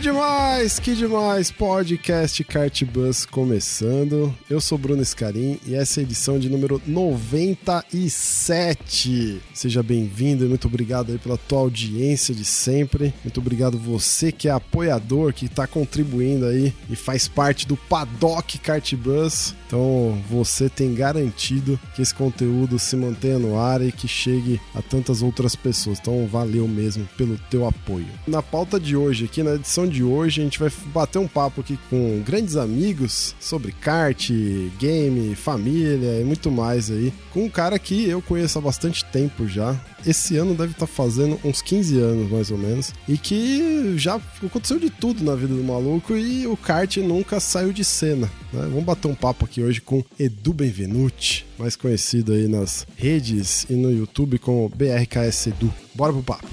Que 0.00 0.04
demais, 0.04 0.78
que 0.78 0.94
demais! 0.94 1.50
Podcast 1.50 2.42
Kart 2.44 2.84
Bus 2.84 3.26
começando. 3.26 4.34
Eu 4.48 4.58
sou 4.58 4.78
Bruno 4.78 5.02
Escarim 5.02 5.60
e 5.66 5.74
essa 5.74 5.98
é 5.98 6.00
a 6.00 6.04
edição 6.04 6.38
de 6.38 6.48
número 6.48 6.80
97. 6.86 9.42
Seja 9.52 9.82
bem-vindo 9.82 10.46
e 10.46 10.48
muito 10.48 10.66
obrigado 10.66 11.12
aí 11.12 11.18
pela 11.18 11.36
tua 11.36 11.58
audiência 11.58 12.34
de 12.34 12.46
sempre. 12.46 13.12
Muito 13.22 13.40
obrigado 13.40 13.76
você 13.76 14.32
que 14.32 14.48
é 14.48 14.52
apoiador, 14.52 15.34
que 15.34 15.44
está 15.44 15.66
contribuindo 15.66 16.46
aí 16.46 16.72
e 16.88 16.96
faz 16.96 17.28
parte 17.28 17.68
do 17.68 17.76
Paddock 17.76 18.58
Kart 18.58 18.94
Bus. 18.94 19.54
Então 19.70 20.20
você 20.28 20.68
tem 20.68 20.92
garantido 20.92 21.78
que 21.94 22.02
esse 22.02 22.12
conteúdo 22.12 22.76
se 22.76 22.96
mantenha 22.96 23.38
no 23.38 23.56
ar 23.56 23.80
e 23.80 23.92
que 23.92 24.08
chegue 24.08 24.60
a 24.74 24.82
tantas 24.82 25.22
outras 25.22 25.54
pessoas. 25.54 26.00
Então 26.00 26.26
valeu 26.26 26.66
mesmo 26.66 27.08
pelo 27.16 27.38
teu 27.48 27.64
apoio. 27.64 28.08
Na 28.26 28.42
pauta 28.42 28.80
de 28.80 28.96
hoje, 28.96 29.26
aqui 29.26 29.44
na 29.44 29.54
edição 29.54 29.86
de 29.86 30.02
hoje, 30.02 30.40
a 30.40 30.44
gente 30.44 30.58
vai 30.58 30.72
bater 30.86 31.20
um 31.20 31.28
papo 31.28 31.60
aqui 31.60 31.78
com 31.88 32.20
grandes 32.26 32.56
amigos 32.56 33.36
sobre 33.38 33.70
kart, 33.70 34.30
game, 34.76 35.36
família 35.36 36.20
e 36.20 36.24
muito 36.24 36.50
mais 36.50 36.90
aí. 36.90 37.12
Com 37.32 37.44
um 37.44 37.48
cara 37.48 37.78
que 37.78 38.08
eu 38.08 38.20
conheço 38.20 38.58
há 38.58 38.62
bastante 38.62 39.04
tempo 39.04 39.46
já. 39.46 39.78
Esse 40.04 40.36
ano 40.36 40.54
deve 40.54 40.72
estar 40.72 40.86
fazendo 40.86 41.38
uns 41.44 41.62
15 41.62 41.98
anos, 42.00 42.30
mais 42.30 42.50
ou 42.50 42.58
menos. 42.58 42.92
E 43.06 43.16
que 43.16 43.94
já 43.96 44.18
aconteceu 44.42 44.80
de 44.80 44.90
tudo 44.90 45.22
na 45.22 45.36
vida 45.36 45.54
do 45.54 45.62
maluco 45.62 46.16
e 46.16 46.46
o 46.46 46.56
kart 46.56 46.96
nunca 46.96 47.38
saiu 47.38 47.72
de 47.72 47.84
cena. 47.84 48.26
Né? 48.52 48.62
Vamos 48.62 48.84
bater 48.84 49.06
um 49.08 49.14
papo 49.14 49.44
aqui 49.44 49.59
hoje 49.62 49.80
com 49.80 50.04
Edu 50.18 50.52
Benvenuti, 50.52 51.46
mais 51.58 51.76
conhecido 51.76 52.32
aí 52.32 52.48
nas 52.48 52.86
redes 52.96 53.64
e 53.68 53.74
no 53.74 53.90
YouTube 53.92 54.38
como 54.38 54.68
BRKS 54.68 55.48
Edu. 55.48 55.72
Bora 55.94 56.12
pro 56.12 56.22
papo. 56.22 56.46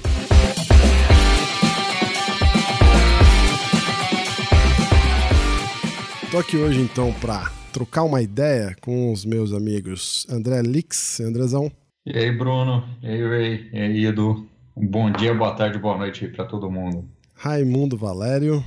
Tô 6.30 6.38
aqui 6.38 6.56
hoje 6.56 6.80
então 6.80 7.12
para 7.14 7.50
trocar 7.72 8.02
uma 8.02 8.20
ideia 8.20 8.76
com 8.80 9.12
os 9.12 9.24
meus 9.24 9.52
amigos 9.52 10.26
André 10.28 10.60
Lix 10.62 11.20
e 11.20 11.24
Andrezão. 11.24 11.72
E 12.04 12.18
aí, 12.18 12.30
Bruno? 12.30 12.84
E 13.02 13.06
aí, 13.08 13.26
Ray? 13.26 13.70
E 13.72 13.78
aí, 13.78 14.04
Edu? 14.06 14.46
Um 14.76 14.86
bom 14.86 15.10
dia, 15.10 15.34
boa 15.34 15.54
tarde, 15.54 15.78
boa 15.78 15.96
noite 15.96 16.24
aí 16.24 16.30
para 16.30 16.44
todo 16.44 16.70
mundo. 16.70 17.04
Raimundo 17.34 17.96
Valério. 17.96 18.64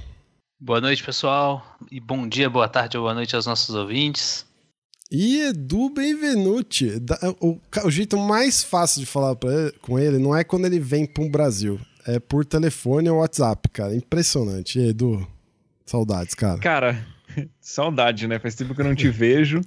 Boa 0.63 0.79
noite, 0.79 1.03
pessoal. 1.03 1.75
E 1.91 1.99
bom 1.99 2.27
dia, 2.27 2.47
boa 2.47 2.69
tarde 2.69 2.95
ou 2.95 3.01
boa 3.01 3.15
noite 3.15 3.35
aos 3.35 3.47
nossos 3.47 3.73
ouvintes. 3.73 4.45
E 5.11 5.41
Edu 5.41 5.89
Benvenuti. 5.89 7.01
O, 7.39 7.59
o 7.83 7.89
jeito 7.89 8.15
mais 8.15 8.63
fácil 8.63 8.99
de 8.99 9.07
falar 9.07 9.35
ele, 9.43 9.71
com 9.81 9.97
ele 9.97 10.19
não 10.19 10.35
é 10.37 10.43
quando 10.43 10.67
ele 10.67 10.79
vem 10.79 11.07
para 11.07 11.23
o 11.23 11.29
Brasil. 11.31 11.79
É 12.05 12.19
por 12.19 12.45
telefone 12.45 13.09
ou 13.09 13.21
WhatsApp, 13.21 13.69
cara. 13.69 13.95
Impressionante. 13.95 14.77
E 14.77 14.89
Edu, 14.89 15.27
saudades, 15.83 16.35
cara. 16.35 16.59
Cara, 16.59 17.07
Saudade, 17.59 18.27
né? 18.27 18.37
Faz 18.37 18.53
tempo 18.53 18.75
que 18.75 18.81
eu 18.81 18.85
não 18.85 18.93
te 18.93 19.09
vejo. 19.11 19.61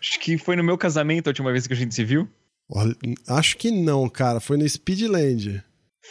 Acho 0.00 0.20
que 0.20 0.38
foi 0.38 0.54
no 0.54 0.62
meu 0.62 0.78
casamento 0.78 1.26
a 1.26 1.30
última 1.30 1.50
vez 1.50 1.66
que 1.66 1.72
a 1.72 1.76
gente 1.76 1.92
se 1.92 2.04
viu. 2.04 2.28
Olha, 2.70 2.94
acho 3.26 3.56
que 3.56 3.72
não, 3.72 4.08
cara. 4.08 4.38
Foi 4.38 4.56
no 4.56 4.68
Speedland. 4.68 5.60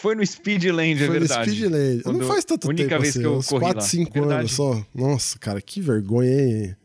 Foi 0.02 0.16
no 0.16 0.26
Speedland, 0.26 1.02
é 1.04 1.08
Foi 1.08 1.20
verdade. 1.20 1.50
no 1.50 1.56
Speedland. 1.56 2.04
Quando 2.04 2.20
não 2.20 2.28
faz 2.28 2.46
tanto 2.46 2.68
única 2.68 2.90
tempo 2.90 3.02
vez 3.02 3.10
assim, 3.12 3.20
que 3.22 3.26
eu 3.26 3.36
uns 3.38 3.48
corri 3.48 3.62
4, 3.62 3.82
lá. 3.82 3.88
5 3.88 4.14
Verdade. 4.14 4.40
anos 4.40 4.52
só. 4.52 4.86
Nossa, 4.94 5.40
cara, 5.40 5.62
que 5.62 5.82
vergonha, 5.82 6.30
hein? 6.32 6.76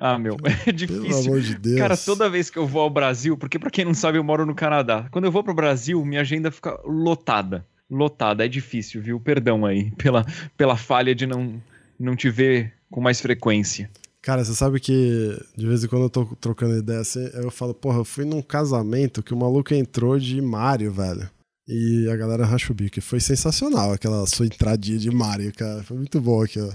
Ah, 0.00 0.18
meu, 0.18 0.36
é 0.44 0.64
Pelo 0.64 0.76
difícil. 0.76 1.18
amor 1.18 1.40
de 1.40 1.54
Deus. 1.56 1.78
Cara, 1.78 1.96
toda 1.96 2.28
vez 2.30 2.50
que 2.50 2.58
eu 2.58 2.66
vou 2.66 2.82
ao 2.82 2.90
Brasil, 2.90 3.36
porque 3.36 3.58
pra 3.58 3.70
quem 3.70 3.84
não 3.84 3.94
sabe, 3.94 4.18
eu 4.18 4.24
moro 4.24 4.46
no 4.46 4.54
Canadá. 4.54 5.08
Quando 5.10 5.24
eu 5.24 5.32
vou 5.32 5.42
pro 5.42 5.54
Brasil, 5.54 6.04
minha 6.04 6.20
agenda 6.20 6.50
fica 6.50 6.78
lotada. 6.84 7.64
Lotada, 7.90 8.44
é 8.44 8.48
difícil, 8.48 9.00
viu? 9.00 9.18
Perdão 9.18 9.64
aí 9.64 9.90
pela, 9.96 10.24
pela 10.56 10.76
falha 10.76 11.14
de 11.14 11.26
não, 11.26 11.60
não 11.98 12.14
te 12.14 12.28
ver 12.30 12.72
com 12.90 13.00
mais 13.00 13.20
frequência. 13.20 13.90
Cara, 14.20 14.44
você 14.44 14.54
sabe 14.54 14.78
que 14.78 15.36
de 15.56 15.66
vez 15.66 15.82
em 15.82 15.88
quando 15.88 16.02
eu 16.02 16.10
tô 16.10 16.24
trocando 16.40 16.76
ideia 16.76 17.00
assim, 17.00 17.28
eu 17.34 17.50
falo, 17.50 17.72
porra, 17.72 17.98
eu 17.98 18.04
fui 18.04 18.24
num 18.24 18.42
casamento 18.42 19.22
que 19.22 19.32
o 19.32 19.36
maluco 19.36 19.72
entrou 19.72 20.18
de 20.18 20.40
Mario, 20.40 20.92
velho. 20.92 21.30
E 21.68 22.08
a 22.10 22.16
galera 22.16 22.46
racha 22.46 22.72
o 22.72 22.74
bico. 22.74 23.00
Foi 23.02 23.20
sensacional 23.20 23.92
aquela 23.92 24.26
sua 24.26 24.46
entradinha 24.46 24.98
de 24.98 25.10
Mario, 25.10 25.52
cara. 25.54 25.82
Foi 25.82 25.96
muito 25.98 26.20
bom 26.20 26.42
aquilo. 26.42 26.74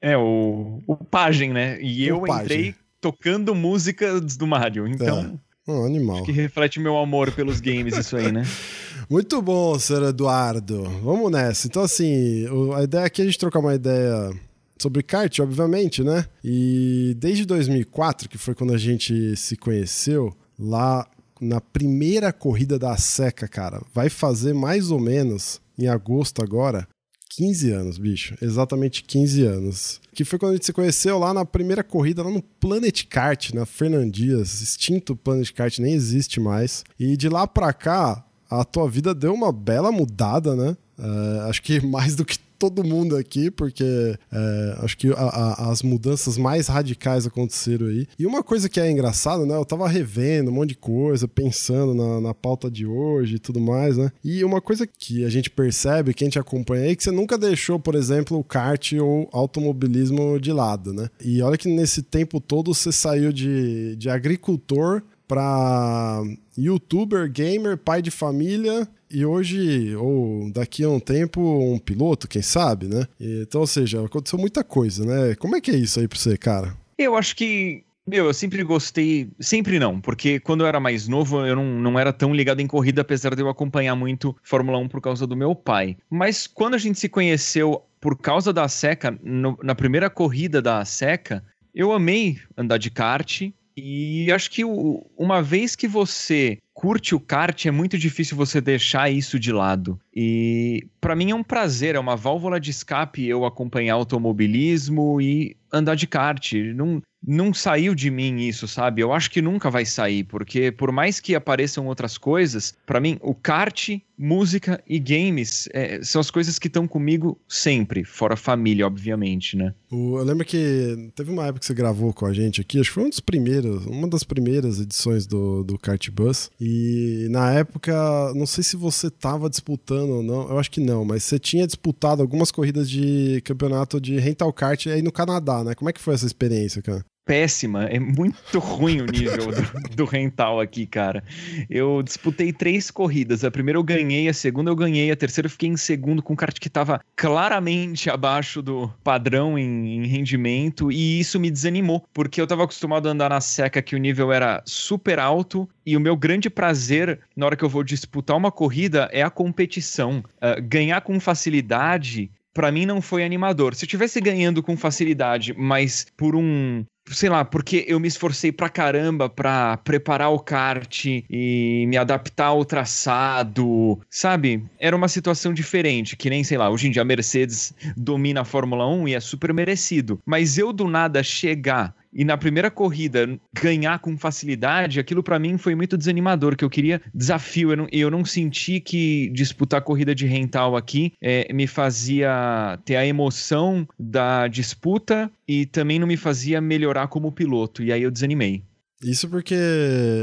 É, 0.00 0.16
o, 0.16 0.80
o 0.86 0.96
Pajem, 0.96 1.52
né? 1.52 1.80
E 1.80 2.10
O 2.10 2.16
eu 2.16 2.20
Pajem. 2.22 2.42
entrei 2.44 2.74
tocando 3.00 3.54
músicas 3.54 4.36
do 4.36 4.46
Mario. 4.46 4.88
Então, 4.88 5.38
Um 5.68 5.84
animal. 5.84 6.16
acho 6.16 6.24
que 6.24 6.32
reflete 6.32 6.80
meu 6.80 6.98
amor 6.98 7.30
pelos 7.30 7.60
games 7.60 7.96
isso 7.96 8.16
aí, 8.16 8.32
né? 8.32 8.42
Muito 9.08 9.40
bom, 9.40 9.78
senhor 9.78 10.08
Eduardo. 10.08 10.84
Vamos 11.04 11.30
nessa. 11.30 11.66
Então, 11.68 11.82
assim, 11.82 12.46
a 12.76 12.82
ideia 12.82 13.04
aqui 13.04 13.20
é 13.20 13.24
a 13.24 13.26
gente 13.26 13.38
trocar 13.38 13.60
uma 13.60 13.74
ideia 13.74 14.30
sobre 14.78 15.02
kart, 15.04 15.38
obviamente, 15.38 16.02
né? 16.02 16.24
E 16.42 17.14
desde 17.18 17.44
2004, 17.46 18.28
que 18.28 18.38
foi 18.38 18.54
quando 18.54 18.72
a 18.72 18.78
gente 18.78 19.36
se 19.36 19.56
conheceu, 19.56 20.34
lá 20.58 21.06
na 21.42 21.60
primeira 21.60 22.32
corrida 22.32 22.78
da 22.78 22.96
Seca, 22.96 23.48
cara, 23.48 23.82
vai 23.92 24.08
fazer 24.08 24.54
mais 24.54 24.92
ou 24.92 25.00
menos, 25.00 25.60
em 25.76 25.88
agosto 25.88 26.40
agora, 26.40 26.86
15 27.30 27.70
anos, 27.70 27.98
bicho. 27.98 28.36
Exatamente 28.40 29.02
15 29.02 29.42
anos. 29.44 30.00
Que 30.14 30.24
foi 30.24 30.38
quando 30.38 30.52
a 30.52 30.54
gente 30.54 30.66
se 30.66 30.72
conheceu 30.72 31.18
lá 31.18 31.32
na 31.32 31.44
primeira 31.44 31.82
corrida, 31.82 32.22
lá 32.22 32.30
no 32.30 32.42
Planet 32.42 33.06
Kart, 33.06 33.52
na 33.54 33.64
Fernandias. 33.64 34.60
Extinto 34.60 35.16
Planet 35.16 35.50
Kart, 35.52 35.78
nem 35.78 35.94
existe 35.94 36.38
mais. 36.38 36.84
E 37.00 37.16
de 37.16 37.28
lá 37.28 37.46
pra 37.46 37.72
cá, 37.72 38.22
a 38.50 38.64
tua 38.64 38.88
vida 38.88 39.14
deu 39.14 39.32
uma 39.32 39.50
bela 39.50 39.90
mudada, 39.90 40.54
né? 40.54 40.76
É, 40.98 41.48
acho 41.48 41.62
que 41.62 41.80
mais 41.84 42.14
do 42.14 42.24
que 42.24 42.38
todo 42.70 42.84
mundo 42.84 43.16
aqui, 43.16 43.50
porque 43.50 43.84
é, 44.30 44.76
acho 44.82 44.96
que 44.96 45.08
a- 45.08 45.14
a- 45.16 45.70
as 45.72 45.82
mudanças 45.82 46.38
mais 46.38 46.68
radicais 46.68 47.26
aconteceram 47.26 47.88
aí. 47.88 48.06
E 48.16 48.24
uma 48.24 48.40
coisa 48.42 48.68
que 48.68 48.78
é 48.78 48.88
engraçada, 48.88 49.44
né? 49.44 49.56
Eu 49.56 49.64
tava 49.64 49.88
revendo 49.88 50.50
um 50.50 50.54
monte 50.54 50.68
de 50.70 50.76
coisa, 50.76 51.26
pensando 51.26 51.92
na, 51.92 52.20
na 52.20 52.32
pauta 52.34 52.70
de 52.70 52.86
hoje 52.86 53.34
e 53.34 53.38
tudo 53.40 53.60
mais, 53.60 53.96
né? 53.96 54.12
E 54.24 54.44
uma 54.44 54.60
coisa 54.60 54.86
que 54.86 55.24
a 55.24 55.28
gente 55.28 55.50
percebe, 55.50 56.14
que 56.14 56.22
a 56.22 56.26
gente 56.26 56.38
acompanha 56.38 56.84
aí, 56.84 56.92
é 56.92 56.94
que 56.94 57.02
você 57.02 57.10
nunca 57.10 57.36
deixou, 57.36 57.80
por 57.80 57.94
exemplo, 57.96 58.38
o 58.38 58.44
kart 58.44 58.92
ou 58.92 59.28
automobilismo 59.32 60.38
de 60.40 60.52
lado, 60.52 60.92
né? 60.92 61.08
E 61.24 61.42
olha 61.42 61.56
que 61.58 61.68
nesse 61.68 62.02
tempo 62.02 62.40
todo 62.40 62.72
você 62.74 62.92
saiu 62.92 63.32
de, 63.32 63.96
de 63.96 64.08
agricultor 64.08 65.02
para 65.36 66.22
youtuber, 66.58 67.30
gamer, 67.30 67.78
pai 67.78 68.02
de 68.02 68.10
família 68.10 68.86
e 69.10 69.24
hoje, 69.24 69.96
ou 69.96 70.50
daqui 70.52 70.84
a 70.84 70.88
um 70.90 71.00
tempo, 71.00 71.40
um 71.40 71.78
piloto, 71.78 72.28
quem 72.28 72.42
sabe, 72.42 72.86
né? 72.86 73.06
Então, 73.18 73.62
ou 73.62 73.66
seja, 73.66 74.04
aconteceu 74.04 74.38
muita 74.38 74.62
coisa, 74.62 75.04
né? 75.06 75.34
Como 75.36 75.56
é 75.56 75.60
que 75.60 75.70
é 75.70 75.74
isso 75.76 75.98
aí 76.00 76.06
pra 76.06 76.18
você, 76.18 76.36
cara? 76.36 76.76
Eu 76.98 77.16
acho 77.16 77.34
que. 77.34 77.82
Meu, 78.06 78.26
eu 78.26 78.34
sempre 78.34 78.62
gostei. 78.62 79.30
Sempre 79.40 79.78
não, 79.78 80.00
porque 80.00 80.38
quando 80.40 80.62
eu 80.62 80.66
era 80.66 80.80
mais 80.80 81.08
novo, 81.08 81.46
eu 81.46 81.56
não, 81.56 81.64
não 81.80 81.98
era 81.98 82.12
tão 82.12 82.34
ligado 82.34 82.60
em 82.60 82.66
corrida, 82.66 83.00
apesar 83.00 83.34
de 83.34 83.40
eu 83.42 83.48
acompanhar 83.48 83.94
muito 83.96 84.36
Fórmula 84.42 84.76
1 84.78 84.88
por 84.88 85.00
causa 85.00 85.26
do 85.26 85.36
meu 85.36 85.54
pai. 85.54 85.96
Mas 86.10 86.46
quando 86.46 86.74
a 86.74 86.78
gente 86.78 86.98
se 86.98 87.08
conheceu 87.08 87.82
por 88.00 88.18
causa 88.18 88.52
da 88.52 88.66
Seca, 88.68 89.16
no- 89.22 89.58
na 89.62 89.74
primeira 89.74 90.10
corrida 90.10 90.60
da 90.60 90.84
Seca, 90.84 91.42
eu 91.74 91.92
amei 91.92 92.38
andar 92.56 92.76
de 92.76 92.90
kart. 92.90 93.42
E 93.76 94.30
acho 94.32 94.50
que 94.50 94.62
uma 94.64 95.42
vez 95.42 95.74
que 95.74 95.88
você 95.88 96.58
curte 96.74 97.14
o 97.14 97.20
kart, 97.20 97.66
é 97.66 97.70
muito 97.70 97.96
difícil 97.96 98.36
você 98.36 98.60
deixar 98.60 99.10
isso 99.10 99.38
de 99.38 99.52
lado. 99.52 99.98
E 100.14 100.86
pra 101.02 101.16
mim 101.16 101.32
é 101.32 101.34
um 101.34 101.42
prazer, 101.42 101.96
é 101.96 101.98
uma 101.98 102.16
válvula 102.16 102.60
de 102.60 102.70
escape 102.70 103.26
eu 103.26 103.44
acompanhar 103.44 103.94
automobilismo 103.94 105.20
e 105.20 105.56
andar 105.72 105.96
de 105.96 106.06
kart. 106.06 106.52
Não, 106.74 107.02
não 107.26 107.52
saiu 107.54 107.94
de 107.94 108.10
mim 108.10 108.40
isso, 108.40 108.68
sabe? 108.68 109.00
Eu 109.00 109.12
acho 109.12 109.30
que 109.30 109.40
nunca 109.40 109.70
vai 109.70 109.86
sair, 109.86 110.24
porque 110.24 110.70
por 110.70 110.92
mais 110.92 111.18
que 111.18 111.34
apareçam 111.34 111.86
outras 111.86 112.18
coisas, 112.18 112.74
para 112.86 113.00
mim 113.00 113.18
o 113.22 113.34
kart, 113.34 113.90
música 114.18 114.82
e 114.86 114.98
games 114.98 115.68
é, 115.72 116.00
são 116.02 116.20
as 116.20 116.30
coisas 116.30 116.58
que 116.58 116.68
estão 116.68 116.86
comigo 116.86 117.38
sempre, 117.48 118.04
fora 118.04 118.36
família, 118.36 118.86
obviamente, 118.86 119.56
né? 119.56 119.74
Eu 119.90 120.22
lembro 120.22 120.44
que 120.44 121.10
teve 121.14 121.30
uma 121.30 121.44
época 121.44 121.60
que 121.60 121.66
você 121.66 121.74
gravou 121.74 122.12
com 122.12 122.26
a 122.26 122.32
gente 122.32 122.60
aqui, 122.60 122.78
acho 122.78 122.90
que 122.90 122.94
foi 122.94 123.04
um 123.04 123.08
dos 123.08 123.20
primeiros, 123.20 123.86
uma 123.86 124.08
das 124.08 124.22
primeiras 124.22 124.78
edições 124.78 125.26
do, 125.26 125.64
do 125.64 125.78
Kart 125.78 126.08
Bus. 126.10 126.50
E 126.60 127.26
na 127.30 127.52
época, 127.52 127.92
não 128.34 128.46
sei 128.46 128.62
se 128.62 128.76
você 128.76 129.10
tava 129.10 129.50
disputando 129.50 130.10
ou 130.10 130.22
não, 130.22 130.48
eu 130.50 130.58
acho 130.58 130.70
que 130.70 130.80
não, 130.80 130.91
mas 131.04 131.24
você 131.24 131.38
tinha 131.38 131.66
disputado 131.66 132.22
algumas 132.22 132.50
corridas 132.50 132.88
de 132.88 133.40
campeonato 133.44 134.00
de 134.00 134.18
rental 134.18 134.52
kart 134.52 134.86
aí 134.86 135.02
no 135.02 135.12
Canadá, 135.12 135.64
né? 135.64 135.74
Como 135.74 135.88
é 135.88 135.92
que 135.92 136.00
foi 136.00 136.14
essa 136.14 136.26
experiência, 136.26 136.82
cara? 136.82 137.04
Péssima, 137.24 137.84
é 137.84 137.98
muito 137.98 138.58
ruim 138.58 139.00
o 139.00 139.06
nível 139.06 139.46
do, 139.46 139.96
do 139.96 140.04
rental 140.04 140.60
aqui, 140.60 140.86
cara. 140.86 141.22
Eu 141.70 142.02
disputei 142.02 142.52
três 142.52 142.90
corridas. 142.90 143.44
A 143.44 143.50
primeira 143.50 143.78
eu 143.78 143.82
ganhei, 143.82 144.28
a 144.28 144.34
segunda 144.34 144.70
eu 144.70 144.76
ganhei, 144.76 145.10
a 145.10 145.16
terceira 145.16 145.46
eu 145.46 145.50
fiquei 145.50 145.68
em 145.68 145.76
segundo 145.76 146.22
com 146.22 146.32
um 146.32 146.36
kart 146.36 146.58
que 146.58 146.68
tava 146.68 147.00
claramente 147.16 148.10
abaixo 148.10 148.60
do 148.60 148.88
padrão 149.04 149.58
em, 149.58 150.04
em 150.04 150.06
rendimento 150.06 150.90
e 150.90 151.20
isso 151.20 151.38
me 151.38 151.50
desanimou, 151.50 152.04
porque 152.12 152.40
eu 152.40 152.46
tava 152.46 152.64
acostumado 152.64 153.08
a 153.08 153.12
andar 153.12 153.30
na 153.30 153.40
seca 153.40 153.82
que 153.82 153.94
o 153.94 153.98
nível 153.98 154.32
era 154.32 154.62
super 154.66 155.18
alto 155.18 155.68
e 155.86 155.96
o 155.96 156.00
meu 156.00 156.16
grande 156.16 156.50
prazer 156.50 157.20
na 157.36 157.46
hora 157.46 157.56
que 157.56 157.64
eu 157.64 157.68
vou 157.68 157.84
disputar 157.84 158.36
uma 158.36 158.50
corrida 158.50 159.08
é 159.12 159.22
a 159.22 159.30
competição. 159.30 160.24
Ah, 160.40 160.58
ganhar 160.60 161.00
com 161.02 161.18
facilidade 161.20 162.30
Pra 162.52 162.70
mim 162.70 162.86
não 162.86 163.00
foi 163.00 163.24
animador. 163.24 163.74
Se 163.74 163.84
eu 163.84 163.88
tivesse 163.88 164.20
ganhando 164.20 164.62
com 164.62 164.76
facilidade, 164.76 165.54
mas 165.56 166.06
por 166.16 166.36
um 166.36 166.84
sei 167.10 167.28
lá, 167.28 167.44
porque 167.44 167.84
eu 167.88 167.98
me 167.98 168.06
esforcei 168.06 168.52
pra 168.52 168.68
caramba 168.68 169.28
pra 169.28 169.76
preparar 169.78 170.30
o 170.30 170.38
kart 170.38 171.04
e 171.06 171.84
me 171.88 171.96
adaptar 171.96 172.46
ao 172.46 172.64
traçado, 172.64 174.00
sabe? 174.08 174.64
Era 174.78 174.94
uma 174.94 175.08
situação 175.08 175.52
diferente, 175.52 176.16
que 176.16 176.30
nem, 176.30 176.44
sei 176.44 176.56
lá, 176.58 176.70
hoje 176.70 176.86
em 176.86 176.90
dia 176.90 177.02
a 177.02 177.04
Mercedes 177.04 177.74
domina 177.96 178.42
a 178.42 178.44
Fórmula 178.44 178.86
1 178.86 179.08
e 179.08 179.14
é 179.14 179.20
super 179.20 179.52
merecido. 179.52 180.20
Mas 180.24 180.58
eu 180.58 180.72
do 180.72 180.86
nada 180.86 181.22
chegar 181.22 181.94
e 182.12 182.24
na 182.24 182.36
primeira 182.36 182.70
corrida 182.70 183.38
ganhar 183.54 183.98
com 183.98 184.16
facilidade, 184.18 185.00
aquilo 185.00 185.22
para 185.22 185.38
mim 185.38 185.56
foi 185.56 185.74
muito 185.74 185.96
desanimador, 185.96 186.56
que 186.56 186.64
eu 186.64 186.70
queria 186.70 187.00
desafio, 187.14 187.70
eu 187.72 187.76
não, 187.76 187.86
eu 187.90 188.10
não 188.10 188.24
senti 188.24 188.80
que 188.80 189.30
disputar 189.30 189.82
corrida 189.82 190.14
de 190.14 190.26
rental 190.26 190.76
aqui 190.76 191.12
é, 191.20 191.52
me 191.52 191.66
fazia 191.66 192.78
ter 192.84 192.96
a 192.96 193.06
emoção 193.06 193.86
da 193.98 194.46
disputa 194.48 195.30
e 195.46 195.66
também 195.66 195.98
não 195.98 196.06
me 196.06 196.16
fazia 196.16 196.60
melhorar 196.60 197.08
como 197.08 197.32
piloto, 197.32 197.82
e 197.82 197.92
aí 197.92 198.02
eu 198.02 198.10
desanimei. 198.10 198.62
Isso 199.04 199.28
porque 199.28 199.56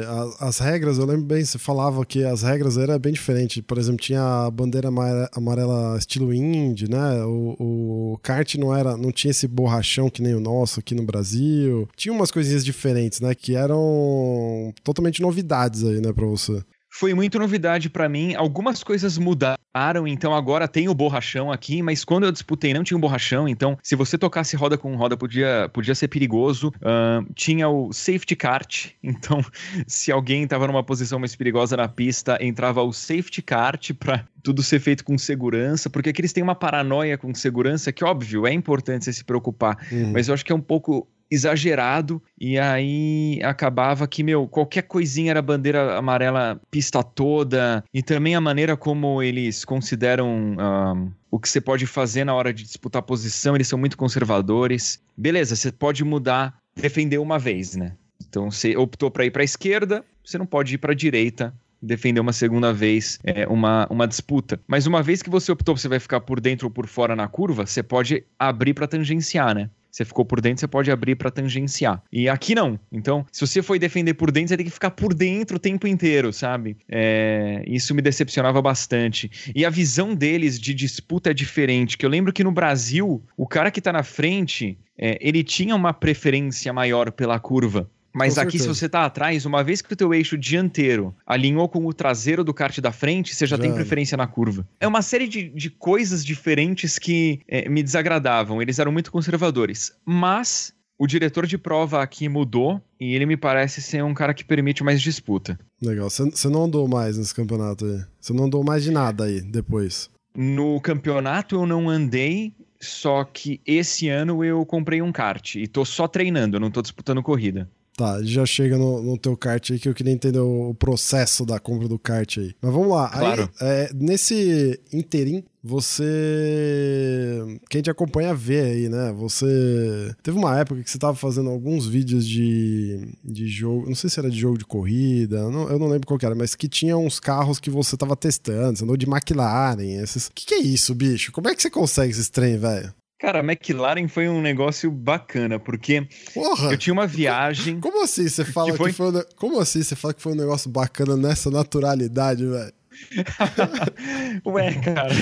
a- 0.07 0.47
as 0.47 0.59
regras, 0.59 0.97
eu 0.97 1.05
lembro 1.05 1.25
bem, 1.25 1.43
você 1.43 1.57
falava 1.59 2.05
que 2.05 2.23
as 2.23 2.43
regras 2.43 2.77
eram 2.77 2.97
bem 2.97 3.11
diferentes. 3.11 3.61
Por 3.61 3.77
exemplo, 3.77 3.99
tinha 4.01 4.21
a 4.45 4.49
bandeira 4.49 4.87
amare- 4.87 5.27
amarela 5.33 5.97
estilo 5.97 6.33
Indy, 6.33 6.89
né? 6.89 7.23
O, 7.25 8.13
o 8.13 8.17
kart 8.23 8.55
não 8.55 8.73
era, 8.73 8.95
não 8.95 9.11
tinha 9.11 9.31
esse 9.31 9.47
borrachão 9.49 10.09
que 10.09 10.21
nem 10.21 10.33
o 10.33 10.39
nosso 10.39 10.79
aqui 10.79 10.95
no 10.95 11.03
Brasil. 11.03 11.89
Tinha 11.97 12.13
umas 12.13 12.31
coisinhas 12.31 12.63
diferentes, 12.63 13.19
né? 13.19 13.35
Que 13.35 13.53
eram 13.55 14.73
totalmente 14.83 15.21
novidades 15.21 15.83
aí, 15.83 15.99
né, 15.99 16.13
pra 16.13 16.25
você. 16.25 16.63
Foi 16.89 17.13
muito 17.13 17.37
novidade 17.37 17.89
pra 17.89 18.09
mim. 18.09 18.33
Algumas 18.35 18.83
coisas 18.83 19.17
mudaram, 19.17 20.07
então 20.07 20.33
agora 20.33 20.67
tem 20.67 20.89
o 20.89 20.93
borrachão 20.93 21.51
aqui, 21.51 21.81
mas 21.81 22.03
quando 22.03 22.25
eu 22.25 22.31
disputei 22.31 22.73
não 22.73 22.83
tinha 22.83 22.97
o 22.97 23.01
borrachão, 23.01 23.47
então 23.47 23.77
se 23.83 23.95
você 23.95 24.17
tocasse 24.17 24.55
roda 24.55 24.77
com 24.77 24.95
roda 24.95 25.15
podia, 25.15 25.69
podia 25.71 25.93
ser 25.93 26.07
perigoso. 26.07 26.73
Ahn, 26.81 27.25
tinha 27.35 27.69
o 27.69 27.93
safety 27.93 28.35
kart, 28.35 28.87
então 29.03 29.43
se 29.87 30.11
alguém 30.11 30.47
tava 30.47 30.67
numa 30.67 30.83
posição 30.83 31.19
mais 31.19 31.35
perigosa 31.35 31.77
na 31.77 31.87
pista, 31.87 32.37
entrava 32.41 32.81
o 32.81 32.91
safety 32.91 33.41
kart 33.41 33.91
pra 33.93 34.25
tudo 34.43 34.63
ser 34.63 34.79
feito 34.79 35.03
com 35.03 35.17
segurança, 35.17 35.89
porque 35.89 36.09
aqui 36.09 36.21
eles 36.21 36.33
têm 36.33 36.43
uma 36.43 36.55
paranoia 36.55 37.17
com 37.17 37.33
segurança 37.33 37.91
que, 37.91 38.03
óbvio, 38.03 38.47
é 38.47 38.53
importante 38.53 39.05
você 39.05 39.13
se 39.13 39.23
preocupar, 39.23 39.77
Uhum. 39.91 40.11
mas 40.13 40.27
eu 40.27 40.33
acho 40.33 40.45
que 40.45 40.51
é 40.51 40.55
um 40.55 40.61
pouco 40.61 41.07
exagerado 41.31 42.21
e 42.39 42.57
aí 42.57 43.39
acabava 43.43 44.07
que, 44.07 44.23
meu, 44.23 44.47
qualquer 44.47 44.81
coisinha 44.83 45.31
era 45.31 45.41
bandeira 45.41 45.95
amarela 45.97 46.59
pista 46.71 47.03
toda 47.03 47.83
e 47.93 48.01
também 48.01 48.35
a 48.35 48.41
maneira 48.41 48.75
como 48.75 49.21
eles 49.21 49.63
consideram 49.63 50.55
ahn, 50.57 51.09
o 51.29 51.39
que 51.39 51.47
você 51.47 51.61
pode 51.61 51.85
fazer 51.85 52.23
na 52.23 52.33
hora 52.33 52.51
de 52.53 52.63
disputar 52.63 53.01
posição, 53.03 53.55
eles 53.55 53.67
são 53.67 53.77
muito 53.77 53.95
conservadores. 53.97 54.99
Beleza, 55.15 55.55
você 55.55 55.71
pode 55.71 56.03
mudar, 56.03 56.57
defender 56.75 57.19
uma 57.19 57.37
vez, 57.37 57.75
né? 57.75 57.93
Então 58.27 58.49
você 58.49 58.75
optou 58.75 59.11
para 59.11 59.25
ir 59.25 59.31
para 59.31 59.43
a 59.43 59.45
esquerda, 59.45 60.03
você 60.25 60.37
não 60.37 60.45
pode 60.45 60.75
ir 60.75 60.77
para 60.77 60.91
a 60.93 60.95
direita 60.95 61.53
defender 61.81 62.19
uma 62.19 62.33
segunda 62.33 62.73
vez 62.73 63.19
é, 63.23 63.47
uma, 63.47 63.87
uma 63.89 64.07
disputa. 64.07 64.59
Mas 64.67 64.85
uma 64.85 65.01
vez 65.01 65.21
que 65.21 65.29
você 65.29 65.51
optou, 65.51 65.77
você 65.77 65.87
vai 65.87 65.99
ficar 65.99 66.21
por 66.21 66.39
dentro 66.39 66.67
ou 66.67 66.71
por 66.71 66.87
fora 66.87 67.15
na 67.15 67.27
curva, 67.27 67.65
você 67.65 67.83
pode 67.83 68.23
abrir 68.37 68.73
para 68.73 68.87
tangenciar, 68.87 69.55
né? 69.55 69.69
Você 69.91 70.05
ficou 70.05 70.23
por 70.23 70.39
dentro, 70.39 70.59
você 70.59 70.67
pode 70.67 70.91
abrir 70.91 71.15
para 71.15 71.31
tangenciar. 71.31 72.01
E 72.11 72.29
aqui 72.29 72.53
não. 72.53 72.79
Então, 72.91 73.25
se 73.31 73.45
você 73.45 73.61
foi 73.61 73.79
defender 73.79 74.13
por 74.13 74.31
dentro, 74.31 74.49
você 74.49 74.57
tem 74.57 74.65
que 74.65 74.71
ficar 74.71 74.91
por 74.91 75.13
dentro 75.13 75.57
o 75.57 75.59
tempo 75.59 75.87
inteiro, 75.87 76.31
sabe? 76.31 76.77
É, 76.87 77.63
isso 77.65 77.95
me 77.95 78.01
decepcionava 78.01 78.61
bastante. 78.61 79.51
E 79.55 79.65
a 79.65 79.69
visão 79.69 80.13
deles 80.13 80.59
de 80.59 80.73
disputa 80.73 81.31
é 81.31 81.33
diferente. 81.33 81.97
Que 81.97 82.05
eu 82.05 82.09
lembro 82.09 82.31
que 82.31 82.43
no 82.43 82.51
Brasil, 82.51 83.23
o 83.35 83.47
cara 83.47 83.71
que 83.71 83.81
tá 83.81 83.91
na 83.91 84.03
frente, 84.03 84.77
é, 84.97 85.17
ele 85.21 85.43
tinha 85.43 85.75
uma 85.75 85.93
preferência 85.93 86.71
maior 86.71 87.11
pela 87.11 87.39
curva. 87.39 87.89
Mas 88.13 88.35
Com 88.35 88.41
aqui, 88.41 88.51
se 88.53 88.59
certeza. 88.59 88.79
você 88.79 88.89
tá 88.89 89.05
atrás, 89.05 89.45
uma 89.45 89.63
vez 89.63 89.81
que 89.81 89.93
o 89.93 89.95
teu 89.95 90.13
eixo 90.13 90.37
dianteiro 90.37 91.15
alinhou 91.25 91.69
com 91.69 91.85
o 91.85 91.93
traseiro 91.93 92.43
do 92.43 92.53
kart 92.53 92.79
da 92.79 92.91
frente, 92.91 93.35
você 93.35 93.45
já, 93.45 93.55
Já 93.55 93.61
tem 93.61 93.73
preferência 93.73 94.17
na 94.17 94.27
curva. 94.27 94.67
É 94.79 94.87
uma 94.87 95.01
série 95.01 95.27
de, 95.27 95.49
de 95.49 95.69
coisas 95.69 96.25
diferentes 96.25 96.97
que 96.97 97.39
é, 97.47 97.69
me 97.69 97.83
desagradavam. 97.83 98.61
Eles 98.61 98.79
eram 98.79 98.91
muito 98.91 99.11
conservadores. 99.11 99.93
Mas 100.05 100.73
o 100.97 101.07
diretor 101.07 101.45
de 101.47 101.57
prova 101.57 102.03
aqui 102.03 102.27
mudou 102.27 102.81
e 102.99 103.15
ele 103.15 103.25
me 103.25 103.37
parece 103.37 103.81
ser 103.81 104.03
um 104.03 104.13
cara 104.13 104.33
que 104.33 104.43
permite 104.43 104.83
mais 104.83 105.01
disputa. 105.01 105.57
Legal. 105.81 106.09
Você 106.09 106.29
você 106.29 106.49
não 106.49 106.65
andou 106.65 106.87
mais 106.87 107.17
nesse 107.17 107.33
campeonato 107.33 107.85
aí. 107.85 108.03
Você 108.19 108.33
não 108.33 108.45
andou 108.45 108.63
mais 108.63 108.83
de 108.83 108.91
nada 108.91 109.23
aí 109.23 109.39
depois. 109.39 110.09
No 110.35 110.79
campeonato 110.81 111.55
eu 111.55 111.65
não 111.65 111.89
andei, 111.89 112.53
só 112.79 113.23
que 113.23 113.61
esse 113.65 114.09
ano 114.09 114.43
eu 114.43 114.65
comprei 114.65 115.01
um 115.01 115.11
kart 115.11 115.55
e 115.55 115.67
tô 115.67 115.85
só 115.85 116.07
treinando, 116.07 116.57
eu 116.57 116.59
não 116.59 116.69
tô 116.69 116.81
disputando 116.81 117.23
corrida. 117.23 117.69
Tá, 117.99 118.23
já 118.23 118.45
chega 118.45 118.77
no, 118.77 119.03
no 119.03 119.17
teu 119.17 119.35
kart 119.35 119.71
aí 119.71 119.77
que 119.77 119.89
eu 119.89 119.93
queria 119.93 120.13
entender 120.13 120.39
o, 120.39 120.69
o 120.69 120.73
processo 120.73 121.45
da 121.45 121.59
compra 121.59 121.85
do 121.85 121.99
kart 121.99 122.37
aí. 122.37 122.53
Mas 122.61 122.71
vamos 122.71 122.87
lá. 122.87 123.09
Aí, 123.11 123.19
Claro. 123.19 123.49
é, 123.59 123.91
nesse 123.93 124.79
interim, 124.93 125.43
você. 125.61 127.59
Quem 127.69 127.81
te 127.81 127.89
acompanha 127.89 128.33
vê 128.33 128.61
aí, 128.61 128.89
né? 128.89 129.13
Você. 129.17 130.15
Teve 130.23 130.37
uma 130.37 130.57
época 130.57 130.81
que 130.81 130.89
você 130.89 130.97
tava 130.97 131.15
fazendo 131.15 131.49
alguns 131.49 131.85
vídeos 131.87 132.25
de, 132.25 132.99
de 133.21 133.47
jogo. 133.47 133.85
Não 133.87 133.95
sei 133.95 134.09
se 134.09 134.17
era 134.17 134.29
de 134.29 134.39
jogo 134.39 134.57
de 134.57 134.65
corrida, 134.65 135.37
eu 135.39 135.51
não, 135.51 135.69
eu 135.69 135.77
não 135.77 135.87
lembro 135.89 136.07
qual 136.07 136.17
que 136.17 136.25
era, 136.25 136.35
mas 136.35 136.55
que 136.55 136.67
tinha 136.69 136.97
uns 136.97 137.19
carros 137.19 137.59
que 137.59 137.69
você 137.69 137.97
tava 137.97 138.15
testando. 138.15 138.77
Você 138.77 138.83
andou 138.85 138.95
de 138.97 139.05
McLaren. 139.09 140.01
Esses... 140.01 140.27
O 140.27 140.31
que, 140.33 140.45
que 140.45 140.53
é 140.53 140.59
isso, 140.59 140.95
bicho? 140.95 141.31
Como 141.31 141.49
é 141.49 141.55
que 141.55 141.61
você 141.61 141.69
consegue 141.69 142.11
esses 142.11 142.29
trem, 142.29 142.57
velho? 142.57 142.93
Cara, 143.19 143.41
a 143.41 143.43
McLaren 143.43 144.07
foi 144.07 144.29
um 144.29 144.41
negócio 144.41 144.89
bacana, 144.89 145.59
porque 145.59 146.07
Porra! 146.33 146.71
eu 146.71 146.77
tinha 146.77 146.93
uma 146.93 147.05
viagem. 147.05 147.77
Como 147.81 148.01
assim 148.01 148.27
você 148.29 148.45
fala 148.45 148.71
que, 148.71 148.77
foi? 148.77 148.93
foi 148.93 149.09
um 149.09 149.23
Como 149.35 149.59
assim 149.59 149.83
você 149.83 149.93
fala 149.93 150.13
que 150.13 150.21
foi 150.21 150.31
um 150.31 150.37
negócio 150.37 150.69
bacana 150.71 151.17
nessa 151.17 151.51
naturalidade, 151.51 152.45
velho? 152.45 152.73
Ué, 154.45 154.73
cara. 154.75 155.13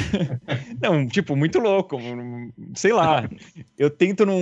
Não, 0.79 1.07
tipo, 1.07 1.36
muito 1.36 1.60
louco. 1.60 1.98
Sei 2.75 2.93
lá. 2.93 3.27
Eu 3.77 3.89
tento 3.89 4.25
não 4.25 4.39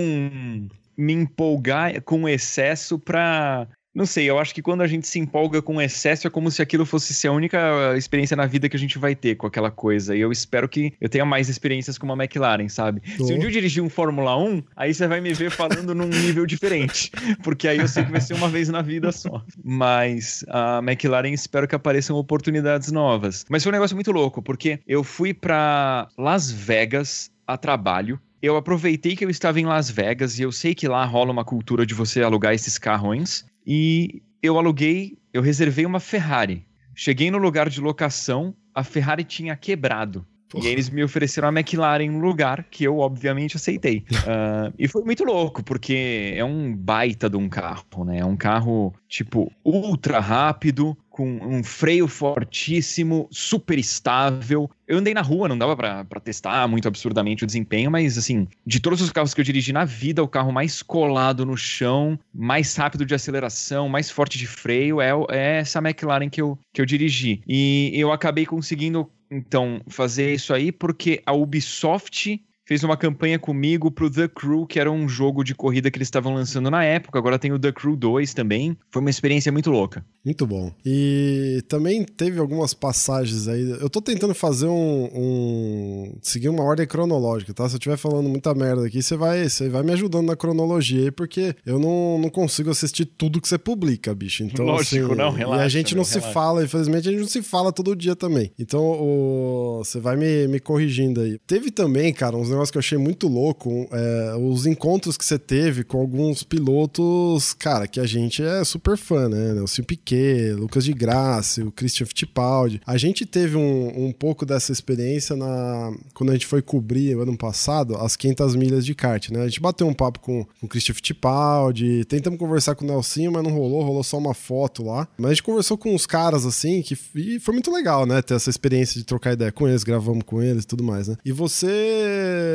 me 0.96 1.12
empolgar 1.12 2.02
com 2.02 2.28
excesso 2.28 2.98
pra. 2.98 3.66
Não 3.96 4.04
sei, 4.04 4.28
eu 4.28 4.38
acho 4.38 4.54
que 4.54 4.60
quando 4.60 4.82
a 4.82 4.86
gente 4.86 5.08
se 5.08 5.18
empolga 5.18 5.62
com 5.62 5.80
excesso 5.80 6.26
é 6.26 6.30
como 6.30 6.50
se 6.50 6.60
aquilo 6.60 6.84
fosse 6.84 7.14
ser 7.14 7.28
a 7.28 7.32
única 7.32 7.96
experiência 7.96 8.36
na 8.36 8.44
vida 8.44 8.68
que 8.68 8.76
a 8.76 8.78
gente 8.78 8.98
vai 8.98 9.14
ter 9.14 9.36
com 9.36 9.46
aquela 9.46 9.70
coisa. 9.70 10.14
E 10.14 10.20
eu 10.20 10.30
espero 10.30 10.68
que 10.68 10.92
eu 11.00 11.08
tenha 11.08 11.24
mais 11.24 11.48
experiências 11.48 11.96
com 11.96 12.04
uma 12.04 12.22
McLaren, 12.22 12.68
sabe? 12.68 13.00
Se 13.16 13.22
um 13.22 13.38
dia 13.38 13.48
eu 13.48 13.50
dirigir 13.50 13.82
um 13.82 13.88
Fórmula 13.88 14.36
1, 14.36 14.62
aí 14.76 14.92
você 14.92 15.08
vai 15.08 15.22
me 15.22 15.32
ver 15.32 15.50
falando 15.50 15.94
num 15.94 16.08
nível 16.08 16.44
diferente. 16.44 17.10
Porque 17.42 17.66
aí 17.66 17.78
eu 17.78 17.88
sei 17.88 18.04
que 18.04 18.12
vai 18.12 18.20
ser 18.20 18.34
uma 18.34 18.50
vez 18.50 18.68
na 18.68 18.82
vida 18.82 19.10
só. 19.12 19.42
Mas 19.64 20.44
a 20.48 20.80
McLaren 20.82 21.30
espero 21.30 21.66
que 21.66 21.74
apareçam 21.74 22.16
oportunidades 22.16 22.92
novas. 22.92 23.46
Mas 23.48 23.62
foi 23.62 23.72
um 23.72 23.76
negócio 23.76 23.96
muito 23.96 24.12
louco, 24.12 24.42
porque 24.42 24.78
eu 24.86 25.02
fui 25.02 25.32
pra 25.32 26.06
Las 26.18 26.50
Vegas 26.50 27.30
a 27.46 27.56
trabalho. 27.56 28.20
Eu 28.42 28.58
aproveitei 28.58 29.16
que 29.16 29.24
eu 29.24 29.30
estava 29.30 29.58
em 29.58 29.64
Las 29.64 29.90
Vegas 29.90 30.38
e 30.38 30.42
eu 30.42 30.52
sei 30.52 30.74
que 30.74 30.86
lá 30.86 31.02
rola 31.06 31.32
uma 31.32 31.46
cultura 31.46 31.86
de 31.86 31.94
você 31.94 32.22
alugar 32.22 32.52
esses 32.52 32.76
carrões. 32.76 33.46
E 33.66 34.22
eu 34.42 34.58
aluguei, 34.58 35.18
eu 35.32 35.42
reservei 35.42 35.84
uma 35.84 36.00
Ferrari. 36.00 36.66
Cheguei 36.94 37.30
no 37.30 37.38
lugar 37.38 37.68
de 37.68 37.80
locação, 37.80 38.54
a 38.74 38.84
Ferrari 38.84 39.24
tinha 39.24 39.56
quebrado. 39.56 40.24
E 40.54 40.66
aí 40.66 40.72
eles 40.72 40.88
me 40.88 41.02
ofereceram 41.02 41.48
a 41.48 41.52
McLaren 41.52 42.08
no 42.08 42.20
lugar, 42.20 42.64
que 42.70 42.84
eu 42.84 42.98
obviamente 42.98 43.56
aceitei. 43.56 44.04
Uh, 44.10 44.72
e 44.78 44.86
foi 44.86 45.02
muito 45.02 45.24
louco, 45.24 45.62
porque 45.64 46.34
é 46.36 46.44
um 46.44 46.74
baita 46.74 47.28
de 47.28 47.36
um 47.36 47.48
carro, 47.48 48.04
né? 48.04 48.18
É 48.18 48.24
um 48.24 48.36
carro, 48.36 48.94
tipo, 49.08 49.52
ultra 49.64 50.20
rápido, 50.20 50.96
com 51.16 51.38
um 51.42 51.64
freio 51.64 52.06
fortíssimo, 52.06 53.26
super 53.30 53.78
estável. 53.78 54.70
Eu 54.86 54.98
andei 54.98 55.14
na 55.14 55.22
rua, 55.22 55.48
não 55.48 55.56
dava 55.56 55.74
para 55.74 56.20
testar 56.20 56.68
muito 56.68 56.86
absurdamente 56.86 57.42
o 57.42 57.46
desempenho, 57.46 57.90
mas 57.90 58.18
assim, 58.18 58.46
de 58.66 58.78
todos 58.78 59.00
os 59.00 59.10
carros 59.10 59.32
que 59.32 59.40
eu 59.40 59.44
dirigi 59.44 59.72
na 59.72 59.86
vida, 59.86 60.22
o 60.22 60.28
carro 60.28 60.52
mais 60.52 60.82
colado 60.82 61.46
no 61.46 61.56
chão, 61.56 62.18
mais 62.34 62.76
rápido 62.76 63.06
de 63.06 63.14
aceleração, 63.14 63.88
mais 63.88 64.10
forte 64.10 64.36
de 64.36 64.46
freio, 64.46 65.00
é, 65.00 65.10
é 65.30 65.56
essa 65.60 65.78
McLaren 65.78 66.28
que 66.28 66.42
eu, 66.42 66.58
que 66.70 66.82
eu 66.82 66.84
dirigi. 66.84 67.40
E 67.48 67.92
eu 67.94 68.12
acabei 68.12 68.44
conseguindo 68.44 69.10
então 69.30 69.80
fazer 69.88 70.34
isso 70.34 70.52
aí 70.52 70.70
porque 70.70 71.22
a 71.24 71.32
Ubisoft 71.32 72.38
fez 72.66 72.82
uma 72.82 72.96
campanha 72.96 73.38
comigo 73.38 73.90
pro 73.90 74.10
The 74.10 74.28
Crew, 74.28 74.66
que 74.66 74.80
era 74.80 74.90
um 74.90 75.08
jogo 75.08 75.44
de 75.44 75.54
corrida 75.54 75.90
que 75.90 75.96
eles 75.96 76.08
estavam 76.08 76.34
lançando 76.34 76.70
na 76.70 76.84
época. 76.84 77.18
Agora 77.18 77.38
tem 77.38 77.52
o 77.52 77.58
The 77.58 77.72
Crew 77.72 77.96
2 77.96 78.34
também. 78.34 78.76
Foi 78.90 79.00
uma 79.00 79.08
experiência 79.08 79.52
muito 79.52 79.70
louca. 79.70 80.04
Muito 80.24 80.44
bom. 80.44 80.72
E 80.84 81.62
também 81.68 82.04
teve 82.04 82.40
algumas 82.40 82.74
passagens 82.74 83.46
aí. 83.46 83.70
Eu 83.80 83.88
tô 83.88 84.02
tentando 84.02 84.34
fazer 84.34 84.66
um. 84.66 85.08
um 85.14 86.18
seguir 86.20 86.48
uma 86.48 86.64
ordem 86.64 86.86
cronológica, 86.86 87.54
tá? 87.54 87.68
Se 87.68 87.76
eu 87.76 87.78
estiver 87.78 87.96
falando 87.96 88.28
muita 88.28 88.52
merda 88.52 88.84
aqui, 88.84 89.00
você 89.00 89.16
vai, 89.16 89.48
você 89.48 89.68
vai 89.68 89.84
me 89.84 89.92
ajudando 89.92 90.26
na 90.26 90.34
cronologia 90.34 91.04
aí, 91.04 91.10
porque 91.12 91.54
eu 91.64 91.78
não, 91.78 92.18
não 92.18 92.28
consigo 92.28 92.70
assistir 92.70 93.04
tudo 93.04 93.40
que 93.40 93.46
você 93.46 93.56
publica, 93.56 94.12
bicho. 94.12 94.42
Então, 94.42 94.66
Lógico, 94.66 95.06
assim, 95.06 95.14
não, 95.14 95.30
relaxa. 95.30 95.62
E 95.62 95.64
a 95.64 95.68
gente 95.68 95.94
não 95.94 96.02
se 96.02 96.14
relaxa. 96.14 96.34
fala, 96.34 96.64
infelizmente, 96.64 97.08
a 97.08 97.12
gente 97.12 97.20
não 97.20 97.28
se 97.28 97.42
fala 97.42 97.72
todo 97.72 97.94
dia 97.94 98.16
também. 98.16 98.50
Então, 98.58 98.82
o, 98.82 99.82
você 99.84 100.00
vai 100.00 100.16
me, 100.16 100.48
me 100.48 100.58
corrigindo 100.58 101.20
aí. 101.20 101.38
Teve 101.46 101.70
também, 101.70 102.12
cara, 102.12 102.36
uns 102.36 102.50
negócio 102.56 102.72
que 102.72 102.78
eu 102.78 102.80
achei 102.80 102.98
muito 102.98 103.28
louco, 103.28 103.88
é, 103.90 104.34
os 104.36 104.66
encontros 104.66 105.16
que 105.16 105.24
você 105.24 105.38
teve 105.38 105.84
com 105.84 105.98
alguns 105.98 106.42
pilotos, 106.42 107.52
cara, 107.52 107.86
que 107.86 108.00
a 108.00 108.06
gente 108.06 108.42
é 108.42 108.64
super 108.64 108.96
fã, 108.96 109.28
né? 109.28 109.54
Nelson 109.54 109.82
Piquet, 109.82 110.52
Lucas 110.52 110.84
de 110.84 110.92
Graça, 110.92 111.62
o 111.62 111.72
Christian 111.72 112.06
Fittipaldi. 112.06 112.80
A 112.86 112.96
gente 112.96 113.24
teve 113.24 113.56
um, 113.56 114.06
um 114.06 114.12
pouco 114.12 114.44
dessa 114.44 114.72
experiência 114.72 115.36
na 115.36 115.92
quando 116.14 116.30
a 116.30 116.32
gente 116.32 116.46
foi 116.46 116.62
cobrir 116.62 117.18
ano 117.18 117.36
passado 117.36 117.96
as 117.96 118.16
500 118.16 118.56
milhas 118.56 118.84
de 118.84 118.94
kart, 118.94 119.30
né? 119.30 119.42
A 119.42 119.48
gente 119.48 119.60
bateu 119.60 119.86
um 119.86 119.94
papo 119.94 120.20
com, 120.20 120.44
com 120.44 120.66
o 120.66 120.68
Christian 120.68 120.94
Fittipaldi, 120.94 122.04
tentamos 122.04 122.38
conversar 122.38 122.74
com 122.74 122.84
o 122.84 122.88
Nelsinho, 122.88 123.32
mas 123.32 123.42
não 123.42 123.50
rolou, 123.50 123.82
rolou 123.82 124.02
só 124.02 124.18
uma 124.18 124.34
foto 124.34 124.84
lá. 124.84 125.08
Mas 125.16 125.26
a 125.26 125.34
gente 125.34 125.42
conversou 125.42 125.76
com 125.76 125.94
uns 125.94 126.06
caras 126.06 126.44
assim, 126.44 126.82
que 126.82 126.96
e 127.14 127.38
foi 127.40 127.54
muito 127.54 127.70
legal, 127.70 128.06
né? 128.06 128.22
Ter 128.22 128.34
essa 128.34 128.50
experiência 128.50 128.98
de 128.98 129.04
trocar 129.04 129.32
ideia 129.32 129.52
com 129.52 129.68
eles, 129.68 129.84
gravamos 129.84 130.24
com 130.24 130.42
eles 130.42 130.64
e 130.64 130.66
tudo 130.66 130.84
mais, 130.84 131.08
né? 131.08 131.16
E 131.24 131.32
você 131.32 132.45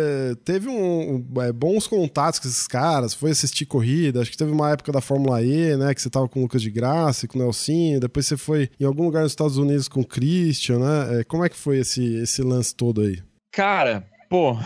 teve 0.44 0.70
um, 0.70 1.26
um, 1.34 1.42
é, 1.42 1.52
bons 1.52 1.88
contatos 1.88 2.40
com 2.40 2.48
esses 2.48 2.68
caras, 2.68 3.14
foi 3.14 3.32
assistir 3.32 3.66
corrida, 3.66 4.22
acho 4.22 4.32
que 4.32 4.38
teve 4.38 4.52
uma 4.52 4.72
época 4.72 4.92
da 4.92 5.02
Fórmula 5.02 5.42
E, 5.44 5.76
né? 5.78 5.94
Que 5.94 6.02
você 6.02 6.10
tava 6.10 6.28
com 6.28 6.40
o 6.40 6.44
Lucas 6.44 6.62
de 6.62 6.72
Graça 6.72 7.26
e 7.26 7.28
com 7.28 7.38
o 7.38 7.42
Nelsinho, 7.42 8.00
depois 8.00 8.26
você 8.26 8.38
foi 8.38 8.70
em 8.80 8.86
algum 8.86 9.04
lugar 9.04 9.24
nos 9.24 9.32
Estados 9.32 9.58
Unidos 9.58 9.88
com 9.88 10.02
o 10.02 10.06
Christian, 10.06 10.80
né? 10.80 11.20
É, 11.20 11.24
como 11.24 11.44
é 11.46 11.50
que 11.50 11.58
foi 11.58 11.80
esse, 11.80 12.16
esse 12.16 12.42
lance 12.42 12.76
todo 12.76 13.02
aí? 13.02 13.20
Cara, 13.52 14.06
pô, 14.32 14.58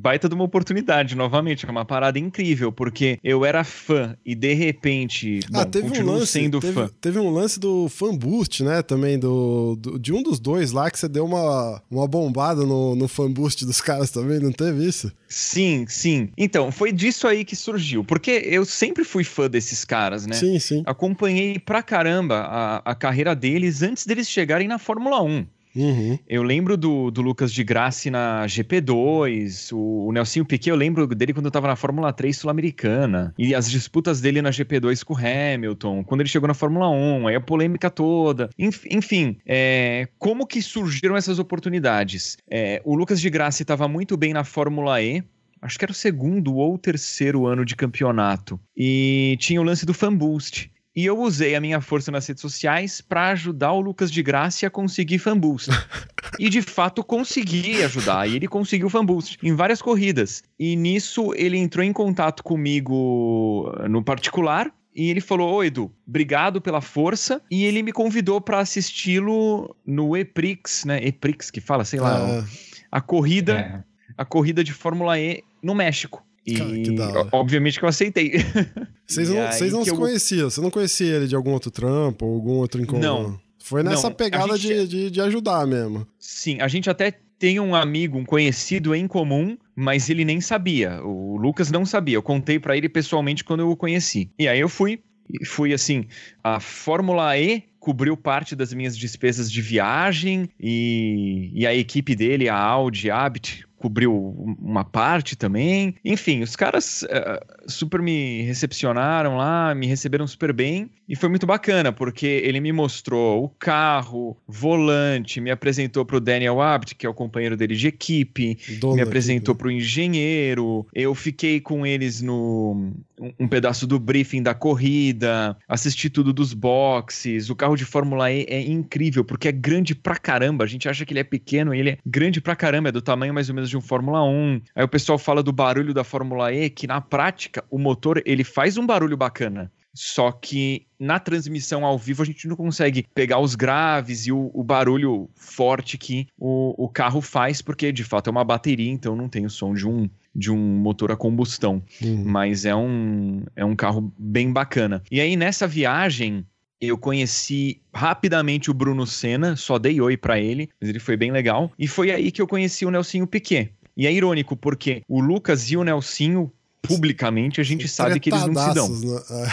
baita 0.00 0.28
de 0.28 0.34
uma 0.36 0.44
oportunidade, 0.44 1.16
novamente, 1.16 1.66
é 1.66 1.68
uma 1.70 1.84
parada 1.84 2.20
incrível, 2.20 2.70
porque 2.70 3.18
eu 3.24 3.44
era 3.44 3.64
fã 3.64 4.16
e 4.24 4.32
de 4.32 4.54
repente, 4.54 5.40
bom, 5.50 5.58
ah, 5.60 5.64
teve 5.66 5.86
um 6.00 6.06
lance, 6.06 6.32
sendo 6.32 6.60
teve, 6.60 6.72
fã. 6.72 6.88
teve 7.00 7.18
um 7.18 7.28
lance 7.30 7.58
do 7.58 7.88
Fan 7.88 8.16
Boost, 8.16 8.62
né? 8.62 8.82
Também 8.82 9.18
do, 9.18 9.74
do- 9.74 9.98
de 9.98 10.12
um 10.12 10.22
dos 10.22 10.38
dois 10.38 10.70
lá 10.70 10.88
que 10.88 11.00
você 11.00 11.08
deu 11.08 11.24
uma, 11.24 11.82
uma 11.90 12.06
bombada 12.06 12.64
no, 12.64 12.94
no 12.94 13.08
Fan 13.08 13.32
Boost 13.32 13.66
dos 13.66 13.80
caras 13.80 14.10
também, 14.12 14.38
não 14.38 14.52
teve 14.52 14.86
isso? 14.86 15.10
Sim, 15.28 15.84
sim. 15.88 16.28
Então, 16.38 16.70
foi 16.70 16.92
disso 16.92 17.26
aí 17.26 17.44
que 17.44 17.56
surgiu, 17.56 18.04
porque 18.04 18.30
eu 18.44 18.64
sempre 18.64 19.02
fui 19.02 19.24
fã 19.24 19.50
desses 19.50 19.84
caras, 19.84 20.26
né? 20.26 20.34
Sim, 20.36 20.60
sim. 20.60 20.82
Acompanhei 20.86 21.58
pra 21.58 21.82
caramba 21.82 22.36
a, 22.48 22.92
a 22.92 22.94
carreira 22.94 23.34
deles 23.34 23.82
antes 23.82 24.06
deles 24.06 24.30
chegarem 24.30 24.68
na 24.68 24.78
Fórmula 24.78 25.20
1. 25.22 25.44
Uhum. 25.76 26.18
Eu 26.26 26.42
lembro 26.42 26.76
do, 26.76 27.10
do 27.10 27.20
Lucas 27.20 27.52
de 27.52 27.62
Grassi 27.62 28.10
na 28.10 28.46
GP2, 28.46 29.72
o, 29.72 30.06
o 30.08 30.12
Nelsinho 30.12 30.44
Piquet, 30.44 30.70
eu 30.70 30.76
lembro 30.76 31.06
dele 31.06 31.32
quando 31.34 31.46
eu 31.46 31.50
tava 31.50 31.68
na 31.68 31.76
Fórmula 31.76 32.12
3 32.12 32.36
Sul-Americana, 32.36 33.34
e 33.38 33.54
as 33.54 33.70
disputas 33.70 34.20
dele 34.20 34.40
na 34.40 34.50
GP2 34.50 35.04
com 35.04 35.14
o 35.14 35.16
Hamilton, 35.16 36.02
quando 36.04 36.20
ele 36.22 36.28
chegou 36.28 36.48
na 36.48 36.54
Fórmula 36.54 36.88
1, 36.88 37.28
aí 37.28 37.34
a 37.36 37.40
polêmica 37.40 37.90
toda. 37.90 38.48
Enf- 38.58 38.86
Enfim, 38.90 39.36
é, 39.46 40.08
como 40.18 40.46
que 40.46 40.62
surgiram 40.62 41.16
essas 41.16 41.38
oportunidades? 41.38 42.38
É, 42.50 42.80
o 42.84 42.94
Lucas 42.94 43.20
de 43.20 43.28
Grassi 43.30 43.62
estava 43.62 43.86
muito 43.88 44.16
bem 44.16 44.32
na 44.32 44.44
Fórmula 44.44 45.02
E, 45.02 45.22
acho 45.60 45.78
que 45.78 45.84
era 45.84 45.92
o 45.92 45.94
segundo 45.94 46.54
ou 46.56 46.78
terceiro 46.78 47.46
ano 47.46 47.64
de 47.64 47.74
campeonato, 47.76 48.58
e 48.76 49.36
tinha 49.40 49.60
o 49.60 49.64
lance 49.64 49.84
do 49.84 49.92
Fan 49.94 50.14
Boost. 50.14 50.70
E 50.96 51.04
eu 51.04 51.20
usei 51.20 51.54
a 51.54 51.60
minha 51.60 51.78
força 51.80 52.10
nas 52.10 52.26
redes 52.26 52.40
sociais 52.40 53.02
para 53.02 53.28
ajudar 53.28 53.72
o 53.72 53.80
Lucas 53.80 54.10
de 54.10 54.22
Graça 54.22 54.66
a 54.66 54.70
conseguir 54.70 55.18
fan 55.18 55.36
boost. 55.38 55.68
e 56.40 56.48
de 56.48 56.62
fato 56.62 57.04
consegui 57.04 57.82
ajudar. 57.82 58.26
E 58.26 58.34
ele 58.34 58.48
conseguiu 58.48 58.88
fan 58.88 59.04
boost 59.04 59.36
em 59.42 59.54
várias 59.54 59.82
corridas. 59.82 60.42
E 60.58 60.74
nisso 60.74 61.34
ele 61.34 61.58
entrou 61.58 61.84
em 61.84 61.92
contato 61.92 62.42
comigo 62.42 63.70
no 63.90 64.02
particular. 64.02 64.72
E 64.94 65.10
ele 65.10 65.20
falou: 65.20 65.52
Ô 65.56 65.62
Edu, 65.62 65.92
obrigado 66.08 66.60
pela 66.62 66.80
força. 66.80 67.42
E 67.50 67.64
ele 67.66 67.82
me 67.82 67.92
convidou 67.92 68.40
para 68.40 68.60
assisti-lo 68.60 69.76
no 69.86 70.16
Eprix, 70.16 70.86
né? 70.86 70.98
Eprix 71.06 71.50
que 71.50 71.60
fala, 71.60 71.84
sei 71.84 72.00
lá, 72.00 72.16
Ah, 72.40 72.44
a 72.90 73.00
corrida, 73.02 73.58
É. 73.58 73.84
a 74.16 74.24
corrida 74.24 74.64
de 74.64 74.72
Fórmula 74.72 75.18
E 75.20 75.42
no 75.62 75.74
México. 75.74 76.25
E 76.46 76.54
Cara, 76.54 76.70
que 76.70 76.90
da 76.92 77.08
hora. 77.08 77.28
obviamente 77.32 77.78
que 77.78 77.84
eu 77.84 77.88
aceitei. 77.88 78.32
Vocês 79.06 79.28
não, 79.28 79.46
vocês 79.52 79.72
não 79.72 79.84
se 79.84 79.90
eu- 79.90 79.96
conheciam? 79.96 80.50
Você 80.50 80.60
não 80.60 80.70
conhecia 80.70 81.14
ele 81.14 81.28
de 81.28 81.34
algum 81.36 81.52
outro 81.52 81.70
trampo 81.70 82.24
ou 82.26 82.34
algum 82.34 82.52
outro 82.54 82.80
encontro? 82.82 83.00
Não. 83.06 83.40
Foi 83.58 83.82
nessa 83.82 84.02
Não, 84.04 84.10
a 84.10 84.14
pegada 84.14 84.56
gente- 84.56 84.86
de, 84.88 85.04
de, 85.04 85.10
de 85.12 85.20
ajudar 85.20 85.66
mesmo. 85.66 86.06
Sim, 86.18 86.60
a 86.60 86.66
gente 86.68 86.88
até 86.90 87.12
tem 87.38 87.60
um 87.60 87.74
amigo, 87.74 88.18
um 88.18 88.24
conhecido 88.24 88.94
em 88.94 89.06
comum, 89.06 89.56
mas 89.76 90.08
ele 90.10 90.24
nem 90.24 90.40
sabia. 90.40 91.00
O 91.04 91.36
Lucas 91.36 91.70
não 91.70 91.84
sabia. 91.86 92.16
Eu 92.16 92.22
contei 92.22 92.58
pra 92.58 92.76
ele 92.76 92.88
pessoalmente 92.88 93.44
quando 93.44 93.60
eu 93.60 93.70
o 93.70 93.76
conheci. 93.76 94.30
E 94.38 94.48
aí 94.48 94.58
eu 94.60 94.68
fui, 94.68 95.00
e 95.30 95.44
fui 95.46 95.72
assim, 95.74 96.06
a 96.42 96.58
Fórmula 96.60 97.36
E 97.38 97.62
cobriu 97.78 98.16
parte 98.16 98.56
das 98.56 98.72
minhas 98.72 98.96
despesas 98.98 99.50
de 99.50 99.60
viagem 99.62 100.48
e, 100.58 101.50
e 101.54 101.66
a 101.66 101.72
equipe 101.74 102.16
dele, 102.16 102.48
a 102.48 102.56
Audi 102.58 103.08
Abit, 103.10 103.64
cobriu 103.78 104.34
uma 104.60 104.84
parte 104.84 105.36
também. 105.36 105.94
Enfim, 106.04 106.42
os 106.42 106.56
caras 106.56 107.04
eh, 107.08 107.40
super 107.66 108.00
me 108.00 108.42
recepcionaram 108.42 109.36
lá, 109.36 109.74
me 109.74 109.86
receberam 109.86 110.26
super 110.26 110.52
bem 110.52 110.90
e 111.08 111.14
foi 111.14 111.28
muito 111.28 111.46
bacana, 111.46 111.92
porque 111.92 112.26
ele 112.26 112.58
me 112.58 112.72
mostrou 112.72 113.44
o 113.44 113.48
carro, 113.48 114.36
volante, 114.46 115.40
me 115.40 115.50
apresentou 115.50 116.04
pro 116.04 116.20
Daniel 116.20 116.60
Abt, 116.60 116.94
que 116.94 117.06
é 117.06 117.08
o 117.08 117.14
companheiro 117.14 117.56
dele 117.56 117.76
de 117.76 117.86
equipe, 117.86 118.58
Dono 118.80 118.96
me 118.96 119.02
apresentou 119.02 119.54
né? 119.54 119.58
pro 119.58 119.70
engenheiro, 119.70 120.86
eu 120.92 121.14
fiquei 121.14 121.60
com 121.60 121.86
eles 121.86 122.20
no 122.20 122.92
um, 123.20 123.32
um 123.40 123.48
pedaço 123.48 123.86
do 123.86 123.98
briefing 123.98 124.42
da 124.42 124.54
corrida, 124.54 125.56
assisti 125.68 126.10
tudo 126.10 126.32
dos 126.32 126.52
boxes, 126.52 127.50
o 127.50 127.54
carro 127.54 127.76
de 127.76 127.84
Fórmula 127.84 128.30
E 128.32 128.44
é 128.48 128.60
incrível, 128.60 129.24
porque 129.24 129.48
é 129.48 129.52
grande 129.52 129.94
pra 129.94 130.16
caramba, 130.16 130.64
a 130.64 130.66
gente 130.66 130.88
acha 130.88 131.04
que 131.04 131.12
ele 131.12 131.20
é 131.20 131.24
pequeno, 131.24 131.74
e 131.74 131.78
ele 131.78 131.90
é 131.90 131.98
grande 132.04 132.40
pra 132.40 132.56
caramba, 132.56 132.88
é 132.88 132.92
do 132.92 133.02
tamanho 133.02 133.32
mais 133.32 133.48
ou 133.48 133.54
menos 133.54 133.65
de 133.68 133.76
um 133.76 133.80
Fórmula 133.80 134.22
1. 134.24 134.60
Aí 134.74 134.84
o 134.84 134.88
pessoal 134.88 135.18
fala 135.18 135.42
do 135.42 135.52
barulho 135.52 135.94
da 135.94 136.04
Fórmula 136.04 136.52
E, 136.52 136.70
que 136.70 136.86
na 136.86 137.00
prática 137.00 137.64
o 137.70 137.78
motor 137.78 138.22
ele 138.24 138.44
faz 138.44 138.76
um 138.76 138.86
barulho 138.86 139.16
bacana. 139.16 139.70
Só 139.96 140.30
que 140.30 140.86
na 141.00 141.18
transmissão 141.18 141.84
ao 141.84 141.98
vivo 141.98 142.22
a 142.22 142.26
gente 142.26 142.46
não 142.46 142.54
consegue 142.54 143.06
pegar 143.14 143.38
os 143.38 143.54
graves 143.54 144.26
e 144.26 144.32
o, 144.32 144.50
o 144.52 144.62
barulho 144.62 145.30
forte 145.34 145.96
que 145.96 146.26
o, 146.38 146.84
o 146.84 146.86
carro 146.86 147.22
faz, 147.22 147.62
porque 147.62 147.90
de 147.90 148.04
fato 148.04 148.28
é 148.28 148.30
uma 148.30 148.44
bateria, 148.44 148.90
então 148.90 149.16
não 149.16 149.26
tem 149.26 149.46
o 149.46 149.50
som 149.50 149.72
de 149.72 149.88
um, 149.88 150.08
de 150.34 150.52
um 150.52 150.58
motor 150.58 151.10
a 151.10 151.16
combustão. 151.16 151.82
Uhum. 152.02 152.24
Mas 152.26 152.66
é 152.66 152.76
um, 152.76 153.42
é 153.56 153.64
um 153.64 153.74
carro 153.74 154.12
bem 154.18 154.52
bacana. 154.52 155.02
E 155.10 155.18
aí 155.18 155.34
nessa 155.34 155.66
viagem. 155.66 156.46
Eu 156.80 156.98
conheci 156.98 157.80
rapidamente 157.92 158.70
o 158.70 158.74
Bruno 158.74 159.06
Senna, 159.06 159.56
só 159.56 159.78
dei 159.78 160.00
oi 160.00 160.16
pra 160.16 160.38
ele, 160.38 160.68
mas 160.80 160.90
ele 160.90 160.98
foi 160.98 161.16
bem 161.16 161.32
legal. 161.32 161.72
E 161.78 161.88
foi 161.88 162.10
aí 162.10 162.30
que 162.30 162.42
eu 162.42 162.46
conheci 162.46 162.84
o 162.84 162.90
Nelsinho 162.90 163.26
Piquet. 163.26 163.72
E 163.96 164.06
é 164.06 164.12
irônico, 164.12 164.54
porque 164.56 165.02
o 165.08 165.20
Lucas 165.20 165.70
e 165.70 165.76
o 165.76 165.82
Nelsinho, 165.82 166.52
publicamente, 166.82 167.60
a 167.60 167.64
gente 167.64 167.88
sabe 167.88 168.20
que 168.20 168.28
eles 168.28 168.46
não 168.46 168.54
se 168.54 168.74
dão. 168.74 168.88
Né? 168.88 169.52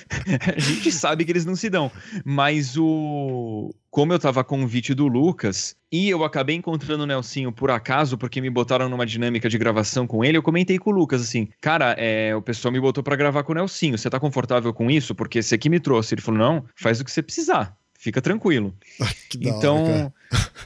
A 0.56 0.60
gente 0.60 0.90
sabe 0.92 1.24
que 1.24 1.32
eles 1.32 1.44
não 1.44 1.56
se 1.56 1.68
dão. 1.68 1.90
Mas 2.24 2.76
o. 2.76 3.74
Como 3.90 4.12
eu 4.12 4.18
tava 4.18 4.40
a 4.40 4.44
convite 4.44 4.94
do 4.94 5.06
Lucas, 5.06 5.76
e 5.90 6.08
eu 6.08 6.24
acabei 6.24 6.56
encontrando 6.56 7.02
o 7.02 7.06
Nelsinho 7.06 7.52
por 7.52 7.70
acaso, 7.70 8.16
porque 8.16 8.40
me 8.40 8.48
botaram 8.48 8.88
numa 8.88 9.04
dinâmica 9.04 9.50
de 9.50 9.58
gravação 9.58 10.06
com 10.06 10.24
ele, 10.24 10.38
eu 10.38 10.42
comentei 10.42 10.78
com 10.78 10.90
o 10.90 10.94
Lucas 10.94 11.20
assim: 11.20 11.48
Cara, 11.60 11.94
é, 11.98 12.34
o 12.34 12.40
pessoal 12.40 12.72
me 12.72 12.80
botou 12.80 13.04
pra 13.04 13.16
gravar 13.16 13.42
com 13.42 13.52
o 13.52 13.54
Nelsinho. 13.54 13.98
Você 13.98 14.08
tá 14.08 14.18
confortável 14.18 14.72
com 14.72 14.90
isso? 14.90 15.14
Porque 15.14 15.40
esse 15.40 15.54
aqui 15.54 15.68
me 15.68 15.78
trouxe. 15.78 16.14
Ele 16.14 16.22
falou: 16.22 16.40
Não, 16.40 16.64
faz 16.74 17.00
o 17.00 17.04
que 17.04 17.10
você 17.10 17.22
precisar. 17.22 17.76
Fica 17.98 18.20
tranquilo. 18.20 18.74
que 19.28 19.38
da 19.38 19.50
então, 19.50 19.84
hora, 19.84 20.12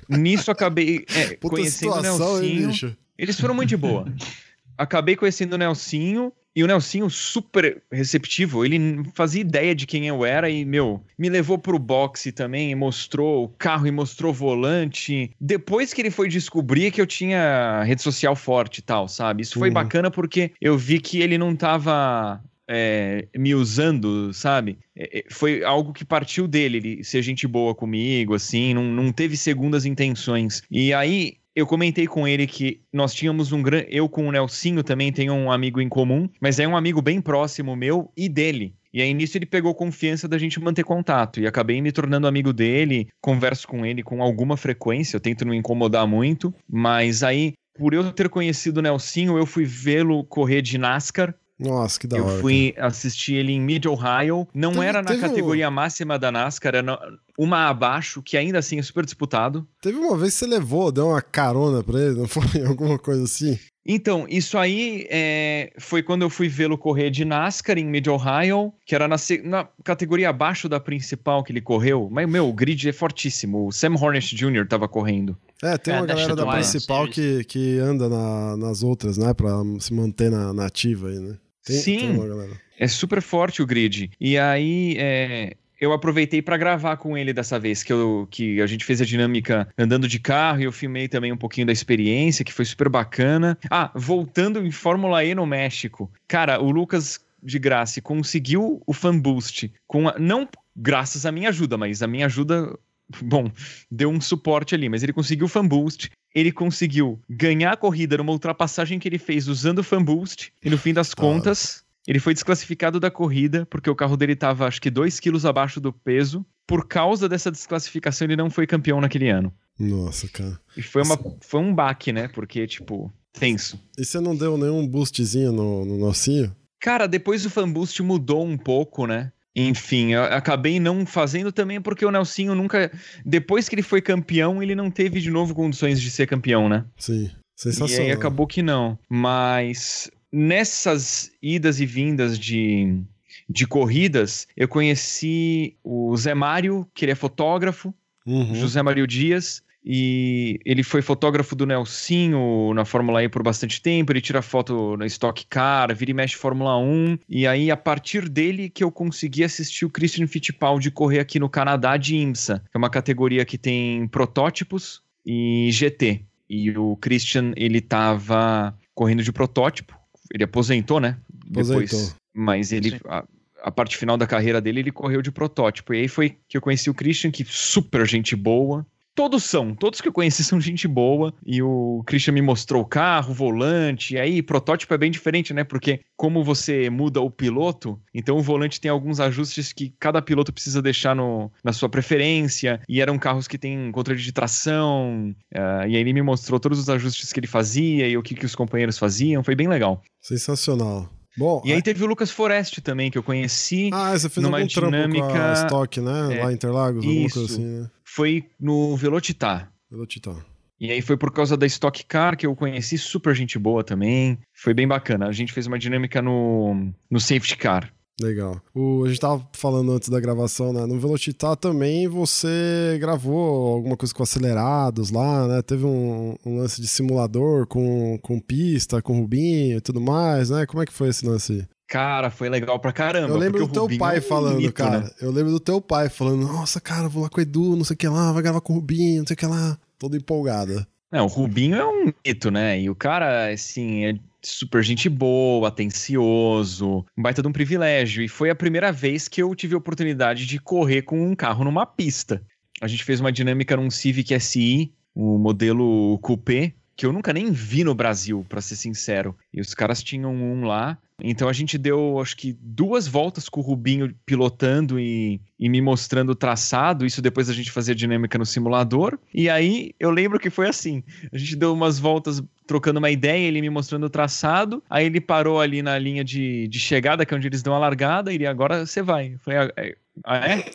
nisso 0.09 0.51
acabei 0.51 1.05
é, 1.15 1.35
conhecendo 1.37 1.91
o 1.91 1.97
situação, 1.97 2.43
hein, 2.43 2.61
Nelsinho. 2.61 2.69
bicho? 2.69 2.97
Eles 3.19 3.41
foram 3.41 3.55
muito 3.55 3.71
de 3.71 3.77
boa. 3.77 4.07
Acabei 4.77 5.17
conhecendo 5.17 5.55
o 5.55 5.59
Nelsinho 5.59 6.33
e 6.55 6.65
o 6.65 6.67
Nelsinho 6.67 7.11
super 7.11 7.83
receptivo. 7.93 8.65
Ele 8.65 9.03
fazia 9.15 9.43
ideia 9.43 9.75
de 9.75 9.87
quem 9.87 10.07
eu 10.07 10.25
era 10.25 10.49
e, 10.49 10.65
meu, 10.65 11.03
me 11.19 11.29
levou 11.29 11.59
pro 11.59 11.79
boxe 11.79 12.33
também, 12.33 12.71
e 12.71 12.75
mostrou 12.75 13.45
o 13.45 13.49
carro 13.49 13.87
e 13.87 13.91
mostrou 13.91 14.31
o 14.31 14.35
volante. 14.35 15.31
Depois 15.39 15.93
que 15.93 16.01
ele 16.01 16.11
foi 16.11 16.29
descobrir 16.29 16.91
que 16.91 17.01
eu 17.01 17.07
tinha 17.07 17.83
rede 17.85 18.01
social 18.01 18.35
forte 18.35 18.79
e 18.79 18.83
tal, 18.83 19.07
sabe? 19.07 19.43
Isso 19.43 19.59
foi 19.59 19.69
Uhum. 19.69 19.75
bacana 19.75 20.11
porque 20.11 20.53
eu 20.61 20.79
vi 20.79 20.99
que 20.99 21.21
ele 21.21 21.37
não 21.37 21.55
tava 21.55 22.41
é, 22.69 23.27
me 23.37 23.55
usando, 23.55 24.33
sabe? 24.33 24.79
É, 24.97 25.19
é, 25.19 25.25
foi 25.31 25.63
algo 25.63 25.93
que 25.93 26.05
partiu 26.07 26.49
dele, 26.49 26.79
ele 26.79 27.05
ser 27.05 27.21
gente 27.23 27.47
boa 27.47 27.75
comigo, 27.75 28.35
assim, 28.35 28.73
não, 28.73 28.85
não 28.85 29.13
teve 29.13 29.37
segundas 29.37 29.85
intenções. 29.85 30.63
E 30.71 30.93
aí 30.95 31.35
eu 31.57 31.67
comentei 31.67 32.07
com 32.07 32.29
ele 32.29 32.47
que 32.47 32.83
nós 32.93 33.15
tínhamos 33.15 33.51
um 33.51 33.63
grande. 33.63 33.89
Eu 33.91 34.09
com 34.09 34.29
o 34.29 34.31
Nelsinho 34.31 34.85
também 34.85 35.11
tenho 35.11 35.33
um 35.33 35.51
amigo 35.51 35.81
em 35.81 35.89
comum, 35.89 36.29
mas 36.41 36.61
é 36.61 36.69
um 36.69 36.77
amigo 36.77 37.01
bem 37.01 37.21
próximo 37.21 37.75
meu 37.75 38.13
e 38.17 38.29
dele. 38.29 38.75
E 38.93 39.01
aí 39.03 39.13
nisso 39.13 39.37
ele 39.37 39.47
pegou 39.47 39.75
confiança 39.75 40.29
da 40.29 40.39
gente 40.39 40.61
manter 40.61 40.85
contato. 40.85 41.41
E 41.41 41.47
acabei 41.47 41.81
me 41.81 41.91
tornando 41.91 42.27
amigo 42.27 42.53
dele, 42.53 43.09
converso 43.21 43.67
com 43.67 43.85
ele 43.85 44.03
com 44.03 44.23
alguma 44.23 44.57
frequência, 44.57 45.17
eu 45.17 45.21
tento 45.21 45.45
não 45.45 45.53
incomodar 45.55 46.07
muito. 46.07 46.55
Mas 46.71 47.23
aí, 47.23 47.55
por 47.79 47.93
eu 47.95 48.11
ter 48.13 48.29
conhecido 48.29 48.79
o 48.79 48.83
Nelsinho, 48.83 49.37
eu 49.39 49.45
fui 49.47 49.65
vê-lo 49.65 50.25
correr 50.25 50.63
de 50.63 50.79
NASCAR. 50.79 51.35
Nossa, 51.59 51.99
que 51.99 52.07
da 52.07 52.19
eu 52.19 52.27
hora. 52.27 52.39
fui 52.41 52.75
assistir 52.77 53.35
ele 53.35 53.53
em 53.53 53.61
Mid 53.61 53.87
Ohio. 53.87 54.47
Não 54.55 54.73
Teve- 54.73 54.85
era 54.87 55.01
na 55.03 55.09
teve 55.09 55.25
um- 55.25 55.29
categoria 55.29 55.71
máxima 55.71 56.19
da 56.19 56.31
NASCAR, 56.31 56.75
era 56.75 56.83
na- 56.83 57.01
uma 57.39 57.69
abaixo, 57.69 58.23
que 58.23 58.37
ainda 58.37 58.59
assim 58.59 58.79
é 58.79 58.83
super 58.83 59.05
disputado. 59.05 59.67
Teve 59.81 59.99
uma 59.99 60.17
vez 60.17 60.33
que 60.35 60.39
você 60.41 60.47
levou, 60.47 60.91
deu 60.93 61.09
uma 61.09 61.23
carona 61.23 61.83
pra 61.83 62.01
ele, 62.01 62.15
não 62.19 62.27
foi? 62.29 62.43
Alguma 62.67 62.99
coisa 62.99 63.25
assim? 63.25 63.59
Então, 63.89 64.27
isso 64.29 64.59
aí 64.59 65.07
é, 65.09 65.73
foi 65.79 66.03
quando 66.03 66.23
eu 66.23 66.29
fui 66.31 66.49
vê-lo 66.49 66.77
correr 66.77 67.09
de 67.09 67.25
NASCAR 67.25 67.79
em 67.79 67.87
Mid 67.87 68.09
Ohio, 68.09 68.73
que 68.85 68.97
era 68.97 69.07
na, 69.07 69.15
na 69.45 69.69
categoria 69.85 70.29
abaixo 70.29 70.69
da 70.69 70.81
principal 70.81 71.45
que 71.45 71.53
ele 71.53 71.61
correu. 71.61 72.09
Mas, 72.11 72.29
meu, 72.29 72.49
o 72.49 72.53
grid 72.53 72.89
é 72.89 72.93
fortíssimo. 72.93 73.69
O 73.69 73.71
Sam 73.73 73.95
Hornish 73.95 74.35
Jr. 74.35 74.67
tava 74.69 74.89
correndo. 74.89 75.37
É, 75.63 75.79
tem 75.79 75.95
É, 75.95 75.99
uma 75.99 76.07
da 76.07 76.15
galera 76.15 76.35
da 76.35 76.47
principal 76.51 77.07
que, 77.09 77.45
que 77.45 77.79
anda 77.79 78.09
na- 78.09 78.57
nas 78.57 78.83
outras, 78.83 79.17
né? 79.19 79.33
Pra 79.33 79.53
se 79.79 79.95
manter 79.95 80.33
na, 80.33 80.53
na 80.53 80.67
ativa 80.67 81.09
aí, 81.09 81.21
né? 81.21 81.37
Tem, 81.65 81.77
Sim. 81.79 81.99
tem 81.99 82.11
uma 82.11 82.27
galera. 82.27 82.61
É 82.79 82.89
super 82.89 83.23
forte 83.23 83.63
o 83.63 83.67
grid. 83.67 84.11
E 84.21 84.37
aí, 84.37 84.97
é, 84.99 85.57
eu 85.81 85.93
aproveitei 85.93 86.41
pra 86.43 86.57
gravar 86.57 86.97
com 86.97 87.17
ele 87.17 87.33
dessa 87.33 87.59
vez, 87.59 87.83
que, 87.83 87.93
eu, 87.93 88.27
que 88.31 88.61
a 88.61 88.67
gente 88.67 88.85
fez 88.85 89.01
a 89.01 89.05
dinâmica 89.05 89.69
andando 89.77 90.09
de 90.09 90.19
carro 90.19 90.61
e 90.61 90.65
eu 90.65 90.73
filmei 90.73 91.09
também 91.09 91.33
um 91.33 91.37
pouquinho 91.37 91.67
da 91.67 91.73
experiência, 91.73 92.45
que 92.45 92.53
foi 92.53 92.65
super 92.65 92.89
bacana. 92.89 93.59
Ah, 93.71 93.91
voltando 93.95 94.65
em 94.65 94.71
Fórmula 94.71 95.25
E 95.25 95.35
no 95.35 95.47
México. 95.47 96.11
Cara, 96.29 96.61
o 96.61 96.71
Lucas 96.71 97.21
de 97.43 97.59
Graça 97.59 98.01
conseguiu 98.01 98.83
o 98.87 98.93
fan 98.93 99.19
boost 99.19 99.73
com 99.87 100.09
a- 100.09 100.17
não 100.19 100.49
graças 100.75 101.25
à 101.27 101.31
minha 101.33 101.49
ajuda, 101.51 101.77
mas 101.77 102.03
a 102.03 102.07
minha 102.07 102.27
ajuda 102.27 102.77
bom, 103.23 103.51
deu 103.91 104.11
um 104.11 104.21
suporte 104.21 104.75
ali, 104.75 104.89
mas 104.89 105.03
ele 105.03 105.13
conseguiu 105.13 105.47
o 105.47 105.49
fan 105.49 105.67
boost. 105.67 106.11
Ele 106.35 106.51
conseguiu 106.53 107.19
ganhar 107.31 107.73
a 107.73 107.77
corrida 107.77 108.17
numa 108.19 108.33
ultrapassagem 108.33 108.99
que 108.99 109.09
ele 109.09 109.17
fez 109.19 109.49
usando 109.49 109.79
o 109.79 109.83
fan 109.85 110.03
boost. 110.03 110.53
E 110.63 110.69
no 110.69 110.77
fim 110.77 110.93
das 110.93 111.11
Da 111.15 111.23
hora. 111.23 111.35
contas, 111.35 111.83
ele 112.07 112.21
foi 112.21 112.33
desclassificado 112.35 113.01
da 113.01 113.11
corrida 113.11 113.67
porque 113.67 113.91
o 113.91 113.95
carro 113.95 114.17
dele 114.17 114.33
estava 114.33 114.67
acho 114.67 114.81
que 114.81 114.91
2 114.91 115.19
quilos 115.21 115.45
abaixo 115.45 115.81
do 115.81 115.93
peso. 115.93 116.45
Por 116.67 116.87
causa 116.87 117.29
dessa 117.29 117.51
desclassificação, 117.51 118.27
ele 118.27 118.37
não 118.37 118.51
foi 118.51 118.67
campeão 118.67 119.01
naquele 119.01 119.29
ano. 119.29 119.53
Nossa, 119.79 120.29
cara. 120.29 120.59
E 120.77 120.83
foi, 120.83 121.03
uma, 121.03 121.19
foi 121.41 121.61
um 121.61 121.73
baque, 121.73 122.13
né? 122.13 122.29
Porque, 122.29 122.67
tipo, 122.67 123.13
tenso. 123.33 123.79
E 123.97 124.05
você 124.05 124.19
não 124.19 124.35
deu 124.35 124.59
nenhum 124.59 124.87
boostzinho 124.87 125.53
no, 125.53 125.85
no 125.85 125.99
nocinho? 125.99 126.55
Cara, 126.81 127.07
depois 127.07 127.45
o 127.47 127.51
fan 127.51 127.71
boost 127.71 128.03
mudou 128.03 128.45
um 128.45 128.57
pouco, 128.57 129.07
né? 129.07 129.33
Enfim, 129.55 130.13
eu 130.13 130.23
acabei 130.23 130.79
não 130.79 131.07
fazendo 131.07 131.51
também 131.51 131.81
porque 131.81 132.05
o 132.05 132.11
Nelsinho 132.11 132.55
nunca. 132.55 132.93
Depois 133.25 133.69
que 133.69 133.75
ele 133.75 133.83
foi 133.83 134.03
campeão, 134.03 134.63
ele 134.63 134.75
não 134.75 134.91
teve 134.91 135.19
de 135.19 135.31
novo 135.31 135.55
condições 135.55 136.01
de 136.01 136.11
ser 136.11 136.27
campeão, 136.27 136.69
né? 136.69 136.85
Sim. 136.99 137.25
E 137.25 137.63
Sensacional. 137.63 138.07
aí 138.07 138.13
acabou 138.13 138.47
que 138.47 138.61
não. 138.61 138.99
Mas 139.09 140.11
nessas 140.37 141.31
idas 141.43 141.81
e 141.81 141.87
vindas 141.87 142.39
de, 142.39 143.01
de 143.49 143.67
corridas, 143.67 144.47
eu 144.57 144.69
conheci 144.69 145.77
o 145.83 146.17
Zé 146.17 146.35
Mário, 146.35 146.87
que 146.95 147.05
ele 147.05 147.13
é 147.13 147.17
fotógrafo, 147.17 147.95
Uhum. 148.27 148.55
José 148.57 148.83
Mário 148.83 149.07
Dias. 149.07 149.63
E 149.89 150.59
ele 150.65 150.83
foi 150.83 151.01
fotógrafo 151.01 151.55
do 151.55 151.65
Nelsinho 151.65 152.75
na 152.75 152.85
Fórmula 152.85 153.23
E 153.23 153.29
por 153.29 153.41
bastante 153.45 153.81
tempo. 153.81 154.11
Ele 154.11 154.21
tira 154.21 154.43
foto 154.43 154.97
na 154.97 155.07
Stock 155.07 155.47
Car, 155.47 155.95
vira 155.95 156.11
e 156.11 156.15
mexe 156.15 156.35
Fórmula 156.35 156.77
1. 156.77 157.19
E 157.29 157.47
aí, 157.47 157.71
a 157.71 157.77
partir 157.77 158.29
dele, 158.29 158.69
que 158.69 158.83
eu 158.83 158.91
consegui 158.91 159.45
assistir 159.45 159.85
o 159.85 159.91
Christian 159.91 160.27
Fittipaldi 160.27 160.91
correr 160.91 161.21
aqui 161.21 161.39
no 161.39 161.49
Canadá 161.49 161.97
de 161.97 162.17
IMSA, 162.17 162.65
que 162.69 162.77
é 162.77 162.79
uma 162.79 162.91
categoria 162.91 163.45
que 163.45 163.57
tem 163.57 164.09
protótipos 164.09 165.01
e 165.25 165.69
GT. 165.71 166.23
E 166.51 166.77
o 166.77 166.97
Christian, 166.97 167.53
ele 167.57 167.81
tava 167.81 168.77
correndo 168.93 169.23
de 169.23 169.33
protótipo. 169.33 169.97
Ele 170.33 170.45
aposentou, 170.45 171.01
né? 171.01 171.17
Aposentou. 171.51 172.15
mas 172.35 172.73
ele. 172.73 173.01
A, 173.07 173.25
a 173.63 173.71
parte 173.71 173.97
final 173.97 174.17
da 174.17 174.27
carreira 174.27 174.61
dele, 174.61 174.81
ele 174.81 174.93
correu 174.93 175.21
de 175.21 175.33
protótipo. 175.33 175.93
E 175.93 176.01
aí 176.01 176.09
foi 176.09 176.37
que 176.49 176.57
eu 176.57 176.61
conheci 176.61 176.89
o 176.89 176.95
Christian, 176.95 177.31
que 177.31 177.45
super 177.45 178.07
gente 178.07 178.37
boa. 178.37 178.87
Todos 179.17 179.45
são, 179.45 179.75
todos 179.75 180.01
que 180.03 180.07
eu 180.09 180.13
conheci 180.13 180.45
são 180.45 180.61
gente 180.61 180.87
boa. 180.87 181.33
E 181.45 181.63
o 181.63 182.03
Christian 182.07 182.35
me 182.35 182.43
mostrou 182.43 182.83
o 182.83 182.85
carro, 182.87 183.31
o 183.31 183.35
volante. 183.35 184.15
E 184.15 184.19
aí, 184.19 184.43
protótipo 184.43 184.93
é 184.93 184.99
bem 184.99 185.11
diferente, 185.11 185.55
né? 185.55 185.65
Porque 185.65 186.01
como 186.17 186.45
você 186.45 186.91
muda 186.91 187.19
o 187.21 187.31
piloto, 187.31 187.99
então 188.15 188.37
o 188.37 188.43
volante 188.43 188.79
tem 188.81 188.91
alguns 188.91 189.19
ajustes 189.19 189.73
que 189.73 189.95
cada 189.99 190.21
piloto 190.21 190.53
precisa 190.53 190.83
deixar 190.83 191.17
no, 191.17 191.51
na 191.65 191.73
sua 191.73 191.89
preferência. 191.89 192.79
E 192.87 193.01
eram 193.01 193.19
carros 193.19 193.49
que 193.49 193.57
têm 193.57 193.91
controle 193.91 194.21
de 194.21 194.33
tração. 194.33 195.35
ah, 195.55 195.87
e 195.89 195.97
aí 195.97 196.01
ele 196.03 196.13
me 196.13 196.21
mostrou 196.23 196.61
todos 196.61 196.79
os 196.79 196.89
ajustes 196.91 197.33
que 197.33 197.41
ele 197.41 197.47
fazia 197.47 198.07
e 198.07 198.17
o 198.19 198.23
que, 198.23 198.35
que 198.35 198.45
os 198.45 198.55
companheiros 198.55 198.99
faziam. 198.99 199.43
Foi 199.43 199.55
bem 199.57 199.67
legal. 199.67 200.03
Sensacional. 200.21 201.09
Bom, 201.39 201.63
E 201.65 201.73
aí 201.73 201.83
teve 201.83 202.03
o 202.03 202.07
Lucas 202.07 202.31
Forest 202.31 202.81
também, 202.81 203.11
que 203.11 203.19
eu 203.19 203.23
conheci. 203.23 203.91
ah, 203.93 204.13
você 204.19 204.29
fez 204.29 204.43
numa 204.45 204.59
algum 204.59 204.69
trampo 204.69 204.91
com 204.91 204.97
a 204.97 205.07
dinâmica- 205.07 205.53
Stock, 205.67 206.01
né? 206.01 206.39
É, 206.39 206.45
Lá 206.45 206.51
em 206.51 206.55
Interlagos, 206.55 207.05
alguma 207.07 207.31
coisa 207.31 207.53
assim, 207.53 207.65
né? 207.65 207.91
Foi 208.17 208.47
no 208.59 208.97
Velocitar. 208.97 209.71
Pelo 209.91 210.07
Titã. 210.07 210.37
E 210.81 210.91
aí 210.91 211.03
foi 211.03 211.19
por 211.19 211.31
causa 211.31 211.55
da 211.55 211.67
Stock 211.67 212.03
Car 212.07 212.35
que 212.35 212.47
eu 212.47 212.57
conheci, 212.57 212.97
super 212.97 213.35
gente 213.35 213.59
boa 213.59 213.85
também. 213.85 214.39
Foi 214.55 214.73
bem 214.73 214.89
bacana. 214.89 215.27
A 215.27 215.33
gente 215.33 215.53
fez 215.53 215.67
uma 215.67 215.79
dinâmica 215.79 216.23
no, 216.23 216.91
no 217.11 217.21
Safety 217.21 217.59
Car. 217.59 217.93
Legal. 218.19 218.59
O, 218.75 219.05
a 219.05 219.09
gente 219.09 219.21
tava 219.21 219.47
falando 219.53 219.93
antes 219.93 220.09
da 220.09 220.19
gravação, 220.19 220.73
né? 220.73 220.87
No 220.87 220.99
Velocitar 220.99 221.57
também 221.57 222.09
você 222.09 222.97
gravou 222.99 223.75
alguma 223.75 223.99
coisa 223.99 224.15
com 224.15 224.23
acelerados 224.23 225.11
lá, 225.11 225.47
né? 225.47 225.61
Teve 225.61 225.85
um, 225.85 226.37
um 226.47 226.57
lance 226.57 226.81
de 226.81 226.89
simulador 226.89 227.67
com, 227.67 228.19
com 228.23 228.41
pista, 228.41 229.03
com 229.03 229.21
Rubinho 229.21 229.77
e 229.77 229.81
tudo 229.83 230.01
mais, 230.01 230.49
né? 230.49 230.65
Como 230.65 230.83
é 230.83 230.87
que 230.87 230.93
foi 230.93 231.11
esse 231.11 231.27
lance? 231.27 231.69
Cara, 231.89 232.31
foi 232.31 232.49
legal 232.49 232.79
pra 232.79 232.93
caramba. 232.93 233.33
Eu 233.33 233.39
lembro 233.39 233.67
do 233.67 233.73
teu 233.73 233.83
Rubinho 233.83 234.01
pai 234.01 234.17
é 234.17 234.19
um 234.19 234.23
falando, 234.23 234.57
mito, 234.57 234.73
cara. 234.73 235.01
né? 235.01 235.11
Eu 235.21 235.31
lembro 235.31 235.53
do 235.53 235.61
teu 235.61 235.81
pai 235.81 236.09
falando, 236.09 236.43
nossa, 236.43 236.81
cara, 236.81 237.09
vou 237.09 237.23
lá 237.23 237.29
com 237.29 237.39
o 237.39 237.43
Edu, 237.43 237.77
não 237.77 237.85
sei 237.85 237.95
o 237.95 237.97
que 237.97 238.09
lá, 238.09 238.33
vai 238.33 238.43
gravar 238.43 238.61
com 238.61 238.73
o 238.73 238.77
Rubinho, 238.77 239.21
não 239.21 239.27
sei 239.27 239.35
o 239.35 239.37
que 239.37 239.47
lá. 239.47 239.79
Todo 239.99 240.17
empolgada. 240.17 240.87
Não, 241.11 241.27
o 241.27 241.29
Rubinho 241.29 241.77
é 241.77 241.87
um 241.87 242.13
mito, 242.25 242.51
né? 242.51 242.81
E 242.81 242.91
o 242.91 242.95
cara, 242.95 243.53
assim, 243.53 244.05
é 244.05 244.19
super 244.43 244.83
gente 244.83 245.09
boa, 245.09 245.69
atencioso, 245.69 247.05
um 247.17 247.23
baita 247.23 247.43
de 247.43 247.49
um 247.49 247.53
privilégio. 247.53 248.23
E 248.23 248.29
foi 248.29 248.51
a 248.51 248.55
primeira 248.55 248.91
vez 248.93 249.29
que 249.29 249.43
eu 249.43 249.55
tive 249.55 249.75
a 249.75 249.79
oportunidade 249.79 250.47
de 250.47 250.59
correr 250.59 251.03
com 251.03 251.25
um 251.25 251.35
carro 251.35 251.65
numa 251.65 251.87
pista. 251.87 252.43
A 252.81 252.87
gente 252.87 253.05
fez 253.05 253.21
uma 253.21 253.33
dinâmica 253.33 253.77
num 253.77 253.91
Civic 253.91 254.39
SI, 254.41 254.93
o 255.15 255.39
modelo 255.39 256.19
Coupé, 256.19 256.75
que 256.95 257.07
eu 257.07 257.13
nunca 257.13 257.33
nem 257.33 257.51
vi 257.51 257.85
no 257.85 257.95
Brasil, 257.95 258.45
pra 258.49 258.61
ser 258.61 258.77
sincero. 258.77 259.37
E 259.53 259.61
os 259.61 259.75
caras 259.75 260.03
tinham 260.03 260.35
um 260.35 260.65
lá. 260.65 260.99
Então 261.23 261.49
a 261.49 261.53
gente 261.53 261.79
deu, 261.79 262.21
acho 262.21 262.37
que, 262.37 262.57
duas 262.61 263.09
voltas 263.09 263.49
com 263.49 263.61
o 263.61 263.63
Rubinho 263.63 264.15
pilotando 264.27 265.01
e, 265.01 265.41
e 265.59 265.69
me 265.69 265.81
mostrando 265.81 266.31
o 266.31 266.35
traçado. 266.35 267.07
Isso 267.07 267.23
depois 267.23 267.49
a 267.49 267.55
gente 267.55 267.71
fazia 267.71 267.95
dinâmica 267.95 268.37
no 268.39 268.45
simulador. 268.45 269.19
E 269.33 269.49
aí 269.49 269.93
eu 269.99 270.11
lembro 270.11 270.39
que 270.39 270.51
foi 270.51 270.69
assim: 270.69 271.03
a 271.33 271.39
gente 271.39 271.57
deu 271.57 271.73
umas 271.73 271.99
voltas 271.99 272.43
trocando 272.67 272.99
uma 272.99 273.11
ideia, 273.11 273.47
ele 273.47 273.61
me 273.61 273.71
mostrando 273.71 274.05
o 274.05 274.11
traçado. 274.11 274.83
Aí 274.91 275.07
ele 275.07 275.21
parou 275.21 275.61
ali 275.61 275.81
na 275.81 275.99
linha 275.99 276.23
de, 276.23 276.69
de 276.69 276.79
chegada, 276.79 277.25
que 277.25 277.33
é 277.33 277.37
onde 277.37 277.49
eles 277.49 277.63
dão 277.63 277.75
a 277.75 277.79
largada, 277.79 278.31
e 278.31 278.35
ele 278.35 278.47
agora 278.47 278.85
você 278.85 279.01
vai. 279.01 279.35
Eu 279.35 279.39
falei, 279.39 279.59
ah, 279.59 279.73
é? 279.77 279.95
Ah, 280.25 280.49
é? 280.49 280.71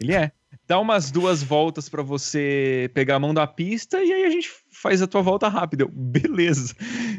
ele 0.00 0.14
é. 0.14 0.32
Dá 0.66 0.80
umas 0.80 1.12
duas 1.12 1.44
voltas 1.44 1.88
pra 1.88 2.02
você 2.02 2.90
pegar 2.92 3.16
a 3.16 3.20
mão 3.20 3.32
da 3.32 3.46
pista 3.46 4.02
e 4.02 4.12
aí 4.12 4.24
a 4.24 4.30
gente 4.30 4.50
faz 4.82 5.00
a 5.02 5.06
tua 5.06 5.22
volta 5.22 5.48
rápida. 5.48 5.84
Eu, 5.84 5.88
beleza. 5.92 6.74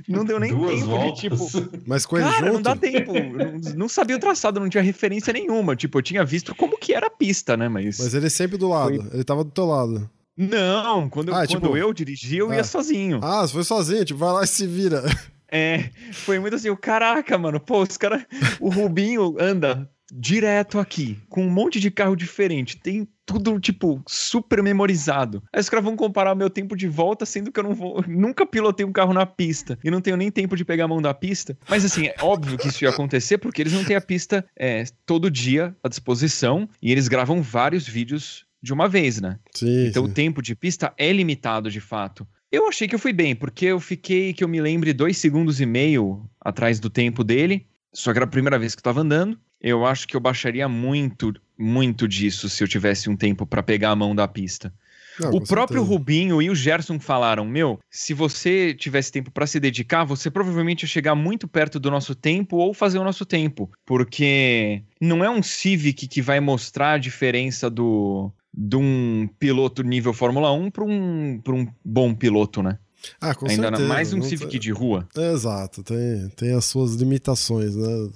Não 0.08 0.24
deu 0.26 0.40
nem 0.40 0.54
Duas 0.54 0.76
tempo 0.80 0.86
voltas. 0.88 1.14
de 1.14 1.22
tipo. 1.30 1.82
Mas 1.86 2.06
com 2.06 2.18
ele 2.18 2.26
Cara, 2.26 2.38
junto? 2.46 2.54
não 2.54 2.62
dá 2.62 2.76
tempo. 2.76 3.14
não, 3.14 3.74
não 3.76 3.90
sabia 3.90 4.16
o 4.16 4.20
traçado, 4.20 4.60
não 4.60 4.70
tinha 4.70 4.84
referência 4.84 5.34
nenhuma. 5.34 5.76
Tipo, 5.76 5.98
eu 5.98 6.02
tinha 6.02 6.24
visto 6.24 6.54
como 6.56 6.78
que 6.78 6.94
era 6.94 7.08
a 7.08 7.12
pista, 7.12 7.58
né? 7.58 7.68
Mas. 7.68 8.00
Mas 8.00 8.14
ele 8.14 8.30
sempre 8.30 8.58
do 8.58 8.68
lado. 8.70 8.94
Ele 9.14 9.24
tava 9.24 9.44
do 9.44 9.52
teu 9.52 9.66
lado. 9.66 10.10
Não, 10.38 11.10
quando, 11.10 11.30
eu- 11.30 11.34
Ah, 11.36 11.48
quando 11.48 11.62
tipo- 11.62 11.78
eu 11.78 11.92
dirigi, 11.94 12.38
eu 12.38 12.52
Ah. 12.52 12.56
ia 12.58 12.64
sozinho. 12.64 13.20
Ah, 13.24 13.42
você 13.42 13.54
foi 13.54 13.64
sozinho, 13.64 14.06
tipo, 14.06 14.20
vai 14.20 14.32
lá 14.32 14.44
e 14.44 14.48
se 14.48 14.68
vira. 14.68 15.04
É, 15.52 15.90
foi 16.12 16.40
muito 16.40 16.56
assim, 16.56 16.70
o 16.70 16.76
caraca, 16.78 17.38
mano, 17.38 17.60
pô, 17.60 17.82
os 17.82 17.96
caras. 17.98 18.24
O 18.60 18.70
Rubinho 18.70 19.36
anda 19.40 19.90
direto 20.12 20.80
aqui, 20.80 21.18
com 21.30 21.46
um 21.46 21.50
monte 21.50 21.80
de 21.80 21.92
carro 21.92 22.16
diferente. 22.16 22.78
Tem 22.78 23.08
tudo, 23.26 23.60
tipo, 23.60 24.02
super 24.08 24.64
memorizado. 24.64 25.44
Aí 25.52 25.60
os 25.60 25.70
caras 25.70 25.84
vão 25.84 25.96
comparar 25.96 26.34
o 26.34 26.36
meu 26.36 26.50
tempo 26.50 26.76
de 26.78 26.88
volta, 26.88 27.26
sendo 27.26 27.52
que 27.52 27.60
eu 27.60 27.64
não 27.64 27.76
vou. 27.76 28.04
Nunca 28.08 28.46
pilotei 28.46 28.86
um 28.86 28.92
carro 28.92 29.14
na 29.14 29.26
pista. 29.26 29.78
E 29.84 29.92
não 29.92 30.02
tenho 30.02 30.16
nem 30.18 30.32
tempo 30.32 30.56
de 30.56 30.64
pegar 30.64 30.86
a 30.86 30.88
mão 30.88 31.02
da 31.02 31.14
pista. 31.14 31.58
Mas 31.68 31.84
assim, 31.84 32.08
é 32.08 32.16
óbvio 32.22 32.58
que 32.58 32.70
isso 32.70 32.84
ia 32.84 32.90
acontecer, 32.90 33.38
porque 33.38 33.62
eles 33.62 33.74
não 33.74 33.84
têm 33.84 33.96
a 33.96 34.02
pista 34.02 34.46
é, 34.58 34.86
todo 35.06 35.30
dia 35.30 35.76
à 35.84 35.90
disposição. 35.90 36.70
E 36.82 36.92
eles 36.92 37.08
gravam 37.08 37.42
vários 37.42 37.88
vídeos 37.88 38.46
de 38.62 38.74
uma 38.74 38.88
vez, 38.88 39.20
né? 39.22 39.38
Sim, 39.54 39.88
Então 39.88 40.06
sim. 40.06 40.12
o 40.12 40.14
tempo 40.14 40.42
de 40.42 40.56
pista 40.56 40.94
é 40.98 41.12
limitado 41.12 41.70
de 41.70 41.82
fato. 41.82 42.26
Eu 42.50 42.68
achei 42.70 42.88
que 42.88 42.96
eu 42.96 43.00
fui 43.00 43.12
bem, 43.12 43.36
porque 43.36 43.66
eu 43.66 43.80
fiquei, 43.80 44.34
que 44.34 44.42
eu 44.42 44.48
me 44.48 44.62
lembre, 44.62 44.94
dois 44.94 45.18
segundos 45.18 45.60
e 45.60 45.66
meio 45.66 46.26
atrás 46.40 46.80
do 46.80 46.90
tempo 46.90 47.24
dele. 47.24 47.68
Só 47.92 48.14
que 48.14 48.20
era 48.20 48.26
a 48.26 48.30
primeira 48.30 48.58
vez 48.58 48.74
que 48.74 48.80
eu 48.80 48.84
tava 48.84 49.02
andando. 49.02 49.38
Eu 49.62 49.86
acho 49.86 50.08
que 50.08 50.16
eu 50.16 50.20
baixaria 50.20 50.68
muito, 50.68 51.34
muito 51.58 52.08
disso 52.08 52.50
se 52.50 52.64
eu 52.64 52.68
tivesse 52.68 53.10
um 53.10 53.16
tempo 53.16 53.46
pra 53.46 53.64
pegar 53.64 53.92
a 53.92 53.96
mão 53.96 54.16
da 54.16 54.28
pista. 54.28 54.74
Não, 55.20 55.30
o 55.30 55.40
com 55.40 55.48
próprio 55.48 55.80
certeza. 55.80 55.98
Rubinho 55.98 56.42
e 56.42 56.50
o 56.50 56.56
Gerson 56.56 57.00
falaram: 57.00 57.44
Meu, 57.44 57.80
se 57.90 58.14
você 58.14 58.74
tivesse 58.74 59.12
tempo 59.12 59.32
pra 59.32 59.48
se 59.48 59.60
dedicar, 59.60 60.04
você 60.04 60.30
provavelmente 60.30 60.84
ia 60.84 60.88
chegar 60.88 61.16
muito 61.16 61.48
perto 61.48 61.80
do 61.80 61.90
nosso 61.90 62.14
tempo 62.14 62.58
ou 62.58 62.74
fazer 62.74 63.00
o 63.00 63.04
nosso 63.04 63.26
tempo. 63.26 63.72
Porque 63.86 64.84
não 65.02 65.24
é 65.24 65.30
um 65.30 65.42
Civic 65.42 66.08
que 66.08 66.22
vai 66.22 66.40
mostrar 66.40 66.94
a 66.94 66.98
diferença 66.98 67.70
do. 67.70 68.32
De 68.60 68.76
um 68.76 69.28
piloto 69.40 69.84
nível 69.84 70.14
Fórmula 70.14 70.52
1 70.52 70.72
para 70.72 70.84
um, 70.84 71.40
pra 71.44 71.54
um 71.54 71.68
bom 71.84 72.14
piloto, 72.14 72.64
né? 72.64 72.80
Ah, 73.22 73.36
com 73.36 73.48
Ainda 73.48 73.70
certeza. 73.70 73.88
mais 73.88 74.14
um 74.14 74.22
Civic 74.22 74.58
de 74.58 74.72
rua. 74.72 75.08
Exato, 75.16 75.84
tem, 75.84 76.30
tem 76.36 76.54
as 76.54 76.66
suas 76.66 76.96
limitações, 76.96 77.76
né? 77.76 78.10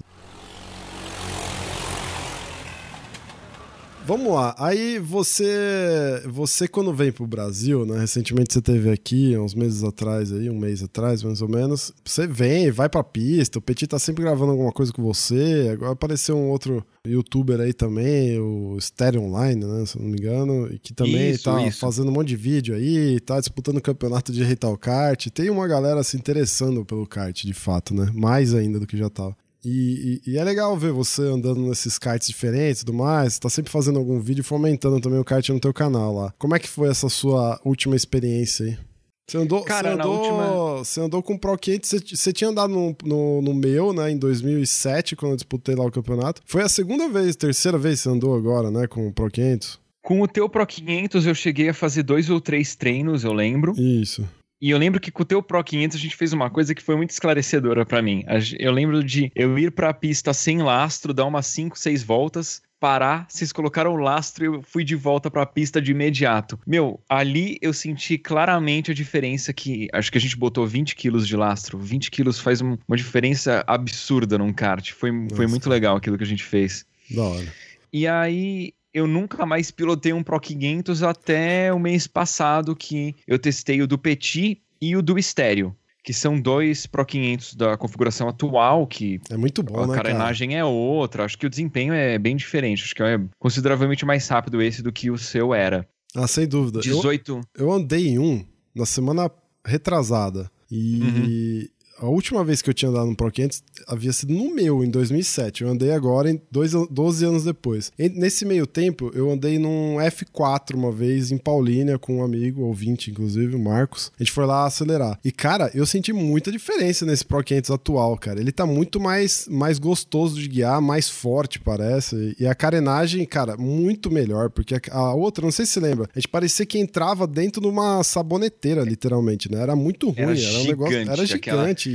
Vamos 4.04 4.32
lá. 4.32 4.54
Aí 4.58 4.98
você, 4.98 6.22
você 6.26 6.66
quando 6.66 6.92
vem 6.92 7.12
pro 7.12 7.24
Brasil, 7.24 7.86
né? 7.86 8.00
Recentemente 8.00 8.52
você 8.52 8.60
teve 8.60 8.90
aqui, 8.90 9.38
uns 9.38 9.54
meses 9.54 9.84
atrás 9.84 10.32
aí, 10.32 10.50
um 10.50 10.58
mês 10.58 10.82
atrás, 10.82 11.22
mais 11.22 11.40
ou 11.40 11.48
menos. 11.48 11.92
Você 12.04 12.26
vem, 12.26 12.70
vai 12.72 12.88
pra 12.88 13.04
pista, 13.04 13.60
o 13.60 13.62
Petit 13.62 13.86
tá 13.86 14.00
sempre 14.00 14.24
gravando 14.24 14.50
alguma 14.50 14.72
coisa 14.72 14.92
com 14.92 15.02
você. 15.02 15.70
Agora 15.72 15.92
apareceu 15.92 16.36
um 16.36 16.50
outro 16.50 16.84
youtuber 17.06 17.60
aí 17.60 17.72
também, 17.72 18.40
o 18.40 18.76
Stereo 18.80 19.22
Online, 19.22 19.64
né? 19.64 19.86
Se 19.86 19.96
eu 19.96 20.02
não 20.02 20.10
me 20.10 20.18
engano, 20.18 20.68
e 20.72 20.80
que 20.80 20.92
também 20.92 21.30
Isso, 21.30 21.44
tá 21.44 21.64
isso. 21.64 21.78
fazendo 21.78 22.08
um 22.08 22.12
monte 22.12 22.28
de 22.28 22.36
vídeo 22.36 22.74
aí, 22.74 23.20
tá 23.20 23.38
disputando 23.38 23.76
o 23.76 23.82
campeonato 23.82 24.32
de 24.32 24.42
Reital 24.42 24.76
Kart. 24.76 25.28
Tem 25.28 25.48
uma 25.48 25.68
galera 25.68 26.02
se 26.02 26.16
interessando 26.16 26.84
pelo 26.84 27.06
kart, 27.06 27.44
de 27.44 27.54
fato, 27.54 27.94
né? 27.94 28.10
Mais 28.12 28.52
ainda 28.52 28.80
do 28.80 28.86
que 28.86 28.96
já 28.96 29.08
tava. 29.08 29.36
E, 29.64 30.20
e- 30.26 30.32
e 30.32 30.38
é 30.38 30.44
legal 30.44 30.76
ver 30.76 30.92
você 30.92 31.22
andando 31.22 31.60
nesses 31.60 31.98
karts 31.98 32.26
diferentes 32.28 32.82
e 32.82 32.84
tudo 32.84 32.96
mais. 32.98 33.34
Você 33.34 33.40
tá 33.40 33.48
sempre 33.48 33.70
fazendo 33.70 33.98
algum 33.98 34.18
vídeo 34.20 34.42
fomentando 34.42 35.00
também 35.00 35.18
o 35.20 35.24
kart 35.24 35.48
no 35.50 35.60
teu 35.60 35.72
canal 35.72 36.14
lá. 36.14 36.34
Como 36.38 36.54
é 36.54 36.58
que 36.58 36.68
foi 36.68 36.88
essa 36.88 37.08
sua 37.08 37.60
última 37.64 37.94
experiência 37.96 38.66
aí? 38.66 38.78
Você 39.24 39.38
andou, 39.38 39.62
Cara, 39.62 39.90
você 39.90 39.94
andou, 39.94 40.18
última- 40.18 40.78
você 40.84 41.00
andou 41.00 41.22
com 41.22 41.34
o 41.34 41.38
Pro 41.38 41.56
500, 41.56 41.88
você, 41.88 42.00
você 42.16 42.32
tinha 42.32 42.50
andado 42.50 42.70
no, 42.74 42.94
no, 43.04 43.40
no 43.40 43.54
meu, 43.54 43.92
né, 43.92 44.10
em 44.10 44.18
2007, 44.18 45.14
quando 45.16 45.32
eu 45.32 45.36
disputei 45.36 45.74
lá 45.76 45.84
o 45.86 45.92
campeonato. 45.92 46.42
Foi 46.44 46.60
a 46.62 46.68
segunda 46.68 47.08
vez, 47.08 47.36
terceira 47.36 47.78
vez 47.78 48.00
que 48.00 48.02
você 48.02 48.08
andou 48.10 48.34
agora, 48.34 48.70
né, 48.70 48.86
com 48.88 49.06
o 49.06 49.12
Pro 49.12 49.30
500? 49.30 49.78
Com 50.02 50.20
o 50.20 50.26
teu 50.28 50.48
Pro 50.48 50.66
500 50.66 51.24
eu 51.24 51.34
cheguei 51.36 51.68
a 51.68 51.74
fazer 51.74 52.02
dois 52.02 52.28
ou 52.28 52.40
três 52.40 52.74
treinos, 52.74 53.22
eu 53.22 53.32
lembro. 53.32 53.72
Isso. 53.80 54.28
E 54.62 54.70
eu 54.70 54.78
lembro 54.78 55.00
que 55.00 55.10
com 55.10 55.22
o 55.22 55.26
teu 55.26 55.42
Pro 55.42 55.62
500 55.64 55.98
a 55.98 56.00
gente 56.00 56.14
fez 56.14 56.32
uma 56.32 56.48
coisa 56.48 56.72
que 56.72 56.80
foi 56.82 56.94
muito 56.94 57.10
esclarecedora 57.10 57.84
pra 57.84 58.00
mim. 58.00 58.22
A 58.28 58.34
Eu 58.60 58.70
lembro 58.70 59.02
de 59.02 59.32
eu 59.34 59.58
ir 59.58 59.72
pra 59.72 59.92
pista 59.92 60.32
sem 60.32 60.62
lastro, 60.62 61.12
dar 61.12 61.24
umas 61.26 61.46
5, 61.48 61.76
6 61.76 62.04
voltas, 62.04 62.62
parar, 62.78 63.26
vocês 63.28 63.52
colocaram 63.52 63.92
o 63.92 63.96
lastro 63.96 64.44
e 64.44 64.46
eu 64.46 64.62
fui 64.62 64.84
de 64.84 64.94
volta 64.94 65.28
pra 65.28 65.44
pista 65.44 65.82
de 65.82 65.90
imediato. 65.90 66.58
Meu, 66.64 67.00
ali 67.08 67.58
eu 67.60 67.72
senti 67.72 68.16
claramente 68.16 68.92
a 68.92 68.94
diferença 68.94 69.52
que 69.52 69.88
acho 69.92 70.12
que 70.12 70.18
a 70.18 70.20
gente 70.20 70.36
botou 70.36 70.64
20 70.64 70.94
quilos 70.94 71.26
de 71.26 71.36
lastro. 71.36 71.76
20 71.76 72.08
quilos 72.08 72.38
faz 72.38 72.60
um- 72.60 72.76
uma 72.86 72.96
diferença 72.96 73.64
absurda 73.66 74.38
num 74.38 74.52
kart. 74.52 74.92
Foi, 74.92 75.10
foi 75.34 75.48
muito 75.48 75.68
legal 75.68 75.96
aquilo 75.96 76.16
que 76.16 76.24
a 76.24 76.26
gente 76.26 76.44
fez. 76.44 76.86
Da 77.10 77.22
hora. 77.24 77.52
E 77.92 78.06
aí 78.06 78.72
eu 78.92 79.06
nunca 79.06 79.46
mais 79.46 79.70
pilotei 79.70 80.12
um 80.12 80.22
Pro 80.22 80.38
500 80.38 81.02
até 81.02 81.72
o 81.72 81.78
mês 81.78 82.06
passado 82.06 82.76
que 82.76 83.14
eu 83.26 83.38
testei 83.38 83.80
o 83.82 83.86
do 83.86 83.98
Petit 83.98 84.60
e 84.80 84.96
o 84.96 85.02
do 85.02 85.18
Estéreo, 85.18 85.74
que 86.04 86.12
são 86.12 86.40
dois 86.40 86.86
Pro 86.86 87.04
500 87.04 87.54
da 87.54 87.76
configuração 87.76 88.28
atual, 88.28 88.86
que 88.86 89.20
É 89.30 89.36
muito 89.36 89.62
bom, 89.62 89.78
a 89.78 89.86
né, 89.86 89.94
cara? 89.94 90.08
carenagem 90.08 90.56
é 90.56 90.64
outra, 90.64 91.24
acho 91.24 91.38
que 91.38 91.46
o 91.46 91.50
desempenho 91.50 91.92
é 91.92 92.18
bem 92.18 92.36
diferente, 92.36 92.84
acho 92.84 92.94
que 92.94 93.02
é 93.02 93.20
consideravelmente 93.38 94.04
mais 94.04 94.28
rápido 94.28 94.60
esse 94.60 94.82
do 94.82 94.92
que 94.92 95.10
o 95.10 95.18
seu 95.18 95.54
era. 95.54 95.88
Ah, 96.14 96.26
sem 96.26 96.46
dúvida. 96.46 96.78
Eu, 96.80 96.96
18... 96.96 97.40
eu 97.56 97.72
andei 97.72 98.08
em 98.08 98.18
um 98.18 98.44
na 98.74 98.84
semana 98.84 99.30
retrasada. 99.64 100.50
E 100.70 101.00
Uhum. 101.00 101.66
A 102.02 102.08
última 102.08 102.44
vez 102.44 102.60
que 102.60 102.68
eu 102.68 102.74
tinha 102.74 102.90
andado 102.90 103.06
no 103.06 103.16
Pro 103.16 103.30
500 103.30 103.62
havia 103.86 104.12
sido 104.12 104.32
no 104.34 104.54
meu, 104.54 104.84
em 104.84 104.90
2007. 104.90 105.62
Eu 105.62 105.68
andei 105.70 105.92
agora, 105.92 106.30
em 106.30 106.40
dois, 106.50 106.74
an- 106.74 106.86
12 106.90 107.24
anos 107.24 107.44
depois. 107.44 107.92
E 107.98 108.08
nesse 108.08 108.44
meio 108.44 108.66
tempo, 108.66 109.10
eu 109.14 109.30
andei 109.30 109.58
num 109.58 109.96
F4 110.00 110.74
uma 110.74 110.90
vez 110.92 111.30
em 111.30 111.38
Paulínia 111.38 111.98
com 111.98 112.18
um 112.18 112.24
amigo, 112.24 112.62
ouvinte, 112.62 113.10
inclusive, 113.10 113.54
o 113.54 113.58
Marcos. 113.58 114.10
A 114.18 114.22
gente 114.22 114.32
foi 114.32 114.44
lá 114.46 114.66
acelerar. 114.66 115.18
E, 115.24 115.30
cara, 115.32 115.70
eu 115.74 115.86
senti 115.86 116.12
muita 116.12 116.50
diferença 116.50 117.06
nesse 117.06 117.24
Pro 117.24 117.42
500 117.42 117.70
atual, 117.70 118.16
cara. 118.18 118.40
Ele 118.40 118.52
tá 118.52 118.66
muito 118.66 118.98
mais, 119.00 119.46
mais 119.48 119.78
gostoso 119.78 120.40
de 120.40 120.48
guiar, 120.48 120.80
mais 120.80 121.08
forte, 121.08 121.60
parece. 121.60 122.34
E 122.38 122.46
a 122.46 122.54
carenagem, 122.54 123.24
cara, 123.24 123.56
muito 123.56 124.10
melhor. 124.10 124.50
Porque 124.50 124.74
a, 124.74 124.80
a 124.98 125.14
outra, 125.14 125.44
não 125.44 125.52
sei 125.52 125.66
se 125.66 125.72
você 125.72 125.80
lembra, 125.80 126.08
a 126.14 126.18
gente 126.18 126.28
parecia 126.28 126.66
que 126.66 126.78
entrava 126.78 127.26
dentro 127.26 127.60
de 127.62 127.68
uma 127.68 128.02
saboneteira, 128.02 128.82
literalmente, 128.82 129.50
né? 129.50 129.60
Era 129.62 129.76
muito 129.76 130.06
ruim. 130.08 130.14
Era 130.18 130.32
Era, 130.38 130.58
um 130.58 130.64
negócio. 130.64 130.92
gigante, 130.98 131.10
Era 131.20 131.22
aquela- 131.36 131.62
gigante. 131.62 131.91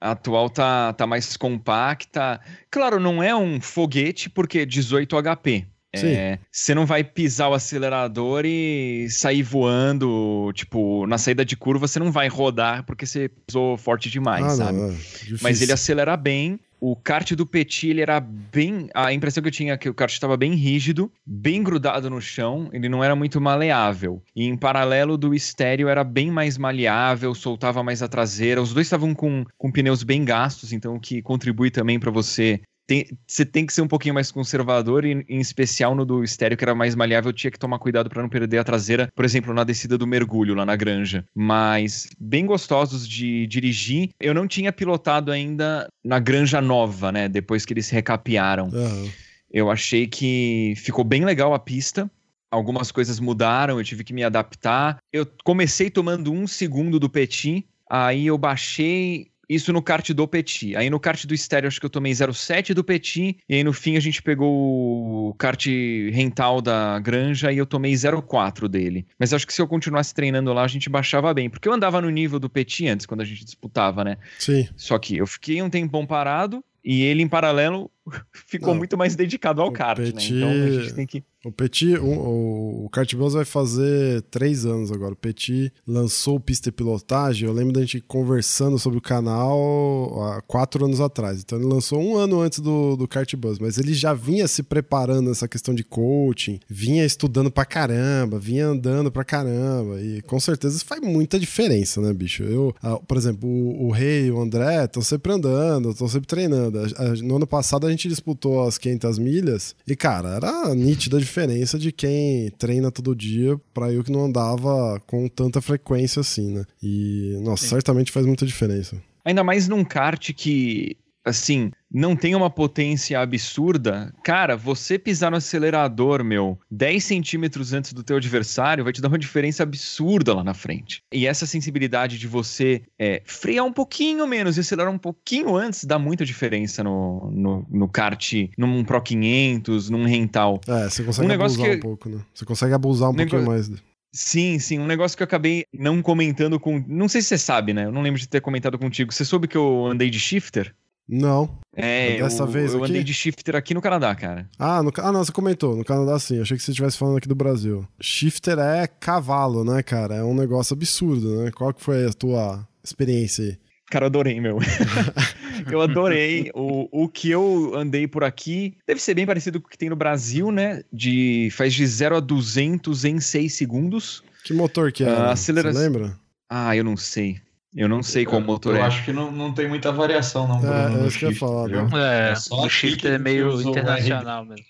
A 0.00 0.12
atual 0.12 0.48
tá, 0.48 0.92
tá 0.94 1.06
mais 1.06 1.36
compacta. 1.36 2.40
Claro, 2.70 2.98
não 2.98 3.22
é 3.22 3.36
um 3.36 3.60
foguete, 3.60 4.30
porque 4.30 4.64
18 4.64 5.16
HP. 5.22 5.66
É, 5.92 6.38
você 6.52 6.72
não 6.72 6.86
vai 6.86 7.02
pisar 7.02 7.48
o 7.48 7.54
acelerador 7.54 8.44
e 8.46 9.08
sair 9.10 9.42
voando, 9.42 10.52
tipo, 10.54 11.04
na 11.06 11.18
saída 11.18 11.44
de 11.44 11.56
curva 11.56 11.88
você 11.88 11.98
não 11.98 12.12
vai 12.12 12.28
rodar 12.28 12.84
porque 12.84 13.04
você 13.04 13.28
pisou 13.28 13.76
forte 13.76 14.08
demais, 14.08 14.44
ah, 14.44 14.50
sabe? 14.50 14.78
não, 14.78 14.90
é. 14.90 14.96
Mas 15.42 15.60
ele 15.60 15.72
acelera 15.72 16.16
bem. 16.16 16.60
O 16.80 16.96
kart 16.96 17.32
do 17.34 17.46
Petit, 17.46 17.88
ele 17.88 18.00
era 18.00 18.18
bem. 18.18 18.88
A 18.94 19.12
impressão 19.12 19.42
que 19.42 19.48
eu 19.48 19.52
tinha 19.52 19.74
é 19.74 19.76
que 19.76 19.88
o 19.88 19.94
kart 19.94 20.10
estava 20.10 20.34
bem 20.36 20.54
rígido, 20.54 21.12
bem 21.26 21.62
grudado 21.62 22.08
no 22.08 22.20
chão, 22.22 22.70
ele 22.72 22.88
não 22.88 23.04
era 23.04 23.14
muito 23.14 23.38
maleável. 23.38 24.22
E 24.34 24.46
em 24.46 24.56
paralelo 24.56 25.18
do 25.18 25.34
estéreo 25.34 25.88
era 25.88 26.02
bem 26.02 26.30
mais 26.30 26.56
maleável, 26.56 27.34
soltava 27.34 27.82
mais 27.82 28.02
a 28.02 28.08
traseira. 28.08 28.62
Os 28.62 28.72
dois 28.72 28.86
estavam 28.86 29.14
com, 29.14 29.44
com 29.58 29.70
pneus 29.70 30.02
bem 30.02 30.24
gastos, 30.24 30.72
então 30.72 30.96
o 30.96 31.00
que 31.00 31.20
contribui 31.20 31.70
também 31.70 32.00
para 32.00 32.10
você. 32.10 32.62
Tem- 32.90 33.06
Você 33.24 33.44
tem 33.44 33.64
que 33.64 33.72
ser 33.72 33.82
um 33.82 33.86
pouquinho 33.86 34.12
mais 34.14 34.32
conservador, 34.32 35.04
e 35.04 35.24
em 35.28 35.38
especial 35.38 35.94
no 35.94 36.04
do 36.04 36.24
estéreo, 36.24 36.56
que 36.58 36.64
era 36.64 36.74
mais 36.74 36.96
maleável, 36.96 37.32
tinha 37.32 37.48
que 37.48 37.58
tomar 37.58 37.78
cuidado 37.78 38.10
para 38.10 38.20
não 38.20 38.28
perder 38.28 38.58
a 38.58 38.64
traseira, 38.64 39.08
por 39.14 39.24
exemplo, 39.24 39.54
na 39.54 39.62
descida 39.62 39.96
do 39.96 40.08
mergulho 40.08 40.56
lá 40.56 40.66
na 40.66 40.74
granja. 40.74 41.24
Mas 41.32 42.08
bem 42.18 42.44
gostosos 42.44 43.06
de 43.06 43.46
dirigir. 43.46 44.10
Eu 44.18 44.34
não 44.34 44.48
tinha 44.48 44.72
pilotado 44.72 45.30
ainda 45.30 45.86
na 46.04 46.18
granja 46.18 46.60
nova, 46.60 47.12
né? 47.12 47.28
Depois 47.28 47.64
que 47.64 47.72
eles 47.72 47.88
recapearam. 47.90 48.68
Aham. 48.74 49.08
Eu 49.52 49.70
achei 49.70 50.08
que 50.08 50.74
ficou 50.76 51.04
bem 51.04 51.24
legal 51.24 51.54
a 51.54 51.58
pista. 51.60 52.10
Algumas 52.50 52.90
coisas 52.90 53.20
mudaram, 53.20 53.78
eu 53.78 53.84
tive 53.84 54.02
que 54.02 54.12
me 54.12 54.24
adaptar. 54.24 54.98
Eu 55.12 55.24
comecei 55.44 55.90
tomando 55.90 56.32
um 56.32 56.44
segundo 56.48 56.98
do 56.98 57.08
Petit, 57.08 57.64
aí 57.88 58.26
eu 58.26 58.36
baixei 58.36 59.28
isso 59.50 59.72
no 59.72 59.82
kart 59.82 60.08
do 60.12 60.28
Petit. 60.28 60.76
Aí 60.76 60.88
no 60.88 61.00
kart 61.00 61.26
do 61.26 61.34
estéreo 61.34 61.66
acho 61.66 61.80
que 61.80 61.86
eu 61.86 61.90
tomei 61.90 62.12
0,7 62.12 62.72
do 62.72 62.84
Petit, 62.84 63.36
e 63.48 63.54
aí 63.56 63.64
no 63.64 63.72
fim 63.72 63.96
a 63.96 64.00
gente 64.00 64.22
pegou 64.22 65.28
o 65.28 65.34
kart 65.34 65.66
rental 66.12 66.62
da 66.62 67.00
granja 67.00 67.52
e 67.52 67.58
eu 67.58 67.66
tomei 67.66 67.92
0,4 67.92 68.68
dele. 68.68 69.04
Mas 69.18 69.34
acho 69.34 69.44
que 69.44 69.52
se 69.52 69.60
eu 69.60 69.66
continuasse 69.66 70.14
treinando 70.14 70.52
lá 70.52 70.62
a 70.62 70.68
gente 70.68 70.88
baixava 70.88 71.34
bem, 71.34 71.50
porque 71.50 71.68
eu 71.68 71.72
andava 71.72 72.00
no 72.00 72.08
nível 72.08 72.38
do 72.38 72.48
Petit 72.48 72.86
antes, 72.86 73.06
quando 73.06 73.22
a 73.22 73.24
gente 73.24 73.44
disputava, 73.44 74.04
né? 74.04 74.16
Sim. 74.38 74.68
Só 74.76 74.96
que 74.98 75.16
eu 75.16 75.26
fiquei 75.26 75.60
um 75.60 75.68
tempão 75.68 76.06
parado 76.06 76.62
e 76.84 77.02
ele, 77.02 77.22
em 77.22 77.28
paralelo, 77.28 77.90
ficou 78.32 78.68
Não. 78.70 78.76
muito 78.76 78.96
mais 78.96 79.14
dedicado 79.14 79.60
ao 79.60 79.70
kart, 79.72 79.98
Petit- 79.98 80.32
né? 80.34 80.38
Então 80.40 80.50
a 80.78 80.82
gente 80.82 80.94
tem 80.94 81.06
que. 81.06 81.22
O 81.42 81.50
Petit, 81.50 81.96
o, 81.96 82.84
o 82.84 82.88
Kart 82.90 83.14
Bus 83.14 83.32
vai 83.32 83.46
fazer 83.46 84.20
três 84.30 84.66
anos 84.66 84.92
agora. 84.92 85.14
O 85.14 85.16
Petit 85.16 85.72
lançou 85.86 86.36
o 86.36 86.40
Pista 86.40 86.68
e 86.68 86.72
Pilotagem. 86.72 87.48
Eu 87.48 87.54
lembro 87.54 87.72
da 87.72 87.80
gente 87.80 87.98
conversando 88.02 88.78
sobre 88.78 88.98
o 88.98 89.00
canal 89.00 90.22
há 90.22 90.42
quatro 90.42 90.84
anos 90.84 91.00
atrás. 91.00 91.40
Então 91.40 91.58
ele 91.58 91.66
lançou 91.66 91.98
um 91.98 92.14
ano 92.16 92.40
antes 92.42 92.58
do, 92.60 92.94
do 92.94 93.08
Kart 93.08 93.34
Bus. 93.36 93.58
Mas 93.58 93.78
ele 93.78 93.94
já 93.94 94.12
vinha 94.12 94.46
se 94.46 94.62
preparando 94.62 95.28
nessa 95.30 95.48
questão 95.48 95.74
de 95.74 95.82
coaching, 95.82 96.60
vinha 96.68 97.06
estudando 97.06 97.50
pra 97.50 97.64
caramba, 97.64 98.38
vinha 98.38 98.66
andando 98.66 99.10
pra 99.10 99.24
caramba. 99.24 99.98
E 99.98 100.20
com 100.22 100.38
certeza 100.38 100.76
isso 100.76 100.84
faz 100.84 101.00
muita 101.00 101.38
diferença, 101.40 102.02
né, 102.02 102.12
bicho? 102.12 102.42
Eu, 102.42 102.74
por 103.08 103.16
exemplo, 103.16 103.48
o, 103.48 103.86
o 103.86 103.90
Rei 103.90 104.26
e 104.26 104.30
o 104.30 104.38
André 104.42 104.84
estão 104.84 105.02
sempre 105.02 105.32
andando, 105.32 105.90
estão 105.90 106.06
sempre 106.06 106.26
treinando. 106.26 106.78
No 107.22 107.36
ano 107.36 107.46
passado 107.46 107.86
a 107.86 107.90
gente 107.90 107.99
disputou 108.08 108.66
as 108.66 108.78
500 108.78 109.18
milhas 109.18 109.74
e, 109.86 109.94
cara, 109.96 110.36
era 110.36 110.74
nítida 110.74 111.16
a 111.16 111.20
diferença 111.20 111.78
de 111.78 111.92
quem 111.92 112.50
treina 112.58 112.90
todo 112.90 113.14
dia 113.14 113.58
pra 113.72 113.92
eu 113.92 114.02
que 114.04 114.12
não 114.12 114.24
andava 114.24 115.00
com 115.06 115.28
tanta 115.28 115.60
frequência 115.60 116.20
assim, 116.20 116.52
né? 116.52 116.64
E, 116.82 117.38
nossa, 117.42 117.66
certamente 117.66 118.12
faz 118.12 118.26
muita 118.26 118.46
diferença. 118.46 118.96
Ainda 119.24 119.44
mais 119.44 119.68
num 119.68 119.84
kart 119.84 120.32
que, 120.32 120.96
assim, 121.30 121.70
não 121.92 122.14
tem 122.14 122.34
uma 122.34 122.50
potência 122.50 123.18
absurda. 123.18 124.12
Cara, 124.22 124.56
você 124.56 124.98
pisar 124.98 125.30
no 125.30 125.36
acelerador, 125.38 126.22
meu, 126.22 126.58
10 126.70 127.02
centímetros 127.02 127.72
antes 127.72 127.92
do 127.92 128.02
teu 128.02 128.16
adversário 128.16 128.84
vai 128.84 128.92
te 128.92 129.00
dar 129.00 129.08
uma 129.08 129.18
diferença 129.18 129.62
absurda 129.62 130.34
lá 130.34 130.44
na 130.44 130.54
frente. 130.54 131.02
E 131.12 131.26
essa 131.26 131.46
sensibilidade 131.46 132.18
de 132.18 132.26
você 132.28 132.82
é, 132.98 133.22
frear 133.24 133.64
um 133.64 133.72
pouquinho 133.72 134.26
menos 134.26 134.56
e 134.56 134.60
acelerar 134.60 134.92
um 134.92 134.98
pouquinho 134.98 135.56
antes 135.56 135.84
dá 135.84 135.98
muita 135.98 136.24
diferença 136.24 136.84
no, 136.84 137.30
no, 137.32 137.66
no 137.70 137.88
kart, 137.88 138.32
num 138.56 138.84
Pro 138.84 139.00
500, 139.02 139.90
num 139.90 140.04
rental. 140.04 140.60
É, 140.68 140.88
você 140.88 141.02
consegue 141.02 141.28
Um 141.28 141.34
abusar 141.34 141.66
que- 141.70 141.76
um 141.76 141.80
pouco, 141.80 142.08
né? 142.08 142.18
Você 142.34 142.44
consegue 142.44 142.74
abusar 142.74 143.10
um 143.10 143.14
pouquinho 143.14 143.40
negócio- 143.42 143.70
mais. 143.72 143.82
Sim, 144.12 144.58
sim, 144.58 144.80
um 144.80 144.86
negócio 144.86 145.16
que 145.16 145.22
eu 145.22 145.24
acabei 145.24 145.64
não 145.72 146.02
comentando 146.02 146.58
com. 146.58 146.82
Não 146.88 147.08
sei 147.08 147.22
se 147.22 147.28
você 147.28 147.38
sabe, 147.38 147.72
né? 147.72 147.84
Eu 147.84 147.92
não 147.92 148.02
lembro 148.02 148.18
de 148.18 148.28
ter 148.28 148.40
comentado 148.40 148.76
contigo. 148.76 149.12
Você 149.12 149.24
soube 149.24 149.46
que 149.46 149.56
eu 149.56 149.86
andei 149.86 150.10
de 150.10 150.18
shifter? 150.18 150.74
Não. 151.10 151.58
É, 151.74 152.18
Dessa 152.18 152.42
eu, 152.42 152.46
vez 152.46 152.72
eu 152.72 152.82
aqui? 152.82 152.92
andei 152.92 153.04
de 153.04 153.12
shifter 153.14 153.56
aqui 153.56 153.74
no 153.74 153.80
Canadá, 153.80 154.14
cara. 154.14 154.48
Ah, 154.58 154.82
no, 154.82 154.92
ah, 154.98 155.12
não, 155.12 155.24
você 155.24 155.32
comentou. 155.32 155.74
No 155.76 155.84
Canadá, 155.84 156.18
sim. 156.18 156.40
Achei 156.40 156.56
que 156.56 156.62
você 156.62 156.70
estivesse 156.70 156.96
falando 156.98 157.16
aqui 157.18 157.28
do 157.28 157.34
Brasil. 157.34 157.86
Shifter 158.00 158.58
é 158.58 158.86
cavalo, 158.86 159.64
né, 159.64 159.82
cara? 159.82 160.16
É 160.16 160.22
um 160.24 160.34
negócio 160.34 160.74
absurdo, 160.74 161.42
né? 161.42 161.50
Qual 161.50 161.72
que 161.72 161.82
foi 161.82 162.06
a 162.06 162.12
tua 162.12 162.66
experiência 162.82 163.44
aí? 163.44 163.58
Cara, 163.90 164.04
eu 164.04 164.08
adorei, 164.08 164.40
meu. 164.40 164.58
eu 165.70 165.80
adorei. 165.80 166.50
O, 166.54 167.04
o 167.04 167.08
que 167.08 167.30
eu 167.30 167.72
andei 167.74 168.06
por 168.06 168.22
aqui 168.24 168.76
deve 168.86 169.00
ser 169.00 169.14
bem 169.14 169.26
parecido 169.26 169.60
com 169.60 169.66
o 169.66 169.70
que 169.70 169.78
tem 169.78 169.90
no 169.90 169.96
Brasil, 169.96 170.50
né? 170.52 170.82
De, 170.92 171.48
faz 171.52 171.74
de 171.74 171.84
0 171.86 172.16
a 172.16 172.20
200 172.20 173.04
em 173.04 173.20
6 173.20 173.52
segundos. 173.54 174.22
Que 174.44 174.52
motor 174.52 174.92
que 174.92 175.02
é? 175.04 175.08
Ah, 175.08 175.26
Você 175.36 175.50
aceleração- 175.50 175.82
lembra? 175.82 176.16
Ah, 176.48 176.76
eu 176.76 176.82
não 176.84 176.96
sei. 176.96 177.40
Eu 177.74 177.88
não 177.88 178.02
sei 178.02 178.24
qual 178.24 178.40
motor 178.40 178.74
eu 178.74 178.82
é. 178.82 178.86
acho 178.86 179.04
que 179.04 179.12
não, 179.12 179.30
não 179.30 179.54
tem 179.54 179.68
muita 179.68 179.92
variação, 179.92 180.48
não. 180.48 180.56
É, 180.56 180.60
Bruno, 180.60 180.96
é 180.98 181.00
no 181.02 181.06
isso 181.06 181.18
que 181.18 181.24
eu 181.24 181.28
ia 181.28 181.34
shift, 181.34 181.38
falar, 181.38 181.68
viu? 181.68 181.88
né? 181.88 182.28
É, 182.28 182.30
É 182.32 182.34
só 182.34 182.56
o 182.64 182.68
que- 182.68 183.06
é 183.06 183.18
meio 183.18 183.60
internacional 183.62 184.44
mesmo. 184.44 184.66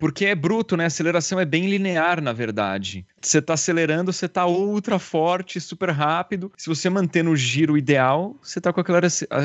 Porque 0.00 0.24
é 0.24 0.34
bruto, 0.34 0.78
né? 0.78 0.84
A 0.84 0.86
aceleração 0.86 1.38
é 1.38 1.44
bem 1.44 1.68
linear, 1.68 2.22
na 2.22 2.32
verdade. 2.32 3.06
Você 3.20 3.42
tá 3.42 3.52
acelerando, 3.52 4.10
você 4.10 4.26
tá 4.26 4.46
ultra 4.46 4.98
forte, 4.98 5.60
super 5.60 5.90
rápido. 5.90 6.50
Se 6.56 6.70
você 6.70 6.88
manter 6.88 7.22
no 7.22 7.36
giro 7.36 7.76
ideal, 7.76 8.34
você 8.42 8.60
tá 8.62 8.72
com 8.72 8.80
aquela, 8.80 9.00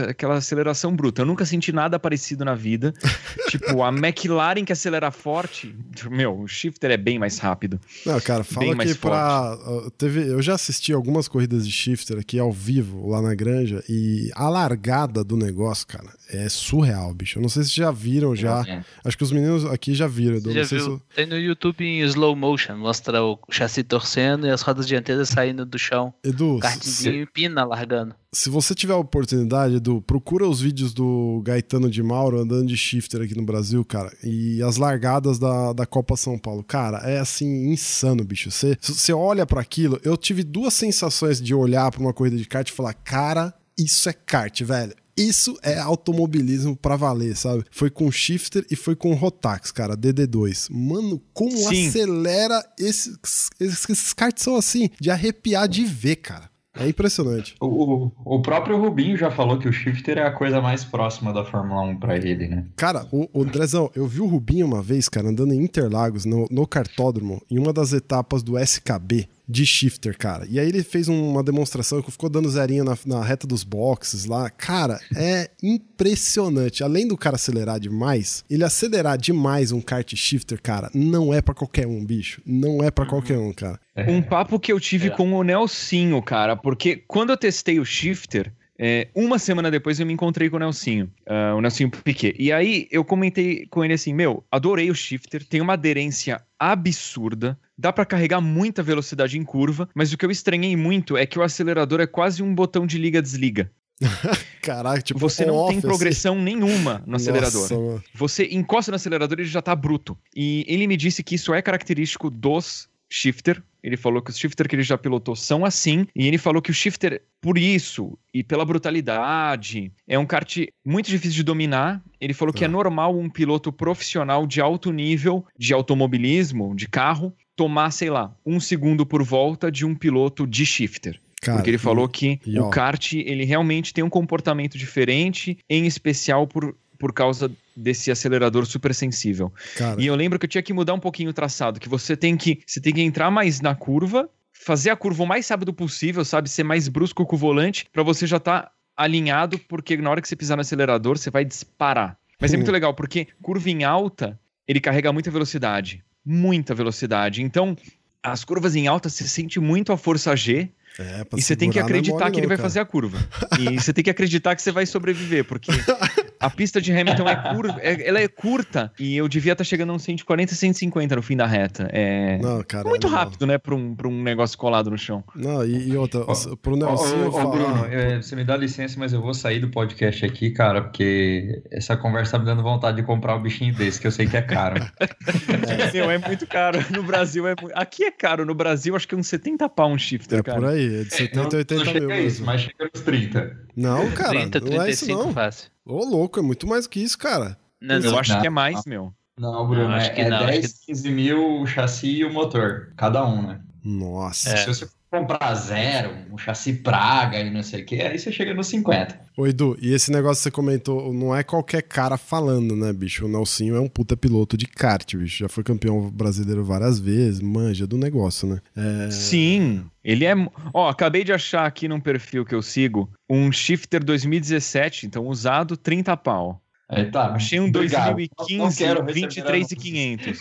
aquela 0.10 0.36
aceleração 0.36 0.96
bruta. 0.96 1.22
Eu 1.22 1.26
nunca 1.26 1.46
senti 1.46 1.74
nada 1.74 2.00
parecido 2.00 2.46
na 2.46 2.56
vida. 2.56 2.94
tipo, 3.50 3.84
a 3.84 3.90
McLaren 3.90 4.64
que 4.64 4.72
acelera 4.72 5.12
forte, 5.12 5.76
meu, 6.10 6.40
o 6.40 6.48
shifter 6.48 6.90
é 6.90 6.98
bem 6.98 7.20
mais 7.20 7.38
rápido. 7.38 7.78
Não, 8.06 8.20
cara, 8.22 8.46
fala 8.46 8.68
Bem 8.68 8.76
mais 8.76 8.94
que 8.94 9.00
pra. 9.00 9.58
Teve, 9.98 10.26
eu 10.26 10.42
já 10.42 10.54
assisti 10.54 10.94
algumas 10.94 11.28
corridas 11.28 11.68
de 11.68 11.72
shifter 11.72 12.18
aqui 12.18 12.40
ao 12.40 12.52
vivo, 12.52 13.10
lá 13.10 13.22
na 13.22 13.36
granja, 13.36 13.84
e 13.90 14.32
a 14.34 14.48
largada 14.48 15.22
do 15.22 15.36
negócio, 15.36 15.86
cara, 15.86 16.14
é 16.30 16.50
surreal, 16.50 17.14
bicho. 17.14 17.38
Eu 17.38 17.42
não 17.42 17.50
sei 17.50 17.64
se 17.64 17.76
já 17.76 17.92
viram 17.92 18.36
já. 18.36 18.64
É. 18.68 18.84
Acho 19.04 19.18
que 19.18 19.24
os 19.24 19.32
meninos 19.32 19.66
aqui 19.66 19.94
já 19.94 20.08
viram. 20.08 20.40
Já 20.52 20.66
sei 20.66 20.80
se- 20.80 20.86
viu? 20.86 21.02
Tem 21.16 21.26
no 21.26 21.38
YouTube 21.38 21.84
em 21.84 22.00
slow 22.02 22.36
motion, 22.36 22.78
mostra 22.78 23.24
o 23.24 23.40
chassi 23.50 23.84
torcendo 23.84 24.46
e 24.48 24.50
as 24.50 24.62
rodas 24.62 24.88
dianteiras 24.88 25.30
saindo 25.30 25.66
do 25.66 25.78
chão. 25.78 26.14
Edu, 26.24 26.60
kartzinho 26.62 27.22
e 27.24 27.26
pina 27.26 27.64
largando. 27.64 28.16
se 28.34 28.50
você 28.50 28.76
tiver 28.76 28.94
a 28.94 28.98
oportunidade, 28.98 29.76
Edu, 29.76 30.02
procura 30.02 30.46
os 30.48 30.60
vídeos 30.60 30.94
do 30.94 31.42
Gaetano 31.46 31.90
de 31.90 32.04
Mauro 32.04 32.40
andando 32.42 32.66
de 32.68 32.76
shifter 32.76 33.22
aqui 33.22 33.34
no 33.36 33.46
Brasil, 33.46 33.84
cara, 33.86 34.12
e 34.24 34.62
as 34.62 34.76
largadas 34.76 35.40
da, 35.40 35.72
da 35.72 35.86
Copa 35.86 36.18
São 36.18 36.38
Paulo. 36.38 36.62
Cara, 36.64 36.98
é 37.10 37.18
assim, 37.20 37.70
insano, 37.72 38.24
bicho. 38.26 38.52
Você, 38.52 38.78
você 38.82 39.14
olha 39.14 39.46
pra 39.46 39.62
aquilo, 39.62 40.00
eu 40.04 40.18
tive 40.18 40.44
duas 40.44 40.74
sensações 40.74 41.40
de 41.42 41.54
olhar 41.54 41.90
pra 41.92 42.02
uma 42.02 42.12
corrida 42.14 42.36
de 42.36 42.46
kart 42.46 42.68
e 42.68 42.74
falar, 42.74 42.94
cara, 42.94 43.54
isso 43.78 44.10
é 44.10 44.14
kart, 44.14 44.62
velho. 44.64 44.94
Isso 45.18 45.58
é 45.64 45.80
automobilismo 45.80 46.76
pra 46.76 46.96
valer, 46.96 47.36
sabe? 47.36 47.64
Foi 47.72 47.90
com 47.90 48.12
shifter 48.12 48.66
e 48.70 48.76
foi 48.76 48.96
com 48.96 49.14
Rotax, 49.14 49.72
cara, 49.72 49.96
DD2. 49.96 50.68
Mano, 50.72 51.22
como 51.34 51.56
Sim. 51.58 51.88
acelera 51.88 52.64
esses, 52.80 53.18
esses, 53.60 53.90
esses 53.90 54.14
karts 54.14 54.44
são 54.44 54.56
assim, 54.56 54.90
de 55.00 55.10
arrepiar 55.10 55.68
de 55.68 55.86
ver, 55.86 56.18
cara. 56.18 56.50
É 56.78 56.90
impressionante. 56.90 57.56
O, 57.62 57.68
o- 57.68 58.12
o 58.26 58.42
próprio 58.42 58.78
Rubinho 58.78 59.16
já 59.16 59.32
falou 59.32 59.58
que 59.58 59.70
o 59.70 59.72
shifter 59.72 60.18
é 60.18 60.24
a 60.28 60.32
coisa 60.34 60.60
mais 60.62 60.84
próxima 60.84 61.32
da 61.32 61.46
Fórmula 61.46 61.82
1 61.84 61.96
pra 62.00 62.18
ele, 62.18 62.50
né? 62.50 62.66
Cara, 62.76 63.08
o, 63.14 63.30
o 63.34 63.44
Andrezão, 63.44 63.90
eu 63.96 64.06
vi 64.06 64.20
o 64.20 64.26
Rubinho 64.26 64.66
uma 64.66 64.82
vez, 64.82 65.08
cara, 65.08 65.30
andando 65.30 65.54
em 65.54 65.64
Interlagos, 65.64 66.26
no, 66.26 66.46
no 66.52 66.68
cartódromo, 66.68 67.42
em 67.50 67.58
uma 67.58 67.72
das 67.72 67.94
etapas 67.94 68.44
do 68.44 68.60
SKB 68.60 69.30
de 69.48 69.66
shifter, 69.66 70.18
cara. 70.18 70.46
E 70.50 70.60
aí 70.60 70.68
ele 70.68 70.84
fez 70.84 71.08
um- 71.08 71.30
uma 71.32 71.44
demonstração 71.44 72.02
que 72.02 72.12
ficou 72.12 72.30
dando 72.30 72.50
zerinho 72.50 72.84
na, 72.84 72.98
na 73.06 73.24
reta 73.24 73.46
dos 73.46 73.64
boxes 73.64 74.26
lá. 74.26 74.50
Cara, 74.50 75.00
é 75.16 75.50
impressionante. 75.62 76.84
Além 76.84 77.08
do 77.08 77.18
cara 77.18 77.36
acelerar 77.36 77.80
demais, 77.80 78.44
ele 78.50 78.64
acelerar 78.64 79.18
demais 79.18 79.72
um 79.72 79.82
kart 79.82 80.14
shifter, 80.16 80.60
cara, 80.62 80.90
não 80.94 81.34
é 81.34 81.42
pra 81.42 81.54
qualquer 81.54 81.88
um, 81.88 82.04
bicho. 82.04 82.42
Não 82.46 82.84
é 82.84 82.92
pra 82.92 83.06
qualquer 83.06 83.38
um, 83.38 83.54
cara. 83.54 83.80
Um 84.08 84.22
papo 84.22 84.60
que 84.60 84.72
eu 84.72 84.80
tive 84.80 85.10
com 85.10 85.32
o 85.34 85.44
Nelsinho, 85.44 86.22
cara, 86.22 86.56
porque 86.56 86.98
quando 87.08 87.30
eu 87.30 87.38
testei 87.38 87.80
o 87.80 87.86
shifter, 87.86 88.52
é, 88.78 89.08
uma 89.16 89.40
semana 89.40 89.72
depois 89.72 90.00
eu 90.00 90.06
me 90.06 90.14
encontrei 90.14 90.50
com 90.50 90.58
o 90.58 90.60
Nelsinho, 90.60 91.10
ah, 91.26 91.56
o 91.56 91.62
Nelsinho 91.62 91.90
Piquet. 91.90 92.36
E 92.38 92.52
aí 92.52 92.88
eu 92.92 93.06
comentei 93.06 93.66
com 93.68 93.84
ele 93.84 93.94
assim: 93.94 94.14
Meu, 94.14 94.44
adorei 94.52 94.90
o 94.92 94.96
shifter, 94.96 95.46
tem 95.46 95.62
uma 95.62 95.74
aderência 95.74 96.42
absurda, 96.60 97.58
dá 97.78 97.94
pra 97.94 98.06
carregar 98.06 98.42
muita 98.42 98.84
velocidade 98.84 99.38
em 99.38 99.44
curva, 99.44 99.90
mas 99.96 100.12
o 100.12 100.18
que 100.18 100.26
eu 100.26 100.32
estranhei 100.32 100.76
muito 100.76 101.16
é 101.16 101.26
que 101.26 101.40
o 101.40 101.44
acelerador 101.44 102.02
é 102.02 102.08
quase 102.08 102.44
um 102.44 102.54
botão 102.54 102.86
de 102.86 102.98
liga-desliga. 102.98 103.72
Caraca, 104.62 105.02
tipo, 105.02 105.20
Você 105.20 105.46
não 105.46 105.68
tem 105.68 105.78
assim. 105.78 105.88
progressão 105.88 106.42
nenhuma 106.42 107.02
no 107.06 107.16
acelerador. 107.16 107.62
Nossa. 107.62 108.04
Você 108.14 108.46
encosta 108.52 108.92
no 108.92 108.96
acelerador 108.96 109.40
e 109.40 109.44
ele 109.44 109.50
já 109.50 109.62
tá 109.62 109.74
bruto. 109.74 110.18
E 110.36 110.66
ele 110.68 110.86
me 110.86 110.98
disse 110.98 111.24
que 111.24 111.36
isso 111.36 111.54
é 111.54 111.62
característico 111.62 112.30
dos 112.30 112.90
shifter. 113.10 113.64
Ele 113.86 113.96
falou 113.96 114.20
que 114.20 114.32
os 114.32 114.38
shifter 114.40 114.68
que 114.68 114.76
ele 114.76 114.82
já 114.82 114.98
pilotou 114.98 115.36
são 115.36 115.64
assim. 115.64 116.08
E 116.16 116.28
ele 116.28 116.40
falou 116.40 116.60
que 116.60 116.72
o 116.72 116.74
shifter, 116.74 117.22
por 117.40 117.56
isso 117.56 118.18
e 118.34 118.44
pela 118.44 118.66
brutalidade, 118.66 119.92
é 120.08 120.18
um 120.18 120.26
kart 120.26 120.58
muito 120.84 121.08
difícil 121.08 121.36
de 121.36 121.44
dominar. 121.44 122.02
Ele 122.20 122.34
falou 122.34 122.52
que 122.54 122.64
é 122.64 122.68
Ah. 122.68 122.72
normal 122.72 123.16
um 123.18 123.30
piloto 123.30 123.72
profissional 123.72 124.48
de 124.48 124.60
alto 124.60 124.92
nível 124.92 125.46
de 125.58 125.74
automobilismo, 125.74 126.76
de 126.76 126.88
carro, 126.88 127.32
tomar, 127.56 127.92
sei 127.92 128.10
lá, 128.10 128.36
um 128.46 128.60
segundo 128.60 129.06
por 129.06 129.24
volta 129.24 129.72
de 129.72 129.86
um 129.86 129.94
piloto 129.96 130.48
de 130.48 130.66
shifter. 130.66 131.20
Cara, 131.42 131.58
Porque 131.58 131.70
ele 131.70 131.78
falou 131.78 132.08
que 132.10 132.40
e, 132.44 132.60
o 132.60 132.70
kart, 132.72 133.14
ele 133.14 133.46
realmente 133.46 133.94
tem 133.94 134.04
um 134.04 134.10
comportamento 134.10 134.80
diferente, 134.80 135.60
em 135.70 135.86
especial 135.86 136.48
por, 136.48 136.76
por 136.98 137.14
causa 137.14 137.52
desse 137.76 138.10
acelerador 138.12 138.66
super 138.66 138.94
sensível. 138.94 139.52
Cara, 139.78 140.02
E 140.02 140.06
eu 140.08 140.16
lembro 140.16 140.40
que 140.40 140.46
eu 140.46 140.50
tinha 140.50 140.62
que 140.64 140.74
mudar 140.74 140.94
um 140.94 141.00
pouquinho 141.00 141.30
o 141.30 141.34
traçado, 141.34 141.80
que 141.80 141.90
você 141.90 142.16
tem 142.16 142.36
que, 142.38 142.60
você 142.66 142.80
tem 142.82 142.94
que 142.94 143.02
entrar 143.02 143.30
mais 143.32 143.62
na 143.62 143.76
curva, 143.76 144.30
fazer 144.54 144.90
a 144.90 144.96
curva 144.96 145.24
o 145.24 145.28
mais 145.28 145.48
rápido 145.48 145.74
possível, 145.74 146.24
sabe, 146.26 146.50
ser 146.50 146.64
mais 146.64 146.88
brusco 146.88 147.26
com 147.26 147.36
o 147.36 147.40
volante, 147.40 147.86
pra 147.92 148.04
você 148.04 148.26
já 148.26 148.38
estar 148.38 148.72
alinhado, 148.96 149.60
porque 149.60 149.98
na 149.98 150.10
hora 150.10 150.22
que 150.22 150.28
você 150.28 150.36
pisar 150.36 150.56
no 150.56 150.62
acelerador, 150.62 151.18
você 151.18 151.30
vai 151.30 151.44
disparar. 151.44 152.18
Mas 152.40 152.52
é 152.54 152.56
Hum. 152.56 152.60
muito 152.60 152.72
legal, 152.72 152.94
porque 152.94 153.28
curva 153.42 153.70
em 153.70 153.84
alta, 153.84 154.40
ele 154.68 154.80
carrega 154.80 155.12
muita 155.12 155.30
velocidade, 155.30 156.04
muita 156.26 156.74
velocidade. 156.74 157.42
Então, 157.44 157.76
as 158.24 158.44
curvas 158.46 158.76
em 158.76 158.88
alta, 158.88 159.10
você 159.10 159.28
sente 159.28 159.60
muito 159.60 159.92
a 159.92 159.98
força 159.98 160.36
G, 160.36 160.70
é, 160.98 161.26
e 161.36 161.42
você 161.42 161.58
tem 161.58 161.70
que 161.70 161.78
acreditar 161.78 162.32
que 162.32 162.40
ele 162.40 162.48
vai 162.48 162.56
cara. 162.56 162.70
fazer 162.70 162.80
a 162.80 162.86
curva. 162.86 163.18
E 163.60 163.76
você 163.80 163.92
tem 163.92 164.02
que 164.02 164.10
acreditar 164.10 164.56
que 164.56 164.62
você 164.62 164.72
vai 164.72 164.86
sobreviver, 164.86 165.44
porque 165.44 165.70
A 166.46 166.50
pista 166.50 166.80
de 166.82 166.92
Hamilton 166.92 167.28
é 167.28 167.36
curva, 167.54 167.80
é- 167.82 168.08
ela 168.08 168.20
é 168.20 168.28
curta 168.28 168.92
e 169.00 169.16
eu 169.18 169.28
devia 169.28 169.54
estar 169.54 169.64
chegando 169.64 169.92
a 169.92 169.96
uns 169.96 170.04
140, 170.04 170.54
150 170.54 171.16
no 171.16 171.22
fim 171.22 171.36
da 171.36 171.46
reta. 171.48 171.88
É 171.92 172.38
Não, 172.38 172.62
cara. 172.64 172.88
muito 172.88 173.08
não. 173.08 173.16
rápido, 173.16 173.46
né, 173.48 173.58
pra 173.58 173.74
um, 173.76 173.96
pra 173.96 174.08
um 174.08 174.22
negócio 174.24 174.58
colado 174.58 174.90
no 174.92 174.98
chão. 174.98 175.24
Não, 175.36 175.66
e, 175.66 175.90
e 175.90 175.98
outra, 175.98 176.22
pro 176.62 176.78
falar. 176.80 177.46
Bruno, 177.48 177.86
é, 177.90 178.22
você 178.22 178.36
me 178.36 178.44
dá 178.44 178.56
licença, 178.56 179.00
mas 179.00 179.12
eu 179.14 179.22
vou 179.22 179.34
sair 179.34 179.60
do 179.60 179.70
podcast 179.70 180.26
aqui, 180.26 180.52
cara, 180.52 180.82
porque 180.84 181.62
essa 181.72 181.98
conversa 181.98 182.34
tá 182.34 182.40
me 182.40 182.46
dando 182.46 182.62
vontade 182.62 182.98
de 182.98 183.04
comprar 183.04 183.36
um 183.36 183.42
bichinho 183.42 183.74
desse, 183.74 184.00
que 184.00 184.08
eu 184.08 184.12
sei 184.12 184.28
que 184.28 184.38
é 184.38 184.42
caro. 184.42 184.76
Meu, 185.94 186.10
é 186.12 186.18
muito 186.18 186.46
caro. 186.48 186.80
No 186.92 187.04
Brasil 187.04 187.48
é 187.48 187.56
muito... 187.60 187.74
Aqui 187.76 188.04
é 188.04 188.12
caro, 188.12 188.46
no 188.46 188.54
Brasil 188.54 188.96
acho 188.96 189.08
que 189.08 189.16
é 189.16 189.18
uns 189.18 189.28
70 189.28 189.68
pau 189.70 189.90
um 189.90 189.98
shifter, 189.98 190.40
É 190.40 190.44
cara. 190.44 190.60
por 190.60 190.70
aí, 190.70 191.02
é 191.02 191.04
de 191.04 191.14
70 191.14 191.40
a 191.56 191.58
80 191.60 191.76
não 191.76 191.84
mil 191.84 191.94
chega 192.02 192.14
a 192.14 192.20
isso, 192.20 192.44
mas 192.44 192.62
chega 192.62 192.90
nos 192.94 193.02
30. 193.04 193.58
Não, 193.76 194.12
cara, 194.12 194.30
30, 194.32 194.60
não 194.62 194.82
é 194.84 194.90
isso 194.90 195.06
35 195.06 195.24
não. 195.24 195.34
fácil. 195.34 195.75
Ô, 195.86 196.04
louco, 196.04 196.40
é 196.40 196.42
muito 196.42 196.66
mais 196.66 196.88
que 196.88 197.00
isso, 197.00 197.18
cara. 197.18 197.58
Não, 197.80 197.96
Eu 198.00 198.18
acho 198.18 198.34
Não. 198.34 198.42
que 198.42 198.48
é 198.48 198.50
mais, 198.50 198.84
meu. 198.86 199.14
Não, 199.38 199.68
Bruno, 199.68 199.90
Não, 199.90 199.96
acho 199.96 200.08
é, 200.08 200.10
que 200.14 200.22
é 200.22 200.30
não, 200.30 200.38
acho 200.38 200.48
10, 200.48 200.74
15 200.86 201.12
mil 201.12 201.62
o 201.62 201.68
chassi 201.68 202.08
e 202.08 202.26
o 202.26 202.34
motor, 202.34 202.94
cada 202.96 203.26
um, 203.26 203.42
né? 203.46 203.62
Nossa. 203.84 204.50
É. 204.50 204.58
Se 204.58 204.68
você 204.68 204.88
comprar 205.20 205.54
zero, 205.56 206.12
um 206.32 206.38
chassi 206.38 206.74
praga 206.74 207.40
e 207.40 207.50
não 207.50 207.64
sei 207.64 207.82
o 207.82 207.86
que, 207.86 208.02
aí 208.02 208.18
você 208.18 208.32
chega 208.32 208.54
nos 208.54 208.68
50. 208.68 209.20
Ô, 209.38 209.48
Edu, 209.48 209.78
e 209.82 209.94
esse 209.94 210.12
negócio 210.12 210.38
que 210.40 210.44
você 210.44 210.52
comentou, 210.52 211.14
não 211.14 211.36
é 211.36 211.44
qualquer 211.44 211.82
cara 211.82 212.18
falando, 212.18 212.76
né, 212.76 212.94
bicho? 212.94 213.26
O 213.26 213.30
Nelsinho 213.30 213.76
é 213.76 213.80
um 213.80 213.88
puta 213.88 214.16
piloto 214.16 214.56
de 214.56 214.66
kart, 214.66 215.16
bicho. 215.16 215.40
Já 215.40 215.50
foi 215.50 215.64
campeão 215.64 216.10
brasileiro 216.10 216.64
várias 216.64 217.00
vezes, 217.00 217.42
manja 217.42 217.86
do 217.86 217.98
negócio, 217.98 218.48
né? 218.48 218.60
É... 218.76 219.12
Sim, 219.12 219.86
ele 220.04 220.26
é. 220.26 220.34
Ó, 220.74 220.90
acabei 220.90 221.24
de 221.24 221.34
achar 221.34 221.66
aqui 221.66 221.88
num 221.88 222.00
perfil 222.00 222.46
que 222.46 222.56
eu 222.56 222.62
sigo 222.62 223.10
um 223.30 223.52
Shifter 223.52 224.04
2017, 224.04 225.06
então 225.06 225.26
usado 225.26 225.76
30 225.76 226.16
pau. 226.18 226.62
Aí 226.88 227.10
tá. 227.10 227.32
Achei 227.32 227.60
um 227.60 227.68
obrigado. 227.68 228.16
2015, 228.16 228.58
Não 228.58 228.72
quero 228.72 229.02
receber 229.02 229.28
23,500. 229.28 230.40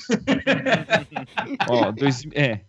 Ó, 1.69 1.91
dois, 1.91 2.23
é. 2.35 2.61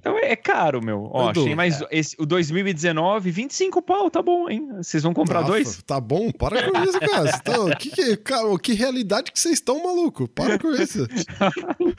Então 0.00 0.18
é 0.18 0.34
caro, 0.34 0.82
meu. 0.82 1.10
Ó, 1.12 1.30
Edu, 1.30 1.42
achei 1.42 1.54
mais 1.54 1.82
esse, 1.90 2.16
o 2.18 2.24
2019, 2.24 3.30
25 3.30 3.82
pau, 3.82 4.10
tá 4.10 4.22
bom, 4.22 4.48
hein? 4.48 4.66
Vocês 4.78 5.02
vão 5.02 5.12
comprar 5.12 5.40
Rafa, 5.40 5.52
dois? 5.52 5.82
Tá 5.86 6.00
bom, 6.00 6.30
para 6.30 6.70
com 6.70 6.82
isso, 6.84 6.98
cara. 7.00 7.38
Tá- 7.38 7.76
que, 7.76 7.90
que, 7.90 8.16
cara, 8.16 8.58
que 8.58 8.72
realidade 8.72 9.30
que 9.30 9.38
vocês 9.38 9.54
estão, 9.54 9.82
maluco? 9.82 10.26
Para 10.28 10.58
com 10.58 10.70
isso. 10.70 11.06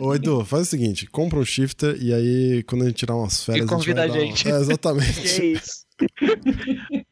Ô, 0.00 0.14
Edu, 0.14 0.44
faz 0.44 0.64
o 0.64 0.70
seguinte: 0.70 1.06
compra 1.06 1.38
um 1.38 1.44
shifter 1.44 1.96
e 2.00 2.12
aí, 2.12 2.62
quando 2.64 2.82
a 2.82 2.86
gente 2.88 2.96
tirar 2.96 3.16
umas 3.16 3.42
férias. 3.42 3.68
convida 3.68 4.06
vai 4.06 4.08
a 4.08 4.12
dar 4.12 4.18
uma- 4.18 4.26
gente. 4.26 4.48
É, 4.48 4.56
exatamente. 4.56 5.52
isso? 5.52 5.86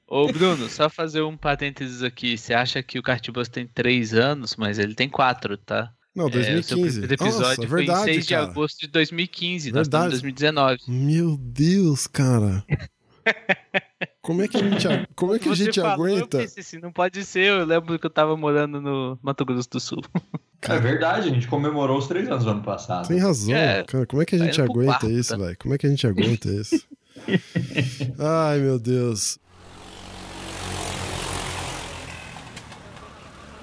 Ô, 0.07 0.27
Bruno, 0.27 0.69
só 0.69 0.91
fazer 0.91 1.23
um 1.23 1.37
parênteses 1.37 2.03
aqui. 2.03 2.37
Você 2.37 2.53
acha 2.53 2.83
que 2.83 2.99
o 2.99 3.03
Cartbus 3.03 3.49
tem 3.49 3.67
3 3.67 4.15
anos, 4.15 4.57
mas 4.57 4.79
ele 4.79 4.95
tem 4.95 5.09
4, 5.09 5.57
tá? 5.57 5.91
Não, 6.14 6.27
É, 6.27 6.29
o 6.29 6.33
seu 6.33 6.77
2015. 6.77 7.00
primeiro 7.00 7.14
episódio 7.14 7.40
Nossa, 7.40 7.57
foi 7.57 7.66
verdade, 7.66 8.11
em 8.11 8.14
6 8.14 8.27
de 8.27 8.35
cara. 8.35 8.46
agosto 8.46 8.81
de 8.81 8.87
2015. 8.88 9.72
Nós 9.72 9.88
Verdade. 9.88 10.14
estamos 10.14 10.18
em 10.18 10.35
2019. 10.35 10.79
Meu 10.88 11.37
Deus, 11.37 12.07
cara. 12.07 12.64
Como 14.20 14.42
é 14.42 14.48
que 14.48 14.57
a 14.57 14.61
gente, 14.61 14.87
como 15.14 15.35
é 15.35 15.38
que 15.38 15.48
a 15.48 15.55
Você 15.55 15.64
gente 15.64 15.81
falou, 15.81 16.07
Eu 16.09 16.16
aguenta? 16.16 16.38
pensei 16.38 16.61
assim, 16.62 16.79
não 16.79 16.90
pode 16.92 17.22
ser. 17.24 17.46
Eu 17.48 17.64
lembro 17.64 17.98
que 17.98 18.07
eu 18.07 18.11
tava 18.11 18.37
morando 18.37 18.81
no 18.81 19.18
Mato 19.22 19.44
Grosso 19.44 19.68
do 19.70 19.81
Sul. 19.81 20.03
É 20.62 20.79
verdade, 20.79 21.29
a 21.29 21.33
gente 21.33 21.46
comemorou 21.46 21.98
os 21.98 22.07
três 22.07 22.29
anos 22.31 22.44
do 22.44 22.50
ano 22.50 22.62
passado. 22.62 23.07
Tem 23.09 23.18
razão, 23.18 23.55
É, 23.55 23.83
cara. 23.85 24.07
Como 24.07 24.22
é 24.22 24.24
que 24.27 24.35
a 24.35 24.38
gente 24.38 24.61
aguenta 24.62 24.92
quarto, 25.00 25.11
isso, 25.11 25.31
tá? 25.31 25.37
velho? 25.44 25.57
Como 25.59 25.74
é 25.74 25.79
que 25.79 25.87
a 25.87 25.90
gente 25.90 26.07
aguenta 26.07 26.48
isso? 26.48 26.87
Ai, 28.18 28.61
meu 28.61 28.79
Deus. 28.79 29.38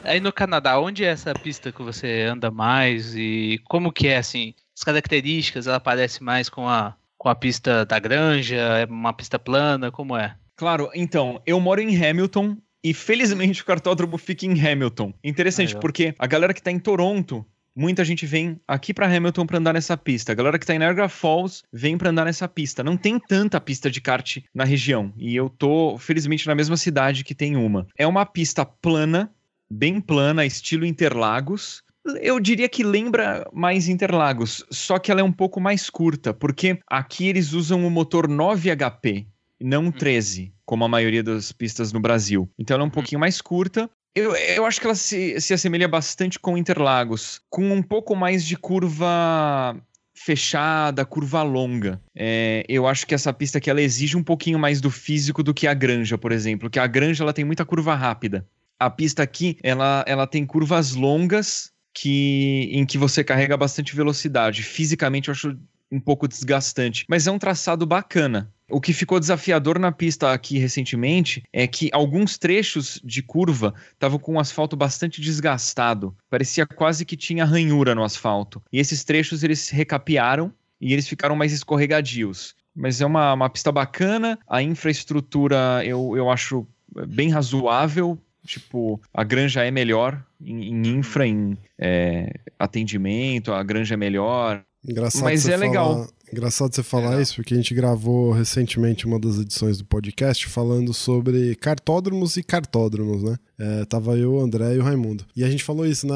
Aí 0.04 0.20
no 0.20 0.34
Canadá, 0.34 0.80
onde 0.80 1.04
é 1.04 1.10
essa 1.10 1.34
pista 1.34 1.72
que 1.72 1.82
você 1.82 2.24
anda 2.24 2.50
mais 2.50 3.16
e 3.16 3.60
como 3.66 3.92
que 3.92 4.08
é 4.08 4.18
assim? 4.18 4.54
As 4.76 4.84
características, 4.84 5.68
ela 5.68 5.80
parece 5.80 6.24
mais 6.24 6.50
com 6.50 6.68
a 6.68 6.96
com 7.18 7.30
a 7.30 7.36
pista 7.36 7.86
da 7.86 8.00
Granja, 8.00 8.56
é 8.56 8.86
uma 8.86 9.14
pista 9.14 9.38
plana, 9.38 9.92
como 9.92 10.18
é? 10.18 10.36
Claro, 10.56 10.90
então, 10.96 11.40
eu 11.46 11.60
moro 11.60 11.80
em 11.80 11.96
Hamilton 11.96 12.58
e 12.84 12.96
felizmente 12.96 13.62
o 13.62 13.66
cartódromo 13.66 14.18
fica 14.18 14.44
em 14.44 14.60
Hamilton. 14.60 15.14
Interessante, 15.24 15.70
Legal. 15.70 15.82
porque 15.82 16.16
a 16.18 16.26
galera 16.26 16.52
que 16.52 16.64
tá 16.64 16.72
em 16.72 16.80
Toronto, 16.80 17.46
muita 17.76 18.04
gente 18.04 18.26
vem 18.26 18.60
aqui 18.68 18.92
pra 18.92 19.06
Hamilton 19.06 19.46
pra 19.46 19.60
andar 19.60 19.74
nessa 19.74 19.96
pista. 19.96 20.32
A 20.32 20.36
galera 20.36 20.58
que 20.58 20.66
tá 20.66 20.74
em 20.74 20.80
Niagara 20.80 21.08
Falls 21.08 21.62
vem 21.72 21.96
pra 21.96 22.10
andar 22.10 22.26
nessa 22.26 22.48
pista. 22.48 22.84
Não 22.84 22.98
tem 22.98 23.20
tanta 23.20 23.62
pista 23.62 23.90
de 23.92 24.02
kart 24.02 24.38
na 24.52 24.64
região. 24.64 25.14
E 25.16 25.36
eu 25.36 25.48
tô, 25.48 26.00
felizmente, 26.00 26.48
na 26.48 26.56
mesma 26.56 26.76
cidade 26.76 27.24
que 27.24 27.36
tem 27.36 27.56
uma. 27.56 27.86
É 27.96 28.08
uma 28.08 28.26
pista 28.26 28.66
plana, 28.66 29.32
bem 29.72 30.02
plana, 30.02 30.46
estilo 30.46 30.86
Interlagos. 30.86 31.82
Eu 32.20 32.40
diria 32.40 32.68
que 32.68 32.84
lembra 32.84 33.48
mais 33.54 33.88
Interlagos, 33.88 34.66
só 34.70 34.98
que 35.00 35.12
ela 35.12 35.22
é 35.22 35.24
um 35.24 35.32
pouco 35.32 35.62
mais 35.62 35.90
curta, 35.90 36.34
porque 36.34 36.80
aqui 36.88 37.28
eles 37.28 37.54
usam 37.54 37.86
o 37.86 37.92
motor 37.92 38.28
9 38.28 38.70
HP, 38.76 39.28
não 39.62 39.92
13, 39.92 40.52
como 40.66 40.84
a 40.84 40.88
maioria 40.88 41.24
das 41.24 41.52
pistas 41.52 41.94
no 41.94 42.00
Brasil. 42.00 42.50
Então 42.58 42.76
ela 42.76 42.84
é 42.84 42.88
um 42.88 42.92
pouquinho 42.92 43.20
mais 43.20 43.40
curta. 43.40 43.90
Eu, 44.16 44.36
eu 44.36 44.66
acho 44.66 44.82
que 44.82 44.88
ela 44.88 44.96
se, 44.96 45.40
se 45.40 45.54
assemelha 45.54 45.88
bastante 45.88 46.40
com 46.40 46.58
Interlagos, 46.58 47.40
com 47.50 47.72
um 47.72 47.84
pouco 47.84 48.16
mais 48.16 48.44
de 48.44 48.58
curva 48.58 49.76
fechada, 50.14 51.06
curva 51.06 51.44
longa. 51.44 52.02
É, 52.16 52.66
eu 52.68 52.88
acho 52.88 53.08
que 53.08 53.14
essa 53.16 53.32
pista 53.32 53.60
aqui 53.60 53.70
ela 53.70 53.82
exige 53.82 54.18
um 54.18 54.24
pouquinho 54.24 54.60
mais 54.60 54.82
do 54.82 54.90
físico 54.92 55.42
do 55.42 55.54
que 55.54 55.68
a 55.68 55.74
Granja, 55.74 56.18
por 56.18 56.32
exemplo, 56.32 56.70
que 56.70 56.80
a 56.80 56.88
Granja 56.88 57.24
ela 57.24 57.34
tem 57.34 57.46
muita 57.46 57.64
curva 57.64 57.96
rápida. 57.96 58.46
A 58.82 58.90
pista 58.90 59.22
aqui, 59.22 59.60
ela, 59.62 60.04
ela 60.08 60.26
tem 60.26 60.44
curvas 60.44 60.94
longas 60.96 61.72
que 61.94 62.68
em 62.72 62.84
que 62.84 62.98
você 62.98 63.24
carrega 63.24 63.56
bastante 63.56 63.96
velocidade. 63.96 64.64
Fisicamente 64.64 65.28
eu 65.28 65.34
acho 65.34 65.56
um 65.92 66.00
pouco 66.00 66.28
desgastante, 66.28 67.06
mas 67.08 67.28
é 67.28 67.32
um 67.32 67.38
traçado 67.38 67.86
bacana. 67.86 68.52
O 68.68 68.82
que 68.82 68.92
ficou 68.92 69.20
desafiador 69.20 69.78
na 69.78 69.92
pista 69.92 70.34
aqui 70.34 70.58
recentemente 70.58 71.44
é 71.54 71.68
que 71.68 71.92
alguns 71.94 72.40
trechos 72.40 73.00
de 73.04 73.22
curva 73.22 73.76
estavam 73.94 74.18
com 74.18 74.34
o 74.34 74.40
asfalto 74.40 74.76
bastante 74.76 75.22
desgastado. 75.22 76.16
Parecia 76.28 76.66
quase 76.66 77.06
que 77.06 77.16
tinha 77.16 77.46
ranhura 77.46 77.94
no 77.94 78.04
asfalto. 78.04 78.64
E 78.74 78.80
esses 78.80 79.04
trechos 79.04 79.44
eles 79.44 79.70
recapearam 79.70 80.52
e 80.80 80.92
eles 80.92 81.08
ficaram 81.08 81.36
mais 81.36 81.54
escorregadios. 81.54 82.56
Mas 82.76 83.00
é 83.00 83.06
uma, 83.06 83.34
uma 83.34 83.50
pista 83.50 83.72
bacana, 83.72 84.40
a 84.48 84.64
infraestrutura 84.64 85.84
eu, 85.86 86.18
eu 86.18 86.32
acho 86.32 86.66
bem 87.08 87.30
razoável. 87.30 88.18
Tipo, 88.46 89.00
a 89.14 89.24
granja 89.24 89.64
é 89.64 89.72
melhor 89.72 90.24
em, 90.44 90.70
em 90.70 90.88
infra, 90.98 91.28
em 91.28 91.58
é, 91.80 92.34
atendimento, 92.58 93.52
a 93.52 93.62
granja 93.64 93.94
é 93.94 93.98
melhor. 93.98 94.64
Engraçado 94.88 95.24
Mas 95.24 95.48
é 95.48 95.56
legal. 95.56 95.94
falar- 95.94 96.08
Engraçado 96.34 96.74
você 96.74 96.82
falar 96.82 97.08
Legal. 97.10 97.22
isso, 97.22 97.36
porque 97.36 97.54
a 97.54 97.58
gente 97.58 97.76
gravou 97.76 98.32
recentemente 98.32 99.06
uma 99.06 99.20
das 99.20 99.38
edições 99.38 99.78
do 99.78 99.84
podcast 99.86 100.48
falando 100.48 100.94
sobre 100.94 101.54
cartódromos 101.56 102.38
e 102.38 102.42
cartódromos, 102.42 103.22
né? 103.22 103.36
É, 103.60 103.84
tava 103.84 104.18
eu, 104.18 104.36
o 104.36 104.40
André 104.40 104.76
e 104.76 104.80
o 104.80 104.82
Raimundo. 104.82 105.26
E 105.36 105.44
a 105.44 105.50
gente 105.50 105.62
falou 105.62 105.86
isso, 105.86 106.08
né, 106.08 106.16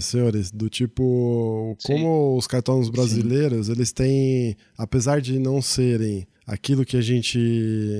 senhores? 0.00 0.50
Do 0.50 0.68
tipo, 0.68 1.76
Sim. 1.78 1.92
como 1.92 2.36
os 2.36 2.48
cartódromos 2.48 2.90
brasileiros, 2.90 3.68
eles 3.68 3.92
têm, 3.92 4.56
apesar 4.76 5.20
de 5.20 5.38
não 5.38 5.62
serem 5.62 6.26
aquilo 6.46 6.84
que 6.84 6.96
a 6.96 7.00
gente 7.00 7.38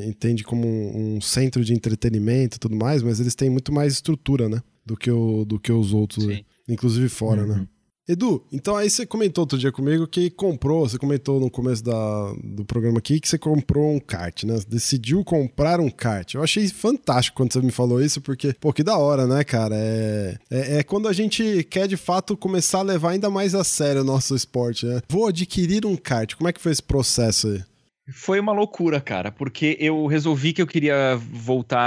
entende 0.07 0.45
como 0.45 0.67
um, 0.67 1.17
um 1.17 1.21
centro 1.21 1.65
de 1.65 1.73
entretenimento 1.73 2.57
e 2.57 2.61
tudo 2.61 2.77
mais, 2.77 3.03
mas 3.03 3.21
eles 3.21 3.35
têm 3.35 3.51
muito 3.51 3.73
mais 3.73 3.95
estrutura, 3.95 4.49
né? 4.49 4.63
Do 4.85 4.97
que, 4.97 5.11
o, 5.11 5.45
do 5.45 5.61
que 5.61 5.71
os 5.71 5.93
outros, 5.93 6.25
Sim. 6.25 6.45
inclusive 6.69 7.09
fora, 7.09 7.47
né? 7.47 7.55
Uhum. 7.55 7.67
Edu, 8.09 8.45
então 8.53 8.75
aí 8.75 8.91
você 8.91 9.07
comentou 9.07 9.43
outro 9.43 9.57
dia 9.57 9.71
comigo 9.71 10.09
que 10.09 10.29
comprou, 10.29 10.89
você 10.89 10.99
comentou 10.99 11.39
no 11.39 11.49
começo 11.49 11.85
da, 11.85 12.35
do 12.43 12.65
programa 12.65 12.99
aqui 12.99 13.21
que 13.21 13.29
você 13.29 13.39
comprou 13.39 13.95
um 13.95 14.01
kart, 14.01 14.43
né? 14.43 14.59
Decidiu 14.69 15.25
comprar 15.25 15.79
um 15.79 15.89
kart. 15.89 16.35
Eu 16.35 16.43
achei 16.43 16.67
fantástico 16.69 17.37
quando 17.37 17.53
você 17.53 17.61
me 17.61 17.71
falou 17.71 18.03
isso, 18.03 18.21
porque, 18.21 18.53
pô, 18.55 18.73
que 18.73 18.83
da 18.83 18.99
hora, 18.99 19.29
né, 19.29 19.45
cara? 19.45 19.77
É, 19.77 20.37
é, 20.51 20.79
é 20.79 20.83
quando 20.83 21.07
a 21.07 21.13
gente 21.13 21.63
quer 21.71 21.87
de 21.87 21.97
fato 21.97 22.37
começar 22.37 22.81
a 22.81 22.83
levar 22.83 23.11
ainda 23.11 23.31
mais 23.31 23.55
a 23.55 23.63
sério 23.63 24.03
o 24.03 24.05
nosso 24.05 24.35
esporte, 24.35 24.85
né? 24.85 25.01
Vou 25.09 25.29
adquirir 25.29 25.87
um 25.87 25.97
kart. 25.97 26.35
Como 26.35 26.49
é 26.49 26.53
que 26.53 26.61
foi 26.61 26.73
esse 26.73 26.83
processo 26.83 27.47
aí? 27.47 27.63
Foi 28.11 28.41
uma 28.41 28.53
loucura, 28.53 29.01
cara, 29.01 29.31
porque 29.31 29.77
eu 29.81 30.07
resolvi 30.07 30.53
que 30.53 30.61
eu 30.61 30.67
queria 30.67 31.17
voltar 31.17 31.79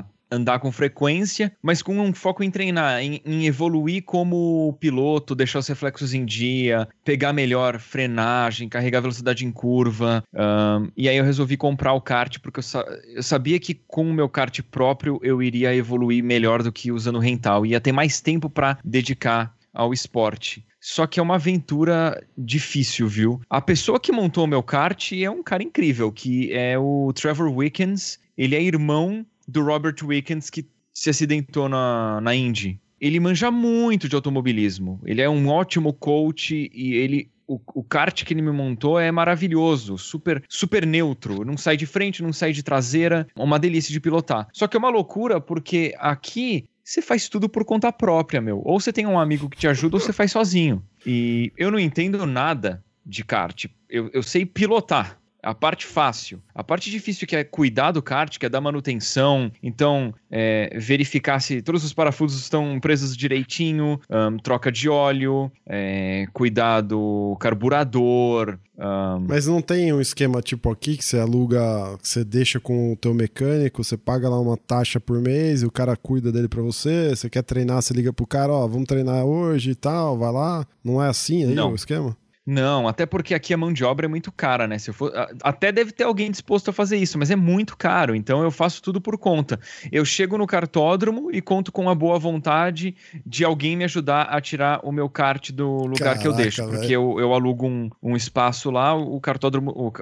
a 0.00 0.04
andar 0.32 0.60
com 0.60 0.70
frequência, 0.70 1.52
mas 1.60 1.82
com 1.82 1.98
um 1.98 2.12
foco 2.12 2.42
em 2.44 2.50
treinar, 2.52 3.00
em, 3.02 3.20
em 3.24 3.46
evoluir 3.46 4.02
como 4.04 4.76
piloto, 4.80 5.34
deixar 5.34 5.58
os 5.58 5.66
reflexos 5.66 6.14
em 6.14 6.24
dia, 6.24 6.88
pegar 7.04 7.32
melhor 7.32 7.80
frenagem, 7.80 8.68
carregar 8.68 9.00
velocidade 9.00 9.44
em 9.44 9.50
curva. 9.50 10.22
ahn, 10.34 10.88
e 10.96 11.08
aí 11.08 11.16
eu 11.16 11.24
resolvi 11.24 11.56
comprar 11.56 11.94
o 11.94 12.00
kart, 12.00 12.38
porque 12.40 12.60
eu, 12.60 12.62
sa- 12.62 12.86
eu 13.12 13.22
sabia 13.22 13.58
que 13.58 13.74
com 13.74 14.08
o 14.08 14.14
meu 14.14 14.28
kart 14.28 14.60
próprio 14.70 15.18
eu 15.22 15.42
iria 15.42 15.74
evoluir 15.74 16.22
melhor 16.22 16.62
do 16.62 16.70
que 16.72 16.92
usando 16.92 17.18
rental. 17.18 17.66
Ia 17.66 17.80
ter 17.80 17.90
mais 17.92 18.20
tempo 18.20 18.48
para 18.48 18.78
dedicar 18.84 19.52
ao 19.72 19.92
esporte. 19.92 20.64
Só 20.80 21.06
que 21.06 21.20
é 21.20 21.22
uma 21.22 21.34
aventura 21.34 22.26
difícil, 22.36 23.06
viu? 23.06 23.40
A 23.50 23.60
pessoa 23.60 24.00
que 24.00 24.12
montou 24.12 24.44
o 24.44 24.48
meu 24.48 24.62
kart 24.62 25.12
é 25.12 25.30
um 25.30 25.42
cara 25.42 25.62
incrível, 25.62 26.10
que 26.10 26.52
é 26.52 26.78
o 26.78 27.12
Trevor 27.12 27.52
Wickens. 27.52 28.18
Ele 28.36 28.56
é 28.56 28.62
irmão 28.62 29.24
do 29.46 29.62
Robert 29.62 29.96
Wickens, 30.02 30.48
que 30.48 30.66
se 30.92 31.10
acidentou 31.10 31.68
na, 31.68 32.20
na 32.20 32.34
Indy. 32.34 32.80
Ele 33.00 33.20
manja 33.20 33.50
muito 33.50 34.08
de 34.08 34.14
automobilismo. 34.14 35.00
Ele 35.04 35.20
é 35.20 35.28
um 35.28 35.48
ótimo 35.48 35.92
coach 35.92 36.70
e 36.72 36.94
ele 36.94 37.30
o, 37.50 37.60
o 37.74 37.82
kart 37.82 38.24
que 38.24 38.32
ele 38.32 38.42
me 38.42 38.52
montou 38.52 38.96
é 38.96 39.10
maravilhoso, 39.10 39.98
super, 39.98 40.40
super 40.48 40.86
neutro, 40.86 41.44
não 41.44 41.56
sai 41.56 41.76
de 41.76 41.84
frente, 41.84 42.22
não 42.22 42.32
sai 42.32 42.52
de 42.52 42.62
traseira, 42.62 43.26
uma 43.34 43.58
delícia 43.58 43.92
de 43.92 43.98
pilotar. 43.98 44.46
Só 44.52 44.68
que 44.68 44.76
é 44.76 44.78
uma 44.78 44.88
loucura 44.88 45.40
porque 45.40 45.92
aqui 45.98 46.68
você 46.90 47.00
faz 47.00 47.28
tudo 47.28 47.48
por 47.48 47.64
conta 47.64 47.92
própria, 47.92 48.40
meu. 48.40 48.60
Ou 48.64 48.80
você 48.80 48.92
tem 48.92 49.06
um 49.06 49.16
amigo 49.16 49.48
que 49.48 49.56
te 49.56 49.68
ajuda 49.68 49.94
ou 49.94 50.00
você 50.00 50.12
faz 50.12 50.32
sozinho. 50.32 50.84
E 51.06 51.52
eu 51.56 51.70
não 51.70 51.78
entendo 51.78 52.26
nada 52.26 52.84
de 53.06 53.24
kart. 53.24 53.66
Eu, 53.88 54.10
eu 54.12 54.24
sei 54.24 54.44
pilotar 54.44 55.19
a 55.42 55.54
parte 55.54 55.86
fácil. 55.86 56.40
A 56.54 56.62
parte 56.62 56.90
difícil 56.90 57.26
que 57.26 57.36
é 57.36 57.44
cuidar 57.44 57.92
do 57.92 58.02
kart, 58.02 58.38
que 58.38 58.46
é 58.46 58.48
dar 58.48 58.60
manutenção, 58.60 59.50
então 59.62 60.14
é, 60.30 60.76
verificar 60.78 61.40
se 61.40 61.62
todos 61.62 61.84
os 61.84 61.92
parafusos 61.92 62.40
estão 62.40 62.78
presos 62.80 63.16
direitinho, 63.16 64.00
um, 64.10 64.38
troca 64.38 64.70
de 64.70 64.88
óleo, 64.88 65.50
é, 65.66 66.26
cuidar 66.32 66.82
do 66.82 67.36
carburador. 67.40 68.58
Um... 68.78 69.26
Mas 69.28 69.46
não 69.46 69.60
tem 69.60 69.92
um 69.92 70.00
esquema 70.00 70.40
tipo 70.40 70.70
aqui 70.70 70.96
que 70.96 71.04
você 71.04 71.18
aluga, 71.18 71.60
que 72.00 72.08
você 72.08 72.24
deixa 72.24 72.58
com 72.58 72.92
o 72.92 72.96
teu 72.96 73.12
mecânico, 73.12 73.84
você 73.84 73.96
paga 73.96 74.28
lá 74.28 74.40
uma 74.40 74.56
taxa 74.56 74.98
por 74.98 75.20
mês 75.20 75.62
e 75.62 75.66
o 75.66 75.70
cara 75.70 75.96
cuida 75.96 76.32
dele 76.32 76.48
para 76.48 76.62
você. 76.62 77.10
Você 77.10 77.28
quer 77.28 77.42
treinar, 77.42 77.82
você 77.82 77.92
liga 77.92 78.12
pro 78.12 78.26
cara, 78.26 78.52
ó, 78.52 78.66
vamos 78.66 78.86
treinar 78.86 79.24
hoje 79.24 79.70
e 79.70 79.74
tal, 79.74 80.16
vai 80.16 80.32
lá. 80.32 80.66
Não 80.82 81.02
é 81.02 81.08
assim 81.08 81.44
aí 81.44 81.54
não. 81.54 81.72
o 81.72 81.74
esquema? 81.74 82.16
Não, 82.50 82.88
até 82.88 83.06
porque 83.06 83.32
aqui 83.32 83.54
a 83.54 83.56
mão 83.56 83.72
de 83.72 83.84
obra 83.84 84.06
é 84.06 84.08
muito 84.08 84.32
cara, 84.32 84.66
né? 84.66 84.76
Se 84.76 84.90
eu 84.90 84.94
for, 84.94 85.12
até 85.40 85.70
deve 85.70 85.92
ter 85.92 86.02
alguém 86.02 86.28
disposto 86.28 86.70
a 86.70 86.72
fazer 86.72 86.96
isso, 86.96 87.16
mas 87.16 87.30
é 87.30 87.36
muito 87.36 87.76
caro, 87.76 88.12
então 88.12 88.42
eu 88.42 88.50
faço 88.50 88.82
tudo 88.82 89.00
por 89.00 89.16
conta. 89.16 89.60
Eu 89.92 90.04
chego 90.04 90.36
no 90.36 90.48
cartódromo 90.48 91.30
e 91.30 91.40
conto 91.40 91.70
com 91.70 91.88
a 91.88 91.94
boa 91.94 92.18
vontade 92.18 92.96
de 93.24 93.44
alguém 93.44 93.76
me 93.76 93.84
ajudar 93.84 94.22
a 94.22 94.40
tirar 94.40 94.80
o 94.82 94.90
meu 94.90 95.08
kart 95.08 95.52
do 95.52 95.84
lugar 95.84 95.98
Caraca, 95.98 96.22
que 96.22 96.26
eu 96.26 96.32
deixo, 96.32 96.66
porque 96.66 96.90
eu, 96.92 97.20
eu, 97.20 97.32
alugo 97.32 97.68
um, 97.68 97.88
um 98.02 98.16
espaço 98.16 98.68
lá, 98.68 98.96
o 98.96 99.20
cartódromo, 99.20 99.70
o, 99.70 99.92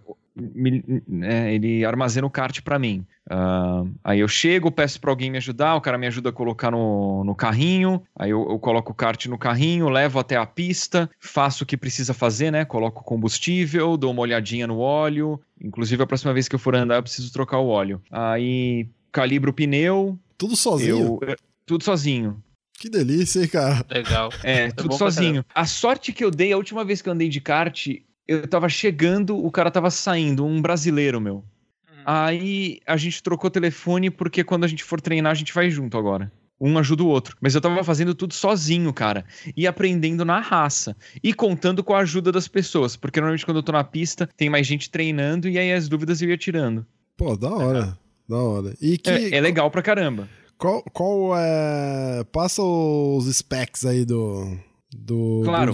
né, 1.07 1.55
ele 1.55 1.85
armazena 1.85 2.27
o 2.27 2.31
kart 2.31 2.63
para 2.63 2.79
mim. 2.79 3.05
Uh, 3.31 3.93
aí 4.03 4.21
eu 4.21 4.29
chego, 4.29 4.71
peço 4.71 4.99
para 4.99 5.11
alguém 5.11 5.31
me 5.31 5.37
ajudar, 5.37 5.75
o 5.75 5.83
cara 5.83 5.99
me 5.99 6.07
ajuda 6.07 6.31
a 6.31 6.33
colocar 6.33 6.71
no, 6.71 7.23
no 7.25 7.35
carrinho, 7.35 8.03
aí 8.17 8.31
eu, 8.31 8.49
eu, 8.51 8.59
coloco 8.59 8.93
o 8.93 8.95
kart 8.95 9.27
no 9.27 9.37
carrinho, 9.37 9.91
levo 9.91 10.19
até 10.19 10.37
a 10.37 10.47
pista, 10.47 11.11
faço 11.21 11.65
o 11.65 11.67
que 11.67 11.77
precisa 11.77 12.15
fazer, 12.15 12.38
né? 12.51 12.65
Coloco 12.65 13.05
combustível, 13.05 13.97
dou 13.97 14.13
uma 14.13 14.23
olhadinha 14.23 14.67
no 14.67 14.79
óleo. 14.79 15.41
Inclusive, 15.63 16.03
a 16.03 16.07
próxima 16.07 16.33
vez 16.33 16.49
que 16.49 16.55
eu 16.55 16.59
for 16.59 16.75
andar, 16.75 16.97
eu 16.97 17.03
preciso 17.03 17.33
trocar 17.33 17.59
o 17.59 17.69
óleo. 17.69 18.01
Aí 18.11 18.89
calibro 19.13 19.51
o 19.51 19.55
pneu. 19.55 20.19
Tudo 20.37 20.57
sozinho? 20.57 21.19
Eu, 21.21 21.37
tudo 21.67 21.85
sozinho. 21.85 22.43
Que 22.79 22.89
delícia, 22.89 23.41
hein, 23.41 23.49
cara? 23.49 23.85
Legal. 23.91 24.31
É, 24.43 24.67
é 24.67 24.71
tudo 24.71 24.95
sozinho. 24.95 25.45
A 25.53 25.67
sorte 25.67 26.13
que 26.13 26.25
eu 26.25 26.31
dei 26.31 26.53
a 26.53 26.57
última 26.57 26.85
vez 26.85 27.03
que 27.03 27.09
eu 27.09 27.13
andei 27.13 27.29
de 27.29 27.41
kart, 27.41 27.89
eu 28.27 28.47
tava 28.47 28.69
chegando, 28.69 29.37
o 29.37 29.51
cara 29.51 29.71
tava 29.71 29.91
saindo, 29.91 30.47
um 30.47 30.63
brasileiro, 30.63 31.21
meu. 31.21 31.37
Uhum. 31.37 32.03
Aí 32.07 32.81
a 32.87 32.97
gente 32.97 33.23
trocou 33.23 33.51
telefone 33.51 34.11
porque 34.11 34.45
quando 34.45 34.65
a 34.65 34.69
gente 34.69 34.85
for 34.85 35.01
treinar, 35.01 35.33
a 35.33 35.35
gente 35.35 35.53
vai 35.53 35.69
junto 35.71 35.99
agora. 35.99 36.31
Um 36.61 36.77
ajuda 36.79 37.05
o 37.05 37.09
outro. 37.09 37.37
Mas 37.41 37.55
eu 37.55 37.61
tava 37.61 37.85
fazendo 37.85 38.15
tudo 38.15 38.35
sozinho, 38.35 38.93
cara. 38.93 39.25
E 39.57 39.67
aprendendo 39.67 40.25
na 40.25 40.41
raça. 40.41 40.97
E 41.23 41.33
contando 41.33 41.85
com 41.85 41.95
a 41.95 42.01
ajuda 42.01 42.33
das 42.33 42.49
pessoas. 42.49 42.97
Porque 42.97 43.21
normalmente 43.21 43.45
quando 43.45 43.59
eu 43.59 43.63
tô 43.63 43.73
na 43.73 43.85
pista, 43.85 44.29
tem 44.37 44.51
mais 44.51 44.67
gente 44.67 44.91
treinando 44.91 45.49
e 45.49 45.59
aí 45.59 45.73
as 45.73 45.89
dúvidas 45.89 46.21
eu 46.21 46.29
ia 46.31 46.37
tirando. 46.37 46.85
Pô, 47.17 47.37
da 47.37 47.51
hora. 47.51 47.99
Da 48.29 48.37
hora. 48.37 48.75
E 48.81 48.99
que... 48.99 49.11
é, 49.11 49.37
é 49.37 49.41
legal 49.41 49.71
pra 49.71 49.83
caramba. 49.83 50.29
Qual, 50.59 50.83
qual 50.93 51.37
é. 51.37 52.25
Passa 52.33 52.61
os 52.63 53.33
specs 53.33 53.87
aí 53.87 54.05
do. 54.05 54.59
Do. 54.93 55.43
Claro. 55.45 55.73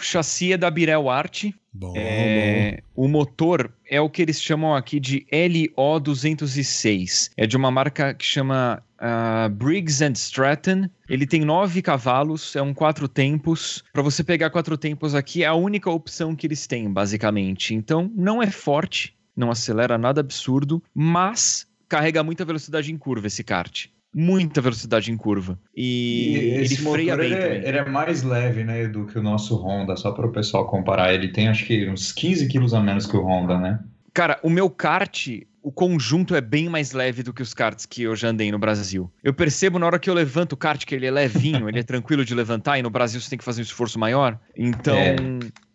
O 0.00 0.02
chassi 0.02 0.52
é 0.54 0.56
da 0.56 0.70
Birel 0.70 1.10
Art. 1.10 1.50
Bom, 1.70 1.92
é, 1.94 2.82
bom. 2.96 3.04
O 3.04 3.08
motor 3.08 3.70
é 3.86 4.00
o 4.00 4.08
que 4.08 4.22
eles 4.22 4.42
chamam 4.42 4.74
aqui 4.74 4.98
de 4.98 5.26
LO206. 5.30 7.30
É 7.36 7.46
de 7.46 7.54
uma 7.54 7.70
marca 7.70 8.14
que 8.14 8.24
chama 8.24 8.82
uh, 8.96 9.50
Briggs 9.50 10.02
and 10.02 10.12
Stratton. 10.12 10.88
Ele 11.06 11.26
tem 11.26 11.42
nove 11.42 11.82
cavalos, 11.82 12.56
é 12.56 12.62
um 12.62 12.72
quatro 12.72 13.06
tempos. 13.06 13.84
Para 13.92 14.00
você 14.00 14.24
pegar 14.24 14.48
quatro 14.48 14.78
tempos 14.78 15.14
aqui, 15.14 15.44
é 15.44 15.46
a 15.46 15.54
única 15.54 15.90
opção 15.90 16.34
que 16.34 16.46
eles 16.46 16.66
têm, 16.66 16.90
basicamente. 16.90 17.74
Então, 17.74 18.10
não 18.16 18.42
é 18.42 18.50
forte, 18.50 19.14
não 19.36 19.50
acelera 19.50 19.98
nada 19.98 20.22
absurdo, 20.22 20.82
mas 20.94 21.66
carrega 21.86 22.24
muita 22.24 22.42
velocidade 22.42 22.90
em 22.90 22.96
curva 22.96 23.26
esse 23.26 23.44
kart 23.44 23.88
muita 24.14 24.60
velocidade 24.60 25.10
em 25.10 25.16
curva. 25.16 25.58
E, 25.74 26.32
e 26.32 26.36
ele 26.36 26.76
freia 26.76 27.16
bem. 27.16 27.26
Ele 27.26 27.34
é, 27.34 27.68
ele 27.68 27.78
é, 27.78 27.88
mais 27.88 28.22
leve, 28.22 28.64
né, 28.64 28.86
do 28.86 29.06
que 29.06 29.18
o 29.18 29.22
nosso 29.22 29.56
Honda, 29.56 29.96
só 29.96 30.12
para 30.12 30.26
o 30.26 30.32
pessoal 30.32 30.66
comparar. 30.66 31.14
Ele 31.14 31.28
tem 31.28 31.48
acho 31.48 31.64
que 31.64 31.88
uns 31.88 32.12
15 32.12 32.48
quilos 32.48 32.74
a 32.74 32.80
menos 32.80 33.06
que 33.06 33.16
o 33.16 33.24
Honda, 33.24 33.58
né? 33.58 33.80
Cara, 34.12 34.40
o 34.42 34.50
meu 34.50 34.68
kart, 34.68 35.28
o 35.62 35.70
conjunto 35.70 36.34
é 36.34 36.40
bem 36.40 36.68
mais 36.68 36.92
leve 36.92 37.22
do 37.22 37.32
que 37.32 37.42
os 37.42 37.54
karts 37.54 37.86
que 37.86 38.02
eu 38.02 38.16
já 38.16 38.28
andei 38.28 38.50
no 38.50 38.58
Brasil. 38.58 39.10
Eu 39.22 39.32
percebo 39.32 39.78
na 39.78 39.86
hora 39.86 39.98
que 39.98 40.10
eu 40.10 40.14
levanto 40.14 40.54
o 40.54 40.56
kart 40.56 40.84
que 40.84 40.94
ele 40.94 41.06
é 41.06 41.10
levinho, 41.10 41.68
ele 41.68 41.78
é 41.78 41.82
tranquilo 41.82 42.24
de 42.24 42.34
levantar, 42.34 42.78
e 42.78 42.82
no 42.82 42.90
Brasil 42.90 43.20
você 43.20 43.30
tem 43.30 43.38
que 43.38 43.44
fazer 43.44 43.60
um 43.60 43.64
esforço 43.64 43.98
maior. 43.98 44.38
Então, 44.56 44.96
é. 44.96 45.16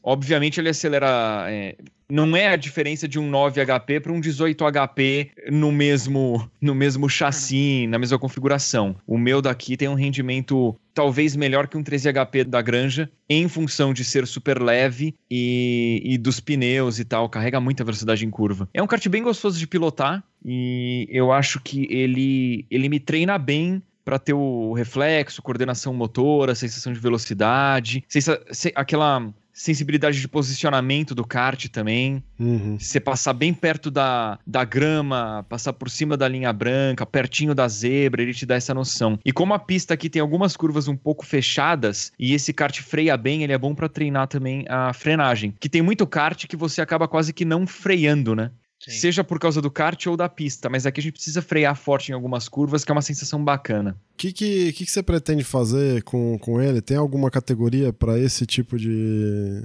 Obviamente, 0.06 0.60
ele 0.60 0.70
acelera. 0.70 1.48
É, 1.50 1.76
não 2.08 2.38
é 2.38 2.50
a 2.50 2.56
diferença 2.56 3.08
de 3.08 3.18
um 3.18 3.28
9 3.28 3.66
HP 3.66 4.00
para 4.00 4.14
um 4.14 4.20
18 4.20 4.64
HP 4.64 5.32
no 5.52 5.72
mesmo, 5.72 6.48
no 6.62 6.76
mesmo 6.76 7.10
chassi, 7.10 7.88
na 7.88 7.98
mesma 7.98 8.20
configuração. 8.20 8.96
O 9.08 9.18
meu 9.18 9.42
daqui 9.42 9.76
tem 9.76 9.88
um 9.88 9.96
rendimento 9.96 10.76
talvez 10.94 11.36
melhor 11.36 11.68
que 11.68 11.76
um 11.76 11.84
13 11.84 12.14
HP 12.14 12.44
da 12.44 12.62
Granja, 12.62 13.10
em 13.28 13.48
função 13.48 13.92
de 13.92 14.06
ser 14.06 14.28
super 14.28 14.62
leve 14.62 15.16
e, 15.30 16.02
e 16.06 16.18
dos 16.20 16.40
pneus 16.40 17.00
e 17.00 17.06
tal, 17.06 17.28
carrega 17.28 17.60
muita 17.60 17.84
velocidade 17.84 18.24
em 18.24 18.30
curva. 18.30 18.70
É 18.72 18.84
um 18.84 18.88
kart 18.88 19.06
bem 19.10 19.24
gostoso 19.24 19.58
de 19.58 19.66
pilotar 19.66 20.24
e 20.46 21.08
eu 21.10 21.32
acho 21.32 21.60
que 21.60 21.88
ele, 21.90 22.68
ele 22.70 22.88
me 22.88 23.00
treina 23.00 23.38
bem 23.40 23.82
para 24.06 24.20
ter 24.20 24.34
o 24.34 24.74
reflexo, 24.74 25.42
coordenação 25.42 25.92
motora, 25.92 26.54
sensação 26.54 26.94
de 26.94 27.00
velocidade, 27.00 28.04
sensa 28.08 28.40
aquela 28.76 29.34
sensibilidade 29.56 30.20
de 30.20 30.28
posicionamento 30.28 31.16
do 31.16 31.26
kart 31.26 31.68
também. 31.70 32.22
Uhum. 32.38 32.78
Você 32.78 33.00
passar 33.00 33.32
bem 33.32 33.54
perto 33.54 33.90
da, 33.90 34.38
da 34.46 34.66
grama, 34.66 35.46
passar 35.48 35.72
por 35.72 35.90
cima 35.90 36.18
da 36.18 36.28
linha 36.28 36.52
branca, 36.52 37.06
pertinho 37.06 37.56
da 37.56 37.66
zebra, 37.68 38.22
ele 38.22 38.34
te 38.34 38.46
dá 38.46 38.56
essa 38.56 38.74
noção. 38.74 39.18
E 39.24 39.32
como 39.32 39.54
a 39.54 39.60
pista 39.60 39.94
aqui 39.94 40.10
tem 40.10 40.22
algumas 40.22 40.58
curvas 40.58 40.90
um 40.90 40.98
pouco 40.98 41.26
fechadas 41.26 42.12
e 42.20 42.34
esse 42.34 42.52
kart 42.52 42.78
freia 42.82 43.16
bem, 43.16 43.44
ele 43.44 43.54
é 43.54 43.58
bom 43.58 43.74
para 43.74 43.88
treinar 43.88 44.28
também 44.28 44.66
a 44.68 44.92
frenagem. 44.92 45.54
Que 45.58 45.70
tem 45.70 45.82
muito 45.82 46.06
kart 46.06 46.46
que 46.46 46.58
você 46.58 46.82
acaba 46.82 47.08
quase 47.08 47.32
que 47.32 47.46
não 47.46 47.66
freando, 47.66 48.36
né? 48.36 48.52
Sim. 48.80 48.92
Seja 48.92 49.24
por 49.24 49.40
causa 49.40 49.62
do 49.62 49.72
kart 49.72 50.06
ou 50.08 50.18
da 50.18 50.30
pista, 50.30 50.70
mas 50.70 50.86
aqui 50.86 51.00
a 51.00 51.04
gente 51.04 51.14
precisa 51.14 51.42
frear 51.42 51.76
forte 51.76 52.10
em 52.10 52.14
algumas 52.14 52.48
curvas, 52.48 52.84
que 52.84 52.92
é 52.92 52.94
uma 52.94 53.02
sensação 53.02 53.44
bacana. 53.44 53.98
O 54.14 54.18
que, 54.18 54.32
que, 54.32 54.74
que, 54.74 54.86
que, 54.86 54.92
você 54.92 55.02
pretende 55.02 55.44
fazer 55.44 56.04
com, 56.04 56.38
com 56.38 56.62
ele? 56.62 56.82
Tem 56.82 56.98
alguma 56.98 57.32
categoria 57.32 57.92
para 57.92 58.20
esse 58.20 58.46
tipo 58.46 58.78
de, 58.78 59.62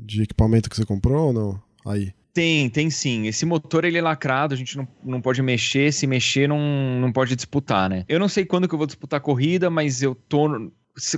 de 0.00 0.22
equipamento 0.22 0.68
que 0.68 0.76
você 0.76 0.84
comprou 0.84 1.28
ou 1.28 1.32
não? 1.32 1.62
Aí. 1.86 2.12
Tem, 2.32 2.68
tem 2.68 2.90
sim. 2.90 3.26
Esse 3.26 3.46
motor 3.46 3.84
ele 3.84 3.96
é 3.96 4.02
lacrado, 4.02 4.52
a 4.52 4.56
gente 4.56 4.76
não, 4.76 4.86
não 5.02 5.20
pode 5.22 5.40
mexer, 5.40 5.92
se 5.92 6.06
mexer 6.06 6.48
não, 6.48 6.58
não 7.00 7.12
pode 7.12 7.34
disputar, 7.34 7.88
né? 7.88 8.04
Eu 8.08 8.18
não 8.18 8.28
sei 8.28 8.44
quando 8.44 8.68
que 8.68 8.74
eu 8.74 8.78
vou 8.78 8.86
disputar 8.86 9.18
a 9.18 9.22
corrida, 9.22 9.70
mas 9.70 10.02
eu 10.02 10.14
tô 10.14 10.70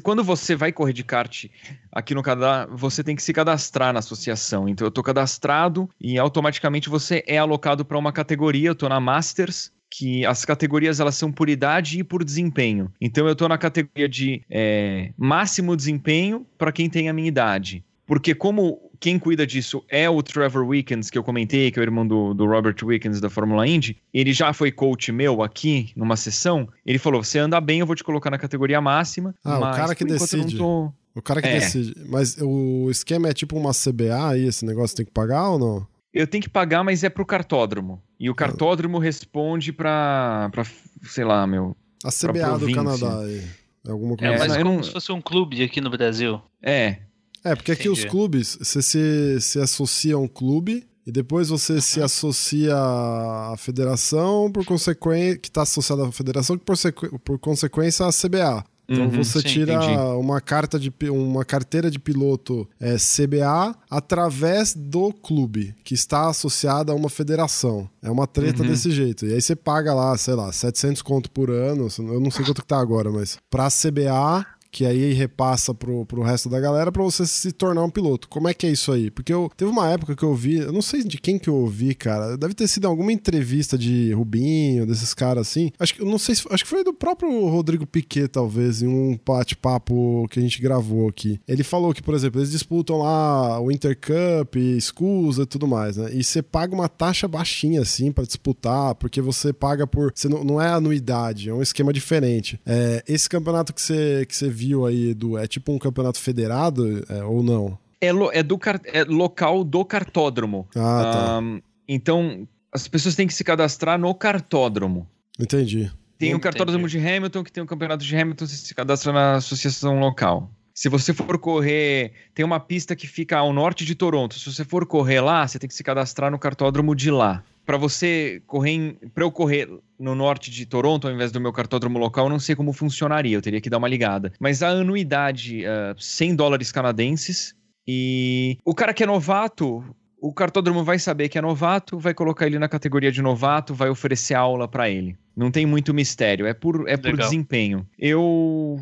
quando 0.03 0.25
você 0.25 0.57
vai 0.57 0.73
correr 0.73 0.93
de 0.93 1.05
kart 1.05 1.47
aqui 1.93 2.15
no 2.15 2.23
Canadá, 2.23 2.67
você 2.71 3.05
tem 3.05 3.15
que 3.15 3.23
se 3.23 3.33
cadastrar 3.33 3.93
na 3.93 4.01
associação. 4.01 4.69
Então 4.69 4.87
eu 4.87 4.91
tô 4.91 5.03
cadastrado 5.03 5.89
e 6.01 6.19
automaticamente 6.19 6.89
você 6.89 7.23
é 7.27 7.39
alocado 7.39 7.85
para 7.85 7.99
uma 7.99 8.13
categoria. 8.13 8.71
Eu 8.71 8.75
tô 8.75 8.89
na 8.89 9.01
Masters, 9.01 9.73
que 9.91 10.27
as 10.27 10.45
categorias 10.45 11.01
elas 11.01 11.15
são 11.15 11.31
por 11.31 11.49
idade 11.49 12.01
e 12.01 12.05
por 12.05 12.25
desempenho. 12.25 12.93
Então 13.01 13.27
eu 13.29 13.37
tô 13.37 13.49
na 13.49 13.57
categoria 13.57 14.09
de 14.09 14.43
é, 14.51 15.13
máximo 15.17 15.77
desempenho 15.77 16.47
para 16.57 16.73
quem 16.73 16.91
tem 16.91 17.09
a 17.09 17.13
minha 17.13 17.29
idade. 17.29 17.85
Porque 18.07 18.35
como 18.35 18.88
quem 19.01 19.19
cuida 19.19 19.47
disso 19.47 19.85
é 19.89 20.09
o 20.09 20.23
Trevor 20.23 20.67
Wickens, 20.67 21.11
que 21.11 21.19
eu 21.19 21.25
comentei, 21.25 21.71
que 21.71 21.79
é 21.79 21.83
o 21.83 21.85
irmão 21.85 22.07
do, 22.07 22.35
do 22.35 22.47
Robert 22.47 22.77
Wickens 22.83 23.21
da 23.21 23.31
Fórmula 23.31 23.67
Indy. 23.67 23.97
Ele 24.13 24.33
já 24.33 24.53
foi 24.53 24.73
coach 24.73 25.13
meu 25.13 25.43
aqui 25.43 25.93
numa 25.97 26.17
sessão. 26.17 26.69
Ele 26.85 26.99
falou: 26.99 27.23
você 27.23 27.39
anda 27.39 27.61
bem, 27.61 27.81
eu 27.81 27.87
vou 27.87 27.97
te 27.97 28.05
colocar 28.05 28.31
na 28.31 28.39
categoria 28.39 28.81
máxima. 28.81 29.35
Ah, 29.45 29.59
o 29.59 29.61
cara 29.75 29.95
que 29.95 30.05
decide. 30.05 30.57
Tô... 30.57 30.93
O 31.15 31.23
cara 31.23 31.41
que 31.41 31.49
é. 31.49 31.59
decide. 31.59 31.95
Mas 32.09 32.37
o 32.41 32.89
esquema 32.91 33.29
é 33.29 33.33
tipo 33.33 33.57
uma 33.57 33.73
CBA 33.73 34.31
aí, 34.31 34.47
esse 34.47 34.65
negócio 34.65 34.97
tem 34.97 35.07
que 35.07 35.13
pagar 35.13 35.51
ou 35.51 35.59
não? 35.59 35.87
Eu 36.13 36.27
tenho 36.27 36.43
que 36.43 36.49
pagar, 36.49 36.83
mas 36.83 37.05
é 37.05 37.09
pro 37.09 37.25
cartódromo. 37.27 38.03
E 38.19 38.31
o 38.31 38.35
cartódromo 38.35 38.99
ah. 38.99 39.03
responde 39.03 39.73
pra, 39.73 40.49
pra, 40.51 40.65
sei 41.03 41.25
lá, 41.25 41.47
meu. 41.47 41.77
A 42.05 42.11
CBA 42.11 42.59
do 42.59 42.73
Canadá 42.73 43.21
aí. 43.21 43.45
É 43.87 43.91
alguma 43.91 44.17
coisa 44.17 44.35
É, 44.35 44.39
mas 44.39 44.53
assim. 44.53 44.63
como 44.63 44.77
não... 44.77 44.83
se 44.83 44.91
fosse 44.91 45.13
um 45.13 45.21
clube 45.21 45.63
aqui 45.63 45.81
no 45.81 45.91
Brasil. 45.91 46.41
É, 46.63 46.99
é, 47.45 47.55
porque 47.55 47.73
aqui 47.73 47.89
Entendi. 47.89 48.05
os 48.07 48.11
clubes, 48.11 48.59
você 48.61 48.83
se, 48.83 49.41
se 49.41 49.59
associa 49.61 50.15
a 50.15 50.19
um 50.19 50.29
clube 50.29 50.87
e 51.07 51.13
depois 51.13 51.49
você 51.49 51.81
se 51.81 52.03
associa 52.03 52.75
à 52.77 53.55
federação, 53.57 54.51
por 54.53 54.65
consequência, 54.65 55.39
que 55.39 55.49
está 55.49 55.63
associada 55.63 56.07
à 56.07 56.13
federação, 56.13 56.59
que 56.59 56.65
por, 56.65 56.77
sequ... 56.77 57.19
por 57.25 57.39
consequência 57.39 58.05
à 58.07 58.11
CBA. 58.13 58.65
Então 58.91 59.05
Uhum, 59.05 59.23
você 59.23 59.41
sim, 59.43 59.49
tira 59.49 59.75
entendi. 59.75 59.93
uma 60.19 60.41
carta 60.41 60.79
de 60.79 60.91
uma 61.11 61.45
carteira 61.45 61.91
de 61.91 61.99
piloto 61.99 62.67
é, 62.81 62.97
CBA 62.97 63.75
através 63.91 64.75
do 64.75 65.13
clube 65.13 65.75
que 65.85 65.93
está 65.93 66.29
associado 66.31 66.91
a 66.91 66.95
uma 66.95 67.11
federação. 67.11 67.89
É 68.03 68.11
uma 68.11 68.27
treta 68.27 68.63
Uhum. 68.63 68.69
desse 68.71 68.91
jeito. 68.91 69.27
E 69.27 69.35
aí 69.35 69.43
você 69.43 69.55
paga 69.55 69.93
lá, 69.93 70.17
sei 70.17 70.33
lá, 70.35 70.51
700 70.51 71.03
conto 71.03 71.31
por 71.31 71.51
ano. 71.51 71.89
Eu 71.99 72.19
não 72.21 72.31
sei 72.31 72.45
quanto 72.47 72.63
que 72.63 72.67
tá 72.69 72.79
agora, 72.79 73.11
mas 73.11 73.37
pra 73.51 73.69
CBA 73.69 74.47
que 74.71 74.85
aí 74.85 75.13
repassa 75.13 75.75
pro, 75.75 76.05
pro 76.07 76.23
resto 76.23 76.49
da 76.49 76.61
galera 76.61 76.93
pra 76.93 77.03
você 77.03 77.27
se 77.27 77.53
tornar 77.53 77.83
um 77.83 77.91
piloto. 77.91 78.29
Como 78.29 78.49
é 78.49 78.55
que 78.55 78.67
é 78.67 78.71
isso 78.71 78.93
aí? 78.93 79.11
Porque 79.11 79.33
eu 79.33 79.51
teve 79.57 79.71
uma 79.71 79.89
época 79.91 80.15
que 80.15 80.23
eu 80.23 80.35
vi, 80.35 80.57
eu 80.59 80.73
não 80.73 80.83
sei 80.83 81.03
de 81.03 81.19
quem 81.19 81.39
que 81.39 81.49
eu 81.49 81.55
ouvi, 81.55 81.95
cara. 81.95 82.37
Deve 82.37 82.55
ter 82.55 82.69
sido 82.69 82.87
alguma 82.87 83.13
entrevista 83.13 83.79
de 83.79 84.13
Rubinho, 84.13 84.87
desses 84.87 85.15
caras 85.15 85.49
assim. 85.49 85.71
Acho 85.79 85.95
que 85.95 86.03
eu 86.03 86.07
não 86.07 86.19
sei 86.19 86.35
se 86.35 86.47
acho 86.51 86.65
que 86.65 86.71
foi 86.71 86.85
do 86.85 86.93
próprio 86.93 87.49
Rodrigo 87.49 87.87
Piquet, 87.87 88.29
talvez, 88.29 88.83
em 88.83 88.87
um 88.87 89.19
bate-papo 89.27 90.27
que 90.31 90.39
a 90.39 90.43
gente 90.43 90.61
gravou 90.61 91.09
aqui. 91.09 91.41
Ele 91.49 91.63
falou 91.63 91.95
que, 91.95 92.03
por 92.03 92.15
exemplo, 92.15 92.41
eles 92.41 92.51
disputam 92.51 92.99
lá 92.99 93.61
o 93.61 93.71
Inter 93.71 93.97
Cup, 93.97 94.57
Escusa 94.57 95.43
e 95.43 95.47
tudo 95.47 95.67
mais, 95.67 95.97
né? 95.97 96.11
E 96.13 96.23
você 96.23 96.43
paga 96.43 96.75
uma 96.75 96.89
taxa 96.89 97.27
baixinha 97.27 97.83
assim 97.83 98.13
pra 98.13 98.25
disputar, 98.25 98.95
porque 98.97 99.21
você 99.21 99.53
paga 99.53 99.87
por, 99.87 100.13
você 100.15 100.29
não, 100.29 100.45
não 100.45 100.61
é 100.61 100.69
anuidade, 100.69 101.49
é 101.49 101.55
um 101.55 101.63
esquema 101.63 101.93
diferente. 101.93 102.61
É, 102.67 103.03
esse 103.09 103.29
campeonato 103.29 103.73
que 103.73 103.81
você 103.81 104.27
que 104.27 104.37
você 104.37 104.49
viu 104.59 104.85
aí, 104.87 105.11
Edu, 105.11 105.39
é 105.39 105.47
tipo 105.47 105.73
um 105.73 105.79
campeonato 105.79 106.19
federado 106.21 107.05
é, 107.09 107.23
ou 107.23 107.43
não? 107.43 107.79
É, 108.01 108.13
lo- 108.13 108.31
é 108.33 108.43
do 108.43 108.59
car- 108.59 108.81
é 108.85 109.05
local 109.05 109.63
do 109.65 109.85
cartódromo. 109.85 110.67
Ah, 110.75 111.11
tá. 111.13 111.37
Ahn, 111.39 111.61
então, 111.89 112.47
as 112.73 112.87
pessoas 112.89 113.15
têm 113.15 113.27
que 113.27 113.35
se 113.35 113.45
cadastrar 113.45 113.99
no 113.99 114.13
cartódromo. 114.15 115.07
Entendi. 115.39 115.91
Tem 116.19 116.35
o 116.35 116.41
cartódromo 116.41 116.89
de 116.89 116.99
Hamilton, 116.99 117.45
que 117.45 117.53
tem 117.53 117.63
o 117.63 117.67
campeonato 117.67 118.05
de 118.05 118.17
Hamilton, 118.17 118.45
você 118.47 118.57
se 118.57 118.75
cadastra 118.75 119.13
na 119.13 119.37
associação 119.37 120.01
local. 120.01 120.51
Se 120.79 120.89
você 120.89 121.13
for 121.13 121.37
correr, 121.41 122.13
tem 122.33 122.45
uma 122.45 122.61
pista 122.61 122.95
que 122.95 123.09
fica 123.09 123.37
ao 123.37 123.53
norte 123.53 123.85
de 123.85 123.97
Toronto. 123.97 124.39
Se 124.39 124.49
você 124.49 124.65
for 124.65 124.87
correr 124.87 125.21
lá, 125.21 125.45
você 125.45 125.59
tem 125.59 125.67
que 125.67 125.75
se 125.75 125.83
cadastrar 125.83 126.31
no 126.31 126.39
cartódromo 126.39 126.95
de 126.95 127.11
lá. 127.11 127.43
Para 127.67 127.77
você 127.77 128.41
correr, 128.47 128.97
para 129.13 129.25
eu 129.25 129.33
correr 129.33 129.69
no 129.99 130.15
norte 130.15 130.53
de 130.53 130.65
Toronto 130.65 131.09
ao 131.09 131.13
invés 131.13 131.33
do 131.33 131.41
meu 131.41 131.53
cartódromo 131.53 131.99
local, 131.99 132.27
eu 132.27 132.31
não 132.31 132.39
sei 132.39 132.55
como 132.55 132.73
funcionaria, 132.73 133.37
eu 133.37 133.43
teria 133.43 133.61
que 133.61 133.69
dar 133.69 133.79
uma 133.79 133.89
ligada. 133.89 134.33
Mas 134.39 134.63
a 134.63 134.69
anuidade, 134.69 135.65
uh, 135.65 136.01
100 136.01 136.37
dólares 136.37 136.71
canadenses. 136.71 137.57
E 137.85 138.57
o 138.65 138.73
cara 138.73 138.95
que 138.95 139.03
é 139.03 139.07
novato, 139.07 139.83
o 140.21 140.33
cartódromo 140.33 140.83
vai 140.83 140.99
saber 140.99 141.29
que 141.29 141.39
é 141.39 141.41
novato, 141.41 141.99
vai 141.99 142.13
colocar 142.13 142.47
ele 142.47 142.59
na 142.59 142.69
categoria 142.69 143.13
de 143.13 143.23
novato, 143.23 143.75
vai 143.75 143.89
oferecer 143.89 144.35
aula 144.35 144.67
para 144.67 144.91
ele. 144.91 145.17
Não 145.37 145.53
tem 145.53 145.65
muito 145.65 145.95
mistério, 145.95 146.47
é 146.47 146.53
por, 146.53 146.89
é 146.89 146.97
por 146.97 147.17
desempenho. 147.17 147.87
Eu, 147.97 148.21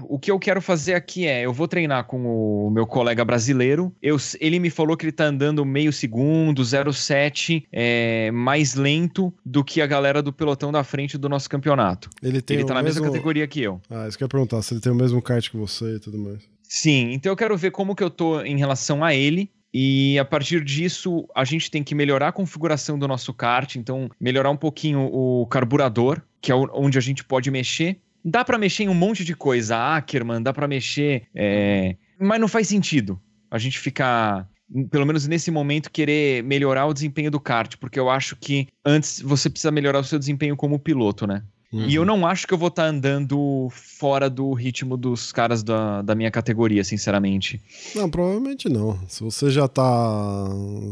o 0.09 0.19
que 0.19 0.31
eu 0.31 0.39
quero 0.39 0.63
fazer 0.63 0.95
aqui 0.95 1.27
é, 1.27 1.45
eu 1.45 1.53
vou 1.53 1.69
treinar 1.69 2.05
com 2.05 2.25
o 2.25 2.71
meu 2.71 2.87
colega 2.87 3.23
brasileiro. 3.23 3.95
Eu, 4.01 4.17
ele 4.41 4.59
me 4.59 4.71
falou 4.71 4.97
que 4.97 5.05
ele 5.05 5.13
tá 5.13 5.27
andando 5.27 5.63
meio 5.67 5.93
segundo, 5.93 6.63
0,7, 6.63 7.65
é, 7.71 8.31
mais 8.31 8.75
lento 8.75 9.31
do 9.45 9.63
que 9.63 9.83
a 9.83 9.87
galera 9.87 10.23
do 10.23 10.33
pelotão 10.33 10.73
da 10.73 10.83
frente 10.83 11.19
do 11.19 11.29
nosso 11.29 11.51
campeonato. 11.51 12.09
Ele 12.23 12.41
tem 12.41 12.57
ele 12.57 12.67
tá 12.67 12.73
na 12.73 12.83
mesmo... 12.83 13.03
mesma 13.03 13.13
categoria 13.13 13.47
que 13.47 13.61
eu. 13.61 13.79
Ah, 13.91 14.09
isso 14.09 14.17
que 14.17 14.25
eu 14.25 14.27
ia 14.27 14.31
perguntar, 14.31 14.63
se 14.63 14.73
ele 14.73 14.81
tem 14.81 14.91
o 14.91 14.97
mesmo 14.97 15.21
kart 15.21 15.51
que 15.51 15.57
você 15.59 15.97
e 15.97 16.01
tudo 16.01 16.17
mais. 16.17 16.43
Sim, 16.63 17.13
então 17.13 17.31
eu 17.31 17.37
quero 17.37 17.57
ver 17.57 17.71
como 17.71 17.95
que 17.95 18.03
eu 18.03 18.11
tô 18.11 18.41
em 18.41 18.57
relação 18.57 19.05
a 19.05 19.15
ele. 19.15 19.51
E 19.79 20.19
a 20.19 20.25
partir 20.25 20.65
disso, 20.65 21.29
a 21.35 21.45
gente 21.45 21.71
tem 21.71 21.85
que 21.85 21.95
melhorar 21.95 22.29
a 22.29 22.33
configuração 22.33 22.99
do 22.99 23.07
nosso 23.07 23.35
kart, 23.35 23.77
então 23.77 24.09
melhorar 24.19 24.51
um 24.51 24.57
pouquinho 24.57 25.01
o 25.13 25.47
carburador, 25.49 26.23
que 26.41 26.51
é 26.51 26.55
onde 26.55 26.97
a 26.97 27.01
gente 27.03 27.23
pode 27.23 27.51
mexer. 27.51 28.01
Dá 28.25 28.43
pra 28.43 28.57
mexer 28.57 28.85
em 28.85 28.89
um 28.89 28.95
monte 28.95 29.23
de 29.23 29.37
coisa, 29.37 29.77
Ackerman, 29.77 30.43
dá 30.43 30.51
pra 30.51 30.67
mexer, 30.67 31.25
é, 31.35 31.95
mas 32.19 32.41
não 32.41 32.49
faz 32.49 32.69
sentido 32.69 33.21
a 33.51 33.59
gente 33.59 33.79
ficar, 33.79 34.49
pelo 34.91 35.05
menos 35.05 35.27
nesse 35.29 35.51
momento, 35.51 35.91
querer 35.91 36.43
melhorar 36.43 36.87
o 36.87 36.95
desempenho 36.95 37.31
do 37.31 37.39
kart, 37.39 37.77
porque 37.77 38.01
eu 38.01 38.09
acho 38.09 38.35
que 38.35 38.69
antes 38.83 39.21
você 39.21 39.51
precisa 39.51 39.71
melhorar 39.71 39.99
o 39.99 40.05
seu 40.05 40.19
desempenho 40.19 40.57
como 40.57 40.79
piloto, 40.79 41.27
né? 41.27 41.43
Uhum. 41.73 41.87
E 41.89 41.95
eu 41.95 42.05
não 42.05 42.27
acho 42.27 42.47
que 42.47 42.55
eu 42.55 42.59
vou 42.59 42.69
estar 42.69 42.87
andando 42.87 43.69
fora 43.71 44.31
do 44.31 44.53
ritmo 44.53 44.97
dos 44.97 45.33
caras 45.33 45.63
da, 45.63 46.01
da 46.01 46.15
minha 46.15 46.31
categoria, 46.31 46.85
sinceramente. 46.85 47.61
Não, 47.95 48.09
provavelmente 48.09 48.69
não. 48.69 48.99
Se 49.09 49.23
você 49.23 49.51
já 49.51 49.67
tá 49.67 50.47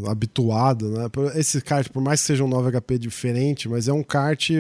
habituado, 0.09 0.91
né? 0.91 1.09
Esse 1.37 1.61
kart, 1.61 1.89
por 1.89 2.03
mais 2.03 2.21
que 2.21 2.27
seja 2.27 2.45
um 2.45 2.51
9HP 2.51 2.99
diferente, 2.99 3.69
mas 3.69 3.87
é 3.87 3.93
um 3.93 4.03
kart. 4.03 4.51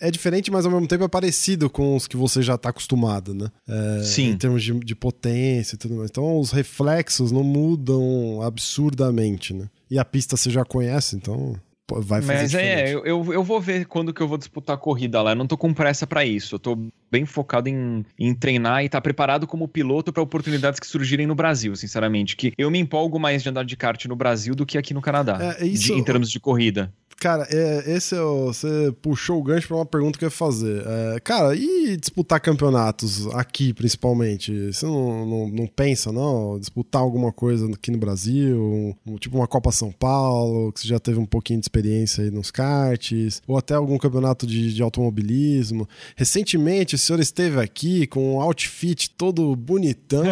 É 0.00 0.10
diferente, 0.10 0.50
mas 0.50 0.64
ao 0.64 0.72
mesmo 0.72 0.88
tempo 0.88 1.04
é 1.04 1.08
parecido 1.08 1.68
com 1.68 1.94
os 1.96 2.06
que 2.06 2.16
você 2.16 2.40
já 2.42 2.56
tá 2.56 2.70
acostumado, 2.70 3.34
né? 3.34 3.48
É, 3.68 4.02
Sim. 4.02 4.30
Em 4.30 4.36
termos 4.36 4.62
de, 4.62 4.72
de 4.72 4.94
potência 4.94 5.74
e 5.74 5.78
tudo 5.78 5.94
mais. 5.96 6.10
Então 6.10 6.38
os 6.38 6.50
reflexos 6.50 7.30
não 7.30 7.44
mudam 7.44 8.40
absurdamente, 8.42 9.52
né? 9.52 9.68
E 9.90 9.98
a 9.98 10.04
pista 10.04 10.36
você 10.36 10.50
já 10.50 10.64
conhece, 10.64 11.16
então 11.16 11.56
vai 11.90 12.20
fazer 12.20 12.32
Mas 12.32 12.54
é, 12.54 12.84
diferente. 12.84 12.92
eu, 12.92 13.24
eu, 13.24 13.32
eu 13.32 13.42
vou 13.42 13.60
ver 13.60 13.86
quando 13.86 14.12
que 14.12 14.20
eu 14.20 14.28
vou 14.28 14.36
disputar 14.36 14.76
a 14.76 14.78
corrida 14.78 15.22
lá. 15.22 15.32
Eu 15.32 15.36
não 15.36 15.46
tô 15.46 15.56
com 15.56 15.72
pressa 15.72 16.06
pra 16.06 16.24
isso. 16.24 16.56
Eu 16.56 16.58
tô 16.58 16.78
bem 17.10 17.24
focado 17.26 17.68
em, 17.68 18.04
em 18.18 18.34
treinar 18.34 18.82
e 18.82 18.86
estar 18.86 19.00
preparado 19.00 19.46
como 19.46 19.66
piloto 19.68 20.12
pra 20.12 20.22
oportunidades 20.22 20.78
que 20.80 20.86
surgirem 20.86 21.26
no 21.26 21.34
Brasil, 21.34 21.74
sinceramente. 21.76 22.36
Que 22.36 22.52
eu 22.58 22.70
me 22.70 22.78
empolgo 22.78 23.18
mais 23.18 23.42
de 23.42 23.48
andar 23.48 23.64
de 23.64 23.76
kart 23.76 24.04
no 24.06 24.16
Brasil 24.16 24.54
do 24.54 24.66
que 24.66 24.78
aqui 24.78 24.92
no 24.94 25.00
Canadá. 25.02 25.56
É, 25.60 25.66
isso- 25.66 25.86
de- 25.86 25.92
em 25.94 26.04
termos 26.04 26.30
de 26.30 26.38
corrida. 26.40 26.92
Cara, 27.20 27.48
é, 27.50 27.96
esse 27.96 28.14
é 28.14 28.20
o, 28.22 28.46
você 28.46 28.94
puxou 29.02 29.40
o 29.40 29.42
gancho 29.42 29.66
pra 29.66 29.76
uma 29.78 29.84
pergunta 29.84 30.16
que 30.16 30.24
eu 30.24 30.28
ia 30.28 30.30
fazer. 30.30 30.84
É, 30.86 31.18
cara, 31.18 31.52
e 31.56 31.96
disputar 31.96 32.40
campeonatos 32.40 33.26
aqui, 33.34 33.74
principalmente? 33.74 34.72
Você 34.72 34.86
não, 34.86 35.26
não, 35.26 35.48
não 35.48 35.66
pensa, 35.66 36.12
não? 36.12 36.60
Disputar 36.60 37.02
alguma 37.02 37.32
coisa 37.32 37.68
aqui 37.74 37.90
no 37.90 37.98
Brasil? 37.98 38.96
tipo 39.18 39.36
uma 39.36 39.48
Copa 39.48 39.72
São 39.72 39.90
Paulo, 39.90 40.72
que 40.72 40.78
você 40.80 40.86
já 40.86 41.00
teve 41.00 41.18
um 41.18 41.26
pouquinho 41.26 41.58
de 41.58 41.64
experiência 41.64 42.22
aí 42.22 42.30
nos 42.30 42.52
karts? 42.52 43.42
Ou 43.48 43.58
até 43.58 43.74
algum 43.74 43.98
campeonato 43.98 44.46
de, 44.46 44.72
de 44.72 44.80
automobilismo? 44.80 45.88
Recentemente, 46.16 46.96
o 46.98 47.00
senhor 47.00 47.20
esteve 47.20 47.60
aqui 47.60 48.06
com 48.06 48.34
um 48.34 48.40
outfit 48.40 49.10
todo 49.16 49.54
bonitão, 49.54 50.24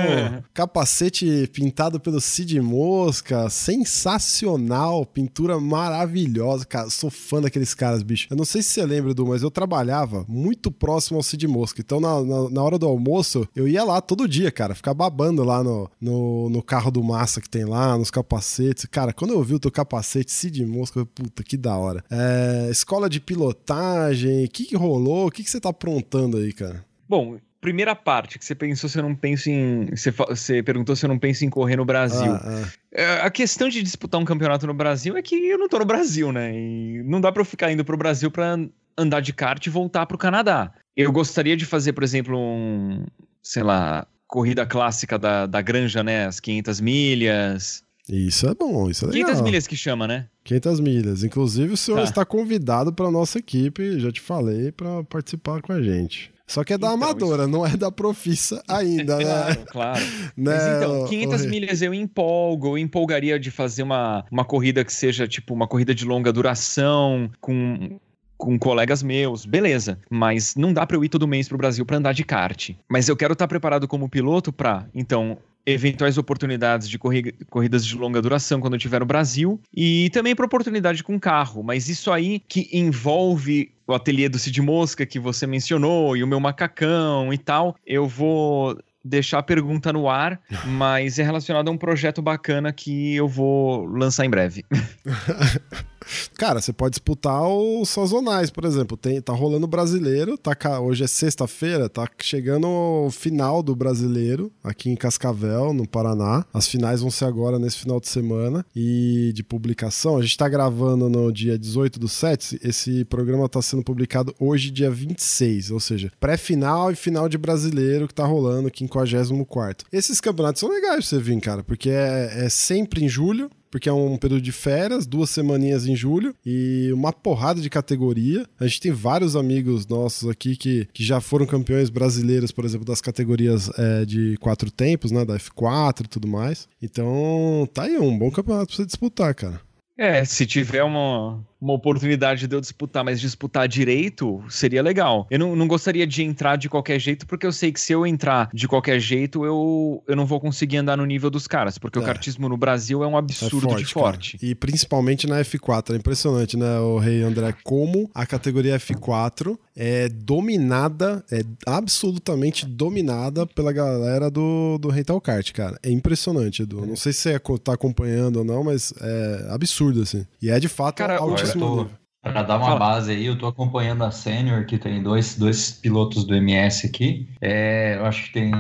capacete 0.53 1.49
pintado 1.53 1.99
pelo 2.01 2.21
Cid 2.21 2.61
Mosca, 2.61 3.49
sensacional, 3.49 5.07
pintura 5.07 5.59
maravilhosa. 5.61 6.65
Cara, 6.65 6.91
sou 6.91 7.11
fã 7.11 7.41
daqueles 7.41 7.73
caras, 7.73 8.03
bicho. 8.03 8.27
Eu 8.31 8.37
não 8.37 8.45
sei 8.45 8.63
se 8.63 8.71
você 8.71 8.85
lembra, 8.85 9.13
Edu, 9.13 9.27
mas 9.27 9.43
eu 9.43 9.51
trabalhava 9.51 10.25
muito 10.29 10.71
próximo 10.71 11.17
ao 11.17 11.23
Cid 11.23 11.47
Mosca. 11.47 11.81
Então, 11.81 12.01
na, 12.01 12.23
na, 12.23 12.51
na 12.51 12.63
hora 12.63 12.79
do 12.79 12.87
almoço, 12.87 13.49
eu 13.55 13.69
ia 13.69 13.85
lá 13.85 14.01
todo 14.01 14.29
dia, 14.29 14.51
cara, 14.51 14.75
ficar 14.75 14.95
babando 14.95 15.45
lá 15.45 15.63
no, 15.63 15.89
no, 16.01 16.51
no 16.51 16.63
carro 16.63 16.91
do 16.91 17.03
Massa 17.03 17.41
que 17.41 17.49
tem 17.49 17.65
lá, 17.65 17.97
nos 17.97 18.11
capacetes. 18.11 18.87
Cara, 18.87 19.13
quando 19.13 19.35
eu 19.35 19.43
vi 19.43 19.55
o 19.55 19.61
teu 19.61 19.71
capacete 19.71 20.33
Cid 20.33 20.67
Mosca, 20.67 21.01
eu, 21.01 21.07
puta, 21.07 21.43
que 21.43 21.57
da 21.57 21.77
hora. 21.77 22.05
É, 22.11 22.69
escola 22.71 23.09
de 23.09 23.21
pilotagem, 23.21 24.45
o 24.45 24.49
que, 24.49 24.65
que 24.65 24.77
rolou? 24.77 25.27
O 25.27 25.31
que, 25.31 25.45
que 25.45 25.51
você 25.51 25.61
tá 25.61 25.69
aprontando 25.69 26.39
aí, 26.39 26.53
cara? 26.57 26.85
Bom, 27.09 27.39
primeira 27.61 27.95
parte, 27.95 28.39
que 28.39 28.45
você 28.45 28.55
pensou 28.55 28.89
se 28.91 28.99
eu 28.99 29.03
não 29.03 29.15
penso 29.15 29.49
em. 29.49 29.87
Você, 29.95 30.11
você 30.11 30.63
perguntou 30.63 30.97
se 30.97 31.05
eu 31.05 31.09
não 31.09 31.19
penso 31.19 31.45
em 31.45 31.51
correr 31.51 31.77
no 31.77 31.85
Brasil. 31.85 32.33
Ah, 32.33 32.43
ah. 32.65 32.69
É, 32.93 33.21
A 33.21 33.31
questão 33.31 33.69
de 33.69 33.83
disputar 33.83 34.21
um 34.21 34.25
campeonato 34.25 34.67
no 34.67 34.75
Brasil 34.75 35.17
é 35.17 35.23
que 35.23 35.35
eu 35.37 35.59
não 35.59 35.69
tô 35.69 35.79
no 35.79 35.85
Brasil, 35.85 36.33
né? 36.33 36.53
E 36.53 37.03
não 37.05 37.21
dá 37.21 37.31
pra 37.31 37.41
eu 37.43 37.45
ficar 37.45 37.71
indo 37.71 37.85
pro 37.85 37.97
Brasil 37.97 38.31
pra 38.31 38.59
andar 38.99 39.21
de 39.21 39.33
kart 39.33 39.65
e 39.65 39.71
voltar 39.71 40.07
pro 40.07 40.19
Canadá. 40.19 40.73
Eu 40.97 41.13
gostaria 41.13 41.57
de 41.57 41.65
fazer, 41.67 41.93
por 41.93 42.03
exemplo, 42.03 42.39
um, 42.39 43.05
sei 43.43 43.63
lá, 43.63 44.07
corrida 44.27 44.65
clássica 44.67 45.19
da, 45.19 45.47
da 45.47 45.61
granja, 45.61 46.03
né? 46.03 46.27
As 46.27 46.41
500 46.41 46.81
milhas. 46.81 47.83
Isso 48.09 48.47
é 48.49 48.55
bom, 48.55 48.89
isso 48.89 49.05
é 49.05 49.09
legal. 49.09 49.27
500 49.31 49.43
milhas 49.43 49.67
que 49.67 49.77
chama, 49.77 50.07
né? 50.07 50.27
500 50.45 50.81
milhas. 50.81 51.25
Inclusive, 51.25 51.73
o 51.73 51.77
senhor 51.77 51.99
Tá. 51.99 52.05
está 52.05 52.25
convidado 52.25 52.93
para 52.93 53.11
nossa 53.11 53.39
equipe, 53.39 53.99
já 54.01 54.11
te 54.13 54.21
falei, 54.21 54.71
para 54.73 55.03
participar 55.05 55.61
com 55.61 55.73
a 55.73 55.83
gente. 55.83 56.33
Só 56.47 56.63
que 56.63 56.73
é 56.73 56.79
da 56.79 56.87
Então, 56.89 56.95
amadora, 56.95 57.47
não 57.47 57.67
é 57.67 57.77
da 57.77 57.91
profissa 57.91 58.63
ainda, 58.69 59.17
né? 59.17 59.25
Claro, 59.25 59.65
claro. 59.67 60.01
né? 60.37 60.55
Mas 60.55 60.77
então, 60.77 61.03
ô- 61.03 61.05
500 61.07 61.45
ô, 61.45 61.49
milhas 61.49 61.83
eu 61.83 61.93
empolgo, 61.93 62.69
eu 62.69 62.79
empolgaria 62.79 63.39
de 63.39 63.51
fazer 63.51 63.83
uma, 63.83 64.25
uma 64.31 64.45
corrida 64.45 64.85
que 64.85 64.93
seja 64.93 65.27
tipo 65.27 65.53
uma 65.53 65.67
corrida 65.67 65.95
de 65.95 66.05
longa 66.05 66.33
duração, 66.33 67.29
com, 67.41 67.99
com 68.37 68.59
colegas 68.59 69.03
meus, 69.03 69.45
beleza. 69.45 69.99
Mas 70.09 70.55
não 70.55 70.73
dá 70.73 70.87
pra 70.87 70.97
eu 70.97 71.05
ir 71.05 71.09
todo 71.09 71.27
mês 71.27 71.49
pro 71.49 71.59
Brasil 71.59 71.85
pra 71.85 71.97
andar 71.97 72.13
de 72.13 72.23
kart. 72.25 72.71
Mas 72.89 73.09
eu 73.09 73.17
quero 73.17 73.33
estar 73.33 73.49
preparado 73.49 73.89
como 73.89 74.09
piloto 74.09 74.53
pra, 74.53 74.87
então, 74.95 75.39
eventuais 75.67 76.17
oportunidades 76.17 76.89
de 76.89 76.97
corri- 76.97 77.35
corridas 77.51 77.85
de 77.85 77.97
longa 77.97 78.23
duração 78.23 78.61
quando 78.61 78.75
eu 78.75 78.79
estiver 78.79 79.01
no 79.01 79.07
Brasil 79.07 79.61
e 79.77 80.09
também 80.11 80.33
para 80.37 80.47
oportunidade 80.47 81.03
com 81.03 81.19
carro, 81.19 81.65
mas 81.65 81.89
isso 81.89 82.13
aí 82.13 82.39
que 82.39 82.69
envolve 82.73 83.73
o 83.87 83.95
ateliê 83.95 84.29
do 84.29 84.39
Cid 84.39 84.61
Mosca 84.61 85.07
que 85.07 85.19
você 85.19 85.47
mencionou 85.47 86.17
e 86.17 86.23
o 86.23 86.27
meu 86.27 86.41
macacão 86.41 87.33
e 87.33 87.39
tal, 87.39 87.77
eu 87.87 88.07
vou 88.07 88.79
deixar 89.05 89.39
a 89.39 89.43
pergunta 89.43 89.93
no 89.93 90.09
ar, 90.09 90.41
mas 90.67 91.19
é 91.19 91.23
relacionado 91.23 91.69
a 91.69 91.71
um 91.71 91.79
projeto 91.79 92.21
bacana 92.21 92.73
que 92.73 93.15
eu 93.15 93.29
vou 93.29 93.85
lançar 93.87 94.25
em 94.25 94.31
breve. 94.31 94.65
Cara, 96.35 96.61
você 96.61 96.73
pode 96.73 96.93
disputar 96.93 97.43
os 97.47 97.89
sazonais, 97.89 98.51
por 98.51 98.65
exemplo. 98.65 98.97
Tem, 98.97 99.21
tá 99.21 99.33
rolando 99.33 99.65
o 99.65 99.69
brasileiro, 99.69 100.37
tá, 100.37 100.55
hoje 100.81 101.05
é 101.05 101.07
sexta-feira, 101.07 101.89
tá 101.89 102.09
chegando 102.21 102.69
o 102.69 103.11
final 103.11 103.63
do 103.63 103.75
brasileiro 103.75 104.53
aqui 104.63 104.91
em 104.91 104.97
Cascavel, 104.97 105.73
no 105.73 105.87
Paraná. 105.87 106.45
As 106.53 106.69
finais 106.69 107.01
vão 107.01 107.11
ser 107.11 107.25
agora 107.25 107.59
nesse 107.59 107.79
final 107.79 108.01
de 108.01 108.09
semana. 108.09 108.65
E 108.75 109.33
de 109.35 109.43
publicação, 109.43 110.17
a 110.17 110.23
gente 110.23 110.37
tá 110.37 110.49
gravando 110.49 111.09
no 111.09 111.33
dia 111.33 111.59
18 111.59 111.99
do 111.99 112.09
7. 112.09 112.61
Esse 112.63 113.05
programa 113.05 113.49
tá 113.49 113.61
sendo 113.63 113.83
publicado 113.83 114.35
hoje, 114.39 114.71
dia 114.71 114.91
26, 114.91 115.71
ou 115.71 115.81
seja, 115.81 116.13
pré-final 116.21 116.91
e 116.91 116.97
final 116.97 117.29
de 117.29 117.39
brasileiro 117.39 118.09
que 118.09 118.15
tá 118.15 118.25
rolando, 118.25 118.71
54. 118.75 119.89
Esses 119.93 120.21
campeonatos 120.21 120.61
são 120.61 120.69
legais 120.69 120.97
pra 120.97 121.03
você 121.03 121.19
vir, 121.19 121.41
cara, 121.41 121.63
porque 121.63 121.91
é, 121.91 122.45
é 122.45 122.49
sempre 122.49 123.05
em 123.05 123.09
julho 123.09 123.51
porque 123.77 123.91
é 123.91 123.93
um 123.93 124.17
período 124.17 124.41
de 124.41 124.53
férias, 124.53 125.07
duas 125.07 125.29
semaninhas 125.29 125.87
em 125.87 125.95
julho 125.95 126.35
e 126.47 126.91
uma 126.95 127.13
porrada 127.13 127.61
de 127.61 127.69
categoria. 127.69 128.47
A 128.59 128.67
gente 128.67 128.81
tem 128.81 128.91
vários 128.91 129.37
amigos 129.37 129.87
nossos 129.87 130.31
aqui 130.31 130.57
que, 130.57 130.89
que 130.95 131.05
já 131.05 131.21
foram 131.21 131.45
campeões 131.45 131.91
brasileiros, 131.91 132.51
por 132.51 132.65
exemplo, 132.65 132.87
das 132.87 133.03
categorias 133.03 133.71
é, 133.79 134.07
de 134.07 134.39
quatro 134.39 134.71
tempos, 134.71 135.11
né? 135.11 135.27
Da 135.27 135.37
F4 135.37 136.07
e 136.07 136.09
tudo 136.09 136.27
mais. 136.27 136.67
Então, 136.81 137.69
tá 137.75 137.83
aí 137.83 137.99
um 137.99 138.17
bom 138.17 138.31
campeonato 138.31 138.69
pra 138.69 138.77
você 138.77 138.87
disputar, 138.87 139.35
cara. 139.35 139.61
É, 139.99 140.25
se 140.25 140.47
tiver 140.47 140.83
uma, 140.83 141.45
uma 141.61 141.73
oportunidade 141.73 142.47
de 142.47 142.55
eu 142.55 142.61
disputar, 142.61 143.05
mas 143.05 143.21
disputar 143.21 143.67
direito 143.67 144.43
seria 144.49 144.83
legal. 144.83 145.27
Eu 145.31 145.39
não, 145.39 145.57
não 145.57 145.67
gostaria 145.67 146.07
de 146.07 146.23
entrar 146.23 146.57
de 146.57 146.69
qualquer 146.69 146.99
jeito, 146.99 147.27
porque 147.27 147.47
eu 147.47 147.53
sei 147.53 147.73
que 147.73 147.81
se 147.81 147.93
eu 147.93 148.07
entrar 148.07 148.51
de 148.53 148.69
qualquer 148.69 149.01
jeito, 149.01 149.45
eu, 149.45 150.03
eu 150.07 150.17
não 150.17 150.27
vou 150.27 150.41
conseguir 150.41 150.79
andar 150.79 150.97
no 150.97 151.05
nível 151.05 151.31
dos 151.31 151.47
caras, 151.47 151.79
porque 151.79 151.99
é. 151.99 152.03
o 152.03 152.05
kartismo 152.05 152.49
no 152.49 152.57
Brasil 152.57 153.03
é 153.03 153.07
um 153.07 153.17
absurdo 153.17 153.67
é 153.67 153.71
forte, 153.71 153.85
de 153.85 153.93
forte. 153.93 154.39
Cara. 154.39 154.51
E 154.51 154.55
principalmente 154.55 155.27
na 155.27 155.41
F4, 155.41 155.95
é 155.95 155.97
impressionante, 155.97 156.57
né, 156.57 156.79
o 156.79 156.99
Rei 156.99 157.23
André, 157.23 157.55
como 157.65 158.11
a 158.15 158.27
categoria 158.27 158.79
F4 158.79 159.59
é 159.75 160.09
dominada, 160.09 161.25
é 161.31 161.43
absolutamente 161.67 162.65
dominada 162.65 163.47
pela 163.47 163.73
galera 163.73 164.31
do, 164.31 164.79
do 164.79 164.89
Rental 164.89 165.21
Kart, 165.21 165.53
cara. 165.53 165.79
É 165.83 165.91
impressionante, 165.91 166.63
Edu. 166.63 166.87
Não 166.87 166.97
sei 166.97 167.13
se 167.13 167.21
você 167.21 167.39
tá 167.59 167.75
acompanhando 167.75 168.39
ou 168.39 168.45
não, 168.45 168.65
mas 168.65 168.93
é 169.01 169.49
absurdo, 169.51 170.03
assim. 170.03 170.27
E 170.41 170.51
é 170.51 170.59
de 170.59 170.69
fato 170.69 170.97
cara, 170.97 171.21
altíssimo 171.47 171.91
Para 172.23 172.43
dar 172.43 172.57
uma 172.57 172.67
Fala. 172.67 172.79
base 172.79 173.13
aí, 173.13 173.27
eu 173.27 173.37
tô 173.39 173.47
acompanhando 173.47 174.05
a 174.05 174.11
Senior, 174.11 174.65
que 174.67 174.79
tem 174.79 175.03
dois, 175.03 175.37
dois 175.37 175.71
pilotos 175.71 176.25
do 176.25 176.35
MS 176.35 176.87
aqui. 176.87 177.29
É, 177.41 177.97
eu 177.97 178.05
acho 178.05 178.27
que 178.27 178.33
tem. 178.33 178.53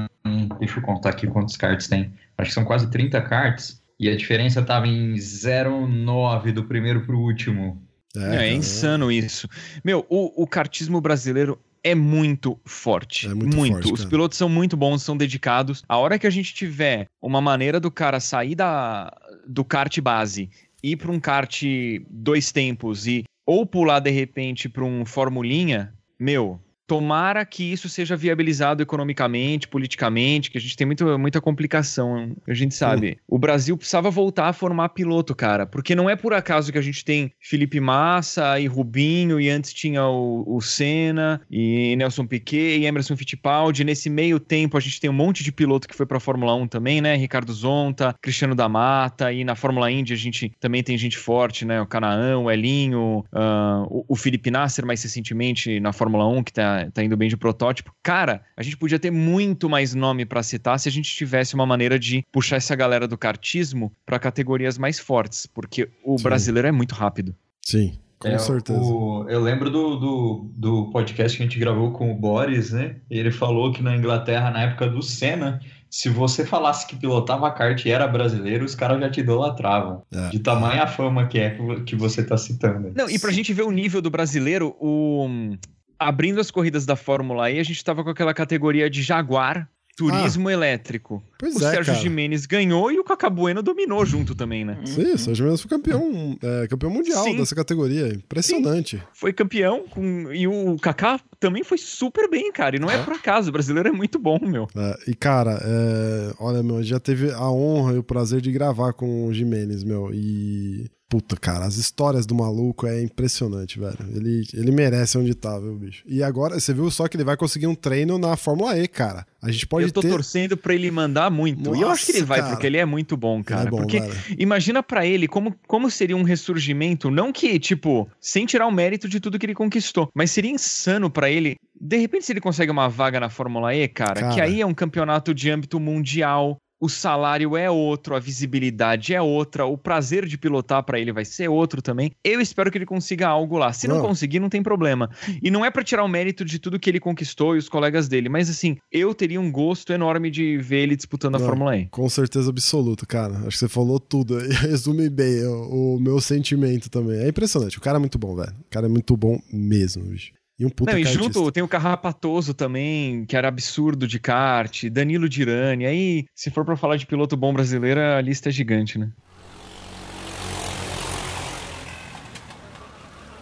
Deixa 0.59 0.79
eu 0.79 0.83
contar 0.83 1.11
aqui 1.11 1.27
quantos 1.27 1.57
karts 1.57 1.89
tem. 1.89 2.13
Acho 2.39 2.51
que 2.51 2.55
são 2.55 2.65
quase 2.65 2.91
30 2.91 3.21
karts. 3.23 3.83
E 3.99 4.09
a 4.09 4.17
diferença 4.17 4.63
tava 4.63 4.87
em 4.87 5.15
0,9 5.15 6.53
do 6.53 6.65
primeiro 6.65 7.01
pro 7.01 7.19
último. 7.19 7.83
É, 8.15 8.37
é, 8.37 8.49
é 8.49 8.53
insano 8.53 9.11
isso. 9.11 9.49
Meu, 9.85 10.05
o, 10.09 10.43
o 10.43 10.47
kartismo 10.47 11.01
brasileiro 11.01 11.59
é 11.87 11.95
muito 11.95 12.59
forte. 12.65 13.27
É 13.27 13.35
muito, 13.35 13.57
muito. 13.57 13.75
Forte, 13.75 13.93
Os 13.93 14.01
cara. 14.01 14.11
pilotos 14.11 14.37
são 14.37 14.49
muito 14.49 14.77
bons, 14.77 15.03
são 15.03 15.17
dedicados. 15.17 15.85
A 15.89 15.97
hora 15.99 16.19
que 16.19 16.27
a 16.27 16.31
gente 16.31 16.53
tiver 16.53 17.07
uma 17.23 17.41
maneira 17.41 17.79
do 17.79 17.93
cara 17.93 18.19
sair 18.19 18.57
da, 18.57 19.13
do 19.47 19.65
kart 19.65 19.97
base 20.01 20.51
ir 20.93 20.97
para 20.97 21.11
um 21.11 21.19
kart 21.19 21.63
dois 22.09 22.53
tempos 22.53 23.07
e 23.07 23.25
ou 23.45 23.67
pular 23.67 24.01
de 24.01 24.11
repente 24.11 24.69
para 24.69 24.85
um 24.85 25.05
formulinha, 25.05 25.93
meu, 26.19 26.61
Tomara 26.87 27.45
que 27.45 27.73
isso 27.73 27.89
seja 27.89 28.17
viabilizado 28.17 28.83
economicamente, 28.83 29.67
politicamente, 29.67 30.51
que 30.51 30.59
a 30.59 30.61
gente 30.61 30.77
tem 30.77 30.87
muito, 30.87 31.19
muita 31.19 31.41
complicação, 31.41 32.37
a 32.47 32.55
gente 32.55 32.75
sabe. 32.75 33.19
O 33.27 33.39
Brasil 33.39 33.77
precisava 33.77 34.11
voltar 34.11 34.49
a 34.49 34.53
formar 34.53 34.91
piloto, 34.91 35.35
cara, 35.35 35.67
porque 35.67 35.95
não 35.95 36.09
é 36.09 36.15
por 36.15 36.33
acaso 36.33 36.71
que 36.71 36.79
a 36.79 36.83
gente 36.83 37.05
tem 37.05 37.33
Felipe 37.41 37.81
Massa 37.81 38.61
e 38.61 38.67
Rubinho, 38.67 39.41
e 39.41 39.51
antes 39.51 39.73
tinha 39.73 40.07
o, 40.07 40.45
o 40.47 40.61
Senna, 40.61 41.41
e 41.51 41.97
Nelson 41.97 42.27
Piquet, 42.27 42.79
e 42.79 42.87
Emerson 42.87 43.17
Fittipaldi. 43.17 43.83
Nesse 43.83 44.09
meio 44.09 44.39
tempo, 44.39 44.77
a 44.77 44.81
gente 44.81 45.01
tem 45.01 45.11
um 45.11 45.15
monte 45.15 45.43
de 45.43 45.51
piloto 45.51 45.89
que 45.89 45.95
foi 45.95 46.07
pra 46.07 46.21
Fórmula 46.21 46.55
1 46.55 46.69
também, 46.69 47.01
né? 47.01 47.17
Ricardo 47.17 47.53
Zonta, 47.53 48.15
Cristiano 48.21 48.55
da 48.55 48.69
Mata, 48.69 49.33
e 49.33 49.45
na 49.45 49.55
Fórmula 49.55 49.91
Indy 49.91 50.13
a 50.13 50.17
gente 50.17 50.53
também 50.61 50.83
tem 50.83 50.97
gente 50.97 51.19
forte, 51.19 51.65
né? 51.65 51.81
O 51.81 51.87
Canaã, 51.87 52.39
o 52.39 52.51
Elinho, 52.51 53.25
uh, 53.33 53.87
o, 53.89 54.05
o 54.09 54.17
Felipe 54.17 54.51
Nasser, 54.51 54.87
mais 54.87 55.03
recentemente 55.03 55.81
na 55.81 55.93
Fórmula 55.93 56.27
1, 56.29 56.45
que 56.45 56.53
tá 56.53 56.76
tá, 56.93 57.03
indo 57.03 57.17
bem 57.17 57.29
de 57.29 57.37
protótipo. 57.37 57.95
Cara, 58.03 58.43
a 58.57 58.63
gente 58.63 58.77
podia 58.77 58.99
ter 58.99 59.11
muito 59.11 59.69
mais 59.69 59.95
nome 59.95 60.25
para 60.25 60.43
citar 60.43 60.79
se 60.79 60.89
a 60.89 60.93
gente 60.93 61.15
tivesse 61.15 61.55
uma 61.55 61.67
maneira 61.67 61.99
de 61.99 62.25
puxar 62.33 62.57
essa 62.57 62.75
galera 62.75 63.09
do 63.09 63.19
kartismo 63.19 63.93
para 64.05 64.19
categorias 64.19 64.79
mais 64.79 64.99
fortes, 64.99 65.47
porque 65.47 65.89
o 66.05 66.19
Sim. 66.19 66.25
brasileiro 66.25 66.69
é 66.69 66.73
muito 66.73 66.95
rápido. 66.95 67.35
Sim, 67.65 67.99
com 68.19 68.29
é, 68.29 68.39
certeza. 68.39 68.81
O, 68.81 69.27
eu 69.29 69.41
lembro 69.41 69.71
do, 69.71 69.97
do, 69.97 70.51
do, 70.57 70.91
podcast 70.91 71.37
que 71.37 71.43
a 71.43 71.47
gente 71.47 71.59
gravou 71.59 71.93
com 71.93 72.13
o 72.13 72.15
Boris, 72.15 72.73
né? 72.73 72.97
Ele 73.11 73.31
falou 73.31 73.73
que 73.73 73.83
na 73.83 73.97
Inglaterra, 73.97 74.51
na 74.51 74.63
época 74.63 74.89
do 74.89 75.03
Senna, 75.03 75.61
se 75.91 76.09
você 76.09 76.45
falasse 76.45 76.87
que 76.87 76.97
pilotava 76.97 77.51
kart 77.51 77.85
e 77.85 77.91
era 77.91 78.07
brasileiro, 78.07 78.65
os 78.65 78.75
caras 78.75 79.01
já 79.01 79.11
te 79.11 79.21
idolatravam. 79.21 80.03
É. 80.13 80.29
De 80.29 80.39
tamanha 80.39 80.87
fama 80.87 81.27
que 81.27 81.39
é 81.39 81.59
que 81.85 81.97
você 81.97 82.23
tá 82.23 82.37
citando. 82.37 82.93
Não, 82.95 83.09
e 83.09 83.19
pra 83.19 83.33
gente 83.33 83.53
ver 83.53 83.63
o 83.63 83.71
nível 83.71 84.03
do 84.03 84.11
brasileiro, 84.11 84.77
o 84.81 85.57
abrindo 85.99 86.41
as 86.41 86.51
corridas 86.51 86.87
da 86.87 86.97
Fórmula 86.97 87.51
E, 87.51 87.59
a 87.59 87.63
gente 87.63 87.77
estava 87.77 88.03
com 88.05 88.11
aquela 88.11 88.35
categoria 88.35 88.89
de 88.89 89.03
Jaguar, 89.03 89.69
turismo 89.97 90.49
ah, 90.49 90.53
elétrico. 90.53 91.23
o 91.43 91.47
é, 91.47 91.51
Sérgio 91.51 91.95
cara. 91.95 91.99
Jimenez 91.99 92.45
ganhou 92.45 92.93
e 92.93 92.99
o 92.99 93.05
Cacabueno 93.05 93.63
dominou 93.63 94.05
junto 94.05 94.35
também, 94.35 94.63
né? 94.63 94.79
Sim, 94.85 95.15
o 95.15 95.19
Sérgio 95.19 95.35
Jimenez 95.37 95.63
foi 95.63 95.71
campeão, 95.71 96.39
é, 96.43 96.69
campeão 96.69 96.91
mundial 96.91 97.25
Sim. 97.25 97.39
dessa 97.39 97.55
categoria. 97.55 98.09
Impressionante. 98.09 98.99
Sim. 98.99 99.03
Foi 99.15 99.33
campeão 99.33 99.87
com... 99.89 100.31
e 100.33 100.47
o 100.47 100.77
Kaká 100.77 101.19
também 101.41 101.65
foi 101.65 101.79
super 101.79 102.29
bem, 102.29 102.53
cara. 102.53 102.77
E 102.77 102.79
não 102.79 102.91
é, 102.91 102.97
é 102.97 103.03
por 103.03 103.15
acaso, 103.15 103.49
o 103.49 103.53
brasileiro 103.53 103.89
é 103.89 103.93
muito 103.93 104.19
bom, 104.19 104.39
meu. 104.43 104.69
É, 104.77 105.11
e, 105.11 105.15
cara, 105.15 105.59
é, 105.65 106.35
olha, 106.39 106.63
meu, 106.63 106.83
já 106.83 107.01
teve 107.01 107.33
a 107.33 107.51
honra 107.51 107.95
e 107.95 107.99
o 107.99 108.03
prazer 108.03 108.43
de 108.43 108.53
gravar 108.53 108.93
com 108.93 109.27
o 109.27 109.33
Jimenez, 109.33 109.83
meu. 109.83 110.11
E 110.13 110.91
Puta, 111.09 111.37
cara, 111.37 111.65
as 111.65 111.77
histórias 111.77 112.27
do 112.27 112.35
maluco 112.35 112.85
é 112.87 113.01
impressionante, 113.01 113.79
velho. 113.79 113.97
Ele, 114.13 114.45
ele 114.53 114.73
merece 114.73 115.17
onde 115.17 115.35
tá, 115.35 115.57
viu, 115.59 115.77
bicho? 115.77 116.03
E 116.05 116.21
agora, 116.21 116.59
você 116.59 116.75
viu 116.75 116.91
só 116.91 117.07
que 117.07 117.17
ele 117.17 117.23
vai 117.23 117.37
conseguir 117.37 117.69
um 117.69 117.77
treino 117.77 118.19
na 118.19 118.37
Fórmula 118.37 118.77
E, 118.77 118.89
cara. 118.89 119.25
A 119.41 119.51
gente 119.53 119.69
pode 119.69 119.87
Eu 119.87 119.93
tô 119.93 120.01
ter... 120.01 120.11
torcendo 120.11 120.57
pra 120.57 120.75
ele 120.75 120.91
mandar 120.91 121.31
muito. 121.31 121.63
Nossa, 121.63 121.79
e 121.79 121.83
eu 121.83 121.91
acho 121.91 122.07
que 122.07 122.13
ele 122.13 122.25
vai, 122.25 122.41
cara. 122.41 122.51
porque 122.51 122.67
ele 122.67 122.79
é 122.79 122.85
muito 122.85 123.17
bom, 123.17 123.43
cara. 123.45 123.69
É 123.69 123.71
bom, 123.71 123.77
porque 123.79 124.01
velho. 124.01 124.15
imagina 124.37 124.83
para 124.83 125.07
ele 125.07 125.29
como, 125.29 125.55
como 125.69 125.89
seria 125.89 126.17
um 126.17 126.25
ressurgimento, 126.25 127.09
não 127.09 127.33
que, 127.33 127.57
tipo, 127.61 128.09
sem 128.21 128.45
tirar 128.45 128.67
o 128.67 128.73
mérito 128.73 129.09
de 129.09 129.21
tudo 129.21 129.39
que 129.39 129.47
ele 129.47 129.55
conquistou, 129.55 130.11
mas 130.13 130.33
seria 130.33 130.51
insano 130.51 131.09
para 131.09 131.31
ele 131.31 131.57
de 131.81 131.99
repente, 131.99 132.25
se 132.25 132.33
ele 132.33 132.41
consegue 132.41 132.73
uma 132.73 132.89
vaga 132.89 133.21
na 133.21 133.29
Fórmula 133.29 133.75
E, 133.75 133.87
cara, 133.87 134.21
cara, 134.21 134.35
que 134.35 134.41
aí 134.41 134.61
é 134.61 134.67
um 134.67 134.75
campeonato 134.75 135.35
de 135.35 135.51
âmbito 135.51 135.79
mundial, 135.79 136.57
o 136.81 136.89
salário 136.89 137.57
é 137.57 137.71
outro, 137.71 138.15
a 138.15 138.19
visibilidade 138.19 139.15
é 139.15 139.21
outra, 139.21 139.65
o 139.65 139.79
prazer 139.79 140.27
de 140.27 140.37
pilotar 140.37 140.83
para 140.83 141.01
ele 141.01 141.13
vai 141.13 141.25
ser 141.25 141.49
outro 141.49 141.81
também. 141.81 142.13
Eu 142.23 142.41
espero 142.41 142.71
que 142.71 142.79
ele 142.79 142.87
consiga 142.87 143.27
algo 143.29 143.57
lá. 143.57 143.73
Se 143.73 143.89
não, 143.89 143.97
não 143.97 144.07
conseguir, 144.07 144.39
não 144.41 144.49
tem 144.49 144.63
problema. 144.63 145.11
E 145.43 145.51
não 145.51 145.65
é 145.65 145.71
para 145.71 145.83
tirar 145.83 146.05
o 146.05 146.09
mérito 146.09 146.45
de 146.45 146.59
tudo 146.59 146.79
que 146.79 146.91
ele 146.91 147.01
conquistou 147.01 147.57
e 147.57 147.59
os 147.59 147.69
colegas 147.69 148.09
dele, 148.09 148.29
mas 148.29 148.51
assim, 148.51 148.77
eu 148.93 149.15
teria 149.15 149.41
um 149.41 149.51
gosto 149.51 149.93
enorme 149.93 150.31
de 150.31 150.59
ver 150.59 150.83
ele 150.83 150.97
disputando 150.97 151.35
não, 151.35 151.41
a 151.41 151.47
Fórmula 151.47 151.77
E. 151.77 151.87
Com 151.87 152.09
certeza 152.09 152.51
absoluta, 152.51 153.07
cara. 153.07 153.35
Acho 153.39 153.51
que 153.51 153.59
você 153.59 153.69
falou 153.69 153.99
tudo. 153.99 154.37
Resume 154.61 155.09
bem 155.09 155.45
o, 155.45 155.97
o 155.97 156.01
meu 156.01 156.21
sentimento 156.21 156.91
também. 156.91 157.21
É 157.21 157.29
impressionante. 157.29 157.79
O 157.79 157.81
cara 157.81 157.97
é 157.97 158.01
muito 158.01 158.19
bom, 158.19 158.37
velho. 158.37 158.53
O 158.53 158.71
cara 158.71 158.87
é 158.87 158.89
muito 158.89 159.17
bom 159.17 159.41
mesmo, 159.53 160.05
bicho. 160.05 160.36
E 160.59 160.65
um 160.65 160.71
puta 160.71 160.93
Não, 160.93 160.99
e 160.99 161.05
junto 161.05 161.53
tem 161.53 161.63
o 161.63 161.69
Carrapatoso 161.69 162.55
também, 162.55 163.27
que 163.27 163.37
era 163.37 163.49
absurdo 163.49 164.09
de 164.09 164.19
kart, 164.19 164.85
Danilo 164.91 165.29
Dirani. 165.29 165.85
Aí, 165.85 166.25
se 166.35 166.51
for 166.51 166.65
para 166.65 166.77
falar 166.77 166.97
de 166.97 167.07
piloto 167.07 167.37
bom 167.37 167.53
brasileiro, 167.53 168.01
a 168.01 168.21
lista 168.23 168.49
é 168.49 168.53
gigante, 168.53 168.99
né? 168.99 169.11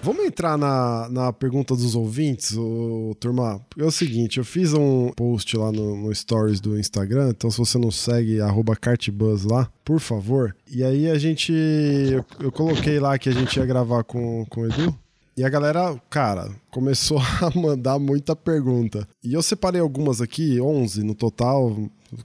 Vamos 0.05 0.27
entrar 0.27 0.59
na, 0.59 1.09
na 1.09 1.33
pergunta 1.33 1.75
dos 1.75 1.95
ouvintes, 1.95 2.55
ô, 2.59 3.17
turma. 3.19 3.59
É 3.79 3.85
o 3.85 3.91
seguinte, 3.91 4.37
eu 4.37 4.45
fiz 4.45 4.75
um 4.75 5.11
post 5.17 5.57
lá 5.57 5.73
no, 5.73 5.97
no 5.97 6.15
Stories 6.15 6.61
do 6.61 6.79
Instagram, 6.79 7.31
então 7.31 7.51
se 7.51 7.57
você 7.57 7.79
não 7.79 7.91
segue, 7.91 8.39
arroba 8.39 8.77
cartbuzz 8.77 9.45
lá, 9.45 9.67
por 9.83 9.99
favor. 10.01 10.55
E 10.71 10.85
aí 10.85 11.09
a 11.09 11.17
gente. 11.17 11.55
Eu, 11.55 12.23
eu, 12.39 12.53
coloquei 12.53 13.01
lá 13.01 13.19
que 13.19 13.31
a 13.31 13.33
gente 13.33 13.57
ia 13.57 13.65
gravar 13.65 14.05
com, 14.05 14.45
com 14.51 14.61
o 14.61 14.67
Edu. 14.67 14.95
E 15.37 15.43
a 15.43 15.49
galera, 15.49 16.01
cara, 16.09 16.49
começou 16.71 17.19
a 17.43 17.51
mandar 17.59 17.99
muita 17.99 18.37
pergunta. 18.37 19.07
E 19.23 19.35
eu 19.35 19.43
separei 19.43 19.81
algumas 19.81 20.21
aqui, 20.21 20.61
11 20.61 21.03
no 21.03 21.15
total, 21.15 21.77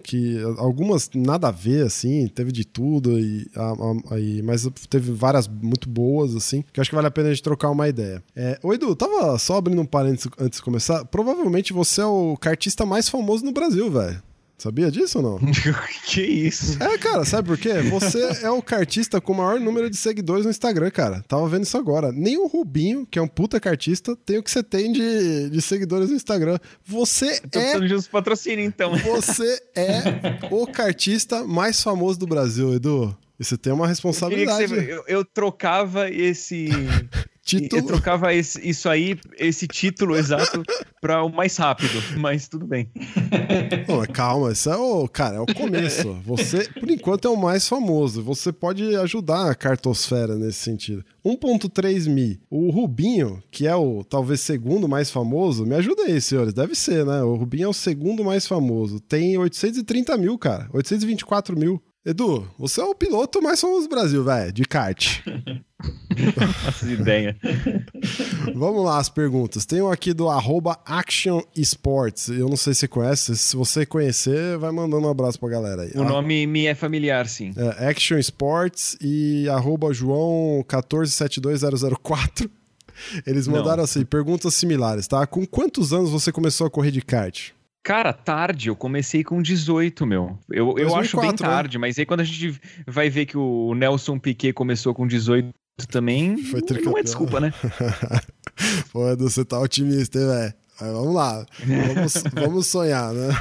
que 0.03 0.37
algumas 0.57 1.09
nada 1.15 1.47
a 1.47 1.51
ver, 1.51 1.85
assim, 1.85 2.27
teve 2.27 2.51
de 2.51 2.65
tudo, 2.65 3.19
e, 3.19 3.49
a, 3.55 3.73
a, 4.13 4.19
e, 4.19 4.41
mas 4.43 4.69
teve 4.89 5.11
várias 5.11 5.47
muito 5.47 5.89
boas, 5.89 6.35
assim, 6.35 6.63
que 6.71 6.79
acho 6.79 6.89
que 6.89 6.95
vale 6.95 7.07
a 7.07 7.11
pena 7.11 7.29
a 7.29 7.33
gente 7.33 7.43
trocar 7.43 7.71
uma 7.71 7.87
ideia. 7.87 8.23
É, 8.35 8.59
ô 8.61 8.73
Edu, 8.73 8.95
tava 8.95 9.37
só 9.39 9.57
abrindo 9.57 9.81
um 9.81 9.85
parênteses 9.85 10.29
antes 10.39 10.59
de 10.59 10.63
começar, 10.63 11.03
provavelmente 11.05 11.73
você 11.73 12.01
é 12.01 12.05
o 12.05 12.37
cartista 12.37 12.85
mais 12.85 13.09
famoso 13.09 13.43
no 13.43 13.51
Brasil, 13.51 13.89
velho. 13.91 14.21
Sabia 14.59 14.91
disso 14.91 15.19
ou 15.19 15.23
não? 15.39 15.51
que 16.05 16.21
isso? 16.21 16.81
É, 16.83 16.97
cara, 16.97 17.23
sabe 17.25 17.47
por 17.47 17.57
quê? 17.57 17.73
Você 17.89 18.19
é 18.43 18.49
o 18.51 18.61
cartista 18.61 19.21
com 19.21 19.33
o 19.33 19.37
maior 19.37 19.59
número 19.59 19.89
de 19.89 19.95
seguidores 19.97 20.43
no 20.45 20.51
Instagram, 20.51 20.91
cara. 20.91 21.23
Tava 21.27 21.47
vendo 21.47 21.63
isso 21.63 21.77
agora. 21.77 22.11
Nem 22.11 22.37
o 22.37 22.45
Rubinho, 22.47 23.05
que 23.09 23.17
é 23.17 23.21
um 23.21 23.27
puta 23.27 23.59
cartista, 23.59 24.15
tem 24.25 24.37
o 24.37 24.43
que 24.43 24.51
você 24.51 24.61
tem 24.61 24.91
de, 24.91 25.49
de 25.49 25.61
seguidores 25.61 26.09
no 26.09 26.15
Instagram. 26.15 26.59
Você 26.85 27.39
Tô 27.41 27.57
é. 27.57 27.61
precisando 27.61 27.87
de 27.87 27.95
uns 27.95 28.07
patrocínios, 28.07 28.67
então. 28.67 28.95
Você 28.97 29.61
é 29.75 30.01
o 30.51 30.67
cartista 30.67 31.43
mais 31.45 31.81
famoso 31.81 32.19
do 32.19 32.27
Brasil, 32.27 32.73
Edu. 32.73 33.17
E 33.39 33.45
você 33.45 33.57
tem 33.57 33.71
uma 33.71 33.85
Eu, 33.85 33.87
responsabilidade. 33.89 34.63
que 34.63 34.67
você- 34.67 34.93
eu- 34.93 35.03
eu 35.07 35.23
trocava 35.23 36.09
esse. 36.09 36.67
Título. 37.57 37.81
Eu 37.81 37.85
trocava 37.87 38.33
esse- 38.33 38.67
isso 38.67 38.87
aí, 38.89 39.17
esse 39.37 39.67
título 39.67 40.15
exato, 40.15 40.63
pra 41.01 41.23
o 41.23 41.29
mais 41.29 41.55
rápido, 41.57 42.01
mas 42.17 42.47
tudo 42.47 42.65
bem. 42.67 42.89
Não, 43.87 44.05
calma, 44.05 44.51
isso 44.51 44.69
é 44.69 44.75
o. 44.77 45.07
Cara, 45.07 45.37
é 45.37 45.39
o 45.39 45.45
começo. 45.45 46.13
Você, 46.25 46.67
por 46.79 46.89
enquanto, 46.89 47.27
é 47.27 47.31
o 47.31 47.37
mais 47.37 47.67
famoso. 47.67 48.23
Você 48.23 48.51
pode 48.51 48.95
ajudar 48.95 49.49
a 49.49 49.55
cartosfera 49.55 50.35
nesse 50.35 50.59
sentido. 50.59 51.03
1.3 51.25 52.07
mi. 52.07 52.39
O 52.49 52.69
Rubinho, 52.69 53.41
que 53.51 53.67
é 53.67 53.75
o 53.75 54.03
talvez 54.03 54.41
segundo 54.41 54.87
mais 54.87 55.09
famoso, 55.09 55.65
me 55.65 55.75
ajuda 55.75 56.03
aí, 56.03 56.19
senhores. 56.21 56.53
Deve 56.53 56.75
ser, 56.75 57.05
né? 57.05 57.21
O 57.23 57.35
Rubinho 57.35 57.65
é 57.65 57.69
o 57.69 57.73
segundo 57.73 58.23
mais 58.23 58.47
famoso. 58.47 58.99
Tem 58.99 59.37
830 59.37 60.17
mil, 60.17 60.37
cara. 60.37 60.67
824 60.73 61.57
mil. 61.57 61.81
Edu, 62.05 62.47
você 62.57 62.79
é 62.79 62.83
o 62.85 62.95
piloto 62.95 63.41
mais 63.41 63.59
famoso 63.59 63.87
do 63.87 63.89
Brasil, 63.93 64.23
velho, 64.23 64.53
de 64.53 64.63
kart. 64.63 65.19
Essa 66.65 66.89
ideia. 66.89 67.37
Vamos 68.55 68.85
lá, 68.85 68.99
as 68.99 69.09
perguntas. 69.09 69.65
Tem 69.65 69.81
um 69.81 69.91
aqui 69.91 70.13
do 70.13 70.29
arroba 70.29 70.79
Action 70.85 71.41
Sports. 71.57 72.29
Eu 72.29 72.47
não 72.47 72.55
sei 72.55 72.73
se 72.73 72.79
você 72.81 72.87
conhece. 72.87 73.37
Se 73.37 73.55
você 73.55 73.85
conhecer, 73.85 74.57
vai 74.57 74.71
mandando 74.71 75.07
um 75.07 75.11
abraço 75.11 75.37
pra 75.37 75.49
galera 75.49 75.81
aí. 75.83 75.91
O 75.93 76.05
nome 76.05 76.47
me 76.47 76.67
é 76.67 76.73
familiar, 76.73 77.27
sim. 77.27 77.53
É, 77.57 77.89
Action 77.89 78.17
Sports 78.17 78.97
e 79.01 79.49
arroba 79.49 79.93
João 79.93 80.63
1472004. 80.67 82.49
Eles 83.27 83.45
Não. 83.45 83.55
mandaram 83.57 83.83
assim, 83.83 84.05
perguntas 84.05 84.53
similares, 84.55 85.05
tá? 85.07 85.27
Com 85.27 85.45
quantos 85.45 85.91
anos 85.93 86.09
você 86.09 86.31
começou 86.31 86.65
a 86.65 86.69
correr 86.69 86.91
de 86.91 87.01
kart? 87.01 87.51
Cara, 87.89 88.13
tarde, 88.13 88.69
eu 88.69 88.75
comecei 88.75 89.23
com 89.23 89.41
18, 89.41 90.05
meu. 90.05 90.37
Eu, 90.47 90.77
eu 90.77 90.95
acho 90.95 91.17
bem 91.17 91.31
2004, 91.31 91.43
né? 91.47 91.51
tarde, 91.55 91.77
mas 91.79 91.97
aí 91.97 92.05
quando 92.05 92.19
a 92.19 92.23
gente 92.23 92.61
vai 92.85 93.09
ver 93.09 93.25
que 93.25 93.35
o 93.35 93.73
Nelson 93.73 94.19
Piquet 94.19 94.53
começou 94.53 94.93
com 94.93 95.07
18 95.07 95.49
também, 95.89 96.37
Foi 96.37 96.61
não 96.85 96.95
é 96.99 97.01
desculpa, 97.01 97.39
né? 97.39 97.51
Pô, 98.93 99.09
Edu, 99.09 99.27
você 99.27 99.43
tá 99.43 99.59
otimista, 99.59 100.19
hein, 100.19 100.27
velho? 100.27 100.53
Mas 100.79 100.91
vamos 100.91 101.15
lá. 101.15 101.45
Vamos, 101.95 102.13
vamos 102.31 102.67
sonhar, 102.67 103.11
né? 103.11 103.35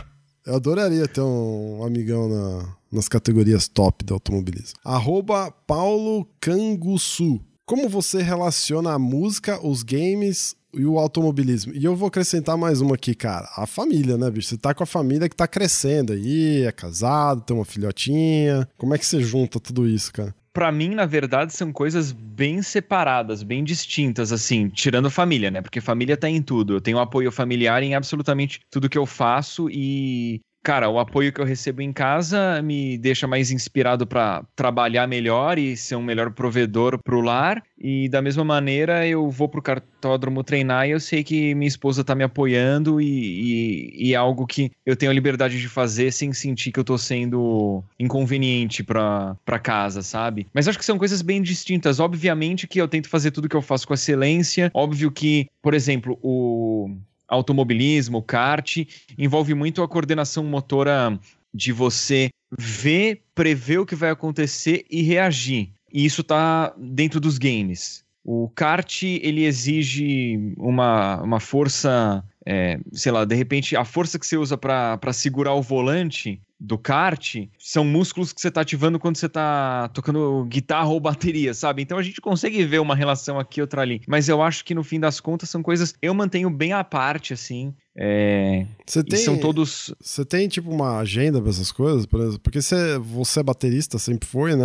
Eu 0.46 0.55
adoraria 0.55 1.07
ter 1.07 1.20
um 1.20 1.84
amigão 1.84 2.26
na- 2.30 2.74
nas 2.90 3.07
categorias 3.07 3.68
top 3.68 4.03
do 4.03 4.14
automobilismo. 4.14 4.78
Arroba 4.82 5.51
Paulo 5.66 6.26
Canguçu. 6.40 7.38
Como 7.68 7.86
você 7.86 8.22
relaciona 8.22 8.94
a 8.94 8.98
música, 8.98 9.60
os 9.62 9.82
games 9.82 10.56
e 10.72 10.86
o 10.86 10.98
automobilismo? 10.98 11.74
E 11.74 11.84
eu 11.84 11.94
vou 11.94 12.08
acrescentar 12.08 12.56
mais 12.56 12.80
uma 12.80 12.94
aqui, 12.94 13.14
cara. 13.14 13.46
A 13.58 13.66
família, 13.66 14.16
né, 14.16 14.30
bicho? 14.30 14.48
Você 14.48 14.56
tá 14.56 14.72
com 14.72 14.82
a 14.82 14.86
família 14.86 15.28
que 15.28 15.36
tá 15.36 15.46
crescendo 15.46 16.14
aí, 16.14 16.64
é 16.64 16.72
casado, 16.72 17.42
tem 17.42 17.54
uma 17.54 17.66
filhotinha. 17.66 18.66
Como 18.78 18.94
é 18.94 18.98
que 18.98 19.04
você 19.04 19.20
junta 19.20 19.60
tudo 19.60 19.86
isso, 19.86 20.10
cara? 20.14 20.34
Pra 20.50 20.72
mim, 20.72 20.94
na 20.94 21.04
verdade, 21.04 21.52
são 21.52 21.70
coisas 21.70 22.10
bem 22.10 22.62
separadas, 22.62 23.42
bem 23.42 23.62
distintas, 23.62 24.32
assim, 24.32 24.70
tirando 24.70 25.10
família, 25.10 25.50
né? 25.50 25.60
Porque 25.60 25.78
família 25.78 26.16
tá 26.16 26.28
em 26.28 26.40
tudo. 26.40 26.72
Eu 26.72 26.80
tenho 26.80 26.98
apoio 26.98 27.30
familiar 27.30 27.82
em 27.82 27.94
absolutamente 27.94 28.60
tudo 28.70 28.88
que 28.88 28.96
eu 28.96 29.04
faço 29.04 29.68
e. 29.70 30.40
Cara, 30.68 30.90
o 30.90 30.98
apoio 30.98 31.32
que 31.32 31.40
eu 31.40 31.46
recebo 31.46 31.80
em 31.80 31.94
casa 31.94 32.60
me 32.60 32.98
deixa 32.98 33.26
mais 33.26 33.50
inspirado 33.50 34.06
pra 34.06 34.44
trabalhar 34.54 35.06
melhor 35.08 35.58
e 35.58 35.74
ser 35.74 35.96
um 35.96 36.02
melhor 36.02 36.30
provedor 36.30 37.02
pro 37.02 37.22
lar. 37.22 37.62
E 37.78 38.06
da 38.10 38.20
mesma 38.20 38.44
maneira, 38.44 39.06
eu 39.06 39.30
vou 39.30 39.48
pro 39.48 39.62
cartódromo 39.62 40.44
treinar 40.44 40.86
e 40.86 40.90
eu 40.90 41.00
sei 41.00 41.24
que 41.24 41.54
minha 41.54 41.66
esposa 41.68 42.04
tá 42.04 42.14
me 42.14 42.22
apoiando 42.22 43.00
e, 43.00 43.06
e- 43.06 44.08
e 44.08 44.12
é 44.12 44.16
algo 44.16 44.46
que 44.46 44.70
eu 44.84 44.94
tenho 44.94 45.10
a 45.10 45.14
liberdade 45.14 45.58
de 45.58 45.68
fazer 45.70 46.12
sem 46.12 46.34
sentir 46.34 46.70
que 46.70 46.78
eu 46.78 46.84
tô 46.84 46.98
sendo 46.98 47.82
inconveniente 47.98 48.84
pra 48.84 49.38
casa, 49.62 50.02
sabe? 50.02 50.48
Mas 50.52 50.68
acho 50.68 50.78
que 50.78 50.84
são 50.84 50.98
coisas 50.98 51.22
bem 51.22 51.40
distintas. 51.40 51.98
Obviamente 51.98 52.66
que 52.66 52.78
eu 52.78 52.86
tento 52.86 53.08
fazer 53.08 53.30
tudo 53.30 53.48
que 53.48 53.56
eu 53.56 53.62
faço 53.62 53.88
com 53.88 53.94
excelência. 53.94 54.70
Óbvio 54.74 55.10
que, 55.10 55.46
por 55.62 55.72
exemplo, 55.72 56.18
o 56.22 56.94
automobilismo, 57.28 58.22
kart, 58.22 58.78
envolve 59.16 59.54
muito 59.54 59.82
a 59.82 59.88
coordenação 59.88 60.42
motora 60.44 61.18
de 61.52 61.72
você 61.72 62.30
ver, 62.58 63.22
prever 63.34 63.78
o 63.78 63.86
que 63.86 63.94
vai 63.94 64.10
acontecer 64.10 64.84
e 64.90 65.02
reagir. 65.02 65.70
E 65.92 66.04
isso 66.04 66.22
tá 66.22 66.74
dentro 66.76 67.20
dos 67.20 67.38
games. 67.38 68.04
O 68.24 68.48
kart, 68.48 69.02
ele 69.02 69.44
exige 69.44 70.54
uma, 70.58 71.22
uma 71.22 71.40
força, 71.40 72.22
é, 72.44 72.78
sei 72.92 73.12
lá, 73.12 73.24
de 73.24 73.34
repente, 73.34 73.76
a 73.76 73.84
força 73.84 74.18
que 74.18 74.26
você 74.26 74.36
usa 74.36 74.56
para 74.56 75.12
segurar 75.12 75.54
o 75.54 75.62
volante 75.62 76.40
do 76.61 76.76
kart 76.76 77.36
são 77.59 77.84
músculos 77.84 78.32
que 78.32 78.40
você 78.40 78.50
tá 78.50 78.62
ativando 78.62 78.98
quando 78.98 79.16
você 79.16 79.28
tá 79.28 79.88
tocando 79.88 80.44
guitarra 80.46 80.88
ou 80.88 80.98
bateria, 80.98 81.54
sabe? 81.54 81.82
Então 81.82 81.98
a 81.98 82.02
gente 82.02 82.20
consegue 82.20 82.64
ver 82.64 82.80
uma 82.80 82.96
relação 82.96 83.38
aqui, 83.38 83.61
outra 83.61 83.82
ali. 83.82 84.02
Mas 84.09 84.28
eu 84.28 84.42
acho 84.42 84.64
que 84.64 84.74
no 84.74 84.82
fim 84.82 84.98
das 84.98 85.20
contas 85.20 85.48
são 85.50 85.62
coisas. 85.62 85.94
Eu 86.02 86.12
mantenho 86.14 86.50
bem 86.50 86.72
à 86.72 86.82
parte, 86.82 87.32
assim. 87.32 87.74
É, 88.01 88.64
Você 88.86 89.03
tem, 89.03 89.18
são 89.18 89.36
todos. 89.36 89.92
Você 90.01 90.24
tem, 90.24 90.46
tipo, 90.46 90.70
uma 90.70 90.99
agenda 90.99 91.40
pra 91.40 91.51
essas 91.51 91.72
coisas? 91.72 92.07
Porque 92.07 92.62
você, 92.62 92.96
você 92.96 93.40
é 93.40 93.42
baterista, 93.42 93.99
sempre 93.99 94.28
foi, 94.28 94.55
né? 94.55 94.64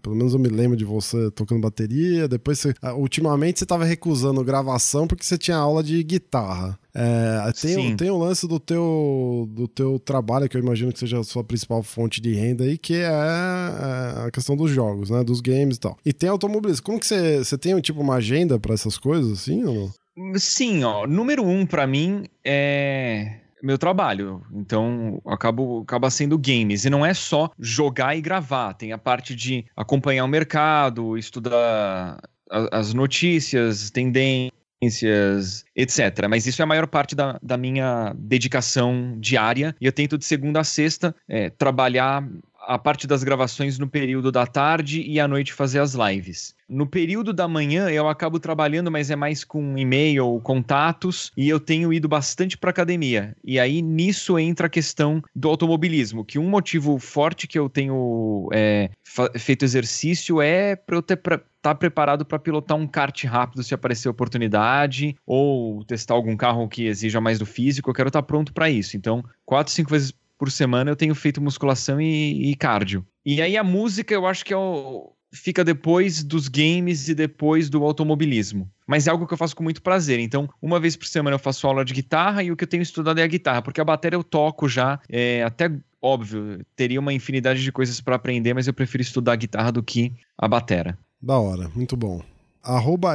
Pelo 0.00 0.14
menos 0.14 0.32
eu 0.32 0.38
me 0.38 0.48
lembro 0.48 0.76
de 0.76 0.84
você 0.84 1.28
tocando 1.32 1.60
bateria. 1.60 2.28
Depois, 2.28 2.60
você, 2.60 2.72
ultimamente, 2.96 3.58
você 3.58 3.66
tava 3.66 3.84
recusando 3.84 4.44
gravação 4.44 5.08
porque 5.08 5.24
você 5.24 5.36
tinha 5.36 5.56
aula 5.56 5.82
de 5.82 6.00
guitarra. 6.04 6.78
É, 6.94 7.50
tem, 7.60 7.96
tem 7.96 8.10
o 8.10 8.18
lance 8.18 8.46
do 8.46 8.60
teu, 8.60 9.48
do 9.50 9.66
teu 9.66 9.98
trabalho, 9.98 10.48
que 10.48 10.56
eu 10.56 10.62
imagino 10.62 10.92
que 10.92 11.00
seja 11.00 11.18
a 11.18 11.24
sua 11.24 11.42
principal 11.42 11.82
fonte 11.82 12.20
de 12.20 12.32
renda 12.32 12.62
aí, 12.62 12.78
que 12.78 12.94
é, 12.94 13.06
é 13.06 14.26
a 14.26 14.30
questão 14.32 14.56
dos 14.56 14.70
jogos, 14.70 15.10
né? 15.10 15.24
Dos 15.24 15.40
games 15.40 15.78
e 15.78 15.80
tal. 15.80 15.96
E 16.06 16.12
tem 16.12 16.28
automobilismo. 16.28 16.84
Como 16.84 17.00
que 17.00 17.06
você, 17.06 17.38
você 17.38 17.58
tem, 17.58 17.80
tipo, 17.80 18.00
uma 18.00 18.16
agenda 18.16 18.56
pra 18.56 18.74
essas 18.74 18.96
coisas, 18.98 19.32
assim, 19.32 19.64
ou 19.64 19.74
não? 19.74 20.01
Sim, 20.36 20.84
ó. 20.84 21.06
Número 21.06 21.44
um 21.44 21.64
pra 21.64 21.86
mim 21.86 22.26
é 22.44 23.40
meu 23.62 23.78
trabalho. 23.78 24.42
Então, 24.52 25.22
acabo, 25.24 25.82
acaba 25.82 26.10
sendo 26.10 26.36
games. 26.36 26.84
E 26.84 26.90
não 26.90 27.06
é 27.06 27.14
só 27.14 27.50
jogar 27.58 28.16
e 28.16 28.20
gravar. 28.20 28.74
Tem 28.74 28.92
a 28.92 28.98
parte 28.98 29.34
de 29.34 29.64
acompanhar 29.76 30.24
o 30.24 30.28
mercado, 30.28 31.16
estudar 31.16 32.20
as 32.50 32.92
notícias, 32.92 33.90
tendências, 33.90 35.64
etc. 35.74 36.26
Mas 36.28 36.46
isso 36.46 36.60
é 36.60 36.64
a 36.64 36.66
maior 36.66 36.86
parte 36.86 37.14
da, 37.14 37.38
da 37.42 37.56
minha 37.56 38.12
dedicação 38.18 39.16
diária. 39.18 39.74
E 39.80 39.86
eu 39.86 39.92
tento 39.92 40.18
de 40.18 40.24
segunda 40.24 40.60
a 40.60 40.64
sexta 40.64 41.14
é, 41.28 41.48
trabalhar 41.48 42.28
a 42.66 42.78
parte 42.78 43.06
das 43.06 43.24
gravações 43.24 43.78
no 43.78 43.88
período 43.88 44.30
da 44.30 44.46
tarde 44.46 45.02
e 45.02 45.18
à 45.18 45.26
noite 45.26 45.52
fazer 45.52 45.80
as 45.80 45.94
lives. 45.94 46.54
No 46.68 46.86
período 46.86 47.32
da 47.32 47.46
manhã 47.46 47.90
eu 47.90 48.08
acabo 48.08 48.40
trabalhando, 48.40 48.90
mas 48.90 49.10
é 49.10 49.16
mais 49.16 49.44
com 49.44 49.76
e-mail, 49.76 50.40
contatos, 50.42 51.30
e 51.36 51.48
eu 51.48 51.60
tenho 51.60 51.92
ido 51.92 52.08
bastante 52.08 52.56
para 52.56 52.70
academia. 52.70 53.36
E 53.44 53.60
aí 53.60 53.82
nisso 53.82 54.38
entra 54.38 54.68
a 54.68 54.70
questão 54.70 55.22
do 55.34 55.48
automobilismo, 55.48 56.24
que 56.24 56.38
um 56.38 56.48
motivo 56.48 56.98
forte 56.98 57.46
que 57.46 57.58
eu 57.58 57.68
tenho 57.68 58.48
é, 58.52 58.90
feito 59.38 59.64
exercício 59.64 60.40
é 60.40 60.74
para 60.74 60.96
eu 60.96 61.00
estar 61.00 61.74
preparado 61.74 62.24
para 62.24 62.38
pilotar 62.38 62.76
um 62.76 62.86
kart 62.86 63.24
rápido 63.24 63.62
se 63.62 63.74
aparecer 63.74 64.08
oportunidade, 64.08 65.14
ou 65.26 65.84
testar 65.84 66.14
algum 66.14 66.36
carro 66.36 66.68
que 66.68 66.86
exija 66.86 67.20
mais 67.20 67.38
do 67.38 67.46
físico, 67.46 67.90
eu 67.90 67.94
quero 67.94 68.08
estar 68.08 68.22
pronto 68.22 68.52
para 68.52 68.70
isso. 68.70 68.96
Então, 68.96 69.22
quatro, 69.44 69.72
cinco 69.72 69.90
vezes 69.90 70.14
por 70.42 70.50
semana 70.50 70.90
eu 70.90 70.96
tenho 70.96 71.14
feito 71.14 71.40
musculação 71.40 72.00
e, 72.00 72.50
e 72.50 72.56
cardio. 72.56 73.06
E 73.24 73.40
aí 73.40 73.56
a 73.56 73.62
música 73.62 74.12
eu 74.12 74.26
acho 74.26 74.44
que 74.44 74.52
é 74.52 74.56
o, 74.56 75.12
fica 75.32 75.62
depois 75.62 76.24
dos 76.24 76.48
games 76.48 77.08
e 77.08 77.14
depois 77.14 77.70
do 77.70 77.84
automobilismo. 77.84 78.68
Mas 78.84 79.06
é 79.06 79.10
algo 79.12 79.24
que 79.24 79.34
eu 79.34 79.38
faço 79.38 79.54
com 79.54 79.62
muito 79.62 79.80
prazer. 79.80 80.18
Então, 80.18 80.50
uma 80.60 80.80
vez 80.80 80.96
por 80.96 81.06
semana 81.06 81.36
eu 81.36 81.38
faço 81.38 81.64
aula 81.64 81.84
de 81.84 81.94
guitarra 81.94 82.42
e 82.42 82.50
o 82.50 82.56
que 82.56 82.64
eu 82.64 82.68
tenho 82.68 82.82
estudado 82.82 83.20
é 83.20 83.22
a 83.22 83.26
guitarra, 83.28 83.62
porque 83.62 83.80
a 83.80 83.84
bateria 83.84 84.16
eu 84.16 84.24
toco 84.24 84.68
já, 84.68 84.98
é, 85.08 85.44
até 85.44 85.70
óbvio, 86.02 86.58
teria 86.74 86.98
uma 86.98 87.12
infinidade 87.12 87.62
de 87.62 87.70
coisas 87.70 88.00
para 88.00 88.16
aprender, 88.16 88.52
mas 88.52 88.66
eu 88.66 88.74
prefiro 88.74 89.00
estudar 89.00 89.34
a 89.34 89.36
guitarra 89.36 89.70
do 89.70 89.80
que 89.80 90.12
a 90.36 90.48
batera. 90.48 90.98
Da 91.22 91.38
hora, 91.38 91.70
muito 91.72 91.96
bom. 91.96 92.20
Arroba 92.60 93.14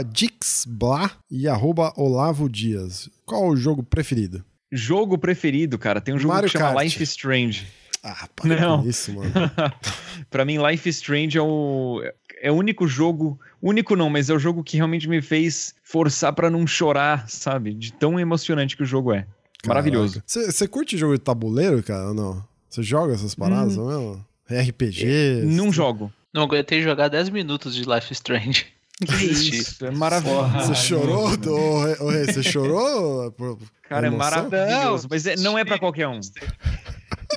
e 1.30 1.46
arroba 1.46 1.94
Olavo 1.98 2.48
Dias. 2.48 3.10
Qual 3.26 3.50
o 3.50 3.58
jogo 3.58 3.84
preferido? 3.84 4.46
Jogo 4.72 5.18
preferido, 5.18 5.78
cara, 5.78 6.02
tem 6.02 6.14
um 6.14 6.20
jogo 6.20 6.34
Mario 6.34 6.50
que 6.50 6.58
chama 6.58 6.74
Kart. 6.74 6.84
Life 6.84 7.04
is 7.04 7.10
Strange. 7.10 7.68
Ah, 8.04 8.28
para 8.36 8.60
Não. 8.60 8.82
com 8.82 8.90
isso, 8.90 9.14
mano. 9.14 9.32
Pra 10.30 10.46
mim, 10.46 10.58
Life 10.66 10.88
is 10.88 10.98
Strange 10.98 11.38
é 11.38 11.42
o, 11.42 12.02
é 12.42 12.52
o 12.52 12.56
único 12.56 12.88
jogo. 12.88 13.40
Único 13.62 13.96
não, 13.96 14.10
mas 14.10 14.30
é 14.30 14.34
o 14.34 14.40
jogo 14.40 14.64
que 14.64 14.78
realmente 14.78 15.10
me 15.10 15.22
fez 15.22 15.74
forçar 15.84 16.34
pra 16.34 16.50
não 16.50 16.68
chorar, 16.68 17.28
sabe? 17.28 17.74
De 17.74 17.92
tão 17.92 18.20
emocionante 18.20 18.78
que 18.78 18.84
o 18.84 18.86
jogo 18.86 19.14
é. 19.14 19.26
Maravilhoso. 19.66 20.22
Você 20.26 20.68
curte 20.68 20.98
jogo 20.98 21.14
de 21.14 21.20
tabuleiro, 21.20 21.82
cara, 21.82 22.10
ou 22.10 22.14
não? 22.14 22.44
Você 22.70 22.84
joga 22.84 23.14
essas 23.14 23.34
paradas 23.34 23.78
hum. 23.78 23.88
mesmo? 23.88 24.26
RPG? 24.50 25.42
Não 25.44 25.72
jogo. 25.72 26.12
Não 26.34 26.44
aguentei 26.44 26.82
jogar 26.82 27.08
10 27.08 27.30
minutos 27.30 27.76
de 27.76 27.84
Life 27.84 28.14
Strange. 28.14 28.68
Que 29.06 29.26
isso, 29.26 29.86
é 29.86 29.92
maravilhoso. 29.92 30.50
Você 30.54 30.76
chorou? 30.76 31.38
Do... 31.38 31.56
Ô, 31.56 32.10
Rei, 32.10 32.26
você 32.26 32.42
chorou? 32.42 33.32
Cara, 33.84 34.08
é 34.08 34.10
maravilhoso, 34.10 35.08
mas 35.10 35.26
é, 35.28 35.36
não 35.36 35.58
é 35.58 35.64
pra 35.64 35.78
qualquer 35.78 36.08
um. 36.08 36.20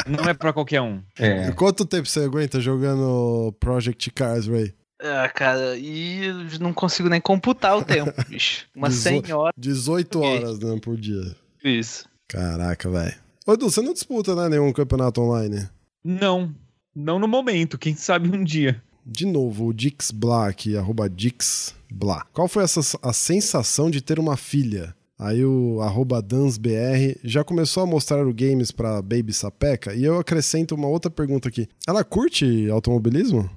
Não 0.06 0.24
é 0.24 0.32
pra 0.32 0.52
qualquer 0.52 0.80
um. 0.80 1.02
É. 1.18 1.52
Quanto 1.52 1.84
tempo 1.84 2.08
você 2.08 2.20
aguenta 2.20 2.60
jogando 2.60 3.54
Project 3.60 4.10
Cars, 4.10 4.46
Ray? 4.46 4.74
Ah, 5.02 5.28
cara, 5.28 5.76
e 5.76 6.30
não 6.58 6.72
consigo 6.72 7.08
nem 7.08 7.20
computar 7.20 7.76
o 7.76 7.84
tempo, 7.84 8.12
bicho. 8.28 8.66
Umas 8.74 8.94
100 8.94 9.32
horas. 9.32 9.54
18 9.56 10.20
horas 10.20 10.58
né, 10.58 10.78
por 10.80 10.96
dia. 10.96 11.36
Isso. 11.62 12.08
Caraca, 12.28 12.88
velho. 12.90 13.14
Ô, 13.46 13.52
Edu, 13.54 13.70
você 13.70 13.80
não 13.80 13.92
disputa, 13.92 14.34
né, 14.34 14.48
nenhum 14.48 14.72
campeonato 14.72 15.20
online? 15.20 15.68
Não. 16.04 16.54
Não 16.94 17.18
no 17.18 17.28
momento, 17.28 17.78
quem 17.78 17.94
sabe 17.94 18.28
um 18.34 18.44
dia. 18.44 18.82
De 19.04 19.26
novo, 19.26 19.66
o 19.66 19.72
Dix 19.72 20.10
Bla 20.10 20.48
aqui, 20.48 20.76
arroba 20.76 21.08
Dix 21.08 21.74
Bla. 21.90 22.24
Qual 22.32 22.48
foi 22.48 22.64
essa, 22.64 22.80
a 23.02 23.12
sensação 23.12 23.90
de 23.90 24.00
ter 24.00 24.18
uma 24.18 24.36
filha? 24.36 24.94
Aí 25.18 25.44
o 25.44 25.82
arroba 25.82 26.22
DansBR 26.22 27.18
já 27.22 27.44
começou 27.44 27.82
a 27.82 27.86
mostrar 27.86 28.26
o 28.26 28.32
games 28.32 28.70
pra 28.70 29.02
Baby 29.02 29.34
Sapeca 29.34 29.92
e 29.92 30.02
eu 30.02 30.18
acrescento 30.18 30.74
uma 30.74 30.88
outra 30.88 31.10
pergunta 31.10 31.48
aqui. 31.48 31.68
Ela 31.86 32.02
curte 32.02 32.70
automobilismo? 32.70 33.50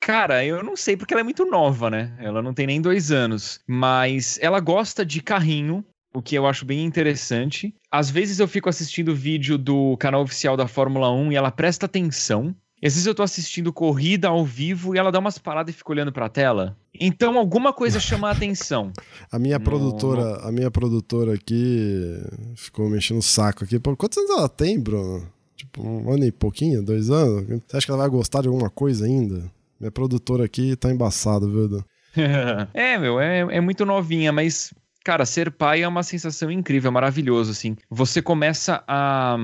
Cara, 0.00 0.42
eu 0.46 0.62
não 0.64 0.74
sei 0.74 0.96
porque 0.96 1.12
ela 1.12 1.20
é 1.20 1.24
muito 1.24 1.44
nova, 1.44 1.90
né? 1.90 2.16
Ela 2.18 2.40
não 2.40 2.54
tem 2.54 2.66
nem 2.66 2.80
dois 2.80 3.12
anos. 3.12 3.60
Mas 3.66 4.38
ela 4.40 4.60
gosta 4.60 5.04
de 5.04 5.20
carrinho, 5.20 5.84
o 6.14 6.22
que 6.22 6.34
eu 6.34 6.46
acho 6.46 6.64
bem 6.64 6.86
interessante. 6.86 7.74
Às 7.90 8.10
vezes 8.10 8.40
eu 8.40 8.48
fico 8.48 8.70
assistindo 8.70 9.14
vídeo 9.14 9.58
do 9.58 9.98
canal 9.98 10.22
oficial 10.22 10.56
da 10.56 10.66
Fórmula 10.66 11.12
1 11.12 11.32
e 11.32 11.36
ela 11.36 11.50
presta 11.50 11.84
atenção. 11.84 12.56
Às 12.82 12.94
vezes 12.94 13.06
eu 13.06 13.14
tô 13.14 13.22
assistindo 13.22 13.72
corrida 13.72 14.28
ao 14.28 14.44
vivo 14.44 14.94
e 14.94 14.98
ela 14.98 15.12
dá 15.12 15.18
umas 15.18 15.36
paradas 15.36 15.74
e 15.74 15.76
fica 15.76 15.92
olhando 15.92 16.10
pra 16.10 16.30
tela. 16.30 16.76
Então 16.98 17.38
alguma 17.38 17.72
coisa 17.72 18.00
chama 18.00 18.28
a 18.28 18.32
atenção. 18.32 18.92
a 19.30 19.38
minha 19.38 19.58
no... 19.58 19.64
produtora, 19.64 20.36
a 20.46 20.50
minha 20.50 20.70
produtora 20.70 21.34
aqui 21.34 22.16
ficou 22.56 22.88
mexendo 22.88 23.18
o 23.18 23.22
saco 23.22 23.64
aqui. 23.64 23.78
Quantos 23.78 24.16
anos 24.18 24.30
ela 24.30 24.48
tem, 24.48 24.80
Bruno? 24.80 25.26
Tipo, 25.54 25.86
um 25.86 26.10
ano 26.10 26.24
e 26.24 26.32
pouquinho, 26.32 26.82
dois 26.82 27.10
anos? 27.10 27.46
Você 27.46 27.76
acha 27.76 27.86
que 27.86 27.92
ela 27.92 28.00
vai 28.00 28.08
gostar 28.08 28.40
de 28.40 28.48
alguma 28.48 28.70
coisa 28.70 29.04
ainda? 29.04 29.50
Minha 29.78 29.90
produtora 29.90 30.44
aqui 30.46 30.74
tá 30.74 30.90
embaçada, 30.90 31.46
viu? 31.46 31.84
é, 32.72 32.98
meu, 32.98 33.20
é, 33.20 33.40
é 33.40 33.60
muito 33.60 33.84
novinha, 33.84 34.32
mas, 34.32 34.72
cara, 35.04 35.26
ser 35.26 35.50
pai 35.50 35.82
é 35.82 35.88
uma 35.88 36.02
sensação 36.02 36.50
incrível, 36.50 36.88
é 36.88 36.92
maravilhoso, 36.92 37.50
assim. 37.50 37.76
Você 37.90 38.22
começa 38.22 38.82
a, 38.88 39.36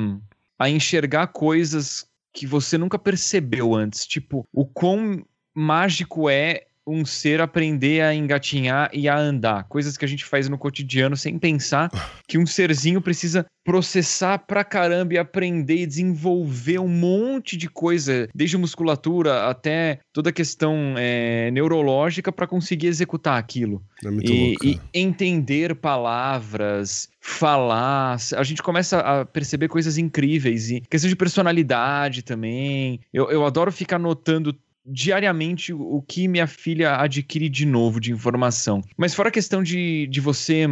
a 0.59 0.70
enxergar 0.70 1.26
coisas 1.28 2.07
que 2.37 2.47
você 2.47 2.76
nunca 2.76 2.99
percebeu 2.99 3.74
antes. 3.74 4.07
Tipo, 4.07 4.47
o 4.53 4.66
quão 4.66 5.24
mágico 5.55 6.28
é 6.28 6.66
um 6.87 7.05
ser 7.05 7.41
aprender 7.41 8.03
a 8.03 8.14
engatinhar 8.14 8.89
e 8.93 9.09
a 9.09 9.18
andar. 9.18 9.64
Coisas 9.64 9.97
que 9.97 10.05
a 10.05 10.09
gente 10.09 10.24
faz 10.24 10.49
no 10.49 10.57
cotidiano 10.57 11.16
sem 11.16 11.39
pensar 11.39 11.91
que 12.28 12.39
um 12.39 12.47
serzinho 12.47 13.01
precisa 13.01 13.45
processar 13.64 14.39
pra 14.39 14.62
caramba 14.62 15.14
e 15.14 15.18
aprender 15.18 15.78
e 15.78 15.87
desenvolver 15.87 16.78
um 16.78 16.87
monte 16.87 17.57
de 17.57 17.68
coisa, 17.68 18.28
desde 18.32 18.57
musculatura 18.57 19.49
até 19.49 19.99
toda 20.12 20.30
a 20.30 20.32
questão 20.32 20.95
é, 20.97 21.51
neurológica 21.51 22.30
para 22.30 22.47
conseguir 22.47 22.87
executar 22.87 23.37
aquilo. 23.37 23.82
É 24.05 24.09
e, 24.09 24.11
louco, 24.11 24.64
e 24.64 24.80
entender 24.95 25.74
palavras, 25.74 27.09
falar. 27.20 28.16
A 28.37 28.45
gente 28.45 28.62
começa 28.62 29.01
a 29.01 29.24
perceber 29.24 29.66
coisas 29.66 29.99
incríveis. 29.99 30.70
E 30.70 30.80
questão 30.82 31.11
de 31.11 31.16
personalidade 31.16 32.22
também. 32.22 33.01
Eu, 33.12 33.28
eu 33.32 33.45
adoro 33.45 33.72
ficar 33.72 33.99
notando 33.99 34.57
diariamente 34.87 35.72
o 35.72 36.01
que 36.03 36.28
minha 36.28 36.47
filha 36.47 36.97
adquire 37.01 37.49
de 37.49 37.66
novo 37.66 38.01
de 38.01 38.12
informação. 38.12 38.82
Mas 38.97 39.14
fora 39.14 39.28
a 39.28 39.32
questão 39.32 39.62
de, 39.62 40.07
de 40.07 40.20
você, 40.20 40.66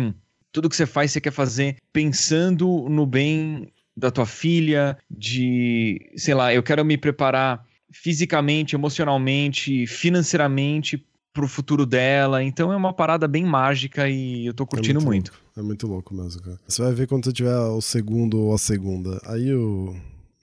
tudo 0.53 0.69
que 0.69 0.77
você 0.77 0.87
faz, 0.87 1.11
você 1.13 1.21
quer 1.21 1.33
fazer 1.33 1.77
pensando 1.93 2.89
no 2.89 3.05
bem 3.07 3.73
da 3.97 4.11
tua 4.11 4.27
filha, 4.27 4.97
de, 5.11 6.11
sei 6.17 6.35
lá, 6.35 6.53
eu 6.53 6.63
quero 6.63 6.85
me 6.85 6.97
preparar 6.97 7.65
fisicamente, 7.93 8.75
emocionalmente, 8.75 9.87
financeiramente 9.87 11.05
pro 11.33 11.49
futuro 11.49 11.85
dela. 11.85 12.43
Então 12.43 12.73
é 12.73 12.77
uma 12.77 12.93
parada 12.93 13.27
bem 13.29 13.45
mágica 13.45 14.09
e 14.09 14.47
eu 14.47 14.55
tô 14.55 14.67
curtindo 14.67 15.01
é 15.01 15.05
muito. 15.05 15.33
muito. 15.33 15.45
É 15.57 15.63
muito 15.63 15.87
louco 15.87 16.15
mesmo, 16.15 16.43
cara. 16.43 16.59
Você 16.67 16.83
vai 16.83 16.93
ver 16.93 17.07
quando 17.07 17.25
você 17.25 17.33
tiver 17.33 17.57
o 17.57 17.81
segundo 17.81 18.39
ou 18.39 18.55
a 18.55 18.59
segunda. 18.59 19.21
Aí 19.27 19.53
o, 19.53 19.95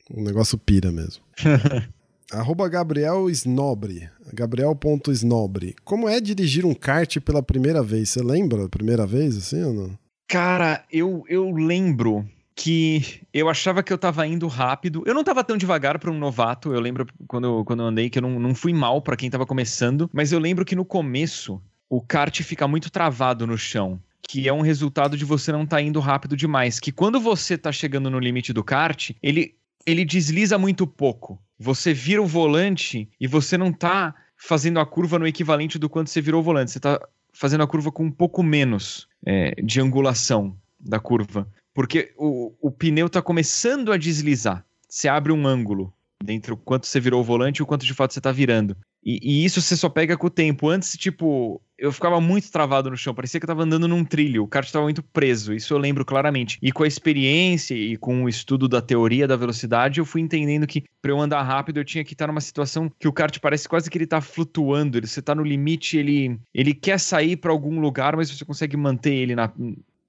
o 0.10 0.22
negócio 0.22 0.58
pira 0.58 0.92
mesmo. 0.92 1.24
Arroba 2.32 2.70
Gabriel 2.70 3.30
Snobre. 3.30 4.10
Gabriel.snobre. 4.34 5.76
Como 5.84 6.08
é 6.08 6.22
dirigir 6.22 6.66
um 6.66 6.74
kart 6.74 7.20
pela 7.20 7.44
primeira 7.44 7.84
vez? 7.84 8.10
Você 8.10 8.24
lembra 8.24 8.66
a 8.66 8.70
primeira 8.70 9.06
vez, 9.06 9.36
assim 9.36 9.62
ou 9.62 9.74
não? 9.74 10.00
Cara, 10.30 10.86
eu, 10.90 11.26
eu 11.28 11.52
lembro 11.52 12.26
que 12.56 13.22
eu 13.34 13.50
achava 13.50 13.84
que 13.84 13.92
eu 13.92 13.98
tava 13.98 14.26
indo 14.26 14.48
rápido. 14.48 15.04
Eu 15.06 15.14
não 15.14 15.26
tava 15.26 15.44
tão 15.44 15.58
devagar 15.58 16.00
para 16.00 16.10
um 16.10 16.18
novato. 16.18 16.74
Eu 16.74 16.80
lembro 16.80 17.06
quando, 17.28 17.66
quando 17.66 17.84
eu 17.84 17.88
andei 17.88 18.10
que 18.10 18.18
eu 18.18 18.22
não, 18.22 18.40
não 18.40 18.56
fui 18.56 18.72
mal 18.72 19.02
para 19.02 19.18
quem 19.18 19.30
tava 19.30 19.46
começando. 19.46 20.10
Mas 20.14 20.32
eu 20.32 20.40
lembro 20.40 20.64
que 20.64 20.76
no 20.76 20.86
começo 20.86 21.62
o 21.90 22.02
kart 22.02 22.42
fica 22.44 22.66
muito 22.66 22.90
travado 22.90 23.46
no 23.46 23.58
chão. 23.58 24.00
Que 24.22 24.48
é 24.48 24.54
um 24.54 24.62
resultado 24.62 25.18
de 25.18 25.26
você 25.26 25.52
não 25.52 25.64
estar 25.64 25.78
tá 25.78 25.82
indo 25.82 26.00
rápido 26.00 26.38
demais. 26.38 26.80
Que 26.80 26.94
quando 26.94 27.20
você 27.20 27.58
tá 27.58 27.74
chegando 27.74 28.10
no 28.10 28.20
limite 28.20 28.54
do 28.54 28.64
kart, 28.64 29.12
ele, 29.22 29.54
ele 29.86 30.06
desliza 30.06 30.58
muito 30.58 30.88
pouco 30.88 31.38
você 31.62 31.94
vira 31.94 32.20
o 32.20 32.26
volante 32.26 33.08
e 33.20 33.28
você 33.28 33.56
não 33.56 33.72
tá 33.72 34.16
fazendo 34.36 34.80
a 34.80 34.86
curva 34.86 35.20
no 35.20 35.28
equivalente 35.28 35.78
do 35.78 35.88
quanto 35.88 36.10
você 36.10 36.20
virou 36.20 36.42
o 36.42 36.44
volante. 36.44 36.72
Você 36.72 36.80
tá 36.80 37.00
fazendo 37.32 37.64
a 37.64 37.68
curva 37.68 37.92
com 37.92 38.04
um 38.04 38.12
pouco 38.12 38.42
menos 38.42 39.08
é, 39.24 39.52
de 39.62 39.80
angulação 39.80 40.58
da 40.80 41.00
curva. 41.00 41.48
Porque 41.72 42.14
o, 42.18 42.52
o 42.60 42.72
pneu 42.72 43.08
tá 43.08 43.22
começando 43.22 43.92
a 43.92 43.98
deslizar. 43.98 44.66
Você 44.90 45.08
abre 45.08 45.32
um 45.32 45.46
ângulo 45.46 45.94
entre 46.28 46.52
o 46.52 46.58
quanto 46.58 46.88
você 46.88 47.00
virou 47.00 47.22
o 47.22 47.24
volante 47.24 47.58
e 47.58 47.64
o 47.64 47.66
quanto 47.68 47.86
de 47.86 47.94
fato 47.94 48.16
você 48.16 48.22
tá 48.22 48.32
virando. 48.32 48.76
E, 49.04 49.20
e, 49.22 49.46
isso 49.46 49.62
você 49.62 49.76
só 49.76 49.90
pega 49.90 50.16
com 50.16 50.28
o 50.28 50.30
tempo. 50.30 50.70
Antes, 50.70 50.96
tipo, 50.96 51.62
eu 51.78 51.92
ficava 51.92 52.22
muito 52.22 52.52
travado 52.52 52.92
no 52.92 52.98
chão, 52.98 53.16
parecia 53.16 53.40
que 53.40 53.44
eu 53.44 53.48
tava 53.48 53.64
andando 53.64 53.88
num 53.88 54.06
trilho, 54.06 54.44
o 54.44 54.48
kart 54.48 54.66
estava 54.66 54.86
muito 54.86 55.02
preso, 55.02 55.54
isso 55.54 55.74
eu 55.74 55.80
lembro 55.80 56.06
claramente. 56.06 56.60
E 56.62 56.72
com 56.72 56.84
a 56.84 56.88
experiência 56.88 57.74
e 57.74 57.98
com 57.98 58.24
o 58.24 58.30
estudo 58.30 58.68
da 58.68 58.82
teoria 58.82 59.28
da 59.28 59.36
velocidade, 59.36 60.00
eu 60.00 60.06
fui 60.06 60.22
entendendo 60.22 60.68
que 60.68 60.84
para 61.02 61.12
eu 61.12 61.20
andar 61.20 61.42
rápido 61.42 61.80
eu 61.80 61.86
tinha 61.86 62.04
que 62.04 62.14
estar 62.14 62.28
numa 62.28 62.42
situação 62.42 62.92
que 63.00 63.08
o 63.08 63.14
kart 63.14 63.36
parece 63.40 63.68
quase 63.68 63.90
que 63.90 63.98
ele 63.98 64.06
tá 64.06 64.22
flutuando, 64.22 64.98
ele, 64.98 65.08
você 65.08 65.22
tá 65.22 65.34
no 65.34 65.44
limite, 65.44 65.98
ele, 65.98 66.40
ele 66.54 66.74
quer 66.76 67.00
sair 67.00 67.36
para 67.36 67.52
algum 67.52 67.80
lugar, 67.80 68.16
mas 68.16 68.30
você 68.30 68.46
consegue 68.46 68.78
manter 68.78 69.14
ele 69.16 69.36
na, 69.36 69.52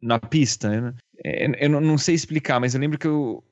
na 0.03 0.19
pista, 0.19 0.69
né? 0.69 0.95
É, 1.25 1.65
eu 1.65 1.81
não 1.81 1.97
sei 1.97 2.15
explicar, 2.15 2.61
mas 2.61 2.75
eu 2.75 2.81
lembro 2.81 2.99
que 2.99 3.07
eu, 3.07 3.43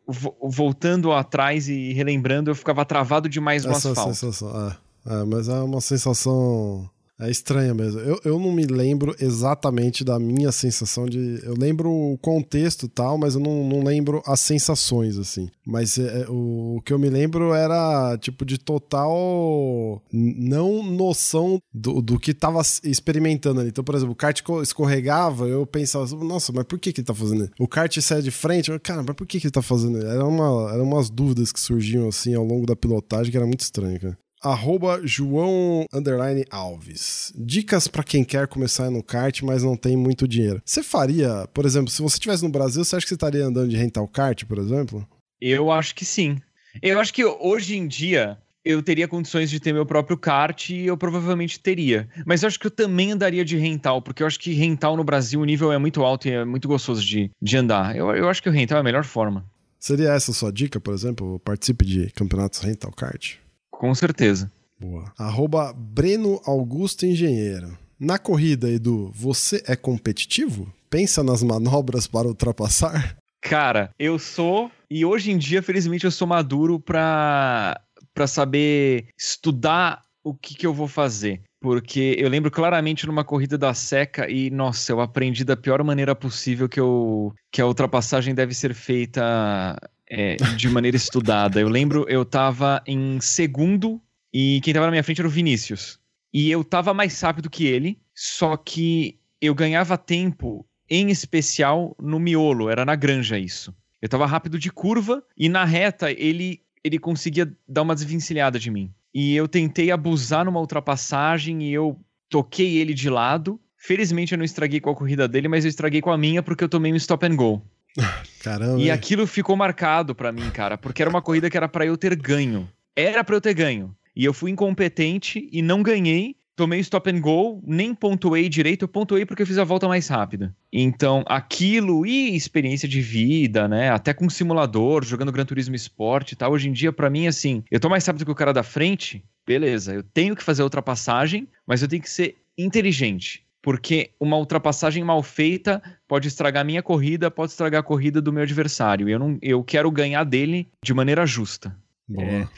voltando 0.43 1.13
atrás 1.13 1.69
e 1.69 1.93
relembrando, 1.93 2.51
eu 2.51 2.55
ficava 2.55 2.85
travado 2.85 3.29
demais 3.29 3.65
no 3.65 3.71
Essa 3.71 3.91
asfalto. 3.91 4.15
Sensação, 4.15 4.69
é. 4.69 4.90
É, 5.07 5.25
mas 5.25 5.49
é 5.49 5.59
uma 5.61 5.81
sensação. 5.81 6.89
É 7.19 7.31
estranha 7.31 7.75
mesmo. 7.75 8.01
Eu, 8.01 8.19
eu 8.25 8.39
não 8.39 8.51
me 8.51 8.65
lembro 8.65 9.15
exatamente 9.21 10.03
da 10.03 10.19
minha 10.19 10.51
sensação 10.51 11.05
de. 11.05 11.39
Eu 11.43 11.55
lembro 11.55 11.91
o 11.91 12.17
contexto 12.17 12.87
e 12.87 12.89
tal, 12.89 13.19
mas 13.19 13.35
eu 13.35 13.43
não, 13.43 13.63
não 13.63 13.85
lembro 13.85 14.23
as 14.25 14.41
sensações, 14.41 15.19
assim. 15.19 15.51
Mas 15.67 15.99
é, 15.99 16.23
é 16.23 16.31
o, 16.31 16.77
o, 16.77 16.83
que 16.83 16.95
eu 16.95 16.99
me 16.99 17.11
lembro 17.11 17.53
era, 17.53 18.17
tipo, 18.17 18.43
de 18.43 18.57
total 18.57 20.03
não 20.11 20.83
noção 20.83 21.61
do, 21.75 22.01
do 22.01 22.19
que 22.19 22.33
tava 22.33 22.63
experimentando 22.83 23.61
ali. 23.61 23.69
Então, 23.69 23.85
por 23.85 23.95
exemplo, 23.95 24.15
o 24.15 24.17
kart 24.17 24.41
escorregava, 24.63 25.47
eu 25.47 25.67
pensava, 25.67 26.07
nossa, 26.25 26.53
mas 26.55 26.65
por 26.65 26.79
que, 26.79 26.91
que 26.91 27.03
ele 27.03 27.07
tá 27.07 27.15
fazendo 27.15 27.45
isso? 27.45 27.53
O 27.61 27.69
kart 27.69 27.95
sai 28.01 28.23
de 28.23 28.31
frente, 28.31 28.71
eu, 28.71 28.81
cara, 28.81 29.03
mas 29.03 29.15
por 29.15 29.27
que, 29.27 29.39
que 29.39 29.47
ele 29.47 29.53
tá 29.53 29.61
fazendo 29.61 29.99
isso? 29.99 30.07
Era 30.07 30.25
uma, 30.25 30.73
eram 30.73 30.85
umas 30.85 31.11
dúvidas 31.11 31.53
que 31.53 31.61
surgiam, 31.61 32.09
assim, 32.09 32.35
ao 32.35 32.45
longo 32.45 32.65
da 32.65 32.75
pilotagem, 32.75 33.31
que 33.31 33.37
era 33.37 33.47
muito 33.47 33.61
estranho, 33.61 34.01
cara 34.01 34.19
arroba 34.43 35.01
João 35.05 35.85
Underline 35.93 36.45
Alves. 36.51 37.33
Dicas 37.37 37.87
para 37.87 38.03
quem 38.03 38.25
quer 38.25 38.47
começar 38.47 38.91
no 38.91 39.03
kart, 39.03 39.43
mas 39.43 39.63
não 39.63 39.77
tem 39.77 39.97
muito 39.97 40.27
dinheiro. 40.27 40.63
Você 40.65 40.83
faria, 40.83 41.49
por 41.53 41.67
exemplo, 41.67 41.91
se 41.91 42.03
você 42.03 42.15
estivesse 42.15 42.43
no 42.43 42.51
Brasil, 42.51 42.85
você 42.85 42.97
acha 42.97 43.05
que 43.05 43.09
você 43.09 43.15
estaria 43.15 43.45
andando 43.45 43.69
de 43.69 43.77
rental 43.77 44.09
kart, 44.09 44.45
por 44.45 44.59
exemplo? 44.59 45.07
Eu 45.41 45.71
acho 45.71 45.95
que 45.95 46.05
sim. 46.05 46.39
Eu 46.83 47.01
acho 47.01 47.13
que 47.13 47.25
hoje 47.25 47.77
em 47.77 47.87
dia 47.87 48.39
eu 48.65 48.83
teria 48.83 49.09
condições 49.09 49.51
de 49.51 49.59
ter 49.59 49.73
meu 49.73 49.87
próprio 49.87 50.17
kart 50.17 50.71
e 50.71 50.87
eu 50.87 50.97
provavelmente 50.97 51.59
teria. 51.59 52.09
Mas 52.27 52.43
eu 52.43 52.47
acho 52.47 52.61
que 52.61 52.67
eu 52.67 52.71
também 52.71 53.13
andaria 53.13 53.45
de 53.45 53.57
rental, 53.57 54.03
porque 54.03 54.23
eu 54.23 54.27
acho 54.27 54.39
que 54.39 54.53
rental 54.53 54.97
no 54.97 55.05
Brasil 55.05 55.41
o 55.41 55.45
nível 55.45 55.73
é 55.73 55.79
muito 55.79 56.03
alto 56.03 56.29
e 56.29 56.33
é 56.33 56.45
muito 56.45 56.69
gostoso 56.69 57.05
de, 57.05 57.31
de 57.41 57.57
andar. 57.57 57.97
Eu, 57.97 58.11
eu 58.15 58.29
acho 58.29 58.43
que 58.43 58.49
o 58.49 58.53
rental 58.53 58.79
é 58.79 58.81
a 58.81 58.85
melhor 58.85 59.05
forma. 59.05 59.45
Seria 59.79 60.13
essa 60.13 60.31
a 60.31 60.35
sua 60.35 60.53
dica, 60.53 60.79
por 60.79 60.93
exemplo? 60.93 61.41
Participe 61.41 61.87
de 61.87 62.11
campeonatos 62.11 62.61
rental 62.61 62.93
kart? 62.93 63.37
Com 63.81 63.95
certeza. 63.95 64.53
Boa. 64.79 65.11
Arroba 65.19 65.73
Breno 65.73 66.39
Augusto 66.45 67.07
Engenheiro. 67.07 67.79
Na 67.99 68.19
corrida, 68.19 68.69
Edu, 68.69 69.11
você 69.15 69.65
é 69.67 69.75
competitivo? 69.75 70.71
Pensa 70.91 71.23
nas 71.23 71.43
manobras 71.43 72.07
para 72.07 72.29
ultrapassar? 72.29 73.17
Cara, 73.41 73.89
eu 73.99 74.19
sou 74.19 74.71
E 74.91 75.03
hoje 75.03 75.31
em 75.31 75.39
dia, 75.39 75.63
felizmente, 75.63 76.05
eu 76.05 76.11
sou 76.11 76.29
maduro 76.29 76.79
pra, 76.79 77.81
pra 78.13 78.27
saber 78.27 79.07
estudar 79.19 80.03
o 80.23 80.35
que, 80.35 80.55
que 80.55 80.67
eu 80.67 80.75
vou 80.75 80.87
fazer. 80.87 81.41
Porque 81.59 82.17
eu 82.19 82.29
lembro 82.29 82.51
claramente 82.51 83.07
numa 83.07 83.25
corrida 83.25 83.57
da 83.57 83.73
seca 83.73 84.31
e, 84.31 84.51
nossa, 84.51 84.93
eu 84.93 85.01
aprendi 85.01 85.43
da 85.43 85.57
pior 85.57 85.83
maneira 85.83 86.15
possível 86.15 86.69
que, 86.69 86.81
eu, 86.81 87.33
que 87.51 87.63
a 87.63 87.67
ultrapassagem 87.67 88.35
deve 88.35 88.53
ser 88.53 88.75
feita 88.75 89.75
é, 90.11 90.35
de 90.57 90.69
maneira 90.69 90.97
estudada. 90.97 91.61
Eu 91.61 91.69
lembro, 91.69 92.05
eu 92.09 92.25
tava 92.25 92.83
em 92.85 93.21
segundo 93.21 94.01
e 94.35 94.61
quem 94.63 94.75
tava 94.75 94.87
na 94.87 94.91
minha 94.91 95.05
frente 95.05 95.21
era 95.21 95.29
o 95.29 95.31
Vinícius. 95.31 95.99
E 96.35 96.51
eu 96.51 96.65
tava 96.65 96.93
mais 96.93 97.21
rápido 97.21 97.49
que 97.49 97.67
ele, 97.67 97.99
só 98.15 98.57
que 98.57 99.19
eu 99.41 99.55
ganhava 99.55 99.97
tempo, 99.97 100.67
em 100.89 101.11
especial 101.11 101.97
no 102.01 102.19
miolo, 102.19 102.69
era 102.69 102.85
na 102.85 102.97
granja 102.97 103.39
isso. 103.39 103.75
Eu 104.03 104.09
tava 104.09 104.27
rápido 104.27 104.59
de 104.59 104.71
curva 104.71 105.23
e 105.37 105.49
na 105.49 105.65
reta 105.65 106.11
ele, 106.11 106.61
ele 106.83 106.99
conseguia 106.99 107.51
dar 107.69 107.83
uma 107.83 107.95
desvencilhada 107.95 108.59
de 108.59 108.71
mim. 108.71 108.93
E 109.15 109.35
eu 109.35 109.49
tentei 109.49 109.91
abusar 109.91 110.45
numa 110.45 110.61
ultrapassagem 110.61 111.63
e 111.63 111.73
eu 111.73 111.99
toquei 112.29 112.79
ele 112.79 112.95
de 112.95 113.11
lado. 113.11 113.61
Felizmente 113.77 114.33
eu 114.33 114.39
não 114.39 114.45
estraguei 114.45 114.81
com 114.81 114.91
a 114.91 114.95
corrida 114.95 115.27
dele, 115.27 115.49
mas 115.49 115.65
eu 115.65 115.69
estraguei 115.69 116.01
com 116.01 116.11
a 116.11 116.19
minha 116.19 116.43
porque 116.43 116.63
eu 116.63 116.69
tomei 116.69 116.93
um 116.93 116.97
stop 116.97 117.27
and 117.27 117.37
go. 117.37 117.63
Caramba. 118.43 118.81
E 118.81 118.91
aquilo 118.91 119.27
ficou 119.27 119.57
marcado 119.57 120.15
pra 120.15 120.33
mim, 120.33 120.49
cara, 120.51 120.79
porque 120.79 121.03
era 121.03 121.11
uma 121.11 121.23
corrida 121.23 121.51
que 121.51 121.57
era 121.57 121.69
pra 121.69 121.85
eu 121.85 121.97
ter 121.97 122.15
ganho. 122.17 122.69
Era 122.97 123.23
pra 123.25 123.37
eu 123.37 123.41
ter 123.41 123.55
ganho. 123.55 123.95
E 124.15 124.25
eu 124.25 124.33
fui 124.33 124.51
incompetente 124.51 125.49
e 125.53 125.63
não 125.63 125.83
ganhei. 125.83 126.37
Tomei 126.57 126.81
stop 126.81 127.09
and 127.09 127.21
go, 127.21 127.63
nem 127.67 127.95
pontuei 127.95 128.47
direito, 128.47 128.83
eu 128.83 128.89
pontuei 128.89 129.25
porque 129.25 129.41
eu 129.41 129.47
fiz 129.47 129.57
a 129.57 129.65
volta 129.65 129.89
mais 129.89 130.09
rápida. 130.09 130.55
Então, 130.71 131.25
aquilo 131.27 132.05
e 132.05 132.37
experiência 132.37 132.87
de 132.87 133.01
vida, 133.01 133.67
né? 133.67 133.89
Até 133.89 134.13
com 134.13 134.29
simulador, 134.29 135.03
jogando 135.03 135.33
Gran 135.33 135.47
Turismo 135.47 135.75
Sport 135.75 136.33
e 136.33 136.37
tal. 136.37 136.53
Hoje 136.53 136.69
em 136.69 136.73
dia, 136.73 136.93
pra 136.93 137.09
mim, 137.09 137.27
assim, 137.27 137.65
eu 137.71 137.81
tô 137.81 137.89
mais 137.89 138.05
rápido 138.05 138.27
que 138.27 138.31
o 138.31 138.35
cara 138.35 138.53
da 138.53 138.63
frente, 138.63 139.25
beleza, 139.47 139.95
eu 139.95 140.03
tenho 140.03 140.37
que 140.37 140.43
fazer 140.43 140.61
a 140.61 140.67
ultrapassagem, 140.67 141.49
mas 141.67 141.81
eu 141.81 141.89
tenho 141.89 142.03
que 142.03 142.11
ser 142.11 142.37
inteligente. 142.59 143.43
Porque 143.63 144.11
uma 144.19 144.39
ultrapassagem 144.39 145.05
mal 145.05 145.23
feita 145.23 145.83
pode 146.09 146.29
estragar 146.29 146.63
a 146.63 146.65
minha 146.65 146.83
corrida, 146.83 147.31
pode 147.31 147.53
estragar 147.53 147.81
a 147.81 147.85
corrida 147.85 148.21
do 148.21 148.33
meu 148.33 148.43
adversário. 148.43 149.09
E 149.09 149.13
eu, 149.13 149.19
não, 149.19 149.39
eu 149.43 149.63
quero 149.63 149.91
ganhar 149.91 150.25
dele 150.25 150.69
de 150.83 150.95
maneira 150.95 151.27
justa. 151.27 151.77
Boa. 152.09 152.27
É, 152.27 152.49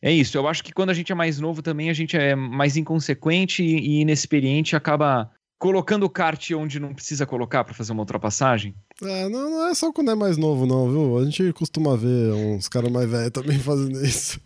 é 0.00 0.12
isso. 0.12 0.36
Eu 0.36 0.48
acho 0.48 0.64
que 0.64 0.72
quando 0.72 0.90
a 0.90 0.94
gente 0.94 1.12
é 1.12 1.14
mais 1.14 1.38
novo 1.38 1.62
também, 1.62 1.90
a 1.90 1.92
gente 1.92 2.16
é 2.16 2.34
mais 2.34 2.76
inconsequente 2.76 3.62
e, 3.62 3.76
e 3.78 4.00
inexperiente, 4.00 4.74
acaba 4.74 5.30
colocando 5.58 6.04
o 6.04 6.10
kart 6.10 6.50
onde 6.52 6.78
não 6.78 6.94
precisa 6.94 7.26
colocar 7.26 7.64
para 7.64 7.74
fazer 7.74 7.92
uma 7.92 8.02
ultrapassagem. 8.02 8.74
É, 9.02 9.28
não, 9.28 9.50
não 9.50 9.68
é 9.68 9.74
só 9.74 9.92
quando 9.92 10.10
é 10.10 10.14
mais 10.14 10.36
novo, 10.36 10.66
não, 10.66 10.90
viu? 10.90 11.18
A 11.18 11.24
gente 11.24 11.52
costuma 11.52 11.96
ver 11.96 12.32
uns 12.32 12.68
caras 12.68 12.90
mais 12.90 13.08
velhos 13.10 13.30
também 13.30 13.58
fazendo 13.60 14.04
isso. 14.04 14.40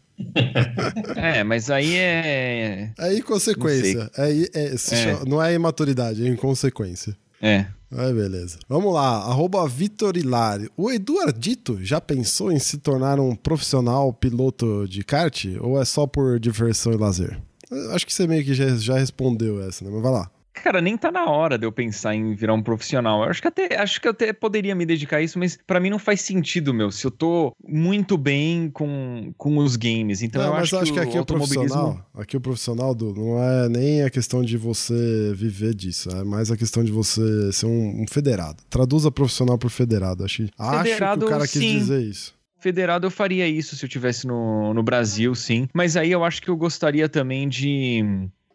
É, 1.17 1.43
mas 1.45 1.71
aí 1.71 1.97
é. 1.97 2.93
É 2.99 3.15
inconsequência. 3.15 4.11
É, 4.17 4.31
é, 4.55 4.75
É. 4.75 4.77
chama- 4.77 5.25
não 5.27 5.43
é 5.43 5.53
imaturidade, 5.55 6.27
é 6.27 6.29
inconsequência. 6.29 7.17
É. 7.43 7.67
Aí, 7.93 8.13
beleza. 8.13 8.59
Vamos 8.69 8.93
lá, 8.95 9.17
arroba 9.25 9.67
Vitor 9.67 10.17
Hilário. 10.17 10.71
O 10.77 10.91
Eduardito 10.91 11.79
já 11.83 12.01
pensou 12.01 12.53
em 12.53 12.59
se 12.59 12.79
tornar 12.79 13.19
um 13.19 13.35
profissional 13.35 14.13
piloto 14.13 14.87
de 14.89 15.03
kart? 15.03 15.47
Ou 15.61 15.81
é 15.81 15.85
só 15.85 16.07
por 16.07 16.39
diversão 16.39 16.93
e 16.93 16.97
lazer? 16.97 17.41
Eu 17.71 17.93
Acho 17.93 18.07
que 18.07 18.13
você 18.15 18.27
meio 18.27 18.45
que 18.45 18.55
já, 18.55 18.69
já 18.77 18.99
respondeu 18.99 19.61
essa, 19.67 19.85
né? 19.85 19.91
Mas 19.93 20.03
vai 20.03 20.13
lá. 20.13 20.31
Cara, 20.63 20.81
nem 20.81 20.97
tá 20.97 21.11
na 21.11 21.27
hora 21.27 21.59
de 21.59 21.67
eu 21.67 21.73
pensar 21.73 22.15
em 22.15 22.35
virar 22.35 22.55
um 22.55 22.63
profissional. 22.63 23.23
Eu 23.23 23.31
acho 23.31 23.41
que 23.41 23.49
até, 23.49 23.81
acho 23.81 24.01
que 24.01 24.07
eu 24.07 24.13
até 24.13 24.33
poderia 24.33 24.75
me 24.75 24.85
dedicar 24.85 25.19
a 25.19 25.23
isso, 25.23 25.39
mas 25.39 25.59
pra 25.67 25.81
mim 25.81 25.91
não 25.91 25.99
faz 25.99 26.21
sentido, 26.21 26.73
meu. 26.75 26.91
Se 26.91 27.07
eu 27.07 27.11
tô 27.11 27.53
muito 27.67 28.17
bem 28.17 28.71
com, 28.71 29.33
com 29.37 29.59
os 29.59 29.77
games. 29.77 30.23
Então 30.23 30.43
Não, 30.43 30.49
eu 30.49 30.55
mas 30.55 30.73
acho, 30.73 30.93
que, 30.93 31.01
aqui 31.01 31.19
o 31.19 31.23
o 31.23 31.27
profissional, 31.27 32.07
aqui 32.15 32.37
o 32.37 32.41
profissional 32.41 32.95
do, 32.95 33.15
não 33.15 33.43
é 33.43 33.69
nem 33.69 34.03
a 34.03 34.11
questão 34.11 34.43
de 34.43 34.57
você 34.57 35.33
viver 35.35 35.75
disso, 35.75 36.09
é 36.11 36.25
mais 36.25 36.51
a 36.51 36.57
questão 36.57 36.85
de 36.85 36.93
você 36.93 37.53
ser 37.53 37.67
um, 37.67 38.03
um 38.03 38.07
federado. 38.09 38.63
Traduza 38.69 39.11
profissional 39.11 39.59
por 39.59 39.71
federado. 39.71 40.25
Acho, 40.25 40.43
acho 40.59 40.83
que 40.83 40.91
Federado, 40.91 41.27
o 41.27 41.29
cara 41.29 41.43
quis 41.43 41.53
sim. 41.53 41.79
dizer 41.79 42.03
isso. 42.03 42.35
Federado 42.59 43.07
eu 43.07 43.11
faria 43.11 43.49
isso 43.49 43.75
se 43.75 43.85
eu 43.85 43.89
tivesse 43.89 44.27
no, 44.27 44.75
no 44.75 44.83
Brasil, 44.83 45.35
sim. 45.35 45.67
Mas 45.73 45.97
aí 45.97 46.13
eu 46.13 46.23
acho 46.23 46.43
que 46.43 46.51
eu 46.51 46.57
gostaria 46.57 47.09
também 47.09 47.49
de, 47.49 48.05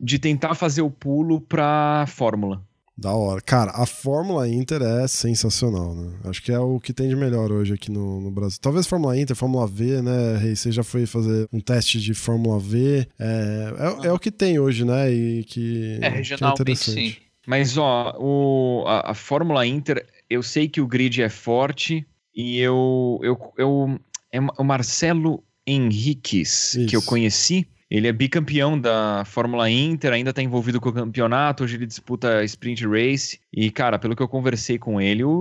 de 0.05 0.19
tentar 0.19 0.53
fazer 0.53 0.83
o 0.83 0.89
pulo 0.91 1.41
pra 1.41 2.05
Fórmula. 2.07 2.61
Da 2.97 3.11
hora. 3.13 3.41
Cara, 3.41 3.71
a 3.71 3.85
Fórmula 3.85 4.47
Inter 4.47 4.81
é 4.81 5.05
sensacional, 5.07 5.93
né? 5.93 6.13
Acho 6.23 6.41
que 6.41 6.51
é 6.51 6.59
o 6.59 6.79
que 6.79 6.93
tem 6.93 7.09
de 7.09 7.15
melhor 7.15 7.51
hoje 7.51 7.73
aqui 7.73 7.91
no, 7.91 8.21
no 8.21 8.31
Brasil. 8.31 8.57
Talvez 8.61 8.87
Fórmula 8.87 9.19
Inter, 9.19 9.35
Fórmula 9.35 9.67
V, 9.67 10.01
né, 10.01 10.37
Rei? 10.37 10.55
Você 10.55 10.71
já 10.71 10.81
foi 10.81 11.05
fazer 11.05 11.49
um 11.51 11.59
teste 11.59 11.99
de 11.99 12.13
Fórmula 12.13 12.57
V. 12.57 13.05
É, 13.19 13.73
é, 14.03 14.07
é 14.07 14.13
o 14.13 14.19
que 14.19 14.31
tem 14.31 14.59
hoje, 14.59 14.85
né? 14.85 15.11
E 15.11 15.43
que, 15.43 15.99
É, 16.01 16.09
que 16.09 16.17
regionalmente, 16.17 16.61
interessante. 16.61 17.09
sim. 17.11 17.15
Mas, 17.45 17.77
ó, 17.77 18.15
o, 18.17 18.85
a, 18.87 19.11
a 19.11 19.13
Fórmula 19.13 19.65
Inter, 19.67 20.05
eu 20.29 20.41
sei 20.41 20.69
que 20.69 20.79
o 20.79 20.87
grid 20.87 21.21
é 21.21 21.29
forte 21.29 22.05
e 22.33 22.59
eu. 22.59 23.19
eu, 23.21 23.37
eu 23.57 23.99
é 24.31 24.39
o 24.39 24.63
Marcelo 24.63 25.43
Henriques, 25.67 26.75
Isso. 26.75 26.87
que 26.87 26.95
eu 26.95 27.01
conheci. 27.01 27.67
Ele 27.95 28.09
é 28.09 28.11
bicampeão 28.11 28.77
da 28.77 29.23
Fórmula 29.25 29.69
Inter, 29.69 30.11
ainda 30.11 30.33
tá 30.33 30.43
envolvido 30.43 30.81
com 30.81 30.89
o 30.89 30.93
campeonato. 30.93 31.63
Hoje 31.63 31.77
ele 31.77 31.85
disputa 31.85 32.43
Sprint 32.43 32.85
Race. 32.85 33.39
E, 33.53 33.71
cara, 33.71 33.97
pelo 33.97 34.13
que 34.13 34.21
eu 34.21 34.27
conversei 34.27 34.77
com 34.77 34.99
ele, 34.99 35.23
o, 35.23 35.31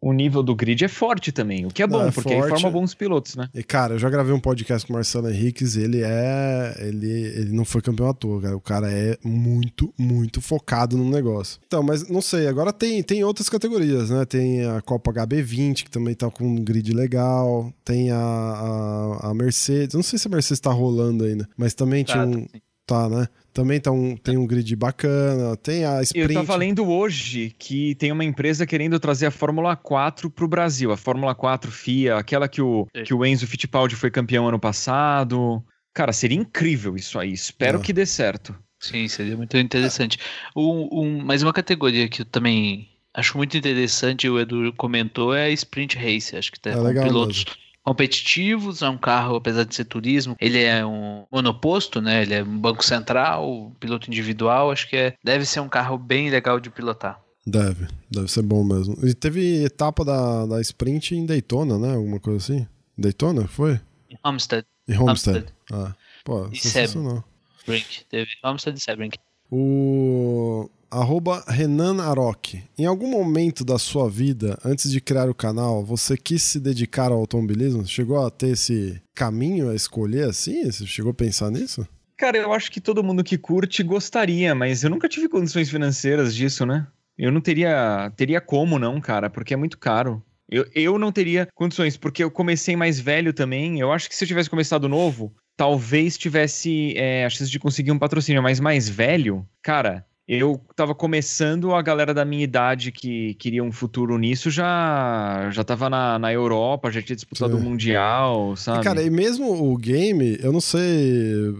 o 0.00 0.12
nível 0.12 0.42
do 0.42 0.54
grid 0.54 0.84
é 0.84 0.88
forte 0.88 1.32
também. 1.32 1.66
O 1.66 1.68
que 1.68 1.82
é 1.82 1.86
Não, 1.86 1.98
bom, 2.00 2.06
é 2.08 2.10
porque 2.10 2.32
aí 2.32 2.38
forte. 2.40 2.50
forma 2.62 2.70
bons 2.70 2.94
pilotos, 2.94 3.36
né? 3.36 3.48
E, 3.54 3.62
cara, 3.62 3.94
eu 3.94 3.98
já 3.98 4.08
gravei 4.08 4.32
um 4.32 4.40
podcast 4.40 4.86
com 4.86 4.92
o 4.92 4.96
Marcelo 4.96 5.28
Henriques, 5.28 5.76
ele 5.76 6.00
é. 6.02 6.74
Ele, 6.80 7.10
ele 7.10 7.52
não 7.52 7.64
foi 7.64 7.80
campeão 7.82 8.08
à 8.08 8.14
toa, 8.14 8.40
cara. 8.40 8.56
O 8.56 8.60
cara 8.60 8.90
é 8.92 9.16
muito, 9.24 9.92
muito 9.98 10.40
focado 10.40 10.96
no 10.96 11.08
negócio. 11.10 11.60
Então, 11.66 11.82
mas 11.82 12.08
não 12.08 12.20
sei, 12.22 12.46
agora 12.46 12.72
tem, 12.72 13.02
tem 13.02 13.22
outras 13.24 13.48
categorias, 13.48 14.10
né? 14.10 14.24
Tem 14.24 14.64
a 14.64 14.80
Copa 14.80 15.12
HB20, 15.12 15.84
que 15.84 15.90
também 15.90 16.14
tá 16.14 16.30
com 16.30 16.44
um 16.46 16.56
grid 16.56 16.92
legal. 16.92 17.72
Tem 17.84 18.10
a, 18.10 18.16
a, 18.18 19.30
a 19.30 19.34
Mercedes. 19.34 19.94
Não 19.94 20.02
sei 20.02 20.18
se 20.18 20.26
a 20.28 20.30
Mercedes 20.30 20.60
tá 20.60 20.70
rolando 20.72 21.24
ainda, 21.24 21.48
mas 21.56 21.74
também 21.74 22.04
tinha 22.04 22.16
Tá, 22.16 22.26
um. 22.26 22.32
tá, 22.44 22.48
sim. 22.52 22.60
Tá, 22.86 23.08
né? 23.08 23.26
Também 23.56 23.80
tá 23.80 23.90
um, 23.90 24.14
tem 24.18 24.36
um 24.36 24.46
grid 24.46 24.76
bacana. 24.76 25.56
Tem 25.56 25.86
a 25.86 25.96
Eu 25.96 26.02
Sprint. 26.02 26.34
tava 26.34 26.54
lendo 26.56 26.86
hoje 26.86 27.54
que 27.58 27.94
tem 27.94 28.12
uma 28.12 28.22
empresa 28.22 28.66
querendo 28.66 29.00
trazer 29.00 29.24
a 29.24 29.30
Fórmula 29.30 29.74
4 29.74 30.28
pro 30.30 30.46
Brasil. 30.46 30.92
A 30.92 30.96
Fórmula 30.96 31.34
4 31.34 31.72
FIA, 31.72 32.18
aquela 32.18 32.48
que 32.48 32.60
o, 32.60 32.86
que 33.02 33.14
o 33.14 33.24
Enzo 33.24 33.46
Fittipaldi 33.46 33.96
foi 33.96 34.10
campeão 34.10 34.46
ano 34.46 34.60
passado. 34.60 35.64
Cara, 35.94 36.12
seria 36.12 36.36
incrível 36.36 36.96
isso 36.96 37.18
aí. 37.18 37.32
Espero 37.32 37.78
É. 37.78 37.80
que 37.82 37.94
dê 37.94 38.04
certo. 38.04 38.54
Sim, 38.78 39.08
seria 39.08 39.34
muito 39.38 39.56
interessante. 39.56 40.18
Um, 40.54 40.88
um, 40.92 41.24
mais 41.24 41.42
uma 41.42 41.54
categoria 41.54 42.10
que 42.10 42.20
eu 42.20 42.26
também 42.26 42.86
acho 43.14 43.38
muito 43.38 43.56
interessante, 43.56 44.28
o 44.28 44.38
Edu 44.38 44.70
comentou, 44.76 45.34
é 45.34 45.44
a 45.46 45.50
Sprint 45.50 45.96
Race. 45.96 46.36
Acho 46.36 46.52
que 46.52 46.60
tá 46.60 46.72
É 46.72 46.74
com 46.74 47.02
pilotos 47.04 47.46
competitivos, 47.86 48.82
é 48.82 48.88
um 48.88 48.98
carro, 48.98 49.36
apesar 49.36 49.62
de 49.62 49.72
ser 49.72 49.84
turismo, 49.84 50.34
ele 50.40 50.60
é 50.60 50.84
um 50.84 51.24
monoposto, 51.30 52.02
né? 52.02 52.22
Ele 52.22 52.34
é 52.34 52.42
um 52.42 52.58
banco 52.58 52.84
central, 52.84 53.70
piloto 53.78 54.10
individual, 54.10 54.72
acho 54.72 54.90
que 54.90 54.96
é, 54.96 55.14
deve 55.22 55.46
ser 55.46 55.60
um 55.60 55.68
carro 55.68 55.96
bem 55.96 56.28
legal 56.28 56.58
de 56.58 56.68
pilotar. 56.68 57.20
Deve, 57.46 57.86
deve 58.10 58.26
ser 58.26 58.42
bom 58.42 58.64
mesmo. 58.64 58.98
E 59.06 59.14
teve 59.14 59.64
etapa 59.64 60.04
da, 60.04 60.46
da 60.46 60.60
Sprint 60.60 61.14
em 61.14 61.24
Daytona, 61.24 61.78
né? 61.78 61.94
Alguma 61.94 62.18
coisa 62.18 62.38
assim? 62.38 62.66
Daytona, 62.98 63.46
foi? 63.46 63.80
Em 64.10 64.18
Homestead, 64.24 64.66
Em 64.88 64.98
Homestead. 64.98 65.46
Ah, 65.72 65.94
pô, 66.24 66.48
E 66.50 66.58
sensacional. 66.58 67.22
Brink, 67.64 68.04
teve 68.10 68.30
Homestead 68.42 68.76
e 68.76 68.82
Sebring. 68.82 69.10
O 69.48 70.68
arroba 70.90 71.44
Renan 71.48 72.02
Aroque. 72.02 72.62
Em 72.78 72.84
algum 72.84 73.08
momento 73.08 73.64
da 73.64 73.78
sua 73.78 74.08
vida, 74.08 74.58
antes 74.64 74.90
de 74.90 75.00
criar 75.00 75.28
o 75.28 75.34
canal, 75.34 75.84
você 75.84 76.16
quis 76.16 76.42
se 76.42 76.60
dedicar 76.60 77.10
ao 77.10 77.18
automobilismo? 77.18 77.86
Chegou 77.86 78.24
a 78.24 78.30
ter 78.30 78.48
esse 78.48 79.00
caminho 79.14 79.70
a 79.70 79.74
escolher 79.74 80.28
assim? 80.28 80.64
Você 80.64 80.86
chegou 80.86 81.10
a 81.10 81.14
pensar 81.14 81.50
nisso? 81.50 81.86
Cara, 82.16 82.38
eu 82.38 82.52
acho 82.52 82.70
que 82.72 82.80
todo 82.80 83.04
mundo 83.04 83.22
que 83.22 83.36
curte 83.36 83.82
gostaria, 83.82 84.54
mas 84.54 84.82
eu 84.82 84.90
nunca 84.90 85.08
tive 85.08 85.28
condições 85.28 85.68
financeiras 85.68 86.34
disso, 86.34 86.64
né? 86.64 86.86
Eu 87.18 87.30
não 87.30 87.40
teria, 87.40 88.12
teria 88.16 88.40
como 88.40 88.78
não, 88.78 89.00
cara, 89.00 89.28
porque 89.28 89.54
é 89.54 89.56
muito 89.56 89.78
caro. 89.78 90.22
Eu, 90.50 90.64
eu 90.74 90.98
não 90.98 91.10
teria 91.10 91.48
condições, 91.54 91.96
porque 91.96 92.22
eu 92.22 92.30
comecei 92.30 92.76
mais 92.76 93.00
velho 93.00 93.32
também. 93.32 93.80
Eu 93.80 93.92
acho 93.92 94.08
que 94.08 94.14
se 94.14 94.24
eu 94.24 94.28
tivesse 94.28 94.48
começado 94.48 94.88
novo, 94.88 95.34
talvez 95.56 96.16
tivesse 96.16 96.94
é, 96.96 97.24
a 97.24 97.30
chance 97.30 97.50
de 97.50 97.58
conseguir 97.58 97.90
um 97.90 97.98
patrocínio, 97.98 98.42
mas 98.42 98.60
mais 98.60 98.88
velho, 98.88 99.46
cara, 99.62 100.06
eu 100.28 100.60
tava 100.74 100.94
começando, 100.94 101.72
a 101.72 101.80
galera 101.80 102.12
da 102.12 102.24
minha 102.24 102.42
idade 102.42 102.90
que 102.90 103.34
queria 103.34 103.62
um 103.62 103.70
futuro 103.70 104.18
nisso 104.18 104.50
já 104.50 105.48
já 105.52 105.62
tava 105.62 105.88
na, 105.88 106.18
na 106.18 106.32
Europa, 106.32 106.90
já 106.90 107.00
tinha 107.00 107.14
disputado 107.14 107.56
o 107.56 107.60
Mundial, 107.60 108.56
sabe? 108.56 108.80
E, 108.80 108.84
cara, 108.84 109.02
e 109.02 109.08
mesmo 109.08 109.72
o 109.72 109.76
game, 109.76 110.36
eu 110.42 110.52
não 110.52 110.60
sei, 110.60 111.54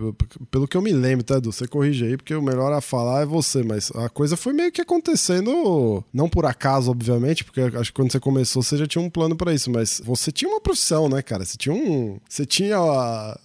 pelo 0.50 0.66
que 0.66 0.76
eu 0.76 0.82
me 0.82 0.92
lembro, 0.92 1.24
tá, 1.24 1.36
Edu? 1.36 1.52
Você 1.52 1.68
corrige 1.68 2.06
aí, 2.06 2.16
porque 2.16 2.34
o 2.34 2.42
melhor 2.42 2.72
a 2.72 2.80
falar 2.80 3.22
é 3.22 3.26
você, 3.26 3.62
mas 3.62 3.90
a 3.94 4.08
coisa 4.08 4.36
foi 4.36 4.52
meio 4.52 4.72
que 4.72 4.80
acontecendo, 4.80 6.04
não 6.12 6.28
por 6.28 6.44
acaso, 6.44 6.90
obviamente, 6.90 7.44
porque 7.44 7.60
acho 7.60 7.92
que 7.92 7.96
quando 7.96 8.10
você 8.10 8.18
começou 8.18 8.62
você 8.62 8.76
já 8.76 8.86
tinha 8.86 9.02
um 9.02 9.10
plano 9.10 9.36
para 9.36 9.54
isso, 9.54 9.70
mas 9.70 10.02
você 10.04 10.32
tinha 10.32 10.50
uma 10.50 10.60
profissão, 10.60 11.08
né, 11.08 11.22
cara? 11.22 11.44
Você 11.44 11.56
tinha 11.56 11.74
um. 11.74 12.18
Você 12.28 12.44
tinha. 12.44 12.76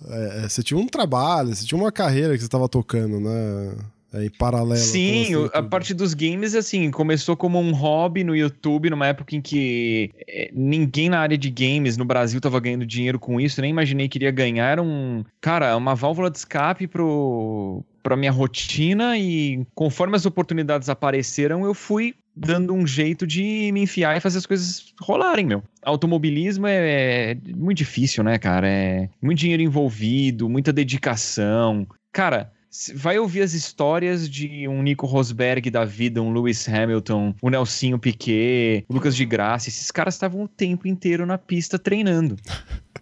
É, 0.10 0.50
você 0.50 0.64
tinha 0.64 0.80
um 0.80 0.88
trabalho, 0.88 1.54
você 1.54 1.66
tinha 1.66 1.80
uma 1.80 1.92
carreira 1.92 2.36
que 2.36 2.42
você 2.42 2.50
tava 2.50 2.68
tocando, 2.68 3.20
né? 3.20 3.76
Em 4.14 4.30
paralelo. 4.30 4.76
Sim, 4.76 5.34
a 5.54 5.64
parte 5.64 5.94
dos 5.94 6.14
games, 6.14 6.54
assim, 6.54 6.92
começou 6.92 7.38
como 7.38 7.60
um 7.60 7.72
hobby 7.72 8.24
no 8.24 8.36
YouTube, 8.36 8.90
numa 8.90 9.08
época 9.08 9.36
em 9.36 9.42
que 9.42 10.12
é, 10.28 10.52
ninguém 10.54 11.10
na 11.10 11.20
área 11.20 11.38
de 11.38 11.50
games 11.50 11.96
no 11.96 12.04
Brasil 12.04 12.42
tava 12.42 12.60
ganhando 12.60 12.86
dinheiro 12.86 13.18
com 13.18 13.40
isso, 13.40 13.62
nem 13.62 13.70
imaginei 13.70 14.10
que 14.10 14.18
iria 14.18 14.32
ganhar. 14.32 14.70
Era 14.70 14.84
um, 14.84 15.24
cara, 15.40 15.78
uma 15.78 15.96
válvula 15.96 16.30
de 16.30 16.38
escape 16.38 16.88
pro, 16.88 17.84
pra 18.04 18.18
minha 18.18 18.32
rotina 18.32 19.18
e 19.18 19.66
conforme 19.74 20.16
as 20.16 20.26
oportunidades 20.26 20.90
apareceram, 20.90 21.66
eu 21.66 21.74
fui 21.74 22.14
dando 22.36 22.74
um 22.74 22.88
jeito 22.88 23.28
de 23.28 23.72
me 23.74 23.82
enfiar 23.82 24.16
e 24.16 24.22
fazer 24.22 24.40
as 24.40 24.46
coisas 24.46 24.94
rolarem, 25.02 25.46
meu. 25.46 25.64
Automobilismo 25.84 26.68
é, 26.68 27.32
é 27.32 27.38
muito 27.56 27.78
difícil, 27.78 28.24
né, 28.24 28.38
cara? 28.38 28.68
É 28.68 29.10
muito 29.22 29.40
dinheiro 29.40 29.64
envolvido, 29.64 30.50
muita 30.50 30.72
dedicação. 30.74 31.88
Cara, 32.12 32.52
vai 32.96 33.20
ouvir 33.20 33.42
as 33.42 33.54
histórias 33.54 34.30
de 34.30 34.68
um 34.68 34.82
Nico 34.82 35.06
Rosberg 35.06 35.70
da 35.70 35.86
vida, 35.86 36.22
um 36.22 36.32
Lewis 36.34 36.68
Hamilton, 36.68 37.36
o 37.42 37.50
Nelsinho 37.50 38.00
Piquet, 38.00 38.86
o 38.88 38.94
Lucas 38.94 39.16
de 39.16 39.26
Graça. 39.26 39.70
Esses 39.70 39.92
caras 39.92 40.16
estavam 40.16 40.44
o 40.44 40.48
tempo 40.48 40.88
inteiro 40.88 41.26
na 41.26 41.38
pista 41.38 41.78
treinando. 41.78 42.36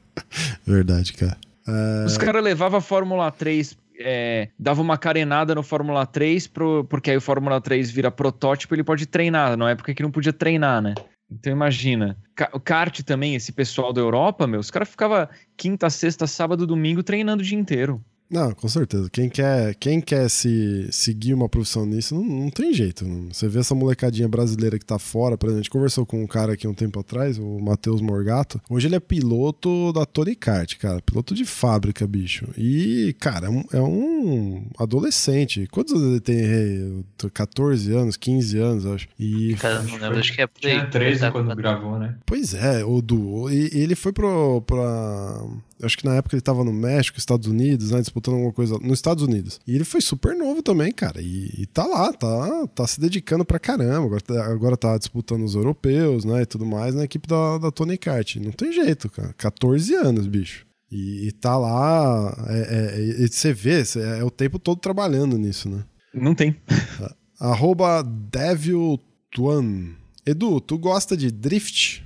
Verdade, 0.66 1.14
cara. 1.14 1.38
É... 1.68 2.06
Os 2.06 2.18
caras 2.18 2.44
levavam 2.44 2.80
a 2.80 2.82
Fórmula 2.82 3.32
3 3.32 3.78
é, 4.00 4.50
dava 4.58 4.82
uma 4.82 4.98
carenada 4.98 5.54
no 5.54 5.62
Fórmula 5.62 6.06
3, 6.06 6.48
pro, 6.48 6.86
porque 6.86 7.12
aí 7.12 7.18
o 7.18 7.22
Fórmula 7.22 7.60
3 7.60 7.92
vira 7.92 8.10
protótipo, 8.10 8.74
ele 8.74 8.84
pode 8.84 9.06
treinar, 9.06 9.58
na 9.58 9.72
época 9.72 9.94
que 9.94 10.02
não 10.02 10.10
podia 10.10 10.32
treinar, 10.32 10.82
né? 10.82 10.94
Então 11.30 11.52
imagina. 11.52 12.18
O 12.54 12.60
kart 12.60 13.02
também, 13.02 13.36
esse 13.36 13.52
pessoal 13.52 13.94
da 13.94 14.02
Europa, 14.02 14.48
meu, 14.48 14.60
os 14.60 14.72
caras 14.72 14.90
ficavam 14.90 15.28
quinta, 15.56 15.90
sexta, 15.90 16.26
sábado, 16.26 16.66
domingo 16.66 17.04
treinando 17.04 17.44
o 17.44 17.46
dia 17.46 17.60
inteiro. 17.60 18.04
Não, 18.30 18.52
com 18.52 18.68
certeza. 18.68 19.10
Quem 19.10 19.28
quer, 19.28 19.74
quem 19.76 20.00
quer 20.00 20.30
se 20.30 20.88
seguir 20.92 21.34
uma 21.34 21.50
profissão 21.50 21.86
nisso, 21.86 22.14
não, 22.14 22.24
não 22.24 22.50
tem 22.50 22.72
jeito. 22.74 23.04
Não. 23.06 23.34
Você 23.34 23.48
vê 23.48 23.60
essa 23.60 23.74
molecadinha 23.74 24.28
brasileira 24.28 24.78
que 24.78 24.86
tá 24.86 25.00
fora, 25.00 25.38
por 25.38 25.48
exemplo, 25.48 25.60
a 25.60 25.64
gente 25.64 25.72
conversou 25.72 26.06
com 26.06 26.24
um 26.24 26.28
cara 26.28 26.54
aqui 26.54 26.68
um 26.68 26.74
tempo 26.74 27.00
atrás, 27.00 27.40
o 27.40 27.60
Matheus 27.60 28.02
Morgato. 28.02 28.62
Hoje 28.70 28.88
ele 28.88 28.96
é 28.96 29.00
piloto 29.00 29.92
da 29.94 30.06
Tony 30.06 30.36
Kart, 30.36 30.78
cara. 30.78 31.02
Piloto 31.02 31.34
de 31.34 31.44
fábrica, 31.44 32.06
bicho. 32.06 32.48
E, 32.56 33.16
cara, 33.20 33.48
é 33.48 33.50
um, 33.50 33.64
é 33.74 33.82
um 33.82 34.68
adolescente. 34.78 35.68
Quantos 35.72 35.94
anos 35.94 36.08
ele 36.08 36.20
tem? 36.20 37.06
14 37.34 37.92
anos, 37.94 38.16
15 38.16 38.60
anos, 38.60 38.86
acho. 38.86 39.08
E... 39.18 39.56
Cara, 39.56 39.82
não 39.82 39.98
lembro, 39.98 40.20
acho 40.20 40.34
que 40.34 40.42
é 40.42 40.48
play. 40.48 40.74
Tinha 40.74 40.88
13 40.88 41.32
quando 41.32 41.56
gravou, 41.56 41.98
né? 41.98 42.16
Pois 42.26 42.54
é, 42.54 42.86
o 42.86 43.02
Du. 43.02 43.50
E, 43.50 43.70
e 43.74 43.80
ele 43.82 43.96
foi 43.96 44.14
pro, 44.14 44.62
pra 44.62 45.44
acho 45.84 45.98
que 45.98 46.06
na 46.06 46.16
época 46.16 46.36
ele 46.36 46.42
tava 46.42 46.64
no 46.64 46.74
México, 46.74 47.18
Estados 47.18 47.48
Unidos, 47.48 47.92
né? 47.92 48.00
Disputando 48.00 48.36
alguma 48.36 48.54
coisa 48.54 48.78
nos 48.80 49.00
Estados 49.00 49.24
Unidos. 49.24 49.60
E 49.66 49.76
ele 49.76 49.84
foi 49.84 50.02
super 50.02 50.36
novo 50.36 50.62
também, 50.62 50.92
cara. 50.92 51.22
E, 51.22 51.62
e 51.62 51.66
tá 51.66 51.86
lá, 51.86 52.12
tá, 52.14 52.68
tá 52.68 52.88
se 52.88 53.00
dedicando 53.00 53.46
pra 53.46 53.60
caramba. 53.60 54.06
Agora, 54.06 54.22
tá, 54.22 54.46
agora 54.46 54.78
tá 54.78 54.98
disputando 54.98 55.44
os 55.44 55.56
europeus, 55.56 56.26
né? 56.26 56.42
E 56.42 56.46
tudo 56.46 56.66
mais 56.66 56.96
na 56.96 57.04
equipe 57.04 57.28
da, 57.28 57.58
da 57.58 57.72
Tony 57.72 57.98
Kart. 57.98 58.36
Não 58.38 58.52
tem 58.52 58.72
jeito, 58.72 59.10
cara. 59.10 59.34
14 59.34 59.94
anos, 59.96 60.28
bicho. 60.28 60.66
E, 60.92 61.28
e 61.28 61.32
tá 61.32 61.58
lá. 61.58 62.36
É, 62.48 63.24
é, 63.24 63.28
você 63.28 63.54
vê, 63.54 63.82
é, 63.82 64.20
é 64.20 64.24
o 64.24 64.32
tempo 64.32 64.58
todo 64.60 64.80
trabalhando 64.80 65.38
nisso, 65.38 65.70
né? 65.70 65.84
Não 66.14 66.34
tem. 66.34 66.56
Arroba 67.40 68.04
Devil 68.04 69.00
Tuan. 69.32 69.96
Edu, 70.26 70.60
tu 70.60 70.78
gosta 70.78 71.16
de 71.16 71.32
drift? 71.32 72.04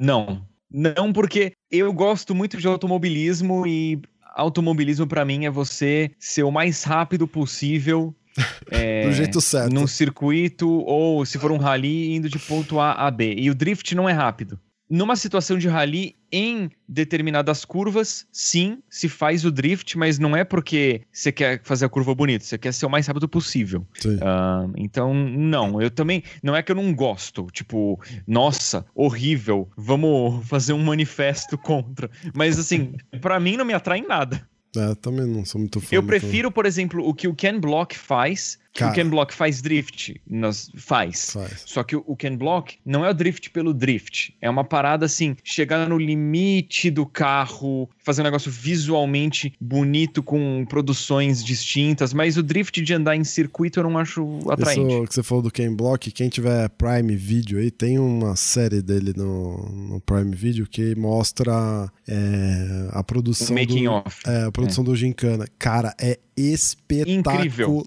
Não. 0.00 0.44
Não, 0.72 1.12
porque 1.12 1.52
eu 1.70 1.92
gosto 1.92 2.34
muito 2.34 2.56
de 2.56 2.66
automobilismo 2.66 3.66
e 3.66 4.00
automobilismo 4.34 5.06
para 5.06 5.24
mim 5.24 5.44
é 5.44 5.50
você 5.50 6.10
ser 6.18 6.42
o 6.42 6.50
mais 6.50 6.82
rápido 6.84 7.26
possível. 7.26 8.14
É, 8.70 9.06
Do 9.06 9.12
jeito 9.12 9.38
certo. 9.42 9.74
Num 9.74 9.86
circuito 9.86 10.66
ou 10.66 11.26
se 11.26 11.38
for 11.38 11.52
um 11.52 11.58
rally 11.58 12.14
indo 12.14 12.30
de 12.30 12.38
ponto 12.38 12.80
A 12.80 12.92
a 12.92 13.10
B. 13.10 13.34
E 13.36 13.50
o 13.50 13.54
drift 13.54 13.94
não 13.94 14.08
é 14.08 14.12
rápido 14.12 14.58
numa 14.92 15.16
situação 15.16 15.56
de 15.56 15.68
rally 15.68 16.14
em 16.30 16.70
determinadas 16.86 17.64
curvas, 17.64 18.26
sim, 18.30 18.82
se 18.90 19.08
faz 19.08 19.42
o 19.42 19.50
drift, 19.50 19.96
mas 19.96 20.18
não 20.18 20.36
é 20.36 20.44
porque 20.44 21.00
você 21.10 21.32
quer 21.32 21.62
fazer 21.64 21.86
a 21.86 21.88
curva 21.88 22.14
bonita, 22.14 22.44
você 22.44 22.58
quer 22.58 22.74
ser 22.74 22.84
o 22.84 22.90
mais 22.90 23.06
rápido 23.06 23.26
possível. 23.26 23.86
Uh, 24.04 24.70
então, 24.76 25.14
não, 25.14 25.80
eu 25.80 25.90
também. 25.90 26.22
Não 26.42 26.54
é 26.54 26.62
que 26.62 26.70
eu 26.70 26.76
não 26.76 26.94
gosto, 26.94 27.46
tipo, 27.52 27.98
nossa, 28.26 28.84
horrível, 28.94 29.66
vamos 29.78 30.44
fazer 30.46 30.74
um 30.74 30.84
manifesto 30.84 31.56
contra. 31.56 32.10
Mas, 32.34 32.58
assim, 32.58 32.92
para 33.22 33.40
mim 33.40 33.56
não 33.56 33.64
me 33.64 33.72
atrai 33.72 34.00
em 34.00 34.06
nada. 34.06 34.46
É, 34.76 34.94
também 34.96 35.26
não 35.26 35.44
sou 35.44 35.58
muito 35.58 35.80
fã. 35.80 35.86
Eu 35.90 36.02
prefiro, 36.02 36.50
por 36.50 36.66
exemplo, 36.66 37.06
o 37.06 37.14
que 37.14 37.26
o 37.26 37.34
Ken 37.34 37.58
Block 37.58 37.96
faz 37.96 38.58
Cara, 38.74 38.90
o 38.90 38.94
Ken 38.94 39.08
Block 39.08 39.34
faz 39.34 39.60
drift, 39.60 40.18
nós, 40.28 40.70
faz. 40.76 41.30
faz. 41.32 41.62
Só 41.66 41.82
que 41.82 41.94
o, 41.94 42.02
o 42.06 42.16
Ken 42.16 42.34
Block 42.34 42.78
não 42.84 43.04
é 43.04 43.10
o 43.10 43.14
drift 43.14 43.50
pelo 43.50 43.74
drift. 43.74 44.34
É 44.40 44.48
uma 44.48 44.64
parada 44.64 45.04
assim, 45.04 45.36
chegar 45.44 45.86
no 45.88 45.98
limite 45.98 46.90
do 46.90 47.04
carro, 47.04 47.88
fazer 47.98 48.22
um 48.22 48.24
negócio 48.24 48.50
visualmente 48.50 49.52
bonito 49.60 50.22
com 50.22 50.64
produções 50.66 51.44
distintas, 51.44 52.14
mas 52.14 52.38
o 52.38 52.42
drift 52.42 52.80
de 52.80 52.94
andar 52.94 53.14
em 53.14 53.24
circuito 53.24 53.78
eu 53.78 53.84
não 53.84 53.98
acho 53.98 54.38
atraente. 54.50 54.94
Isso 54.94 55.06
que 55.06 55.14
você 55.14 55.22
falou 55.22 55.42
do 55.42 55.50
Ken 55.50 55.74
Block, 55.74 56.10
quem 56.10 56.30
tiver 56.30 56.68
Prime 56.70 57.14
Video 57.14 57.58
aí, 57.58 57.70
tem 57.70 57.98
uma 57.98 58.36
série 58.36 58.80
dele 58.80 59.12
no, 59.14 59.68
no 59.70 60.00
Prime 60.00 60.34
Video 60.34 60.66
que 60.66 60.94
mostra 60.94 61.92
é, 62.08 62.88
a 62.90 63.04
produção. 63.04 63.54
O 63.54 63.58
making 63.58 63.84
do, 63.84 63.92
off. 63.92 64.22
É, 64.26 64.44
a 64.44 64.52
produção 64.52 64.82
é. 64.82 64.86
do 64.86 64.96
Gincana. 64.96 65.46
Cara, 65.58 65.94
é 66.00 66.18
espetacular, 66.36 67.36
Incrível. 67.36 67.86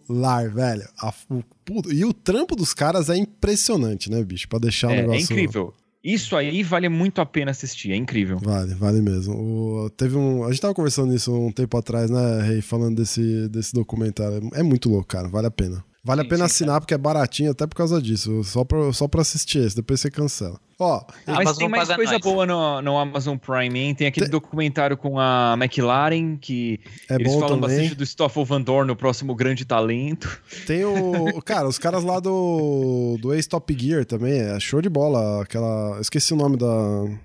velho. 0.54 0.90
A, 1.00 1.14
o, 1.30 1.44
e 1.92 2.06
o 2.06 2.14
trampo 2.14 2.56
dos 2.56 2.74
caras 2.74 3.10
é 3.10 3.18
impressionante, 3.18 4.10
né, 4.10 4.24
bicho? 4.24 4.48
Pra 4.48 4.60
deixar 4.60 4.90
o 4.90 4.92
é, 4.92 5.02
negócio. 5.02 5.20
É 5.20 5.22
incrível. 5.22 5.74
Isso 6.04 6.36
aí 6.36 6.62
vale 6.62 6.88
muito 6.88 7.20
a 7.20 7.26
pena 7.26 7.50
assistir, 7.50 7.92
é 7.92 7.96
incrível. 7.96 8.38
Vale, 8.38 8.76
vale 8.76 9.02
mesmo. 9.02 9.34
O, 9.34 9.90
teve 9.90 10.16
um, 10.16 10.44
a 10.44 10.52
gente 10.52 10.62
tava 10.62 10.76
conversando 10.76 11.16
isso 11.16 11.34
um 11.34 11.52
tempo 11.52 11.76
atrás, 11.76 12.12
né, 12.12 12.44
Rei, 12.44 12.62
falando 12.62 12.98
desse, 12.98 13.50
desse 13.50 13.74
documentário. 13.74 14.48
É 14.54 14.62
muito 14.62 14.88
louco, 14.88 15.08
cara, 15.08 15.28
vale 15.28 15.48
a 15.48 15.52
pena. 15.52 15.84
Vale 16.04 16.22
sim, 16.22 16.28
a 16.28 16.30
pena 16.30 16.48
sim, 16.48 16.54
assinar 16.54 16.80
porque 16.80 16.94
é 16.94 16.98
baratinho 16.98 17.50
até 17.50 17.66
por 17.66 17.76
causa 17.76 18.00
disso. 18.00 18.44
Só 18.44 18.64
pra, 18.64 18.94
só 18.94 19.08
pra 19.08 19.22
assistir 19.22 19.66
esse, 19.66 19.76
depois 19.76 20.00
você 20.00 20.12
cancela. 20.12 20.60
Ó, 20.78 21.06
mas 21.26 21.56
tem 21.56 21.70
mais 21.70 21.90
coisa 21.90 22.14
nós. 22.14 22.22
boa 22.22 22.46
no, 22.46 22.82
no 22.82 22.98
Amazon 22.98 23.38
Prime, 23.38 23.80
hein? 23.80 23.96
Tem 23.96 24.08
aquele 24.08 24.26
tem... 24.26 24.32
documentário 24.32 24.98
com 24.98 25.18
a 25.18 25.56
McLaren, 25.58 26.36
que 26.36 26.82
é 27.10 27.16
eles 27.16 27.34
falam 27.34 27.62
também. 27.62 27.78
bastante 27.78 27.96
do 27.96 28.06
Stoffel 28.06 28.44
Van 28.44 28.62
Dorn, 28.62 28.92
o 28.92 28.96
próximo 28.96 29.34
grande 29.34 29.64
talento. 29.64 30.42
Tem 30.68 30.84
o. 30.84 31.42
cara, 31.44 31.68
os 31.68 31.80
caras 31.80 32.04
lá 32.04 32.20
do, 32.20 33.18
do 33.22 33.34
Ace 33.34 33.48
Top 33.48 33.74
Gear 33.78 34.06
também, 34.06 34.38
é 34.38 34.60
show 34.60 34.82
de 34.82 34.90
bola. 34.90 35.44
Aquela. 35.44 35.98
Esqueci 36.02 36.34
o 36.34 36.38
nome 36.38 36.58
da. 36.58 36.68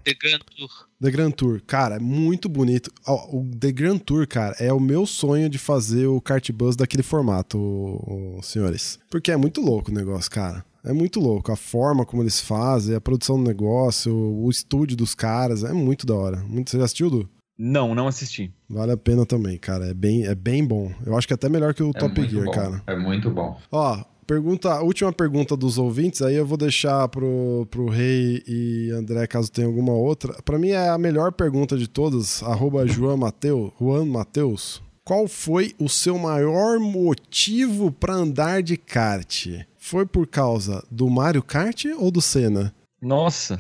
The 0.05 0.15
Grand 0.15 0.41
Tour. 0.57 0.69
The 1.03 1.11
Grand 1.11 1.31
Tour, 1.31 1.63
cara, 1.67 1.97
é 1.97 1.99
muito 1.99 2.49
bonito. 2.49 2.93
O 3.07 3.49
The 3.59 3.73
Grand 3.73 3.99
Tour, 3.99 4.29
cara, 4.29 4.55
é 4.61 4.73
o 4.73 4.79
meu 4.79 5.07
sonho 5.07 5.49
de 5.49 5.59
fazer 5.59 6.07
o 6.07 6.21
kart 6.21 6.49
bus 6.53 6.77
daquele 6.77 7.03
formato, 7.03 8.39
senhores. 8.43 8.99
Porque 9.11 9.33
é 9.33 9.37
muito 9.37 9.61
louco 9.61 9.91
o 9.91 9.95
negócio, 9.95 10.31
cara. 10.31 10.65
É 10.85 10.93
muito 10.93 11.21
louco. 11.21 11.53
A 11.53 11.57
forma 11.57 12.05
como 12.05 12.23
eles 12.23 12.41
fazem, 12.41 12.95
a 12.95 13.01
produção 13.01 13.37
do 13.37 13.47
negócio, 13.49 14.15
o 14.15 14.49
estúdio 14.51 14.97
dos 14.97 15.15
caras, 15.15 15.65
é 15.65 15.73
muito 15.73 16.07
da 16.07 16.15
hora. 16.15 16.39
Muito... 16.49 16.71
Você 16.71 16.79
já 16.79 16.85
assistiu, 16.85 17.11
Du? 17.11 17.29
Não, 17.59 17.95
não 17.95 18.09
assisti. 18.09 18.51
Vale 18.69 18.93
a 18.93 18.97
pena 18.97 19.27
também, 19.27 19.59
cara. 19.59 19.89
É 19.89 19.95
bem, 19.95 20.25
é 20.25 20.35
bem 20.35 20.65
bom. 20.65 20.91
Eu 21.05 21.17
acho 21.17 21.27
que 21.27 21.35
é 21.35 21.37
até 21.37 21.49
melhor 21.49 21.75
que 21.75 21.83
o 21.83 21.91
é 21.91 21.93
Top 21.93 22.27
Gear, 22.27 22.47
bom. 22.47 22.53
cara. 22.53 22.83
É 22.87 22.97
muito 22.97 23.31
bom. 23.31 23.59
Ó, 23.71 24.03
Pergunta, 24.31 24.71
a 24.71 24.81
última 24.81 25.13
pergunta 25.13 25.57
dos 25.57 25.77
ouvintes, 25.77 26.23
aí 26.23 26.37
eu 26.37 26.47
vou 26.47 26.57
deixar 26.57 27.09
pro, 27.09 27.67
pro 27.69 27.89
Rei 27.89 28.41
e 28.47 28.89
André, 28.93 29.27
caso 29.27 29.51
tenha 29.51 29.67
alguma 29.67 29.93
outra. 29.93 30.41
Para 30.45 30.57
mim 30.57 30.69
é 30.69 30.89
a 30.89 30.97
melhor 30.97 31.33
pergunta 31.33 31.77
de 31.77 31.89
todas, 31.89 32.41
arroba 32.45 32.87
Juan 32.87 33.17
Mateus, 33.17 33.73
Juan 33.81 34.05
Mateus. 34.05 34.81
Qual 35.05 35.27
foi 35.27 35.75
o 35.81 35.89
seu 35.89 36.17
maior 36.17 36.79
motivo 36.79 37.91
para 37.91 38.15
andar 38.15 38.63
de 38.63 38.77
kart? 38.77 39.49
Foi 39.91 40.07
por 40.07 40.25
causa 40.29 40.87
do 40.89 41.11
Mario 41.11 41.43
Kart 41.43 41.85
ou 41.99 42.13
do 42.13 42.21
Senna? 42.21 42.73
Nossa. 43.03 43.59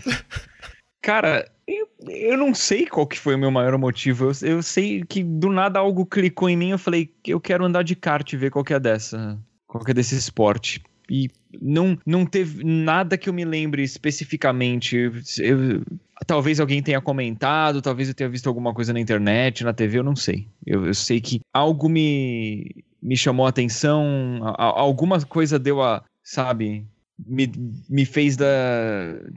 Cara, 1.02 1.50
eu, 1.66 1.88
eu 2.06 2.36
não 2.36 2.54
sei 2.54 2.86
qual 2.86 3.04
que 3.04 3.18
foi 3.18 3.34
o 3.34 3.38
meu 3.38 3.50
maior 3.50 3.76
motivo. 3.76 4.26
Eu, 4.26 4.48
eu 4.48 4.62
sei 4.62 5.02
que 5.02 5.24
do 5.24 5.50
nada 5.50 5.80
algo 5.80 6.06
clicou 6.06 6.48
em 6.48 6.56
mim. 6.56 6.70
Eu 6.70 6.78
falei, 6.78 7.12
eu 7.26 7.40
quero 7.40 7.64
andar 7.64 7.82
de 7.82 7.96
kart 7.96 8.32
e 8.32 8.36
ver 8.36 8.52
qual 8.52 8.64
que 8.64 8.72
é 8.72 8.78
dessa. 8.78 9.36
qualquer 9.66 9.92
desse 9.92 10.14
esporte. 10.14 10.80
E 11.10 11.28
não, 11.60 11.98
não 12.06 12.24
teve 12.24 12.62
nada 12.62 13.18
que 13.18 13.28
eu 13.28 13.34
me 13.34 13.44
lembre 13.44 13.82
especificamente. 13.82 15.10
Eu, 15.40 15.82
talvez 16.28 16.60
alguém 16.60 16.80
tenha 16.80 17.00
comentado, 17.00 17.82
talvez 17.82 18.08
eu 18.08 18.14
tenha 18.14 18.30
visto 18.30 18.46
alguma 18.46 18.72
coisa 18.72 18.92
na 18.92 19.00
internet, 19.00 19.64
na 19.64 19.72
TV, 19.72 19.98
eu 19.98 20.04
não 20.04 20.14
sei. 20.14 20.46
Eu, 20.64 20.86
eu 20.86 20.94
sei 20.94 21.20
que 21.20 21.40
algo 21.52 21.88
me, 21.88 22.84
me 23.02 23.16
chamou 23.16 23.46
a 23.46 23.48
atenção, 23.48 24.40
a, 24.44 24.80
alguma 24.80 25.20
coisa 25.22 25.58
deu 25.58 25.82
a, 25.82 26.04
sabe, 26.30 26.86
me, 27.18 27.52
me 27.88 28.04
fez 28.04 28.36
da, 28.36 28.46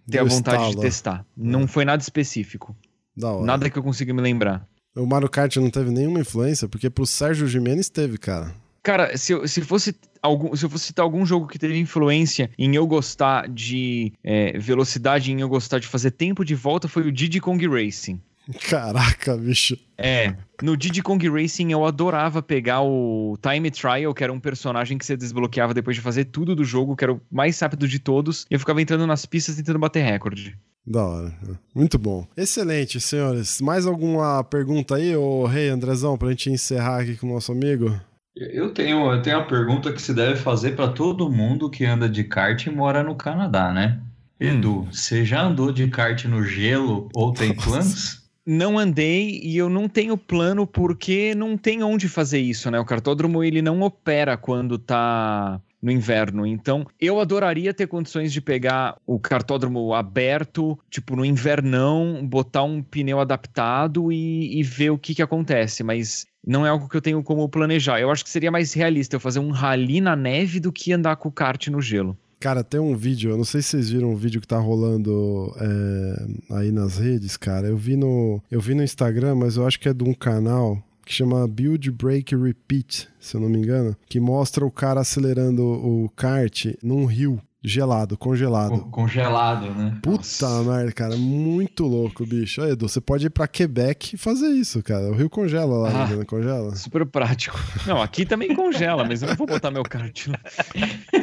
ter 0.10 0.20
a 0.20 0.24
vontade 0.24 0.58
estala. 0.58 0.76
de 0.76 0.82
testar. 0.82 1.26
Não 1.36 1.62
é. 1.62 1.68
foi 1.68 1.86
nada 1.86 2.02
específico. 2.02 2.76
Nada 3.16 3.70
que 3.70 3.78
eu 3.78 3.84
consiga 3.84 4.14
me 4.14 4.22
lembrar. 4.22 4.68
O 4.96 5.06
Mario 5.06 5.30
Kart 5.30 5.56
não 5.58 5.72
teve 5.72 5.90
nenhuma 5.90 6.20
influência, 6.20 6.68
porque 6.68 6.90
pro 6.90 7.06
Sérgio 7.06 7.48
Jimenez 7.48 7.90
teve, 7.90 8.20
cara. 8.20 8.54
Cara, 8.84 9.18
se 9.18 9.32
eu, 9.34 9.48
se 9.48 9.62
fosse 9.62 9.96
algum, 10.22 10.56
se 10.56 10.66
eu 10.66 10.70
fosse 10.70 10.86
citar 10.86 11.04
algum 11.04 11.26
jogo 11.26 11.48
que 11.48 11.58
teve 11.58 11.78
influência 11.80 12.52
em 12.60 12.76
eu 12.76 12.86
gostar 12.86 13.48
de 13.50 14.14
é, 14.24 14.58
velocidade, 14.60 15.32
em 15.32 15.42
eu 15.42 15.50
gostar 15.50 15.80
de 15.80 15.88
fazer 15.88 16.12
tempo 16.12 16.46
de 16.46 16.54
volta, 16.54 16.88
foi 16.88 17.08
o 17.08 17.12
Diddy 17.12 17.40
Kong 17.40 17.66
Racing. 17.68 18.22
Caraca, 18.70 19.38
bicho. 19.38 19.78
É, 19.98 20.36
no 20.62 20.76
Diddy 20.76 21.02
Kong 21.02 21.30
Racing 21.30 21.72
eu 21.72 21.86
adorava 21.86 22.42
pegar 22.42 22.82
o 22.82 23.38
Time 23.42 23.72
Trial, 23.72 24.14
que 24.14 24.24
era 24.24 24.34
um 24.34 24.40
personagem 24.40 24.98
que 24.98 25.06
você 25.06 25.16
desbloqueava 25.16 25.74
depois 25.74 25.96
de 25.96 26.02
fazer 26.02 26.26
tudo 26.26 26.56
do 26.56 26.64
jogo, 26.64 26.96
que 26.96 27.04
era 27.04 27.14
o 27.14 27.22
mais 27.32 27.60
rápido 27.60 27.88
de 27.88 28.00
todos, 28.00 28.46
e 28.50 28.54
eu 28.54 28.60
ficava 28.60 28.82
entrando 28.82 29.08
nas 29.08 29.26
pistas 29.26 29.56
tentando 29.56 29.80
bater 29.80 30.04
recorde. 30.04 30.58
Da 30.86 31.06
hora. 31.06 31.34
Muito 31.74 31.98
bom. 31.98 32.28
Excelente, 32.36 33.00
senhores. 33.00 33.62
Mais 33.62 33.88
alguma 33.88 34.44
pergunta 34.44 34.96
aí, 34.96 35.16
ô 35.16 35.46
Rei 35.46 35.70
Andrezão, 35.70 36.18
pra 36.18 36.30
gente 36.30 36.50
encerrar 36.50 37.02
aqui 37.02 37.16
com 37.16 37.28
o 37.28 37.34
nosso 37.34 37.54
amigo? 37.54 37.98
Eu 38.36 38.74
tenho, 38.74 39.12
eu 39.12 39.22
tenho 39.22 39.38
uma 39.38 39.48
pergunta 39.48 39.94
que 39.94 40.02
se 40.02 40.14
deve 40.14 40.36
fazer 40.36 40.76
para 40.76 40.90
todo 40.90 41.32
mundo 41.32 41.70
que 41.70 41.86
anda 41.86 42.10
de 42.10 42.24
kart 42.24 42.66
e 42.66 42.70
mora 42.70 43.02
no 43.04 43.16
Canadá, 43.16 43.72
né? 43.72 44.02
Hum. 44.42 44.46
Edu, 44.46 44.88
você 44.92 45.24
já 45.24 45.44
andou 45.44 45.72
de 45.72 45.88
kart 45.88 46.26
no 46.26 46.44
gelo 46.44 47.08
ou 47.14 47.32
tem 47.32 47.54
planos? 47.56 48.23
Não 48.46 48.78
andei 48.78 49.40
e 49.42 49.56
eu 49.56 49.70
não 49.70 49.88
tenho 49.88 50.18
plano 50.18 50.68
porque 50.68 51.34
não 51.34 51.58
tem 51.58 51.82
onde 51.82 52.10
fazer 52.10 52.40
isso, 52.40 52.70
né? 52.70 52.80
O 52.80 52.86
cartódromo 52.86 53.44
ele 53.44 53.62
não 53.62 53.82
opera 53.82 54.36
quando 54.36 54.78
tá 54.78 55.62
no 55.84 55.92
inverno. 55.92 56.46
Então, 56.46 56.88
eu 57.00 57.20
adoraria 57.20 57.74
ter 57.74 57.88
condições 57.88 58.32
de 58.32 58.40
pegar 58.40 58.96
o 59.06 59.20
cartódromo 59.20 59.94
aberto, 59.94 60.80
tipo 60.90 61.16
no 61.16 61.26
invernão, 61.26 62.26
botar 62.26 62.64
um 62.64 62.82
pneu 62.82 63.20
adaptado 63.20 64.12
e, 64.12 64.60
e 64.60 64.64
ver 64.64 64.92
o 64.92 64.98
que, 64.98 65.14
que 65.14 65.22
acontece. 65.22 65.84
Mas 65.84 66.26
não 66.46 66.66
é 66.66 66.70
algo 66.70 66.88
que 66.88 66.96
eu 66.96 67.02
tenho 67.02 67.22
como 67.22 67.48
planejar. 67.50 68.00
Eu 68.00 68.10
acho 68.10 68.24
que 68.24 68.30
seria 68.30 68.52
mais 68.52 68.74
realista 68.74 69.18
eu 69.18 69.20
fazer 69.20 69.40
um 69.40 69.52
rally 69.52 70.00
na 70.00 70.16
neve 70.16 70.60
do 70.60 70.72
que 70.72 70.94
andar 70.94 71.18
com 71.18 71.28
o 71.28 71.32
kart 71.32 71.68
no 71.68 71.82
gelo. 71.82 72.18
Cara, 72.44 72.62
tem 72.62 72.78
um 72.78 72.94
vídeo, 72.94 73.32
eu 73.32 73.38
não 73.38 73.46
sei 73.46 73.62
se 73.62 73.70
vocês 73.70 73.90
viram 73.90 74.12
o 74.12 74.18
vídeo 74.18 74.42
que 74.42 74.48
tá 74.48 74.60
rolando 74.60 75.56
é, 75.58 76.56
aí 76.58 76.72
nas 76.74 76.98
redes, 76.98 77.38
cara. 77.38 77.68
Eu 77.68 77.78
vi 77.78 77.96
no, 77.96 78.44
eu 78.52 78.60
vi 78.60 78.76
no 78.76 78.84
Instagram, 78.84 79.36
mas 79.36 79.56
eu 79.56 79.66
acho 79.66 79.80
que 79.80 79.88
é 79.88 79.94
de 79.94 80.04
um 80.04 80.14
canal 80.14 80.84
que 81.06 81.14
chama 81.14 81.48
Build, 81.48 81.90
Break, 81.90 82.36
Repeat, 82.36 83.08
se 83.18 83.38
eu 83.38 83.40
não 83.40 83.48
me 83.48 83.60
engano, 83.60 83.96
que 84.10 84.20
mostra 84.20 84.66
o 84.66 84.70
cara 84.70 85.00
acelerando 85.00 85.64
o 85.64 86.10
kart 86.18 86.66
num 86.84 87.06
rio 87.06 87.40
gelado, 87.64 88.18
congelado. 88.18 88.78
Congelado, 88.92 89.74
né? 89.74 89.98
Puta 90.02 90.18
Nossa. 90.18 90.64
merda, 90.64 90.92
cara, 90.92 91.16
muito 91.16 91.86
louco, 91.86 92.26
bicho. 92.26 92.62
Aí, 92.62 92.72
Edu, 92.72 92.90
você 92.90 93.00
pode 93.00 93.28
ir 93.28 93.30
pra 93.30 93.48
Quebec 93.48 94.16
e 94.16 94.18
fazer 94.18 94.50
isso, 94.50 94.84
cara. 94.84 95.10
O 95.10 95.16
rio 95.16 95.30
congela 95.30 95.78
lá, 95.78 96.04
ah, 96.04 96.08
né? 96.08 96.26
congela. 96.26 96.76
Super 96.76 97.06
prático. 97.06 97.58
Não, 97.88 98.02
aqui 98.02 98.26
também 98.26 98.54
congela, 98.54 99.06
mas 99.06 99.22
eu 99.22 99.30
não 99.30 99.36
vou 99.38 99.48
botar 99.48 99.72
meu 99.72 99.84
kart 99.84 100.28
lá. 100.28 100.40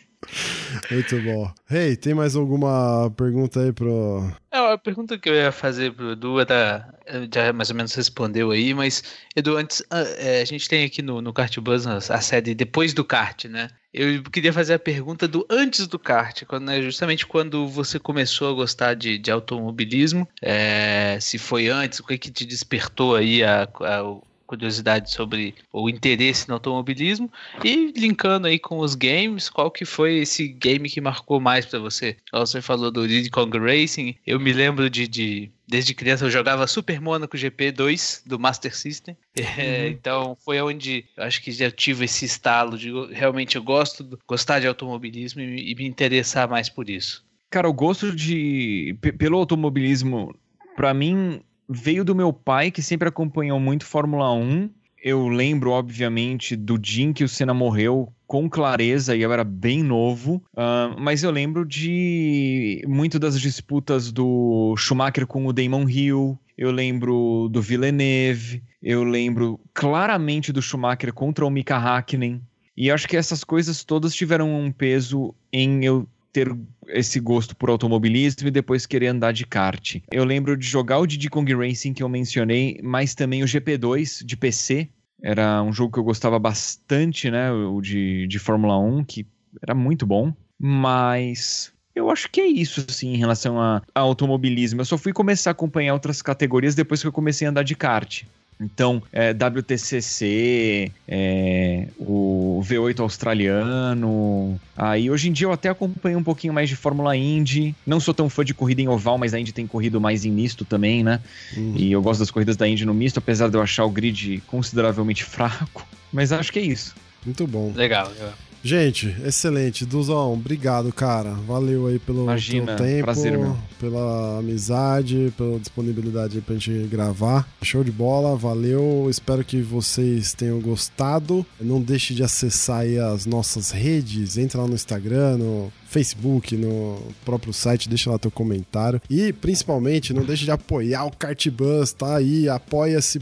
Muito 0.89 1.21
bom. 1.21 1.51
Hey, 1.69 1.95
tem 1.95 2.13
mais 2.13 2.35
alguma 2.35 3.11
pergunta 3.17 3.61
aí 3.61 3.73
pro. 3.73 4.31
É, 4.51 4.73
a 4.73 4.77
pergunta 4.77 5.17
que 5.17 5.29
eu 5.29 5.33
ia 5.33 5.51
fazer 5.51 5.93
pro 5.93 6.11
Edu 6.11 6.39
era. 6.39 6.93
Já 7.33 7.51
mais 7.51 7.69
ou 7.69 7.75
menos 7.75 7.93
respondeu 7.93 8.51
aí, 8.51 8.73
mas, 8.73 9.03
Edu, 9.35 9.57
antes, 9.57 9.83
a, 9.89 9.99
é, 9.99 10.41
a 10.41 10.45
gente 10.45 10.67
tem 10.69 10.85
aqui 10.85 11.01
no, 11.01 11.21
no 11.21 11.33
Kart 11.33 11.57
Buzz 11.59 11.85
a 11.87 12.21
série 12.21 12.55
Depois 12.55 12.93
do 12.93 13.03
Kart, 13.03 13.45
né? 13.45 13.67
Eu 13.93 14.23
queria 14.23 14.53
fazer 14.53 14.73
a 14.73 14.79
pergunta 14.79 15.27
do 15.27 15.45
antes 15.49 15.85
do 15.85 15.99
kart, 15.99 16.45
quando, 16.45 16.63
né, 16.63 16.81
justamente 16.81 17.27
quando 17.27 17.67
você 17.67 17.99
começou 17.99 18.49
a 18.49 18.53
gostar 18.53 18.93
de, 18.93 19.17
de 19.17 19.29
automobilismo, 19.29 20.25
é, 20.41 21.17
se 21.19 21.37
foi 21.37 21.67
antes, 21.67 21.99
o 21.99 22.05
que, 22.05 22.17
que 22.17 22.31
te 22.31 22.45
despertou 22.45 23.17
aí 23.17 23.43
a, 23.43 23.63
a, 23.63 24.21
curiosidade 24.52 25.10
sobre 25.11 25.56
o 25.72 25.90
interesse 25.90 26.48
no 26.49 26.56
automobilismo 26.56 27.32
e 27.64 27.94
linkando 27.95 28.48
aí 28.48 28.60
com 28.60 28.80
os 28.80 28.95
games, 28.95 29.49
qual 29.49 29.72
que 29.72 29.86
foi 29.86 30.18
esse 30.18 30.48
game 30.49 30.90
que 30.90 30.99
marcou 30.99 31.40
mais 31.40 31.65
para 31.65 31.80
você? 31.80 32.18
Você 32.34 32.61
falou 32.61 32.91
do 32.91 33.07
Diddy 33.07 33.30
Kong 33.30 33.57
Racing, 33.57 34.15
eu 34.28 34.38
me 34.40 34.52
lembro 34.52 34.90
de, 34.90 35.07
de 35.07 35.49
desde 35.65 35.94
criança 35.94 36.26
eu 36.26 36.30
jogava 36.30 36.68
Super 36.68 36.99
Monaco 36.99 37.38
GP 37.38 37.72
2 37.72 38.23
do 38.26 38.38
Master 38.38 38.76
System. 38.76 39.15
É, 39.57 39.84
uhum. 39.84 39.88
então 39.88 40.38
foi 40.44 40.61
onde 40.61 41.06
eu 41.15 41.23
acho 41.23 41.41
que 41.41 41.52
já 41.52 41.72
tive 41.72 42.03
esse 42.03 42.26
estalo 42.26 42.78
de 42.78 42.91
realmente 43.14 43.56
eu 43.56 43.64
gosto 43.64 44.19
gostar 44.28 44.60
de 44.60 44.68
automobilismo 44.68 45.40
e, 45.40 45.72
e 45.72 45.76
me 45.76 45.86
interessar 45.86 46.49
mais 46.49 46.68
por 46.68 46.90
isso. 46.90 47.23
Cara, 47.49 47.69
o 47.69 47.73
gosto 47.73 48.14
de 48.14 48.98
pelo 49.18 49.38
automobilismo 49.38 50.36
para 50.76 50.94
mim 50.94 51.41
veio 51.72 52.03
do 52.03 52.14
meu 52.14 52.34
pai, 52.34 52.69
que 52.69 52.81
sempre 52.81 53.07
acompanhou 53.07 53.60
muito 53.60 53.85
Fórmula 53.85 54.31
1. 54.34 54.69
Eu 55.03 55.27
lembro, 55.27 55.72
obviamente, 55.72 56.56
do 56.56 56.77
dia 56.77 57.06
em 57.06 57.14
que 57.14 57.23
o 57.23 57.30
Senna 57.30 57.53
morreu 57.53 58.14
com 58.27 58.49
clareza 58.49 59.15
e 59.15 59.22
eu 59.22 59.34
era 59.34 59.43
bem 59.43 59.84
novo, 59.84 60.43
uh, 60.53 60.95
mas 60.98 61.23
eu 61.23 61.31
lembro 61.31 61.65
de 61.65 62.81
muito 62.88 63.19
das 63.19 63.39
disputas 63.39 64.11
do 64.11 64.73
Schumacher 64.77 65.27
com 65.27 65.48
o 65.48 65.52
Damon 65.52 65.89
Hill, 65.89 66.39
eu 66.57 66.72
lembro 66.72 67.49
do 67.52 67.61
Villeneuve, 67.61 68.64
eu 68.81 69.03
lembro 69.03 69.60
claramente 69.73 70.53
do 70.53 70.61
Schumacher 70.61 71.11
contra 71.11 71.45
o 71.45 71.49
Mika 71.49 71.76
Hakkinen, 71.76 72.41
e 72.77 72.89
acho 72.89 73.07
que 73.07 73.18
essas 73.18 73.43
coisas 73.43 73.84
todas 73.84 74.14
tiveram 74.14 74.53
um 74.53 74.72
peso 74.72 75.35
em 75.52 75.84
eu 75.84 76.07
ter 76.31 76.55
esse 76.87 77.19
gosto 77.19 77.55
por 77.55 77.69
automobilismo 77.69 78.47
e 78.47 78.51
depois 78.51 78.85
querer 78.85 79.07
andar 79.07 79.31
de 79.31 79.45
kart. 79.45 79.97
Eu 80.11 80.23
lembro 80.23 80.57
de 80.57 80.65
jogar 80.65 80.99
o 80.99 81.07
Diddy 81.07 81.29
Kong 81.29 81.53
Racing 81.53 81.93
que 81.93 82.03
eu 82.03 82.09
mencionei, 82.09 82.79
mas 82.83 83.13
também 83.13 83.43
o 83.43 83.47
GP2 83.47 84.23
de 84.25 84.37
PC. 84.37 84.89
Era 85.21 85.61
um 85.61 85.71
jogo 85.71 85.93
que 85.93 85.99
eu 85.99 86.03
gostava 86.03 86.39
bastante, 86.39 87.29
né? 87.29 87.51
O 87.51 87.79
de, 87.79 88.25
de 88.27 88.39
Fórmula 88.39 88.77
1, 88.79 89.03
que 89.03 89.27
era 89.61 89.75
muito 89.75 90.05
bom. 90.05 90.33
Mas 90.57 91.71
eu 91.93 92.09
acho 92.09 92.29
que 92.29 92.41
é 92.41 92.47
isso, 92.47 92.85
assim, 92.87 93.13
em 93.13 93.17
relação 93.17 93.59
a, 93.59 93.81
a, 93.93 93.99
automobilismo. 93.99 94.81
Eu 94.81 94.85
só 94.85 94.97
fui 94.97 95.11
começar 95.13 95.49
a 95.49 95.51
acompanhar 95.51 95.93
outras 95.93 96.21
categorias 96.21 96.73
depois 96.73 97.01
que 97.01 97.07
eu 97.07 97.11
comecei 97.11 97.45
a 97.45 97.49
andar 97.49 97.63
de 97.63 97.75
kart. 97.75 98.23
Então, 98.61 99.01
é, 99.11 99.31
WTCC, 99.31 100.91
é, 101.07 101.88
o 101.97 102.61
V8 102.63 102.99
australiano. 102.99 104.59
Aí, 104.77 105.09
hoje 105.09 105.29
em 105.29 105.31
dia, 105.31 105.47
eu 105.47 105.51
até 105.51 105.69
acompanho 105.69 106.19
um 106.19 106.23
pouquinho 106.23 106.53
mais 106.53 106.69
de 106.69 106.75
Fórmula 106.75 107.17
Indy. 107.17 107.75
Não 107.85 107.99
sou 107.99 108.13
tão 108.13 108.29
fã 108.29 108.45
de 108.45 108.53
corrida 108.53 108.81
em 108.81 108.88
oval, 108.88 109.17
mas 109.17 109.33
a 109.33 109.39
Indy 109.39 109.51
tem 109.51 109.65
corrido 109.65 109.99
mais 109.99 110.25
em 110.25 110.31
misto 110.31 110.63
também, 110.63 111.03
né? 111.03 111.19
Uhum. 111.57 111.73
E 111.75 111.91
eu 111.91 112.01
gosto 112.01 112.19
das 112.19 112.29
corridas 112.29 112.55
da 112.55 112.67
Indy 112.67 112.85
no 112.85 112.93
misto, 112.93 113.17
apesar 113.17 113.49
de 113.49 113.57
eu 113.57 113.61
achar 113.61 113.83
o 113.83 113.89
grid 113.89 114.43
consideravelmente 114.45 115.23
fraco. 115.25 115.85
Mas 116.13 116.31
acho 116.31 116.51
que 116.51 116.59
é 116.59 116.63
isso. 116.63 116.93
Muito 117.25 117.47
bom. 117.47 117.71
Legal, 117.75 118.09
legal. 118.09 118.33
Gente, 118.63 119.15
excelente. 119.25 119.85
Duzão, 119.85 120.33
obrigado, 120.33 120.93
cara. 120.93 121.31
Valeu 121.47 121.88
aí 121.88 121.97
pelo 121.97 122.23
Imagina, 122.23 122.75
tempo, 122.75 123.05
prazer, 123.05 123.38
meu. 123.38 123.57
pela 123.79 124.38
amizade, 124.39 125.33
pela 125.35 125.59
disponibilidade 125.59 126.41
pra 126.41 126.55
gente 126.55 126.88
gravar. 126.88 127.47
Show 127.63 127.83
de 127.83 127.91
bola, 127.91 128.35
valeu. 128.35 129.07
Espero 129.09 129.43
que 129.43 129.61
vocês 129.61 130.33
tenham 130.33 130.59
gostado. 130.61 131.43
Não 131.59 131.81
deixe 131.81 132.13
de 132.13 132.23
acessar 132.23 132.81
aí 132.81 132.99
as 132.99 133.25
nossas 133.25 133.71
redes. 133.71 134.38
Entra 134.38 134.61
lá 134.61 134.67
no 134.67 134.75
Instagram, 134.75 135.38
no 135.38 135.71
Facebook, 135.91 136.55
no 136.55 137.01
próprio 137.26 137.51
site, 137.51 137.89
deixa 137.89 138.09
lá 138.09 138.18
teu 138.18 138.31
comentário. 138.31 139.01
E 139.09 139.34
principalmente, 139.34 140.13
não 140.13 140.23
deixe 140.23 140.45
de 140.45 140.51
apoiar 140.51 141.05
o 141.05 141.11
Cartbus, 141.11 141.91
tá 141.91 142.15
aí, 142.15 142.47
apoia-se 142.47 143.19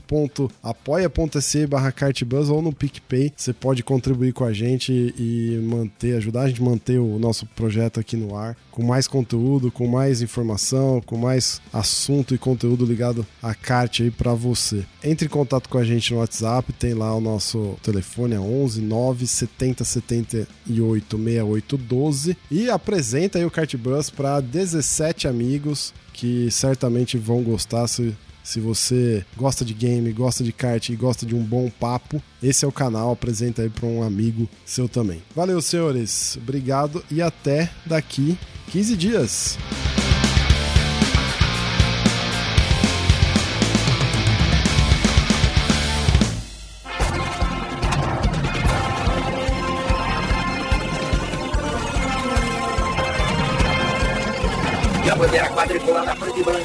apoia.se 0.62 1.66
barra 1.66 1.92
Cartbus 1.92 2.50
ou 2.50 2.62
no 2.62 2.72
PicPay. 2.72 3.34
Você 3.36 3.54
pode 3.54 3.84
contribuir 3.84 4.34
com 4.34 4.44
a 4.44 4.54
gente 4.54 4.92
e 5.18 5.60
manter, 5.64 6.18
ajudar 6.18 6.42
a 6.42 6.48
gente 6.48 6.62
a 6.62 6.66
manter 6.66 7.00
o 7.00 7.18
nosso 7.18 7.48
projeto 7.48 8.00
aqui 8.00 8.16
no 8.16 8.36
ar, 8.36 8.56
com 8.80 8.86
mais 8.86 9.10
conteúdo, 9.10 9.70
com 9.70 9.88
mais 9.88 10.22
informação, 10.22 11.02
com 11.06 11.18
mais 11.18 11.60
assunto 11.74 12.34
e 12.34 12.38
conteúdo 12.38 12.86
ligado 12.86 13.28
a 13.44 13.54
kart 13.54 14.00
aí 14.00 14.10
para 14.10 14.34
você. 14.34 14.86
Entre 15.04 15.26
em 15.26 15.30
contato 15.30 15.68
com 15.68 15.78
a 15.78 15.84
gente 15.84 16.14
no 16.14 16.22
WhatsApp, 16.22 16.72
tem 16.72 16.94
lá 16.94 17.14
o 17.14 17.20
nosso 17.20 17.76
telefone 17.84 18.36
é 18.36 18.40
11 18.40 18.80
9 18.80 19.28
70 19.28 19.84
78 19.84 21.18
68 21.18 21.78
12 21.78 22.38
e 22.50 22.70
apresenta 22.70 23.38
aí 23.38 23.44
o 23.44 23.52
Kart 23.52 23.76
Bus 23.76 24.10
para 24.10 24.40
17 24.40 25.28
amigos 25.28 25.94
que 26.14 26.50
certamente 26.50 27.18
vão 27.18 27.44
gostar 27.44 27.86
se 27.88 28.16
Se 28.44 28.60
você 28.60 29.26
gosta 29.38 29.64
de 29.64 29.74
game, 29.74 30.12
gosta 30.12 30.44
de 30.44 30.52
kart 30.52 30.90
e 30.90 30.96
gosta 30.96 31.26
de 31.26 31.36
um 31.36 31.44
bom 31.44 31.70
papo, 31.70 32.22
esse 32.42 32.66
é 32.66 32.68
o 32.68 32.72
canal. 32.72 33.12
Apresenta 33.12 33.62
aí 33.62 33.70
para 33.70 33.88
um 33.88 34.02
amigo 34.02 34.50
seu 34.66 34.90
também. 34.90 35.22
Valeu, 35.36 35.62
senhores. 35.62 36.38
Obrigado 36.38 37.04
e 37.12 37.22
até 37.22 37.72
daqui 37.86 38.38
15 38.72 38.98
dias. 38.98 39.58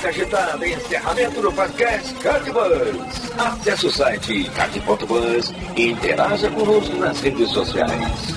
E 0.05 0.09
branca 0.09 0.09
agitada. 0.09 0.69
Encerramento 0.69 1.41
do 1.41 1.53
podcast 1.53 2.15
Cardbus. 2.15 3.33
Acesse 3.39 3.87
o 3.87 3.91
site 3.91 4.51
card.bus 4.51 5.53
e 5.77 5.91
interaja 5.91 6.51
conosco 6.51 6.97
nas 6.97 7.21
redes 7.21 7.51
sociais. 7.51 8.35